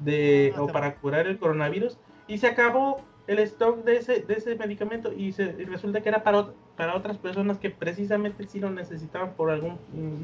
de, 0.00 0.54
ah, 0.56 0.62
o 0.62 0.68
para 0.68 0.94
curar 0.96 1.26
el 1.26 1.38
coronavirus, 1.38 1.98
y 2.26 2.38
se 2.38 2.46
acabó 2.46 3.02
el 3.26 3.38
stock 3.40 3.84
de 3.84 3.96
ese, 3.96 4.20
de 4.20 4.34
ese 4.34 4.56
medicamento 4.56 5.12
y, 5.12 5.32
se, 5.32 5.52
resulta 5.52 6.00
que 6.00 6.08
era 6.08 6.22
para, 6.22 6.46
para 6.76 6.96
otras 6.96 7.18
personas 7.18 7.58
que 7.58 7.70
precisamente 7.70 8.48
sí 8.48 8.58
lo 8.58 8.70
necesitaban 8.70 9.34
por 9.34 9.50
alguna 9.50 9.76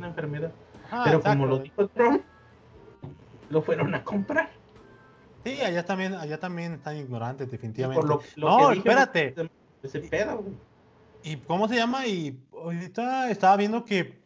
enfermedad. 0.06 0.52
Ah, 0.90 1.02
Pero 1.04 1.20
como 1.20 1.46
lo 1.46 1.58
dijo 1.58 1.86
Trump, 1.88 2.22
lo 3.50 3.60
fueron 3.60 3.94
a 3.94 4.02
comprar. 4.02 4.50
Sí, 5.44 5.60
allá 5.60 5.84
también, 5.84 6.14
allá 6.14 6.40
también 6.40 6.74
están 6.74 6.96
ignorantes, 6.96 7.50
definitivamente. 7.50 8.06
no, 8.36 8.70
espérate. 8.70 9.34
Ese 9.84 10.00
pedo, 10.00 10.38
güey. 10.38 10.54
¿Y 11.22 11.36
cómo 11.36 11.68
se 11.68 11.76
llama? 11.76 12.06
Y 12.06 12.38
ahorita 12.52 13.30
estaba 13.30 13.56
viendo 13.56 13.84
que, 13.84 14.18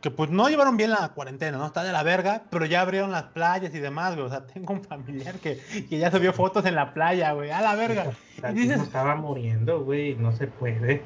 que 0.00 0.10
pues 0.10 0.30
no 0.30 0.48
llevaron 0.48 0.76
bien 0.76 0.90
la 0.90 1.10
cuarentena, 1.10 1.58
¿no? 1.58 1.66
Está 1.66 1.84
de 1.84 1.92
la 1.92 2.02
verga, 2.02 2.44
pero 2.50 2.66
ya 2.66 2.80
abrieron 2.80 3.10
las 3.12 3.24
playas 3.24 3.74
y 3.74 3.78
demás, 3.78 4.14
güey. 4.14 4.26
O 4.26 4.30
sea, 4.30 4.46
tengo 4.52 4.74
un 4.74 4.82
familiar 4.82 5.36
que, 5.36 5.58
que 5.88 5.98
ya 5.98 6.10
subió 6.10 6.32
fotos 6.32 6.64
en 6.66 6.74
la 6.74 6.92
playa, 6.92 7.32
güey. 7.32 7.50
A 7.50 7.60
la 7.60 7.74
verga. 7.74 8.12
Y 8.50 8.52
dices, 8.52 8.80
estaba 8.80 9.14
muriendo, 9.14 9.84
güey. 9.84 10.14
No 10.16 10.32
se 10.32 10.46
puede. 10.46 11.02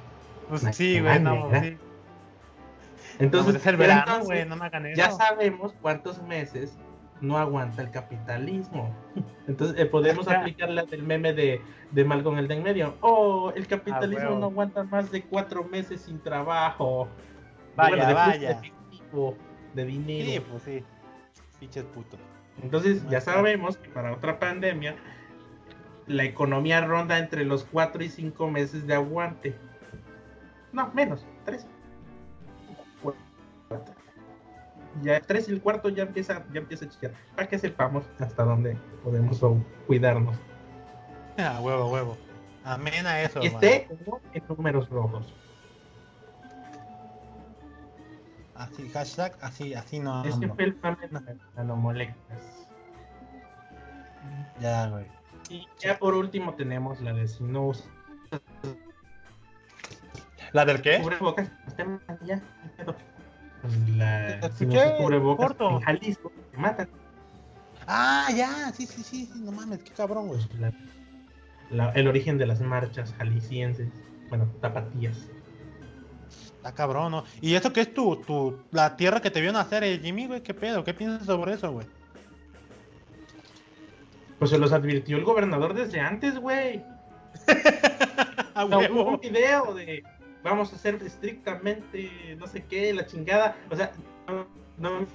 Pues 0.49 0.63
sí, 0.73 1.01
güey, 1.01 1.21
no, 1.21 1.51
sí. 1.61 1.77
Entonces, 3.19 3.65
el 3.67 3.77
verano, 3.77 4.25
güey, 4.25 4.45
no 4.45 4.57
me 4.57 4.67
hagan 4.67 4.87
eso. 4.87 4.97
Ya 4.97 5.11
sabemos 5.11 5.75
cuántos 5.81 6.23
meses 6.23 6.77
no 7.21 7.39
aguanta 7.39 7.83
el 7.83 7.91
capitalismo. 7.91 8.95
Entonces 9.47 9.79
eh, 9.79 9.87
podemos 9.87 10.29
aplicarle 10.29 10.85
del 10.85 11.03
meme 11.03 11.33
de, 11.33 11.61
de 11.91 12.05
Malcolm 12.05 12.39
el 12.39 12.49
de 12.49 12.55
en 12.55 12.63
medio. 12.63 12.95
Oh, 13.01 13.53
el 13.55 13.67
capitalismo 13.67 14.31
ah, 14.31 14.39
no 14.39 14.47
aguanta 14.47 14.85
más 14.85 15.11
de 15.11 15.23
cuatro 15.23 15.65
meses 15.65 16.03
sin 16.03 16.21
trabajo. 16.21 17.09
Vaya, 17.75 18.07
de 18.07 18.15
vaya. 18.15 18.61
De, 19.75 19.85
dinero. 19.85 20.31
Sí, 20.31 20.41
pues 20.51 20.63
sí. 20.63 20.85
Puto. 21.95 22.17
Entonces 22.63 23.07
ya 23.09 23.21
sabemos 23.21 23.77
que 23.77 23.89
para 23.89 24.13
otra 24.13 24.39
pandemia 24.39 24.95
la 26.07 26.25
economía 26.25 26.81
ronda 26.81 27.19
entre 27.19 27.45
los 27.45 27.65
cuatro 27.65 28.05
y 28.05 28.09
cinco 28.09 28.49
meses 28.51 28.87
de 28.87 28.95
aguante. 28.95 29.55
No, 30.73 30.91
menos, 30.93 31.27
tres 31.45 31.67
ya 35.03 35.21
3 35.21 35.49
y 35.49 35.53
el 35.53 35.63
cuarto 35.63 35.89
ya 35.89 36.05
empieza, 36.05 36.45
ya 36.53 36.61
empieza 36.61 36.85
a 36.85 36.89
chillar. 36.89 37.13
Para 37.35 37.49
que 37.49 37.59
sepamos 37.59 38.05
hasta 38.19 38.45
dónde 38.45 38.77
podemos 39.03 39.41
cuidarnos. 39.87 40.37
Ah, 41.39 41.61
huevo, 41.61 41.91
huevo. 41.91 42.17
Amén 42.65 43.07
a 43.07 43.21
eso. 43.21 43.41
Y 43.43 43.47
esté 43.47 43.89
en 44.33 44.43
números 44.49 44.89
rojos. 44.89 45.33
Así, 48.55 48.89
hashtag, 48.89 49.37
así, 49.43 49.75
así 49.75 49.99
no. 49.99 50.25
Este 50.25 50.49
fue 50.49 50.65
el 50.65 50.77
nanomoléculas. 51.55 52.67
Ya, 54.61 54.89
güey. 54.89 55.07
Y 55.51 55.67
ya 55.79 55.99
por 55.99 56.15
último 56.15 56.55
tenemos 56.55 57.01
la 57.01 57.13
de 57.13 57.29
Sinus. 57.29 57.89
¿La 60.53 60.65
del 60.65 60.81
qué? 60.81 61.01
Cubrebocas. 61.03 61.51
Ya, 62.25 62.41
la, 63.97 64.51
si 64.53 64.67
no 64.67 65.37
corto. 65.37 65.71
en 65.71 65.81
Jalisco, 65.81 66.33
te 66.51 66.59
matan. 66.59 66.89
Ah, 67.87 68.29
ya, 68.35 68.73
sí, 68.73 68.87
sí, 68.87 69.03
sí, 69.03 69.31
no 69.37 69.53
mames, 69.53 69.83
qué 69.83 69.93
cabrón, 69.93 70.29
güey. 70.29 70.41
El 71.95 72.09
origen 72.09 72.39
de 72.39 72.47
las 72.47 72.61
marchas 72.61 73.15
jaliscienses, 73.19 73.89
bueno, 74.29 74.47
tapatías. 74.61 75.29
Está 76.57 76.73
cabrón, 76.73 77.13
¿no? 77.13 77.25
¿Y 77.41 77.55
eso 77.55 77.73
qué 77.73 77.83
es 77.83 77.95
tu, 77.95 78.17
tu, 78.17 78.59
la 78.73 78.97
tierra 78.97 79.21
que 79.21 79.31
te 79.31 79.41
vio 79.41 79.53
nacer, 79.53 79.85
eh, 79.85 80.01
Jimmy, 80.03 80.27
güey? 80.27 80.43
¿Qué 80.43 80.55
pedo? 80.55 80.83
¿Qué 80.83 80.95
piensas 80.95 81.27
sobre 81.27 81.55
eso, 81.55 81.71
güey? 81.71 81.87
Pues 84.39 84.51
se 84.51 84.59
los 84.59 84.73
advirtió 84.73 85.17
el 85.17 85.25
gobernador 85.25 85.75
desde 85.75 86.01
antes, 86.01 86.39
güey. 86.39 86.85
a 88.55 88.65
huevo. 88.65 89.05
un 89.05 89.21
video 89.21 89.75
de 89.75 90.03
vamos 90.47 90.73
a 90.73 90.77
hacer 90.77 91.03
estrictamente 91.03 92.37
no 92.39 92.47
sé 92.47 92.65
qué, 92.65 92.93
la 92.95 93.07
chingada. 93.07 93.57
O 93.71 93.77
sea, 93.77 93.93
no, 94.79 95.07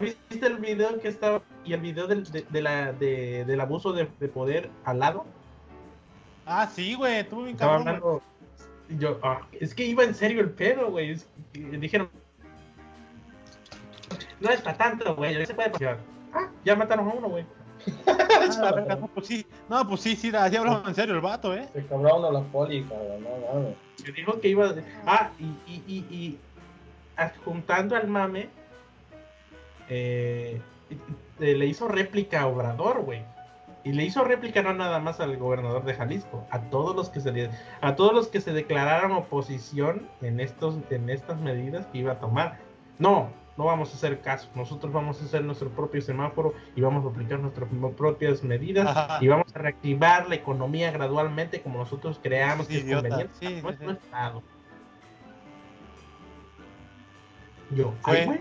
¿viste 0.00 0.46
el 0.46 0.56
video 0.56 0.98
que 1.00 1.08
estaba 1.08 1.42
y 1.64 1.72
el 1.72 1.80
video 1.80 2.06
del, 2.06 2.24
de, 2.24 2.62
la, 2.62 2.92
del 2.92 3.60
abuso 3.60 3.92
de, 3.92 4.06
poder 4.06 4.70
al 4.84 4.98
lado? 4.98 5.26
Ah, 6.46 6.66
sí, 6.66 6.94
güey, 6.94 7.20
estuvo 7.20 7.42
bien 7.44 7.54
Estaba 7.54 7.76
hablando. 7.76 8.22
Yo, 8.98 9.18
ah, 9.22 9.40
es 9.52 9.74
que 9.74 9.86
iba 9.86 10.04
en 10.04 10.14
serio 10.14 10.40
el 10.40 10.50
pedo, 10.50 10.90
güey. 10.90 11.16
Dijeron, 11.52 12.10
no 14.40 14.50
es 14.50 14.60
para 14.60 14.76
tanto, 14.76 15.14
güey, 15.16 15.46
se 15.46 15.54
puede 15.54 15.70
pasar. 15.70 15.98
Ah, 16.32 16.50
ya 16.64 16.76
mataron 16.76 17.08
a 17.08 17.12
uno, 17.12 17.28
güey. 17.28 17.46
Ah, 18.56 18.96
no, 19.00 19.08
pues 19.08 19.26
sí, 19.26 19.46
no, 19.68 19.88
pues 19.88 20.02
sí, 20.02 20.16
sí, 20.16 20.30
así 20.34 20.56
hablamos 20.56 20.86
en 20.86 20.94
serio 20.94 21.14
el 21.14 21.20
vato, 21.20 21.54
¿eh? 21.54 21.66
Se 21.72 21.86
cobraron 21.86 22.24
a 22.24 22.30
la 22.30 22.40
poli, 22.40 22.84
cabrón, 22.84 23.24
no 23.24 23.54
mames. 23.54 23.74
Se 23.96 24.12
dijo 24.12 24.38
que 24.40 24.48
iba. 24.48 24.74
Ah, 25.06 25.30
y, 25.38 25.44
y, 25.70 25.82
y, 25.86 26.14
y 26.14 26.38
adjuntando 27.16 27.96
al 27.96 28.06
mame, 28.06 28.48
eh, 29.88 30.60
le 31.38 31.66
hizo 31.66 31.88
réplica 31.88 32.42
a 32.42 32.46
Obrador, 32.46 33.02
güey. 33.02 33.22
Y 33.82 33.92
le 33.92 34.04
hizo 34.04 34.24
réplica 34.24 34.62
no 34.62 34.72
nada 34.72 34.98
más 34.98 35.20
al 35.20 35.36
gobernador 35.36 35.84
de 35.84 35.94
Jalisco, 35.94 36.46
a 36.50 36.60
todos 36.60 36.96
los 36.96 37.10
que 37.10 37.20
se 37.20 37.50
a 37.82 37.96
todos 37.96 38.14
los 38.14 38.28
que 38.28 38.40
se 38.40 38.52
declararon 38.52 39.12
oposición 39.12 40.08
en 40.22 40.40
estos 40.40 40.76
en 40.90 41.10
estas 41.10 41.38
medidas 41.40 41.86
que 41.86 41.98
iba 41.98 42.12
a 42.12 42.18
tomar. 42.18 42.58
No, 42.98 43.28
no 43.56 43.64
vamos 43.64 43.92
a 43.92 43.94
hacer 43.94 44.20
caso. 44.20 44.48
Nosotros 44.54 44.92
vamos 44.92 45.20
a 45.20 45.24
hacer 45.24 45.44
nuestro 45.44 45.68
propio 45.70 46.00
semáforo 46.02 46.54
y 46.74 46.80
vamos 46.80 47.04
a 47.04 47.08
aplicar 47.08 47.38
nuestras 47.38 47.68
propias 47.96 48.42
medidas 48.42 48.96
y 49.20 49.28
vamos 49.28 49.54
a 49.54 49.58
reactivar 49.58 50.28
la 50.28 50.34
economía 50.34 50.90
gradualmente 50.90 51.62
como 51.62 51.78
nosotros 51.78 52.18
creamos 52.22 52.66
que 52.66 52.78
es 52.78 52.94
conveniente 52.94 53.34
sí, 53.38 53.60
nuestro 53.62 53.92
estado. 53.92 54.42
Yo, 57.70 57.94
güey. 58.04 58.40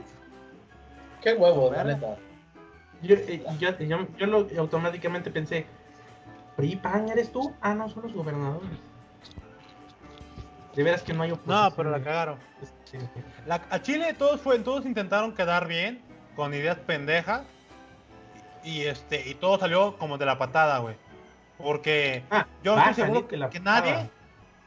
Qué 1.22 1.34
huevo, 1.34 1.72
la 1.72 1.84
neta. 1.84 2.18
Yo, 3.02 3.16
eh, 3.16 3.44
yo, 3.60 3.78
yo, 3.80 4.08
yo, 4.18 4.26
lo, 4.26 4.48
automáticamente 4.58 5.30
pensé, 5.30 5.66
¿PRI, 6.56 6.76
PAN, 6.78 7.10
eres 7.10 7.32
tú? 7.32 7.54
Ah, 7.62 7.74
no, 7.74 7.90
son 7.90 8.04
los 8.04 8.14
gobernadores. 8.14 8.70
De 10.76 10.84
veras 10.84 11.04
que 11.04 11.14
no 11.14 11.24
hay 11.24 11.32
oposición. 11.32 11.64
No, 11.64 11.76
pero 11.76 11.92
la 11.92 12.02
cagaron. 12.02 12.38
a 13.70 13.82
Chile 13.82 14.14
todos 14.18 14.42
fue, 14.42 14.60
todos 14.60 14.86
intentaron 14.86 15.34
quedar 15.34 15.68
bien 15.68 16.02
con 16.36 16.54
ideas 16.54 16.78
pendejas 16.78 17.44
y 18.64 18.82
este 18.82 19.30
y 19.30 19.36
todo 19.36 19.60
salió 19.60 19.98
como 19.98 20.18
de 20.18 20.26
la 20.26 20.38
patada, 20.38 20.80
güey. 20.80 20.96
Porque 21.58 22.24
ah, 22.32 22.48
yo 22.64 22.78
estoy 22.78 22.94
seguro 22.96 23.28
que, 23.28 23.38
nadie 23.60 24.10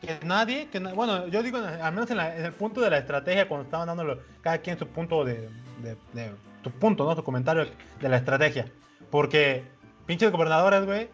que 0.01 0.19
nadie, 0.25 0.69
que 0.69 0.79
bueno, 0.79 1.27
yo 1.27 1.43
digo 1.43 1.59
al 1.59 1.93
menos 1.93 2.11
en, 2.11 2.21
el 2.21 2.53
punto 2.53 2.81
de 2.81 2.91
la 2.91 2.99
estrategia 2.99 3.49
cuando 3.49 3.65
estaban 3.65 3.89
dándolo 3.89 4.21
cada 4.43 4.59
quien 4.59 4.79
su 4.79 4.87
punto 4.87 5.25
de, 5.25 5.49
de, 5.83 6.33
su 6.63 6.71
punto, 6.71 7.05
¿no? 7.05 7.17
Su 7.17 7.25
comentario 7.25 7.67
de 8.01 8.09
la 8.09 8.17
estrategia. 8.17 8.67
Porque 9.11 9.65
pinches 10.07 10.31
gobernadores, 10.31 10.85
güey, 10.85 11.09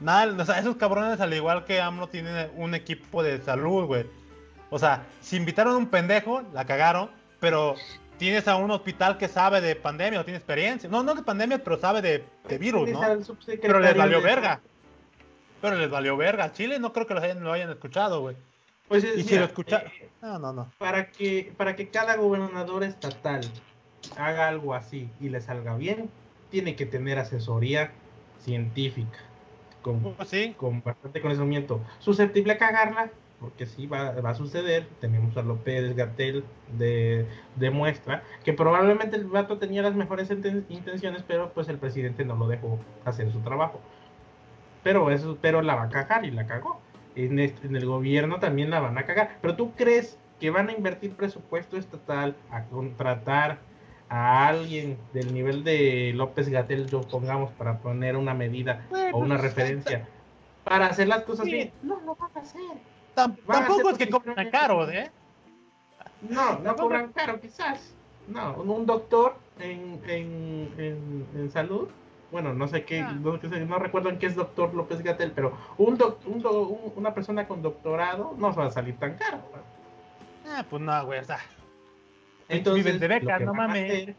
nada, 0.00 0.40
o 0.40 0.44
sea, 0.44 0.60
esos 0.60 0.76
cabrones 0.76 1.20
al 1.20 1.34
igual 1.34 1.64
que 1.64 1.80
AMLO 1.80 2.08
tienen 2.08 2.50
un 2.56 2.74
equipo 2.74 3.24
de 3.24 3.42
salud, 3.42 3.86
güey 3.86 4.06
o 4.70 4.78
sea, 4.78 5.06
si 5.20 5.36
invitaron 5.36 5.74
a 5.74 5.78
un 5.78 5.86
pendejo, 5.86 6.42
la 6.52 6.64
cagaron, 6.64 7.10
pero 7.40 7.76
tienes 8.18 8.48
a 8.48 8.56
un 8.56 8.70
hospital 8.70 9.18
que 9.18 9.28
sabe 9.28 9.60
de 9.60 9.76
pandemia 9.76 10.20
o 10.20 10.24
tiene 10.24 10.38
experiencia. 10.38 10.88
No, 10.88 11.02
no 11.02 11.14
de 11.14 11.22
pandemia, 11.22 11.62
pero 11.62 11.78
sabe 11.78 12.02
de, 12.02 12.58
virus, 12.58 12.88
¿no? 12.90 13.00
Pero 13.60 13.80
les 13.80 13.96
valió 13.96 14.20
verga. 14.20 14.60
Pero 15.60 15.76
les 15.76 15.90
valió 15.90 16.16
verga. 16.16 16.52
Chile 16.52 16.78
no 16.78 16.92
creo 16.92 17.06
que 17.06 17.14
lo 17.14 17.20
hayan, 17.20 17.42
lo 17.42 17.52
hayan 17.52 17.70
escuchado, 17.70 18.20
güey. 18.20 18.36
Pues 18.88 19.04
y 19.04 19.22
si 19.22 19.36
lo 19.36 19.46
escucharon. 19.46 19.90
Eh, 19.90 20.08
no, 20.22 20.38
no, 20.38 20.52
no. 20.52 20.72
Para 20.78 21.10
que, 21.10 21.52
para 21.56 21.74
que 21.74 21.88
cada 21.88 22.16
gobernador 22.16 22.84
estatal 22.84 23.40
haga 24.16 24.48
algo 24.48 24.74
así 24.74 25.08
y 25.20 25.28
le 25.28 25.40
salga 25.40 25.76
bien, 25.76 26.08
tiene 26.50 26.76
que 26.76 26.86
tener 26.86 27.18
asesoría 27.18 27.90
científica. 28.40 29.18
Con, 29.82 30.00
pues 30.00 30.28
¿Sí? 30.28 30.54
con 30.56 30.82
bastante 30.82 31.20
conocimiento. 31.20 31.80
Susceptible 31.98 32.52
a 32.54 32.58
cagarla, 32.58 33.10
porque 33.40 33.66
sí 33.66 33.86
va, 33.86 34.12
va, 34.12 34.30
a 34.30 34.34
suceder. 34.34 34.86
Tenemos 35.00 35.36
a 35.36 35.42
López 35.42 35.94
Gatel 35.94 36.44
de, 36.78 37.26
de, 37.56 37.70
muestra 37.70 38.22
que 38.44 38.52
probablemente 38.52 39.16
el 39.16 39.24
vato 39.24 39.58
tenía 39.58 39.82
las 39.82 39.94
mejores 39.94 40.30
intenciones, 40.30 41.22
pero 41.26 41.52
pues 41.52 41.68
el 41.68 41.78
presidente 41.78 42.24
no 42.24 42.36
lo 42.36 42.48
dejó 42.48 42.78
hacer 43.04 43.30
su 43.32 43.40
trabajo. 43.40 43.80
Pero 44.82 45.10
eso, 45.10 45.36
pero 45.40 45.62
la 45.62 45.74
va 45.74 45.84
a 45.84 45.88
cagar 45.88 46.24
y 46.24 46.30
la 46.30 46.46
cagó. 46.46 46.80
En, 47.14 47.38
en 47.38 47.76
el 47.76 47.86
gobierno 47.86 48.38
también 48.38 48.70
la 48.70 48.80
van 48.80 48.98
a 48.98 49.04
cagar. 49.04 49.38
Pero 49.40 49.56
tú 49.56 49.72
crees 49.72 50.18
que 50.40 50.50
van 50.50 50.68
a 50.68 50.72
invertir 50.72 51.14
presupuesto 51.14 51.76
estatal 51.76 52.36
a 52.50 52.64
contratar 52.64 53.58
a 54.08 54.46
alguien 54.46 54.98
del 55.12 55.34
nivel 55.34 55.64
de 55.64 56.12
López 56.14 56.48
Gatel, 56.48 56.86
yo 56.86 57.00
pongamos 57.00 57.50
para 57.52 57.78
poner 57.78 58.16
una 58.16 58.34
medida 58.34 58.86
o 59.12 59.18
una 59.18 59.36
pues, 59.36 59.40
referencia 59.40 60.08
para 60.62 60.86
hacer 60.86 61.08
las 61.08 61.22
cosas 61.22 61.46
bien. 61.46 61.72
No 61.82 62.00
lo 62.00 62.14
van 62.14 62.30
a 62.34 62.40
hacer 62.40 62.62
tampoco 63.16 63.90
es 63.90 63.98
que 63.98 64.08
cobran 64.08 64.50
caro, 64.50 64.88
¿eh? 64.88 65.10
No, 66.28 66.58
no 66.58 66.76
cobran 66.76 67.12
caro, 67.12 67.40
quizás. 67.40 67.94
No, 68.28 68.54
un 68.56 68.86
doctor 68.86 69.36
en, 69.58 70.00
en, 70.06 71.26
en, 71.34 71.50
salud, 71.50 71.88
bueno, 72.30 72.52
no 72.52 72.66
sé 72.68 72.84
qué, 72.84 73.00
ah. 73.00 73.12
no, 73.12 73.78
recuerdo 73.78 74.10
en 74.10 74.18
qué 74.18 74.26
es 74.26 74.34
doctor 74.34 74.74
López 74.74 75.02
Gatel, 75.02 75.32
pero 75.32 75.56
un, 75.78 75.98
un, 76.26 76.92
una 76.96 77.14
persona 77.14 77.46
con 77.46 77.62
doctorado 77.62 78.34
no 78.36 78.52
va 78.52 78.66
a 78.66 78.70
salir 78.70 78.96
tan 78.96 79.14
caro. 79.14 79.38
Ah, 80.48 80.64
pues 80.68 80.82
no, 80.82 81.06
güey, 81.06 81.20
o 81.20 81.24
sea. 81.24 81.38
Entonces, 82.48 83.00
lo, 83.00 83.08
que 83.08 83.44
no 83.44 83.54
mames. 83.54 84.14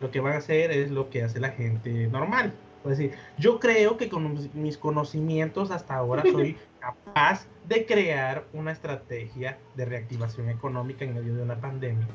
lo 0.00 0.10
que 0.10 0.20
van 0.20 0.34
a 0.34 0.38
hacer 0.38 0.70
es 0.70 0.90
lo 0.90 1.10
que 1.10 1.22
hace 1.22 1.40
la 1.40 1.50
gente 1.50 2.06
normal. 2.08 2.52
Pues 2.82 2.98
decir, 2.98 3.16
yo 3.38 3.58
creo 3.58 3.96
que 3.96 4.10
con 4.10 4.50
mis 4.52 4.76
conocimientos 4.76 5.70
hasta 5.70 5.94
ahora 5.94 6.22
soy 6.22 6.58
capaz 6.84 7.46
de 7.66 7.86
crear 7.86 8.44
una 8.52 8.72
estrategia 8.72 9.58
de 9.74 9.86
reactivación 9.86 10.50
económica 10.50 11.04
en 11.04 11.14
medio 11.14 11.34
de 11.34 11.42
una 11.42 11.58
pandemia. 11.58 12.06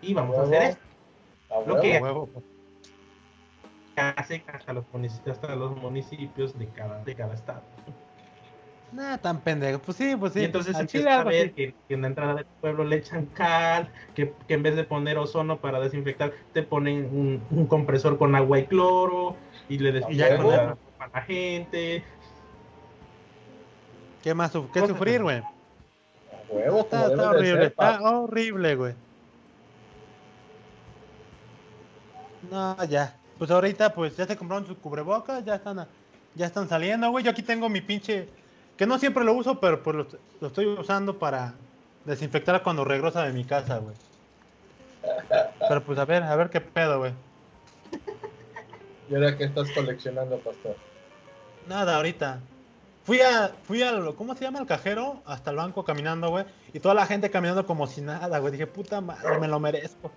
Y 0.00 0.14
vamos 0.14 0.38
a, 0.38 0.42
hacer 0.42 0.62
esto. 0.62 0.82
Lo 1.66 1.80
que 1.80 2.00
hace 3.96 4.44
hasta 4.46 4.72
los 4.72 4.84
municipios, 4.92 5.36
hasta 5.36 5.56
los 5.56 5.76
municipios 5.76 6.56
de 6.58 6.68
cada, 6.68 7.02
de 7.04 7.14
cada 7.14 7.34
estado. 7.34 7.62
Nada 8.92 9.18
tan 9.18 9.40
pendejo, 9.40 9.80
pues 9.80 9.96
sí, 9.96 10.14
pues 10.16 10.34
sí. 10.34 10.40
Y 10.40 10.44
entonces 10.44 10.78
empieza 10.78 11.20
a 11.20 11.24
ver 11.24 11.52
que, 11.52 11.74
en 11.88 12.02
la 12.02 12.06
entrada 12.08 12.34
del 12.34 12.46
pueblo 12.60 12.84
le 12.84 12.96
echan 12.96 13.26
cal, 13.26 13.90
que, 14.14 14.34
en 14.48 14.62
vez 14.62 14.76
de 14.76 14.84
poner 14.84 15.18
ozono 15.18 15.58
para 15.58 15.80
desinfectar, 15.80 16.32
te 16.52 16.62
ponen 16.62 17.40
un, 17.50 17.66
compresor 17.66 18.18
con 18.18 18.34
agua 18.34 18.58
y 18.60 18.66
cloro, 18.66 19.34
y 19.68 19.78
le 19.78 19.92
desinfectan 19.92 20.76
a 20.98 21.08
la 21.12 21.22
gente. 21.22 22.04
¿Qué 24.22 24.34
más 24.34 24.52
qué 24.72 24.86
sufrir, 24.86 25.22
güey? 25.22 25.42
está, 26.80 27.06
está 27.08 27.30
horrible, 27.30 27.66
está 27.66 28.00
horrible, 28.00 28.76
güey. 28.76 28.94
No, 32.50 32.84
ya. 32.84 33.16
Pues 33.38 33.50
ahorita, 33.50 33.92
pues 33.92 34.16
ya 34.16 34.26
se 34.26 34.36
compraron 34.36 34.66
sus 34.66 34.76
cubrebocas, 34.78 35.44
ya 35.44 35.56
están, 35.56 35.86
ya 36.34 36.46
están 36.46 36.68
saliendo, 36.68 37.10
güey. 37.10 37.24
Yo 37.24 37.30
aquí 37.30 37.42
tengo 37.42 37.68
mi 37.68 37.80
pinche 37.80 38.28
que 38.76 38.86
no 38.86 38.98
siempre 38.98 39.24
lo 39.24 39.32
uso, 39.32 39.58
pero 39.58 39.82
pues 39.82 39.96
lo, 40.40 40.46
estoy 40.46 40.66
usando 40.66 41.18
para 41.18 41.54
desinfectar 42.04 42.62
cuando 42.62 42.84
regresa 42.84 43.24
de 43.24 43.32
mi 43.32 43.44
casa, 43.44 43.78
güey. 43.78 43.94
Pero 45.68 45.82
pues 45.82 45.98
a 45.98 46.04
ver, 46.04 46.22
a 46.22 46.36
ver 46.36 46.50
qué 46.50 46.60
pedo, 46.60 46.98
güey. 46.98 47.12
¿Y 49.10 49.14
ahora 49.14 49.36
qué 49.36 49.44
estás 49.44 49.70
coleccionando, 49.72 50.38
pastor? 50.38 50.76
Nada, 51.66 51.96
ahorita. 51.96 52.40
Fui 53.04 53.20
a, 53.20 53.52
fui 53.64 53.82
a, 53.82 53.92
¿cómo 54.16 54.34
se 54.34 54.44
llama? 54.44 54.60
El 54.60 54.66
cajero, 54.66 55.22
hasta 55.26 55.50
el 55.50 55.56
banco 55.56 55.84
caminando, 55.84 56.30
güey. 56.30 56.44
Y 56.72 56.78
toda 56.78 56.94
la 56.94 57.06
gente 57.06 57.30
caminando 57.30 57.66
como 57.66 57.86
si 57.86 58.00
nada, 58.00 58.38
güey. 58.38 58.52
Dije, 58.52 58.66
puta 58.66 59.00
madre, 59.00 59.38
me 59.40 59.48
lo 59.48 59.58
merezco. 59.58 60.12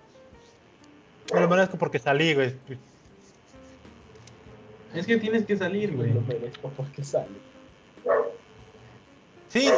Me 1.34 1.40
lo 1.40 1.48
merezco 1.48 1.76
porque 1.76 1.98
salí, 1.98 2.34
güey. 2.34 2.54
Es 4.94 5.06
que 5.06 5.16
tienes 5.16 5.44
que 5.44 5.56
salir, 5.56 5.96
güey. 5.96 6.10
Me 6.10 6.14
lo 6.14 6.20
merezco 6.22 6.70
porque 6.70 7.02
salí. 7.02 7.40
Sí, 9.48 9.68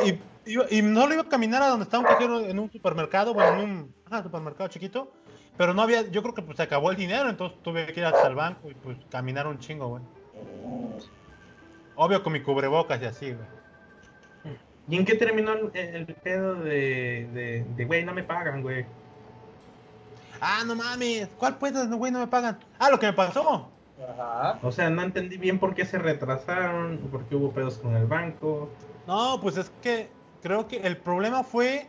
y, 0.46 0.82
no 0.82 1.06
lo 1.06 1.14
iba 1.14 1.22
a 1.22 1.28
caminar 1.28 1.62
a 1.62 1.68
donde 1.68 1.84
estaba 1.84 2.02
un 2.02 2.08
cajero 2.08 2.40
en 2.40 2.58
un 2.58 2.70
supermercado, 2.70 3.34
bueno, 3.34 3.62
en 3.62 3.70
un 3.70 4.22
supermercado 4.22 4.68
chiquito, 4.68 5.12
pero 5.56 5.74
no 5.74 5.82
había, 5.82 6.08
yo 6.08 6.22
creo 6.22 6.34
que 6.34 6.42
pues 6.42 6.56
se 6.56 6.62
acabó 6.62 6.90
el 6.90 6.96
dinero, 6.96 7.28
entonces 7.28 7.58
tuve 7.62 7.86
que 7.92 8.00
ir 8.00 8.06
hasta 8.06 8.26
el 8.26 8.34
banco 8.34 8.70
y 8.70 8.74
pues 8.74 8.96
caminar 9.10 9.46
un 9.46 9.58
chingo, 9.58 9.88
güey. 9.88 10.02
Obvio 12.00 12.22
con 12.22 12.32
mi 12.32 12.40
cubrebocas 12.40 13.02
y 13.02 13.06
así, 13.06 13.32
güey. 13.32 14.56
¿Y 14.88 14.96
en 14.96 15.04
qué 15.04 15.16
terminó 15.16 15.52
el, 15.52 16.06
pedo 16.22 16.54
de, 16.54 17.66
de, 17.76 17.84
güey, 17.84 18.04
no 18.04 18.14
me 18.14 18.22
pagan, 18.22 18.62
güey? 18.62 18.86
Ah, 20.40 20.62
no 20.64 20.76
mames, 20.76 21.28
¿cuál 21.36 21.58
pedo 21.58 21.84
de 21.84 21.96
güey, 21.96 22.12
no 22.12 22.20
me 22.20 22.28
pagan? 22.28 22.56
Ah, 22.78 22.88
lo 22.88 23.00
que 23.00 23.06
me 23.06 23.12
pasó. 23.14 23.68
Ajá. 24.00 24.60
O 24.62 24.70
sea, 24.70 24.88
no 24.90 25.02
entendí 25.02 25.38
bien 25.38 25.58
por 25.58 25.74
qué 25.74 25.84
se 25.84 25.98
retrasaron, 25.98 26.98
por 27.10 27.24
qué 27.24 27.34
hubo 27.34 27.50
pedos 27.50 27.78
con 27.78 27.96
el 27.96 28.06
banco. 28.06 28.70
No, 29.08 29.40
pues 29.42 29.56
es 29.56 29.72
que 29.82 30.08
creo 30.40 30.68
que 30.68 30.76
el 30.76 30.96
problema 30.98 31.42
fue 31.42 31.88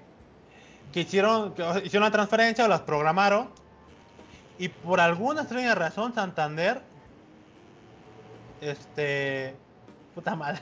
que 0.91 1.01
hicieron, 1.01 1.53
que 1.53 1.61
hicieron 1.85 2.07
una 2.07 2.11
transferencia 2.11 2.65
o 2.65 2.67
las 2.67 2.81
programaron 2.81 3.49
y 4.57 4.69
por 4.69 4.99
alguna 4.99 5.41
extraña 5.41 5.75
razón 5.75 6.15
Santander, 6.15 6.81
este, 8.59 9.55
puta 10.15 10.35
madre, 10.35 10.61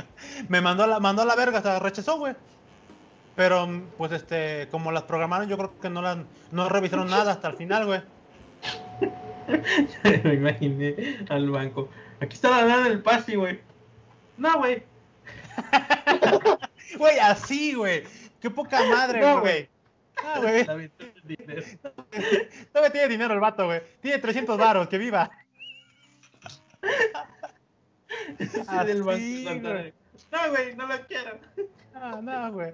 me 0.48 0.60
mandó 0.60 0.84
a 0.84 0.86
la, 0.86 1.00
mandó 1.00 1.22
a 1.22 1.26
la 1.26 1.36
verga, 1.36 1.60
o 1.60 1.62
sea, 1.62 1.78
rechazó, 1.78 2.18
güey. 2.18 2.34
Pero, 3.34 3.68
pues, 3.98 4.12
este, 4.12 4.68
como 4.70 4.92
las 4.92 5.02
programaron, 5.02 5.48
yo 5.48 5.58
creo 5.58 5.78
que 5.78 5.90
no 5.90 6.00
las, 6.00 6.18
no 6.52 6.68
revisaron 6.70 7.10
nada 7.10 7.32
hasta 7.32 7.48
el 7.48 7.56
final, 7.56 7.84
güey. 7.84 8.00
me 10.24 10.34
imaginé 10.34 11.26
al 11.28 11.50
banco. 11.50 11.90
Aquí 12.20 12.34
está 12.34 12.50
la 12.50 12.64
lana 12.64 12.88
del 12.88 13.02
pase, 13.02 13.36
güey. 13.36 13.60
No, 14.36 14.58
güey. 14.58 14.82
Güey, 16.98 17.18
así, 17.18 17.74
güey. 17.74 18.04
Qué 18.40 18.48
poca 18.48 18.82
madre, 18.84 19.20
güey. 19.38 19.68
Ah, 20.24 20.38
güey. 20.40 20.64
Todavía 20.64 20.90
tiene 22.90 23.08
dinero 23.08 23.34
el 23.34 23.40
vato, 23.40 23.66
güey. 23.66 23.82
Tiene 24.00 24.18
300 24.18 24.56
varos, 24.56 24.88
que 24.88 24.96
viva. 24.96 25.30
Así, 28.68 29.00
güey. 29.00 29.44
No, 29.44 30.50
güey, 30.50 30.76
no 30.76 30.86
lo 30.86 31.06
quiero. 31.06 31.38
Ah, 31.94 32.20
no, 32.22 32.52
güey. 32.52 32.72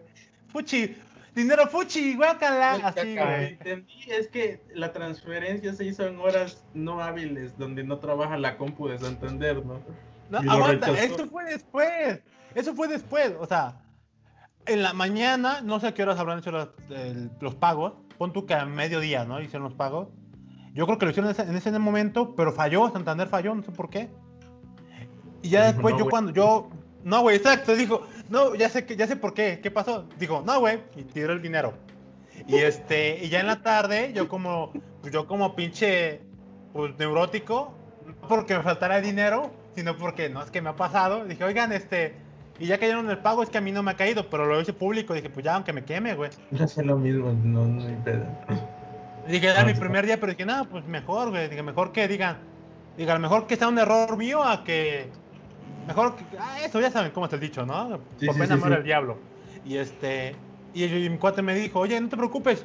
Fuchi, 0.48 0.96
dinero 1.34 1.66
fuchi, 1.66 2.14
guácala. 2.14 2.74
Así, 2.74 3.16
güey. 3.16 3.52
Entendí, 3.52 4.04
es 4.08 4.28
que 4.28 4.60
la 4.74 4.92
transferencia 4.92 5.72
se 5.72 5.84
hizo 5.84 6.06
en 6.06 6.18
horas 6.18 6.64
no 6.74 7.02
hábiles, 7.02 7.56
donde 7.58 7.84
no 7.84 7.98
trabaja 7.98 8.36
la 8.36 8.56
compu 8.56 8.88
de 8.88 8.98
Santander, 8.98 9.64
¿no? 9.64 9.80
No, 10.30 10.50
aguanta, 10.50 10.90
esto 10.92 11.26
fue 11.26 11.44
después. 11.44 12.20
Eso 12.54 12.74
fue 12.74 12.88
después, 12.88 13.32
o 13.38 13.46
sea, 13.46 13.82
en 14.66 14.82
la 14.82 14.92
mañana, 14.92 15.60
no 15.62 15.80
sé 15.80 15.88
a 15.88 15.94
qué 15.94 16.02
horas 16.02 16.18
habrán 16.18 16.38
hecho 16.38 16.50
los, 16.50 17.54
pagos. 17.56 17.94
Pon 18.18 18.32
tú 18.32 18.46
que 18.46 18.54
a 18.54 18.64
mediodía, 18.64 19.24
¿no? 19.24 19.40
Hicieron 19.40 19.64
los 19.64 19.74
pagos. 19.74 20.08
Yo 20.74 20.86
creo 20.86 20.98
que 20.98 21.06
lo 21.06 21.10
hicieron 21.10 21.34
en 21.48 21.56
ese, 21.56 21.78
momento, 21.78 22.34
pero 22.34 22.52
falló, 22.52 22.90
Santander 22.90 23.28
falló, 23.28 23.54
no 23.54 23.62
sé 23.62 23.72
por 23.72 23.90
qué. 23.90 24.10
Y 25.42 25.50
ya 25.50 25.72
después 25.72 25.96
yo 25.98 26.08
cuando 26.08 26.32
yo 26.32 26.70
no, 27.04 27.20
güey, 27.22 27.36
exacto, 27.36 27.74
dijo, 27.74 28.06
no, 28.28 28.54
ya 28.54 28.68
sé 28.68 28.86
que 28.86 28.96
ya 28.96 29.06
sé 29.06 29.16
por 29.16 29.34
qué, 29.34 29.60
¿qué 29.62 29.70
pasó? 29.70 30.06
Dijo, 30.18 30.42
"No, 30.46 30.60
güey", 30.60 30.80
y 30.96 31.02
tiró 31.02 31.32
el 31.32 31.42
dinero. 31.42 31.74
Y 32.46 32.56
este, 32.56 33.24
y 33.24 33.28
ya 33.28 33.40
en 33.40 33.46
la 33.46 33.62
tarde 33.62 34.12
yo 34.14 34.28
como 34.28 34.72
yo 35.10 35.26
como 35.26 35.54
pinche 35.54 36.20
pues 36.72 36.96
neurótico, 36.98 37.74
no 38.06 38.28
porque 38.28 38.56
me 38.56 38.62
faltara 38.62 39.00
dinero, 39.00 39.50
sino 39.74 39.96
porque 39.96 40.28
no 40.28 40.42
es 40.42 40.50
que 40.50 40.62
me 40.62 40.70
ha 40.70 40.76
pasado, 40.76 41.24
dije, 41.24 41.44
"Oigan, 41.44 41.72
este, 41.72 42.14
y 42.58 42.66
ya 42.66 42.78
cayeron 42.78 43.10
el 43.10 43.18
pago, 43.18 43.42
es 43.42 43.50
que 43.50 43.58
a 43.58 43.60
mí 43.60 43.72
no 43.72 43.82
me 43.82 43.90
ha 43.90 43.96
caído, 43.96 44.28
pero 44.28 44.46
lo 44.46 44.60
hice 44.60 44.72
público. 44.72 45.14
Dije, 45.14 45.30
pues 45.30 45.44
ya, 45.44 45.54
aunque 45.54 45.72
me 45.72 45.84
queme, 45.84 46.14
güey. 46.14 46.30
No 46.52 46.68
sé 46.68 46.84
lo 46.84 46.96
mismo, 46.96 47.32
no, 47.42 47.66
no 47.66 47.86
hay 47.86 47.96
pedo. 48.04 48.24
Dije, 49.26 49.48
era 49.48 49.64
mi 49.64 49.74
primer 49.74 50.06
día, 50.06 50.18
pero 50.20 50.32
dije, 50.32 50.44
nada, 50.44 50.64
pues 50.64 50.84
mejor, 50.86 51.30
güey. 51.30 51.48
Dije, 51.48 51.62
mejor 51.62 51.92
que 51.92 52.06
digan, 52.08 52.38
diga, 52.96 53.18
mejor 53.18 53.46
que 53.46 53.56
sea 53.56 53.68
un 53.68 53.78
error 53.78 54.16
mío 54.16 54.44
a 54.44 54.64
que. 54.64 55.10
Mejor 55.86 56.16
que. 56.16 56.24
Ah, 56.38 56.58
eso 56.64 56.80
ya 56.80 56.90
saben 56.90 57.10
cómo 57.12 57.26
es 57.26 57.32
el 57.32 57.40
dicho, 57.40 57.66
¿no? 57.66 58.00
Por 58.24 58.38
pena 58.38 58.56
sí, 58.56 58.72
el 58.72 58.82
diablo. 58.82 59.18
Y 59.64 59.76
este. 59.76 60.36
Y, 60.74 60.86
mi 60.86 61.18
cuate 61.18 61.42
me 61.42 61.54
dijo, 61.54 61.80
oye, 61.80 62.00
no 62.00 62.08
te 62.08 62.16
preocupes. 62.16 62.64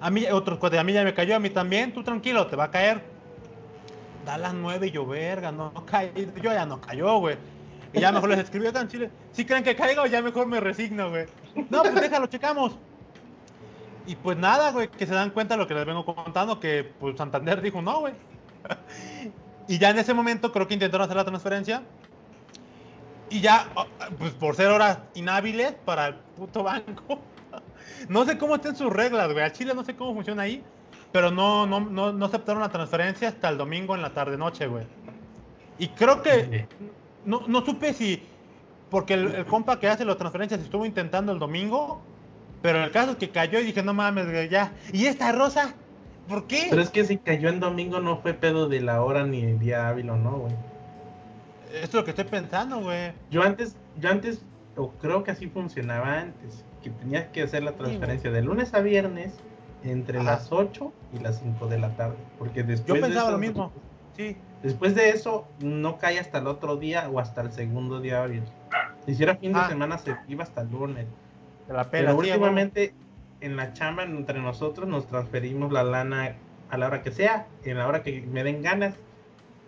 A 0.00 0.10
mí, 0.10 0.26
otro 0.26 0.58
cuate, 0.58 0.78
a 0.78 0.84
mí 0.84 0.92
ya 0.92 1.04
me 1.04 1.14
cayó, 1.14 1.36
a 1.36 1.38
mí 1.38 1.50
también. 1.50 1.92
Tú 1.92 2.02
tranquilo, 2.02 2.46
te 2.46 2.56
va 2.56 2.64
a 2.64 2.70
caer. 2.70 3.02
Da 4.24 4.38
las 4.38 4.54
nueve 4.54 4.88
y 4.88 4.90
yo, 4.90 5.06
verga, 5.06 5.52
no, 5.52 5.72
no 5.72 5.84
Yo 6.42 6.52
ya 6.52 6.66
no 6.66 6.80
cayó, 6.80 7.18
güey. 7.18 7.36
Y 7.92 8.00
ya 8.00 8.10
mejor 8.10 8.30
les 8.30 8.40
escribió 8.40 8.72
tan 8.72 8.88
chile. 8.88 9.10
Si 9.32 9.44
creen 9.44 9.62
que 9.62 9.76
caiga 9.76 10.02
o 10.02 10.06
ya 10.06 10.20
mejor 10.20 10.46
me 10.46 10.58
resigno, 10.58 11.10
güey. 11.10 11.26
No, 11.70 11.82
pues 11.82 11.94
déjalo, 11.94 12.26
checamos. 12.26 12.76
Y 14.06 14.16
pues 14.16 14.36
nada, 14.36 14.72
güey, 14.72 14.88
que 14.88 15.06
se 15.06 15.14
dan 15.14 15.30
cuenta 15.30 15.54
de 15.54 15.58
lo 15.58 15.68
que 15.68 15.74
les 15.74 15.86
vengo 15.86 16.04
contando, 16.04 16.58
que 16.58 16.92
pues 16.98 17.16
Santander 17.16 17.62
dijo 17.62 17.80
no, 17.80 18.00
güey. 18.00 18.14
y 19.68 19.78
ya 19.78 19.90
en 19.90 19.98
ese 19.98 20.12
momento 20.12 20.52
creo 20.52 20.66
que 20.66 20.74
intentaron 20.74 21.04
hacer 21.04 21.16
la 21.16 21.24
transferencia. 21.24 21.82
Y 23.30 23.40
ya, 23.40 23.68
oh, 23.74 23.86
pues 24.18 24.32
por 24.32 24.54
ser 24.56 24.68
horas 24.68 24.98
inhábiles 25.14 25.72
para 25.84 26.08
el 26.08 26.14
puto 26.36 26.62
banco. 26.62 27.20
no 28.08 28.24
sé 28.24 28.38
cómo 28.38 28.56
estén 28.56 28.76
sus 28.76 28.92
reglas, 28.92 29.32
güey. 29.32 29.44
A 29.44 29.52
Chile 29.52 29.74
no 29.74 29.84
sé 29.84 29.96
cómo 29.96 30.14
funciona 30.14 30.42
ahí. 30.42 30.62
Pero 31.12 31.30
no, 31.30 31.66
no, 31.66 31.80
no, 31.80 32.12
no 32.12 32.26
aceptaron 32.26 32.60
la 32.60 32.70
transferencia 32.70 33.28
hasta 33.28 33.48
el 33.48 33.56
domingo 33.56 33.94
en 33.94 34.02
la 34.02 34.12
tarde-noche, 34.12 34.66
güey. 34.66 34.84
Y 35.78 35.88
creo 35.88 36.22
que 36.22 36.66
no, 37.24 37.42
no 37.46 37.64
supe 37.64 37.92
si, 37.94 38.22
porque 38.90 39.14
el, 39.14 39.46
compa 39.46 39.78
que 39.78 39.88
hace 39.88 40.04
las 40.04 40.16
transferencias 40.16 40.60
estuvo 40.60 40.84
intentando 40.84 41.32
el 41.32 41.38
domingo, 41.38 42.00
pero 42.62 42.82
el 42.82 42.90
caso 42.90 43.18
que 43.18 43.30
cayó 43.30 43.60
y 43.60 43.64
dije, 43.64 43.82
no 43.82 43.94
mames, 43.94 44.50
ya. 44.50 44.72
¿Y 44.92 45.06
esta 45.06 45.32
rosa? 45.32 45.74
¿Por 46.28 46.46
qué? 46.46 46.68
Pero 46.70 46.82
es 46.82 46.90
que 46.90 47.04
si 47.04 47.18
cayó 47.18 47.48
en 47.48 47.60
domingo 47.60 48.00
no 48.00 48.18
fue 48.18 48.34
pedo 48.34 48.68
de 48.68 48.80
la 48.80 49.02
hora 49.02 49.24
ni 49.24 49.42
el 49.42 49.58
día 49.58 49.88
hábil 49.88 50.10
o 50.10 50.16
no, 50.16 50.38
güey. 50.38 50.54
Esto 51.72 51.84
es 51.84 51.94
lo 51.94 52.04
que 52.04 52.10
estoy 52.10 52.24
pensando, 52.24 52.80
güey. 52.80 53.12
Yo 53.30 53.42
antes, 53.42 53.76
yo 53.98 54.10
antes, 54.10 54.42
o 54.76 54.90
creo 54.92 55.24
que 55.24 55.30
así 55.30 55.48
funcionaba 55.48 56.20
antes, 56.20 56.64
que 56.82 56.90
tenías 56.90 57.26
que 57.28 57.42
hacer 57.42 57.62
la 57.62 57.72
transferencia 57.72 58.30
de 58.30 58.42
lunes 58.42 58.74
a 58.74 58.80
viernes 58.80 59.34
entre 59.82 60.22
las 60.22 60.52
8 60.52 60.92
y 61.14 61.18
las 61.18 61.40
5 61.40 61.66
de 61.66 61.78
la 61.78 61.96
tarde. 61.96 62.16
Porque 62.38 62.62
después. 62.62 63.00
Yo 63.00 63.06
pensaba 63.06 63.30
lo 63.30 63.38
mismo, 63.38 63.72
sí. 64.16 64.36
Después 64.62 64.94
de 64.94 65.10
eso, 65.10 65.46
no 65.60 65.98
cae 65.98 66.18
hasta 66.18 66.38
el 66.38 66.46
otro 66.46 66.76
día 66.76 67.08
o 67.10 67.20
hasta 67.20 67.42
el 67.42 67.52
segundo 67.52 68.00
día 68.00 68.22
hábil. 68.22 68.44
Si 69.04 69.12
hiciera 69.12 69.36
fin 69.36 69.52
de 69.52 69.58
ah. 69.58 69.68
semana, 69.68 69.98
se 69.98 70.16
iba 70.26 70.42
hasta 70.42 70.62
el 70.62 70.70
lunes. 70.70 71.06
La 71.68 71.90
Pero 71.90 72.16
últimamente, 72.16 72.94
en 73.40 73.56
la 73.56 73.74
chamba, 73.74 74.04
entre 74.04 74.40
nosotros, 74.40 74.88
nos 74.88 75.06
transferimos 75.06 75.70
la 75.70 75.84
lana 75.84 76.36
a 76.70 76.78
la 76.78 76.86
hora 76.86 77.02
que 77.02 77.10
sea, 77.10 77.46
en 77.64 77.76
la 77.76 77.86
hora 77.86 78.02
que 78.02 78.22
me 78.22 78.42
den 78.42 78.62
ganas, 78.62 78.94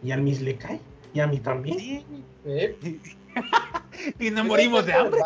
y 0.02 0.12
al 0.12 0.22
mis 0.22 0.40
le 0.40 0.56
cae. 0.56 0.80
Y 1.16 1.20
a 1.20 1.26
mí 1.26 1.40
también. 1.40 2.04
y 4.18 4.30
nos 4.30 4.44
morimos 4.44 4.84
de 4.84 4.92
hambre. 4.92 5.20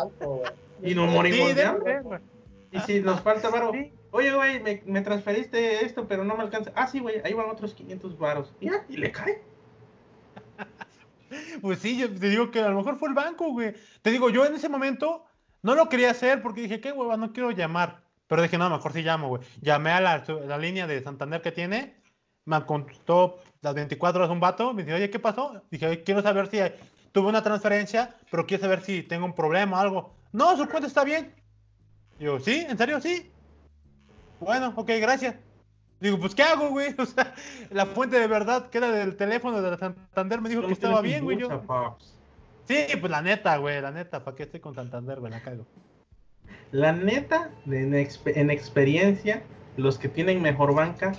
y 0.81 0.95
nos 0.95 1.11
morimos 1.11 1.53
de 1.53 1.65
hambre. 1.65 2.01
Y 2.71 2.79
si 2.79 3.01
nos 3.01 3.19
falta 3.19 3.49
varo, 3.49 3.73
oye, 4.11 4.33
güey, 4.33 4.63
me, 4.63 4.81
me, 4.85 5.01
transferiste 5.01 5.83
esto, 5.83 6.07
pero 6.07 6.23
no 6.23 6.37
me 6.37 6.43
alcanza. 6.43 6.71
Ah, 6.75 6.87
sí, 6.87 6.99
güey, 6.99 7.19
ahí 7.25 7.33
van 7.33 7.49
otros 7.49 7.73
500 7.73 8.17
varos. 8.17 8.53
Y, 8.61 8.69
y 8.87 8.97
le 8.97 9.11
cae. 9.11 9.41
Pues 11.61 11.79
sí, 11.79 11.97
yo 11.97 12.13
te 12.13 12.27
digo 12.27 12.51
que 12.51 12.59
a 12.59 12.69
lo 12.69 12.75
mejor 12.75 12.97
fue 12.97 13.07
el 13.07 13.15
banco, 13.15 13.51
güey. 13.51 13.73
Te 14.01 14.11
digo, 14.11 14.29
yo 14.29 14.45
en 14.45 14.53
ese 14.53 14.67
momento 14.67 15.25
no 15.61 15.75
lo 15.75 15.87
quería 15.87 16.11
hacer 16.11 16.41
porque 16.41 16.61
dije, 16.61 16.81
qué 16.81 16.91
hueva, 16.91 17.15
no 17.15 17.31
quiero 17.31 17.51
llamar. 17.51 18.03
Pero 18.27 18.41
dije, 18.41 18.57
no, 18.57 18.69
mejor 18.69 18.91
sí 18.91 19.01
llamo, 19.01 19.29
güey. 19.29 19.41
Llamé 19.61 19.91
a 19.91 20.01
la, 20.01 20.23
la, 20.45 20.57
línea 20.57 20.87
de 20.87 21.01
Santander 21.01 21.41
que 21.41 21.53
tiene. 21.53 21.95
Me 22.43 22.65
contestó 22.65 23.39
las 23.61 23.73
24 23.73 24.19
horas 24.19 24.31
un 24.31 24.39
vato. 24.39 24.73
Me 24.73 24.83
dice, 24.83 24.95
oye, 24.95 25.09
¿qué 25.09 25.19
pasó? 25.19 25.61
Dije, 25.71 26.03
quiero 26.03 26.21
saber 26.21 26.47
si 26.47 26.59
tuve 27.11 27.29
una 27.29 27.43
transferencia, 27.43 28.15
pero 28.29 28.45
quiero 28.45 28.63
saber 28.63 28.81
si 28.81 29.03
tengo 29.03 29.25
un 29.25 29.33
problema 29.33 29.77
o 29.77 29.81
algo. 29.81 30.15
No, 30.31 30.55
su 30.57 30.67
cuenta 30.67 30.87
está 30.87 31.03
bien. 31.03 31.33
Digo, 32.19 32.39
¿sí? 32.39 32.65
¿En 32.67 32.77
serio? 32.77 33.01
Sí. 33.01 33.31
Bueno, 34.39 34.73
ok, 34.75 34.89
gracias. 34.99 35.35
Digo, 35.99 36.17
pues, 36.19 36.33
¿qué 36.33 36.43
hago, 36.43 36.69
güey? 36.69 36.95
O 36.97 37.05
sea, 37.05 37.33
la 37.69 37.85
fuente 37.85 38.19
de 38.19 38.27
verdad 38.27 38.69
que 38.69 38.79
era 38.79 38.91
del 38.91 39.15
teléfono 39.15 39.61
de 39.61 39.77
Santander 39.77 40.41
me 40.41 40.49
dijo 40.49 40.65
que 40.65 40.73
estaba 40.73 41.01
bien, 41.01 41.23
güey. 41.23 41.37
Yo... 41.37 41.63
Sí, 42.65 42.85
pues 42.99 43.11
la 43.11 43.21
neta, 43.21 43.57
güey, 43.57 43.81
la 43.81 43.91
neta, 43.91 44.23
¿para 44.23 44.37
qué 44.37 44.43
estoy 44.43 44.59
con 44.59 44.73
Santander, 44.75 45.19
güey? 45.19 45.31
La 45.31 45.41
cago. 45.41 45.65
La 46.71 46.93
neta, 46.93 47.51
en, 47.65 47.93
en 47.93 48.49
experiencia, 48.49 49.43
los 49.77 49.97
que 49.97 50.07
tienen 50.07 50.41
mejor 50.41 50.73
banca, 50.73 51.11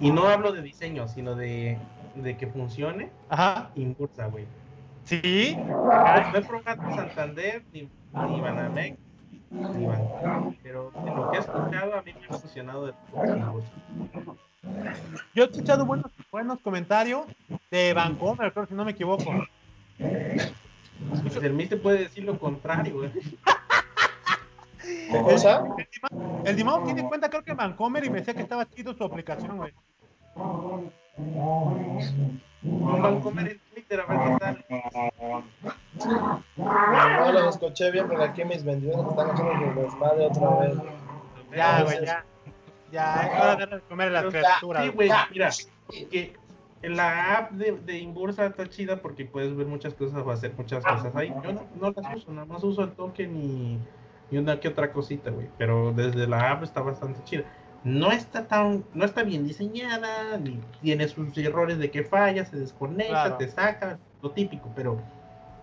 y 0.00 0.10
no 0.10 0.28
hablo 0.28 0.52
de 0.52 0.62
diseño, 0.62 1.08
sino 1.08 1.34
de, 1.34 1.78
de 2.14 2.36
que 2.36 2.46
funcione, 2.46 3.10
Ajá. 3.28 3.70
Impulsa, 3.74 4.26
güey. 4.26 4.46
Sí. 5.04 5.56
No 5.56 6.36
he 6.36 6.42
probado 6.42 6.94
Santander, 6.94 7.62
ni, 7.72 7.82
ni 7.82 8.40
Banamex, 8.40 8.96
pero 10.62 10.92
en 10.94 11.16
lo 11.16 11.30
que 11.30 11.36
he 11.36 11.40
escuchado, 11.40 11.94
a 11.94 12.02
mí 12.02 12.12
me 12.14 12.26
ha 12.26 12.38
funcionado 12.38 12.86
de 12.86 12.94
Yo 15.34 15.44
he 15.44 15.46
escuchado 15.46 15.84
buenos, 15.84 16.10
buenos 16.32 16.60
comentarios 16.60 17.26
de 17.70 17.92
Bancomer, 17.92 18.52
creo 18.52 18.66
si 18.66 18.74
no 18.74 18.84
me 18.84 18.92
equivoco. 18.92 19.30
Pues 19.98 21.36
el 21.36 21.68
te 21.68 21.76
puede 21.76 21.98
decir 22.00 22.24
lo 22.24 22.38
contrario, 22.38 22.94
güey. 22.94 23.10
¿Qué 24.84 25.22
cosa? 25.22 25.64
El 26.44 26.56
Dimao 26.56 26.82
tiene 26.84 27.04
cuenta, 27.04 27.30
creo 27.30 27.42
que 27.42 27.54
Bancomer 27.54 28.04
y 28.04 28.10
me 28.10 28.18
decía 28.18 28.34
que 28.34 28.42
estaba 28.42 28.68
chido 28.68 28.94
su 28.94 29.04
aplicación, 29.04 29.56
güey. 29.56 29.72
Un 32.62 33.02
Bancomer 33.02 33.52
en 33.52 33.60
Twitter, 33.72 34.00
a 34.00 34.06
ver 34.06 34.18
qué 34.18 34.36
tal. 34.40 34.64
No 36.56 37.32
los 37.32 37.54
escuché 37.54 37.90
bien 37.90 38.08
porque 38.08 38.24
aquí 38.24 38.44
mis 38.44 38.64
vendedores 38.64 39.10
están 39.10 39.30
haciendo 39.30 39.74
su 39.74 39.80
desmadre 39.80 40.26
otra 40.26 40.50
vez. 40.60 40.74
Ya, 41.54 41.82
güey, 41.82 42.04
ya. 42.04 42.24
Ya, 42.92 43.22
es 43.22 43.42
hora 43.42 43.66
de 43.66 43.80
comer 43.80 44.12
las 44.12 44.24
criaturas. 44.26 44.84
Sí, 44.84 44.90
güey, 44.90 45.10
mira, 45.32 45.50
que 46.10 46.36
la 46.82 47.38
app 47.38 47.52
de, 47.52 47.72
de 47.72 47.98
Inbursa 47.98 48.46
está 48.46 48.68
chida 48.68 49.00
porque 49.00 49.24
puedes 49.24 49.56
ver 49.56 49.66
muchas 49.66 49.94
cosas, 49.94 50.26
va 50.26 50.32
a 50.32 50.34
hacer 50.34 50.52
muchas 50.56 50.84
cosas 50.84 51.14
ahí. 51.16 51.34
Yo 51.42 51.52
no, 51.52 51.66
no 51.80 51.90
las 51.90 52.16
uso, 52.16 52.32
nada 52.32 52.46
más 52.46 52.62
uso 52.62 52.84
el 52.84 52.92
token 52.92 53.36
y, 53.36 53.78
y 54.34 54.38
una 54.38 54.58
que 54.58 54.68
otra 54.68 54.92
cosita, 54.92 55.30
güey. 55.30 55.48
Pero 55.58 55.92
desde 55.92 56.26
la 56.26 56.50
app 56.50 56.64
está 56.64 56.80
bastante 56.80 57.22
chida. 57.24 57.44
No 57.84 58.10
está 58.10 58.46
tan, 58.46 58.84
no 58.94 59.04
está 59.04 59.22
bien 59.22 59.46
diseñada, 59.46 60.36
ni 60.38 60.58
tiene 60.82 61.06
sus 61.06 61.36
errores 61.38 61.78
de 61.78 61.90
que 61.90 62.02
falla, 62.02 62.44
se 62.44 62.56
desconecta, 62.56 63.38
te 63.38 63.48
saca, 63.48 63.98
lo 64.22 64.30
típico, 64.30 64.72
pero 64.74 64.98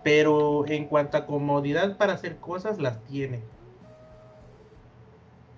pero 0.02 0.66
en 0.66 0.86
cuanto 0.86 1.16
a 1.16 1.26
comodidad 1.26 1.96
para 1.96 2.14
hacer 2.14 2.36
cosas, 2.36 2.78
las 2.78 3.02
tiene. 3.04 3.40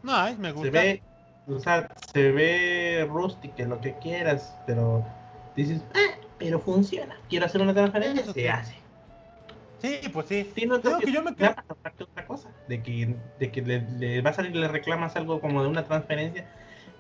No, 0.03 0.13
me 0.39 0.53
gusta. 0.53 0.67
Se 0.67 0.71
ve, 0.71 1.03
o 1.47 1.59
sea, 1.59 1.89
se 2.13 2.33
ve 2.33 3.09
rústica, 3.11 3.65
lo 3.65 3.81
que 3.81 3.95
quieras, 3.99 4.57
pero 4.67 5.05
dices, 5.57 5.83
ah, 5.95 6.19
pero 6.39 6.59
funciona. 6.59 7.17
Quiero 7.29 7.47
hacer 7.47 7.63
una 7.63 7.73
transferencia, 7.73 8.33
se 8.33 8.51
hace. 8.51 8.84
Sí, 9.85 10.09
pues 10.09 10.27
sí. 10.27 10.51
sí 10.55 10.67
no, 10.67 10.81
que 10.81 11.13
yo 11.13 11.23
me 11.23 11.35
quedo 11.35 11.55
otra 12.01 12.27
cosa, 12.27 12.51
de 12.69 12.83
que, 12.83 13.15
de 13.39 13.53
que 13.53 13.61
le, 13.61 13.83
le 13.83 14.23
vas 14.23 14.33
a 14.33 14.37
salir 14.37 14.57
y 14.57 14.61
le 14.61 14.69
reclamas 14.69 15.15
algo 15.17 15.43
como 15.43 15.63
de 15.63 15.69
una 15.69 15.85
transferencia, 15.85 16.47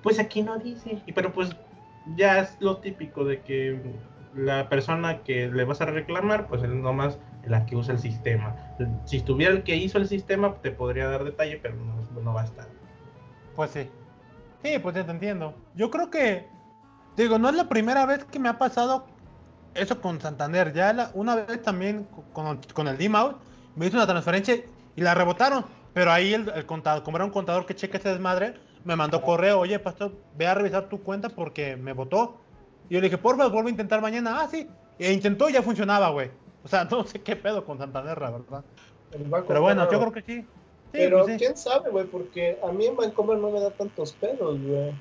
pues 0.02 0.18
aquí 0.18 0.42
no 0.42 0.58
dice. 0.58 1.02
Y 1.06 1.12
pero 1.12 1.32
pues 1.32 1.56
ya 2.14 2.40
es 2.40 2.56
lo 2.60 2.78
típico 2.78 3.24
de 3.24 3.40
que 3.40 3.80
la 4.34 4.68
persona 4.68 5.22
que 5.22 5.48
le 5.48 5.64
vas 5.64 5.80
a 5.80 5.86
reclamar, 5.86 6.46
pues 6.46 6.62
es 6.62 6.68
nomás 6.68 7.18
la 7.46 7.64
que 7.64 7.74
usa 7.74 7.94
el 7.94 8.00
sistema. 8.00 8.54
Si 9.06 9.16
estuviera 9.16 9.54
el 9.54 9.62
que 9.62 9.76
hizo 9.76 9.96
el 9.96 10.06
sistema, 10.06 10.54
te 10.60 10.70
podría 10.70 11.08
dar 11.08 11.24
detalle, 11.24 11.58
pero 11.62 11.76
no, 11.76 12.20
no 12.20 12.34
va 12.34 12.42
a 12.42 12.44
estar. 12.44 12.68
Pues 13.56 13.70
sí. 13.70 13.88
Sí, 14.62 14.78
pues 14.78 14.94
ya 14.94 15.06
te 15.06 15.10
entiendo. 15.10 15.54
Yo 15.74 15.90
creo 15.90 16.10
que, 16.10 16.48
digo, 17.16 17.38
no 17.38 17.48
es 17.48 17.54
la 17.54 17.68
primera 17.68 18.04
vez 18.04 18.24
que 18.24 18.38
me 18.38 18.48
ha 18.50 18.58
pasado 18.58 19.06
eso 19.74 20.00
con 20.00 20.20
Santander. 20.20 20.72
Ya 20.72 21.10
una 21.14 21.36
vez 21.36 21.62
también 21.62 22.06
con, 22.32 22.60
con 22.72 22.88
el 22.88 22.98
D-Mount 22.98 23.36
me 23.76 23.86
hizo 23.86 23.96
una 23.96 24.06
transferencia 24.06 24.62
y 24.96 25.00
la 25.00 25.14
rebotaron. 25.14 25.64
Pero 25.92 26.10
ahí 26.10 26.34
el, 26.34 26.66
contador, 26.66 27.04
como 27.04 27.16
era 27.16 27.24
un 27.24 27.30
contador 27.30 27.66
que 27.66 27.74
cheque 27.74 27.98
ese 27.98 28.08
desmadre, 28.08 28.54
me 28.84 28.96
mandó 28.96 29.22
correo, 29.22 29.60
oye, 29.60 29.78
pastor, 29.78 30.12
ve 30.36 30.46
a 30.46 30.54
revisar 30.54 30.88
tu 30.88 31.02
cuenta 31.02 31.28
porque 31.28 31.76
me 31.76 31.92
votó. 31.92 32.40
Y 32.88 32.94
yo 32.94 33.00
le 33.00 33.06
dije, 33.06 33.16
por 33.16 33.36
favor, 33.36 33.52
vuelvo 33.52 33.68
a 33.68 33.70
intentar 33.70 34.00
mañana. 34.00 34.40
Ah, 34.40 34.48
sí. 34.50 34.68
E 34.98 35.12
intentó 35.12 35.48
y 35.48 35.52
ya 35.52 35.62
funcionaba, 35.62 36.10
güey. 36.10 36.30
O 36.64 36.68
sea, 36.68 36.84
no 36.90 37.04
sé 37.04 37.20
qué 37.20 37.36
pedo 37.36 37.64
con 37.64 37.78
Santander, 37.78 38.20
la 38.20 38.30
verdad. 38.30 38.64
Pero 39.46 39.62
bueno, 39.62 39.88
yo 39.90 40.00
creo 40.00 40.12
que 40.12 40.22
sí. 40.22 40.44
Pero 40.90 41.24
pues 41.24 41.38
quién 41.38 41.56
sabe, 41.56 41.90
güey, 41.90 42.06
porque 42.06 42.58
a 42.62 42.70
mí 42.70 42.86
en 42.86 42.96
Vancouver 42.96 43.38
no 43.38 43.50
me 43.50 43.60
da 43.60 43.70
tantos 43.70 44.12
pedos, 44.12 44.60
güey. 44.60 44.92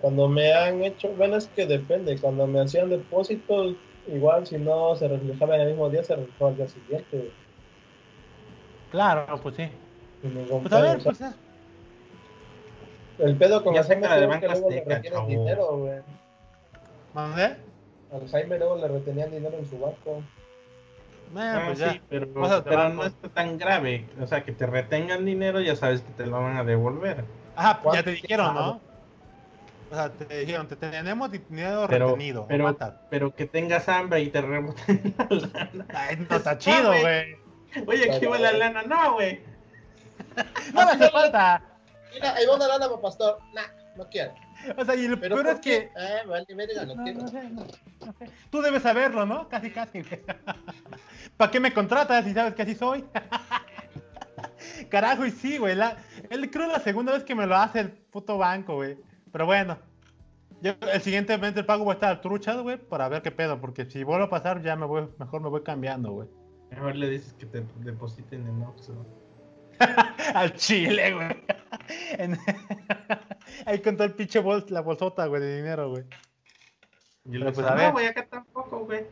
Cuando 0.00 0.28
me 0.28 0.52
han 0.52 0.82
hecho, 0.84 1.08
bueno, 1.16 1.36
es 1.36 1.48
que 1.48 1.66
depende. 1.66 2.18
Cuando 2.18 2.46
me 2.46 2.60
hacían 2.60 2.88
depósitos, 2.88 3.76
igual 4.06 4.46
si 4.46 4.58
no 4.58 4.94
se 4.96 5.08
reflejaba 5.08 5.56
en 5.56 5.62
el 5.62 5.68
mismo 5.68 5.90
día, 5.90 6.04
se 6.04 6.16
reflejaba 6.16 6.50
al 6.50 6.56
día 6.56 6.68
siguiente. 6.68 7.32
Claro, 8.90 9.40
pues 9.42 9.56
sí. 9.56 9.68
Pues 10.22 10.72
a 10.72 10.80
ver, 10.80 11.02
pues. 11.02 11.20
El 13.18 13.36
pedo 13.36 13.64
con 13.64 13.74
Jaime 13.74 14.06
es 14.06 14.40
que 14.40 14.48
luego 14.48 14.70
le 14.70 14.84
retienen 14.84 15.26
dinero, 15.26 15.76
güey. 15.76 16.00
¿Mandé? 17.14 17.56
Al 18.12 18.28
Jaime 18.30 18.58
luego 18.58 18.76
le 18.76 18.88
retenían 18.88 19.30
dinero 19.30 19.58
en 19.58 19.66
su 19.66 19.78
banco. 19.78 20.22
Ah, 21.36 21.64
pues 21.66 21.78
ya. 21.78 21.92
Sí, 21.92 22.00
pero, 22.08 22.26
no 22.26 23.04
está 23.04 23.28
tan 23.28 23.58
grave. 23.58 24.06
O 24.20 24.26
sea, 24.26 24.44
que 24.44 24.52
te 24.52 24.66
retengan 24.66 25.24
dinero, 25.24 25.60
ya 25.60 25.76
sabes 25.76 26.00
que 26.00 26.12
te 26.12 26.26
lo 26.26 26.40
van 26.40 26.56
a 26.56 26.64
devolver. 26.64 27.24
Ah, 27.56 27.80
pues 27.82 27.96
ya 27.96 28.02
te 28.02 28.12
dijeron, 28.12 28.54
¿no? 28.54 28.80
O 29.90 29.94
sea, 29.94 30.10
te 30.10 30.40
dijeron, 30.40 30.68
te 30.68 30.76
tenemos 30.76 31.30
dinero 31.30 31.86
retenido. 31.86 32.46
Pero, 32.46 32.76
pero 33.10 33.34
que 33.34 33.46
tengas 33.46 33.88
hambre 33.88 34.20
y 34.20 34.28
te 34.28 34.40
reboten 34.40 35.14
la 35.16 35.26
lana. 35.30 35.86
Ay, 35.94 36.26
no 36.28 36.36
está 36.36 36.58
chido, 36.58 36.88
güey. 36.88 37.36
Oye, 37.86 38.12
aquí 38.12 38.26
va 38.26 38.38
la 38.38 38.52
lana. 38.52 38.82
No, 38.82 39.14
güey. 39.14 39.40
no 40.74 40.84
me 40.84 40.92
hace 40.92 41.10
falta. 41.10 41.62
Mira, 42.12 42.34
ahí 42.34 42.46
va 42.46 42.56
una 42.56 42.68
lana 42.68 42.88
para 42.88 43.00
pastor. 43.00 43.38
Nah, 43.54 43.62
no 43.96 44.08
quiero. 44.08 44.34
O 44.76 44.84
sea, 44.84 44.94
y 44.94 45.06
el 45.06 45.18
peor 45.18 45.46
es 45.46 45.60
que. 45.60 45.90
Eh, 45.96 46.22
vale, 46.26 46.46
verga, 46.54 46.84
no, 46.84 47.04
quiero. 47.04 47.24
Tú 48.50 48.60
debes 48.60 48.82
saberlo, 48.82 49.24
¿no? 49.24 49.48
Casi, 49.48 49.70
casi. 49.70 50.02
¿Para 51.36 51.50
qué 51.50 51.60
me 51.60 51.72
contratas 51.72 52.24
si 52.24 52.34
sabes 52.34 52.54
que 52.54 52.62
así 52.62 52.74
soy? 52.74 53.04
Carajo, 54.90 55.24
y 55.24 55.30
sí, 55.30 55.58
güey. 55.58 55.74
La, 55.74 55.96
él 56.30 56.50
creo 56.50 56.66
la 56.66 56.80
segunda 56.80 57.12
vez 57.12 57.24
que 57.24 57.34
me 57.34 57.46
lo 57.46 57.56
hace 57.56 57.80
el 57.80 57.90
puto 57.90 58.36
banco, 58.38 58.76
güey. 58.76 58.98
Pero 59.38 59.46
bueno. 59.46 59.78
Yo, 60.62 60.72
el 60.92 61.00
siguiente 61.00 61.38
mes 61.38 61.54
del 61.54 61.64
pago 61.64 61.84
voy 61.84 61.92
a 61.92 61.94
estar 61.94 62.20
truchado, 62.20 62.64
güey, 62.64 62.76
para 62.76 63.08
ver 63.08 63.22
qué 63.22 63.30
pedo. 63.30 63.60
Porque 63.60 63.84
si 63.84 64.02
vuelvo 64.02 64.24
a 64.24 64.28
pasar, 64.28 64.60
ya 64.62 64.74
me 64.74 64.84
voy, 64.84 65.06
mejor 65.16 65.40
me 65.40 65.48
voy 65.48 65.62
cambiando, 65.62 66.10
güey. 66.10 66.28
Mejor 66.72 66.96
le 66.96 67.08
dices 67.08 67.34
que 67.34 67.46
te 67.46 67.64
depositen 67.84 68.48
en 68.48 68.62
Oxxo. 68.62 69.06
Al 70.34 70.54
chile, 70.54 71.14
güey. 71.14 71.28
Ahí 73.64 73.78
con 73.80 73.96
todo 73.96 74.08
el 74.08 74.14
pinche 74.14 74.40
bol, 74.40 74.66
la 74.70 74.80
bolsota, 74.80 75.26
güey, 75.26 75.40
de 75.40 75.58
dinero, 75.58 75.90
güey. 75.90 76.02
Y 77.26 77.38
pues, 77.38 77.60
a 77.60 77.76
ver. 77.76 77.92
güey, 77.92 78.06
acá 78.06 78.26
tampoco, 78.26 78.86
güey. 78.86 79.06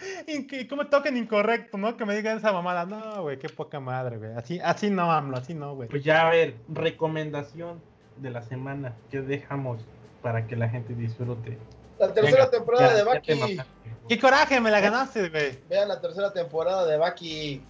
y 0.26 0.66
como 0.66 0.86
toquen 0.86 1.16
incorrecto, 1.16 1.78
¿no? 1.78 1.96
Que 1.96 2.04
me 2.04 2.16
digan 2.16 2.38
esa 2.38 2.52
mamada. 2.52 2.86
No, 2.86 3.22
güey, 3.22 3.38
qué 3.38 3.48
poca 3.48 3.80
madre, 3.80 4.16
güey. 4.18 4.32
Así, 4.34 4.60
así 4.60 4.90
no, 4.90 5.10
AMLO, 5.10 5.38
así 5.38 5.54
no, 5.54 5.74
güey. 5.74 5.88
Pues 5.88 6.04
ya, 6.04 6.26
a 6.26 6.30
ver, 6.30 6.54
recomendación 6.68 7.80
de 8.16 8.30
la 8.30 8.42
semana 8.42 8.94
que 9.10 9.20
dejamos 9.20 9.84
para 10.22 10.46
que 10.46 10.56
la 10.56 10.68
gente 10.68 10.94
disfrute. 10.94 11.58
La 11.98 12.12
tercera 12.12 12.50
temporada 12.50 12.94
de 12.94 13.04
Baki. 13.04 13.60
Qué 14.08 14.18
coraje, 14.18 14.60
me 14.60 14.70
la 14.70 14.80
ganaste, 14.80 15.28
güey. 15.28 15.58
Vean 15.68 15.88
la 15.88 16.00
tercera 16.00 16.32
temporada 16.32 16.86
de 16.86 16.96
Baki. 16.96 17.62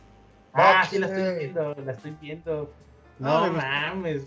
Ah, 0.52 0.84
sí, 0.88 0.98
la 0.98 1.06
estoy 1.06 1.38
viendo, 1.38 1.74
la 1.74 1.92
estoy 1.92 2.16
viendo. 2.20 2.72
No, 3.18 3.52
mames. 3.52 4.26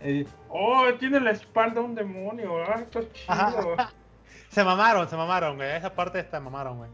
Eh, 0.00 0.26
oh, 0.48 0.86
tiene 0.98 1.20
la 1.20 1.30
espalda 1.30 1.80
un 1.80 1.94
demonio. 1.94 2.58
Ah, 2.62 2.80
está 2.80 3.00
chido. 3.12 3.76
se 4.48 4.64
mamaron, 4.64 5.08
se 5.08 5.16
mamaron, 5.16 5.56
güey. 5.56 5.70
Esa 5.76 5.94
parte 5.94 6.18
está 6.18 6.40
mamaron, 6.40 6.78
güey. 6.78 6.90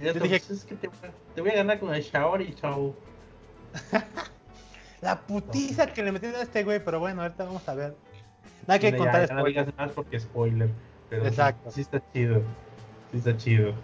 Yo 0.00 0.12
dije, 0.14 0.36
es 0.36 0.64
que 0.64 0.74
te, 0.74 0.88
te, 1.34 1.40
voy 1.40 1.50
a 1.50 1.54
ganar 1.54 1.78
con 1.78 1.94
el 1.94 2.02
Shaori, 2.02 2.54
chau. 2.54 2.94
la 5.00 5.20
putiza 5.20 5.86
que 5.86 6.02
le 6.02 6.12
metieron 6.12 6.40
a 6.40 6.42
este 6.42 6.64
güey, 6.64 6.82
pero 6.84 6.98
bueno, 7.00 7.22
ahorita 7.22 7.44
vamos 7.44 7.68
a 7.68 7.74
ver. 7.74 7.94
No 8.66 8.74
hay 8.74 8.80
que 8.80 8.96
contar 8.96 9.28
ya, 9.28 9.34
No 9.34 9.44
digas 9.44 9.68
más 9.76 9.92
porque 9.92 10.18
spoiler. 10.18 10.70
Pero 11.10 11.26
Exacto. 11.26 11.70
Sí, 11.70 11.82
está 11.82 12.02
chido. 12.12 12.42
Sí 13.10 13.18
está 13.18 13.36
chido. 13.36 13.74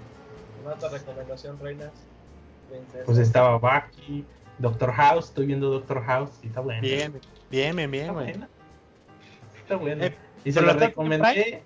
¿Una 0.65 0.75
otra 0.75 0.89
recomendación, 0.89 1.59
reinas? 1.61 1.93
Pues 3.07 3.19
estaba 3.19 3.59
Baki, 3.59 4.25
Doctor 4.59 4.93
House, 4.93 5.27
estoy 5.27 5.47
viendo 5.47 5.71
Doctor 5.71 6.05
House 6.05 6.31
y 6.43 6.49
está 6.49 6.61
bueno. 6.61 6.83
Bien, 6.83 7.13
bien, 7.51 7.77
bien, 7.77 7.91
bien. 7.91 8.47
Está 9.63 9.77
bueno. 9.77 10.05
Eh, 10.05 10.15
y 10.45 10.53
se 10.53 10.61
lo 10.61 10.73
recomendé, 10.73 11.63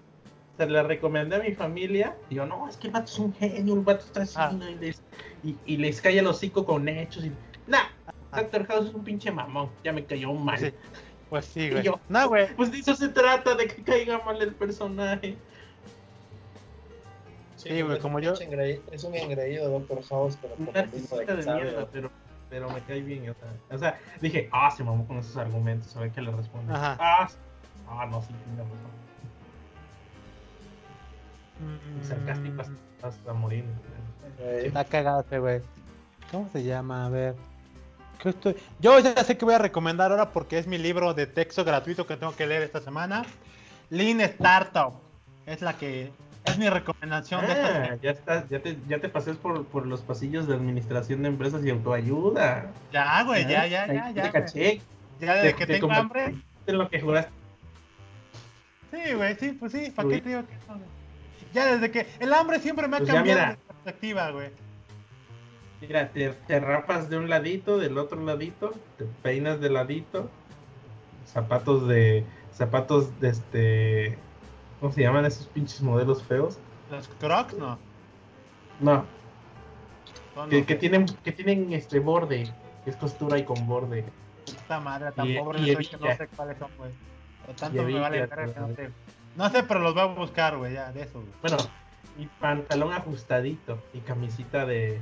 se 0.56 0.66
la 0.66 0.82
recomendé 0.82 1.36
a 1.36 1.38
mi 1.40 1.52
familia. 1.52 2.16
Y 2.30 2.36
yo, 2.36 2.46
no, 2.46 2.68
es 2.68 2.76
que 2.76 2.88
el 2.88 2.92
vato 2.92 3.06
es 3.06 3.18
un 3.18 3.34
genio, 3.34 3.74
el 3.74 3.80
vato 3.80 4.04
está 4.04 4.20
ah. 4.20 4.46
haciendo 4.46 4.68
y, 4.68 4.74
les, 4.76 5.02
y, 5.42 5.76
les 5.76 6.00
cae 6.00 6.18
el 6.18 6.26
hocico 6.26 6.64
con 6.64 6.88
hechos. 6.88 7.24
Y, 7.24 7.32
nah, 7.66 7.78
ah. 8.06 8.40
Doctor 8.40 8.66
House 8.66 8.88
es 8.88 8.94
un 8.94 9.04
pinche 9.04 9.30
mamón, 9.30 9.70
ya 9.84 9.92
me 9.92 10.04
cayó 10.04 10.32
mal. 10.32 10.72
Pues 11.28 11.46
sí, 11.46 11.70
güey. 11.70 11.84
no, 12.08 12.28
güey. 12.28 12.54
Pues 12.56 12.70
de 12.70 12.78
eso 12.78 12.94
se 12.94 13.08
trata, 13.08 13.54
de 13.54 13.66
que 13.66 13.82
caiga 13.82 14.22
mal 14.22 14.40
el 14.42 14.54
personaje. 14.54 15.36
Sí, 17.56 17.80
güey, 17.80 17.98
como 18.00 18.20
yo. 18.20 18.34
Es 18.90 19.04
un 19.04 19.14
engreído 19.14 19.70
Doctor 19.70 20.02
House, 20.10 20.38
pero 20.42 20.54
por 20.56 20.74
de, 20.74 21.36
mierda, 21.36 21.88
pero, 21.90 22.10
pero 22.50 22.68
me 22.70 22.80
cae 22.80 23.00
bien. 23.00 23.30
O 23.30 23.34
sea, 23.34 23.54
o 23.70 23.78
sea, 23.78 24.00
dije, 24.20 24.48
ah, 24.52 24.70
se 24.70 24.84
mamó 24.84 25.06
con 25.06 25.18
esos 25.18 25.36
argumentos, 25.36 25.96
a 25.96 26.00
ver 26.00 26.10
qué 26.10 26.20
le 26.20 26.32
responde. 26.32 26.74
Ajá. 26.74 26.96
Ah, 27.00 27.28
ah, 27.88 28.06
no, 28.10 28.20
sí, 28.20 28.34
tiene 28.44 28.62
razón. 28.62 29.11
Mm. 31.62 32.05
Sarcástico 32.06 32.62
hasta, 33.02 33.32
morir. 33.32 33.64
Está 34.39 34.84
cagado 34.84 35.20
ese 35.20 35.39
güey. 35.39 35.60
¿Cómo 36.30 36.48
se 36.52 36.62
llama? 36.62 37.06
A 37.06 37.09
ver. 37.09 37.34
Estoy... 38.24 38.56
Yo 38.78 38.98
ya 39.01 39.16
sé 39.24 39.36
que 39.36 39.44
voy 39.44 39.55
a 39.55 39.59
recomendar 39.59 40.10
ahora 40.10 40.30
porque 40.30 40.59
es 40.59 40.66
mi 40.66 40.78
libro 40.78 41.14
de 41.14 41.26
texto 41.26 41.64
gratuito 41.64 42.06
que 42.06 42.16
tengo 42.16 42.34
que 42.34 42.47
leer 42.47 42.62
esta 42.62 42.80
semana. 42.80 43.24
Lean 43.90 44.20
Startup. 44.20 44.94
Es 45.47 45.60
la 45.60 45.76
que 45.76 46.12
es 46.44 46.59
mi 46.59 46.68
recomendación. 46.68 47.47
de 47.47 47.52
esta 47.52 47.84
ah, 47.84 47.97
ya 48.01 48.10
estás, 48.10 48.48
ya 48.48 48.60
te, 48.60 48.76
ya 48.89 49.01
te 49.01 49.09
pases 49.09 49.36
por, 49.36 49.64
por 49.66 49.86
los 49.86 50.01
pasillos 50.02 50.47
de 50.47 50.55
administración 50.55 51.22
de 51.22 51.28
empresas 51.28 51.64
y 51.64 51.70
autoayuda. 51.70 52.70
Ya, 52.93 53.22
güey, 53.24 53.43
ya, 53.47 53.66
ya, 53.66 53.86
ya, 53.86 54.10
ya. 54.10 54.24
Ya, 54.24 54.32
caché. 54.32 54.80
Ya 55.20 55.34
desde 55.34 55.55
que 55.55 55.66
tengo 55.66 55.90
hambre. 55.90 56.34
En 56.66 56.78
lo 56.78 56.89
que 56.89 57.01
juraste. 57.01 57.32
Sí, 58.93 59.14
güey, 59.14 59.36
sí, 59.36 59.52
pues 59.52 59.72
sí, 59.72 59.90
¿para 59.90 60.09
qué 60.09 60.20
te 60.20 60.28
digo 60.28 60.43
que 60.47 60.55
no? 60.68 61.01
Ya 61.52 61.66
desde 61.66 61.90
que 61.90 62.06
el 62.20 62.32
hambre 62.32 62.60
siempre 62.60 62.88
me 62.88 62.96
ha 62.96 63.00
pues 63.00 63.10
cambiado 63.10 63.50
de 63.50 63.56
perspectiva, 63.56 64.30
güey. 64.30 64.50
Mira, 65.80 66.08
te, 66.10 66.30
te, 66.30 66.60
rapas 66.60 67.10
de 67.10 67.18
un 67.18 67.28
ladito, 67.28 67.78
del 67.78 67.98
otro 67.98 68.20
ladito, 68.22 68.72
te 68.98 69.04
peinas 69.22 69.60
de 69.60 69.68
ladito, 69.68 70.30
zapatos 71.26 71.88
de 71.88 72.24
zapatos 72.54 73.18
de 73.20 73.28
este 73.28 74.18
¿Cómo 74.82 74.92
se 74.92 75.00
llaman 75.00 75.24
esos 75.24 75.46
pinches 75.46 75.80
modelos 75.80 76.24
feos? 76.24 76.58
¿Los 76.90 77.06
Crocs? 77.20 77.56
No. 77.56 77.78
No. 78.80 79.06
Que, 80.50 80.64
que, 80.64 80.74
tienen, 80.74 81.06
que 81.06 81.30
tienen 81.30 81.72
este 81.72 82.00
borde, 82.00 82.52
que 82.82 82.90
es 82.90 82.96
costura 82.96 83.38
y 83.38 83.44
con 83.44 83.64
borde. 83.68 84.04
Esta 84.44 84.80
madre 84.80 85.12
tan 85.12 85.32
pobre 85.36 85.60
y 85.60 85.72
soy 85.72 85.86
que 85.86 85.96
no 85.98 86.16
sé 86.16 86.26
cuáles 86.34 86.58
son, 86.58 86.70
güey. 86.78 86.90
tanto 87.54 87.82
me 87.84 88.00
vale 88.00 88.28
que 88.28 88.60
no 88.60 88.74
sé. 88.74 88.90
No 89.36 89.48
sé, 89.50 89.62
pero 89.62 89.80
los 89.80 89.94
voy 89.94 90.02
a 90.02 90.06
buscar, 90.06 90.56
güey, 90.56 90.74
ya, 90.74 90.92
de 90.92 91.02
eso, 91.02 91.20
güey. 91.20 91.32
Bueno, 91.40 91.56
y 92.18 92.26
pantalón 92.26 92.92
ajustadito 92.92 93.78
y 93.92 94.00
camisita 94.00 94.66
de. 94.66 95.00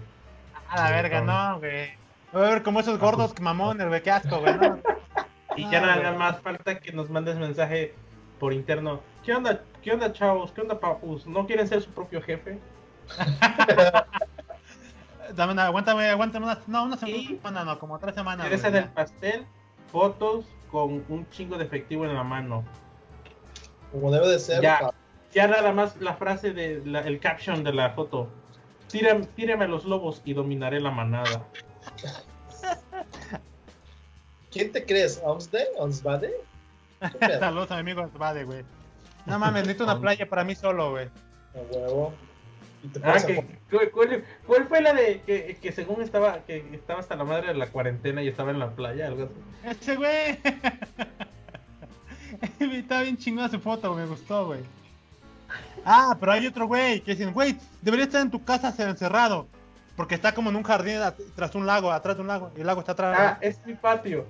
A 0.68 0.76
la 0.84 0.90
verga, 0.90 1.20
no, 1.20 1.58
güey. 1.58 1.90
Voy 2.32 2.42
a 2.42 2.50
ver 2.50 2.62
como 2.62 2.80
esos 2.80 2.98
gordos 2.98 3.38
mamones, 3.40 3.88
güey, 3.88 4.02
qué 4.02 4.10
asco, 4.10 4.40
güey. 4.40 4.56
¿no? 4.56 4.78
y 5.56 5.68
ya 5.68 5.80
nada 5.80 6.12
más 6.12 6.40
falta 6.40 6.78
que 6.78 6.92
nos 6.92 7.10
mandes 7.10 7.36
mensaje 7.36 7.94
por 8.38 8.52
interno. 8.52 9.00
¿Qué 9.24 9.34
onda, 9.34 9.62
qué 9.82 9.92
onda, 9.92 10.12
chavos? 10.12 10.52
¿Qué 10.52 10.60
onda, 10.60 10.78
papus? 10.78 11.26
¿No 11.26 11.46
quieren 11.46 11.66
ser 11.66 11.82
su 11.82 11.90
propio 11.90 12.22
jefe? 12.22 12.60
Dame 15.34 15.52
una, 15.52 15.66
aguántame, 15.66 16.08
aguántame 16.08 16.46
una, 16.46 16.58
no, 16.66 16.84
una 16.84 16.96
semana, 16.96 17.64
no, 17.64 17.78
como 17.78 17.98
tres 17.98 18.14
semanas. 18.14 18.46
¿Quieres 18.46 18.72
del 18.72 18.88
pastel? 18.88 19.44
Fotos 19.90 20.46
con 20.70 21.04
un 21.08 21.28
chingo 21.30 21.58
de 21.58 21.64
efectivo 21.64 22.04
en 22.04 22.14
la 22.14 22.22
mano. 22.22 22.64
Como 23.92 24.10
debe 24.10 24.28
de 24.28 24.38
ser. 24.38 24.62
Ya, 24.62 24.92
ya 25.32 25.46
nada 25.46 25.72
más 25.72 25.96
la 26.00 26.14
frase 26.14 26.52
de 26.52 26.82
el 26.84 27.20
caption 27.20 27.64
de 27.64 27.72
la 27.72 27.90
foto. 27.90 28.28
Tírame, 28.88 29.26
tírame 29.36 29.64
a 29.64 29.68
los 29.68 29.84
lobos 29.84 30.22
y 30.24 30.34
dominaré 30.34 30.80
la 30.80 30.90
manada. 30.90 31.46
¿Quién 34.50 34.72
te 34.72 34.84
crees? 34.84 35.20
¿Omsde? 35.24 35.68
¿Omsbade? 35.78 36.32
Saludos 37.38 37.70
amigos, 37.70 38.10
vale, 38.14 38.44
güey. 38.44 38.64
No 39.26 39.38
mames, 39.38 39.62
necesito 39.62 39.84
una 39.84 40.00
playa 40.00 40.28
para 40.28 40.44
mí 40.44 40.54
solo, 40.54 40.90
güey. 40.90 41.06
A 41.54 41.74
huevo. 41.74 42.12
Ah, 43.02 43.18
¿cuál, 44.46 44.66
fue 44.66 44.80
la 44.80 44.94
de 44.94 45.20
que, 45.26 45.58
que, 45.60 45.70
según 45.70 46.00
estaba 46.00 46.40
que 46.46 46.64
estaba 46.72 47.00
hasta 47.00 47.14
la 47.14 47.24
madre 47.24 47.48
de 47.48 47.54
la 47.54 47.66
cuarentena 47.66 48.22
y 48.22 48.28
estaba 48.28 48.50
en 48.50 48.58
la 48.58 48.70
playa? 48.70 49.06
Algo 49.06 49.24
así. 49.24 49.78
Ese 49.78 49.96
güey. 49.96 50.38
Estaba 52.60 53.02
bien 53.02 53.16
chingada 53.16 53.48
su 53.48 53.60
foto, 53.60 53.94
me 53.94 54.06
gustó, 54.06 54.46
güey. 54.46 54.60
Ah, 55.84 56.16
pero 56.18 56.32
hay 56.32 56.46
otro 56.46 56.66
güey 56.66 57.00
que 57.00 57.12
dicen, 57.12 57.32
güey, 57.32 57.56
debería 57.82 58.06
estar 58.06 58.22
en 58.22 58.30
tu 58.30 58.44
casa 58.44 58.74
encerrado. 58.78 59.48
Porque 59.96 60.14
está 60.14 60.32
como 60.32 60.50
en 60.50 60.56
un 60.56 60.62
jardín 60.62 60.98
tras 61.34 61.54
un 61.54 61.66
lago, 61.66 61.92
atrás 61.92 62.16
de 62.16 62.22
un 62.22 62.28
lago, 62.28 62.50
y 62.56 62.60
el 62.60 62.66
lago 62.66 62.80
está 62.80 62.92
atrás. 62.92 63.16
Ah, 63.18 63.38
es 63.40 63.58
mi 63.66 63.74
patio. 63.74 64.26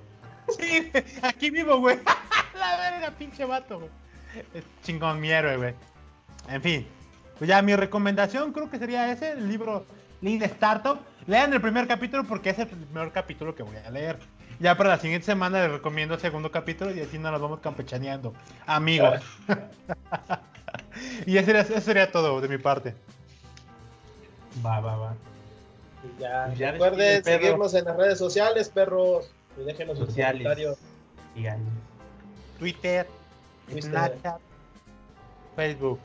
Sí, 0.58 0.90
aquí 1.22 1.50
vivo, 1.50 1.78
güey. 1.78 1.98
la 2.58 2.76
verga, 2.76 3.10
pinche 3.12 3.44
vato, 3.44 3.78
güey. 3.78 3.90
Es 4.54 4.64
chingón 4.82 5.20
mi 5.20 5.30
héroe, 5.30 5.56
güey. 5.56 5.74
En 6.48 6.62
fin, 6.62 6.86
pues 7.38 7.48
ya 7.48 7.62
mi 7.62 7.76
recomendación 7.76 8.52
creo 8.52 8.70
que 8.70 8.78
sería 8.78 9.12
ese, 9.12 9.32
el 9.32 9.48
libro 9.48 9.86
Lean 10.20 10.42
Startup. 10.42 10.98
Lean 11.26 11.52
el 11.52 11.60
primer 11.60 11.86
capítulo 11.86 12.24
porque 12.24 12.50
es 12.50 12.58
el 12.58 12.66
primer 12.66 13.12
capítulo 13.12 13.54
que 13.54 13.62
voy 13.62 13.76
a 13.76 13.90
leer. 13.90 14.18
Ya 14.60 14.76
para 14.76 14.90
la 14.90 14.98
siguiente 14.98 15.24
semana 15.24 15.62
les 15.62 15.72
recomiendo 15.72 16.14
el 16.14 16.20
segundo 16.20 16.50
capítulo 16.50 16.94
y 16.94 17.00
así 17.00 17.18
nos 17.18 17.32
lo 17.32 17.40
vamos 17.40 17.60
campechaneando. 17.60 18.34
Amigos. 18.66 19.22
y 21.26 21.38
eso 21.38 21.80
sería, 21.80 22.12
todo 22.12 22.42
de 22.42 22.48
mi 22.48 22.58
parte. 22.58 22.94
Va, 24.64 24.80
va, 24.80 24.96
va. 24.96 25.14
ya, 26.18 26.52
ya 26.54 26.72
recuerden 26.72 27.24
seguirnos 27.24 27.72
en 27.72 27.86
las 27.86 27.96
redes 27.96 28.18
sociales, 28.18 28.68
perros. 28.68 29.32
Y 29.58 29.64
déjenos 29.64 29.98
sus 29.98 30.14
comentarios. 30.14 30.78
Twitter, 32.58 33.06
Snapchat, 33.80 34.40
Facebook. 35.56 35.98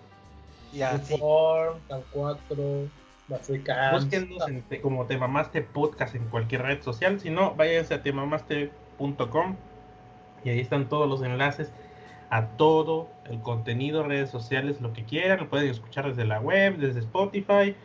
Y 0.71 0.81
así. 0.81 1.17
Form, 1.17 1.77
4, 2.11 2.89
Búsquenos 3.27 4.47
en, 4.47 4.63
como 4.81 5.05
Te 5.05 5.17
Mamaste 5.17 5.61
Podcast 5.61 6.15
en 6.15 6.25
cualquier 6.25 6.61
red 6.61 6.81
social. 6.81 7.19
Si 7.19 7.29
no, 7.29 7.55
váyanse 7.55 7.95
a 7.95 8.03
temamaste.com 8.03 9.55
y 10.43 10.49
ahí 10.49 10.59
están 10.59 10.87
todos 10.89 11.09
los 11.09 11.23
enlaces 11.23 11.71
a 12.29 12.47
todo 12.49 13.09
el 13.25 13.41
contenido, 13.41 14.03
redes 14.03 14.29
sociales, 14.29 14.79
lo 14.79 14.93
que 14.93 15.03
quieran. 15.05 15.39
Lo 15.39 15.49
pueden 15.49 15.69
escuchar 15.69 16.07
desde 16.07 16.25
la 16.25 16.39
web, 16.39 16.77
desde 16.77 16.99
Spotify 16.99 17.75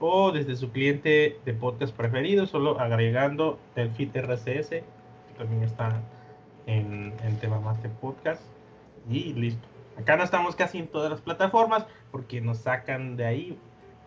o 0.00 0.32
desde 0.32 0.56
su 0.56 0.70
cliente 0.70 1.38
de 1.44 1.54
podcast 1.54 1.94
preferido, 1.94 2.46
solo 2.46 2.78
agregando 2.78 3.58
el 3.76 3.90
feed 3.90 4.14
RCS, 4.16 4.68
que 4.68 4.84
también 5.38 5.62
está 5.62 6.02
en, 6.66 7.14
en 7.24 7.36
Tema 7.38 7.60
Podcast. 8.00 8.42
Y 9.08 9.32
listo. 9.32 9.66
Acá 9.98 10.16
no 10.16 10.24
estamos 10.24 10.56
casi 10.56 10.78
en 10.78 10.88
todas 10.88 11.10
las 11.10 11.20
plataformas 11.20 11.86
porque 12.10 12.40
nos 12.40 12.58
sacan 12.58 13.16
de 13.16 13.26
ahí 13.26 13.58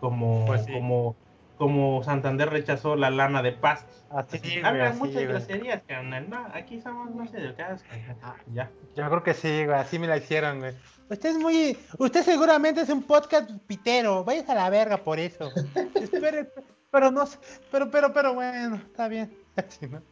como, 0.04 0.44
pues 0.44 0.66
como, 0.70 1.16
como 1.56 2.02
Santander 2.02 2.50
rechazó 2.50 2.94
la 2.94 3.08
lana 3.08 3.42
de 3.42 3.52
paz. 3.52 3.86
Así, 4.10 4.60
Hablan 4.62 4.98
muchas 4.98 5.22
groserías, 5.22 5.82
carnal. 5.84 6.28
No, 6.28 6.46
aquí 6.52 6.78
somos 6.78 7.14
más 7.14 7.32
educados. 7.32 7.82
Ah, 8.22 8.36
ya. 8.52 8.70
Yo 8.94 9.08
creo 9.08 9.22
que 9.22 9.32
sí, 9.32 9.64
güey. 9.64 9.78
Así 9.78 9.98
me 9.98 10.06
la 10.06 10.18
hicieron, 10.18 10.58
güey. 10.58 10.74
Usted 11.08 11.30
es 11.30 11.38
muy. 11.38 11.78
Usted 11.98 12.22
seguramente 12.22 12.82
es 12.82 12.90
un 12.90 13.02
podcast 13.02 13.50
pitero. 13.66 14.24
Vayas 14.24 14.46
a 14.50 14.54
la 14.54 14.68
verga 14.68 14.98
por 14.98 15.18
eso. 15.18 15.50
Espere, 15.94 16.50
pero 16.90 17.10
no. 17.10 17.24
Pero, 17.72 17.90
pero, 17.90 18.12
pero 18.12 18.34
bueno, 18.34 18.76
está 18.76 19.08
bien. 19.08 19.34
Así, 19.56 19.86
¿no? 19.86 20.02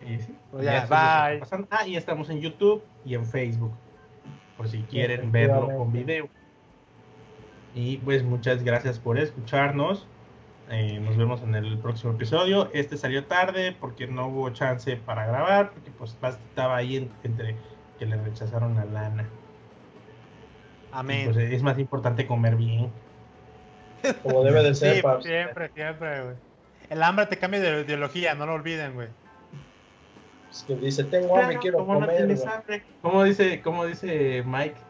Y 0.00 0.18
pues 0.52 0.64
ya, 0.64 0.86
bye. 0.86 1.42
Ah, 1.70 1.88
y 1.88 1.96
estamos 1.96 2.30
en 2.30 2.40
YouTube 2.40 2.84
y 3.04 3.14
en 3.16 3.26
Facebook. 3.26 3.72
Por 4.56 4.68
si 4.68 4.82
quieren 4.82 5.32
verlo 5.32 5.76
con 5.76 5.92
video. 5.92 6.28
Y 7.78 7.98
pues 7.98 8.24
muchas 8.24 8.64
gracias 8.64 8.98
por 8.98 9.20
escucharnos. 9.20 10.04
Eh, 10.68 10.98
nos 10.98 11.16
vemos 11.16 11.40
en 11.42 11.54
el 11.54 11.78
próximo 11.78 12.12
episodio. 12.12 12.70
Este 12.74 12.96
salió 12.96 13.24
tarde 13.26 13.70
porque 13.78 14.08
no 14.08 14.26
hubo 14.26 14.50
chance 14.50 14.96
para 14.96 15.24
grabar, 15.26 15.70
porque 15.70 15.92
pues 15.92 16.16
estaba 16.20 16.76
ahí 16.76 17.08
entre 17.22 17.54
que 18.00 18.06
le 18.06 18.16
rechazaron 18.16 18.74
la 18.74 18.84
lana. 18.84 19.28
Amén. 20.90 21.30
Pues 21.32 21.36
es 21.36 21.62
más 21.62 21.78
importante 21.78 22.26
comer 22.26 22.56
bien. 22.56 22.90
Como 24.24 24.42
debe 24.42 24.64
de 24.64 24.74
ser, 24.74 24.96
sí, 24.96 25.02
Siempre, 25.22 25.70
siempre, 25.72 26.22
güey. 26.24 26.36
El 26.90 27.00
hambre 27.04 27.26
te 27.26 27.38
cambia 27.38 27.60
de 27.60 27.82
ideología, 27.82 28.34
no 28.34 28.46
lo 28.46 28.54
olviden, 28.54 28.94
güey. 28.94 29.08
Es 30.50 30.64
que 30.64 30.74
dice, 30.74 31.04
tengo 31.04 31.38
hambre, 31.38 31.58
quiero 31.58 31.86
comer. 31.86 32.36
¿Cómo 33.02 33.22
dice, 33.22 33.62
cómo 33.62 33.86
dice 33.86 34.42
Mike? 34.44 34.80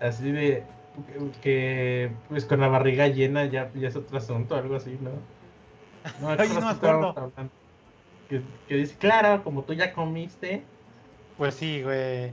Así 0.00 0.30
de 0.30 0.62
que 1.42 2.10
pues 2.28 2.44
con 2.44 2.60
la 2.60 2.68
barriga 2.68 3.08
llena 3.08 3.46
ya, 3.46 3.70
ya 3.74 3.88
es 3.88 3.96
otro 3.96 4.18
asunto, 4.18 4.56
algo 4.56 4.76
así, 4.76 4.98
¿no? 5.00 5.10
No, 6.20 6.34
Ay, 6.38 6.48
no 6.48 6.60
me 6.60 6.68
acuerdo. 6.68 7.32
Que, 8.28 8.42
que, 8.68 8.76
dice, 8.76 8.96
claro, 8.98 9.42
como 9.42 9.62
tú 9.62 9.72
ya 9.72 9.92
comiste. 9.92 10.62
Pues 11.36 11.54
sí, 11.54 11.82
güey. 11.82 12.32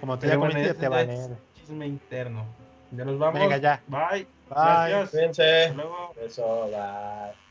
Como 0.00 0.18
tú 0.18 0.26
ya 0.26 0.36
comiste, 0.36 0.74
te 0.74 0.88
van 0.88 1.08
Chisme 1.54 1.86
interno. 1.86 2.44
Ya 2.92 3.04
nos 3.04 3.18
vamos. 3.18 3.40
Venga, 3.40 3.56
ya. 3.58 3.82
Bye. 3.88 3.98
Bye. 4.18 4.26
Gracias. 4.48 5.10
Cuídense. 5.10 5.64
Hasta 5.64 5.74
luego. 5.74 6.14
Eso, 6.24 6.68
bye. 6.70 7.47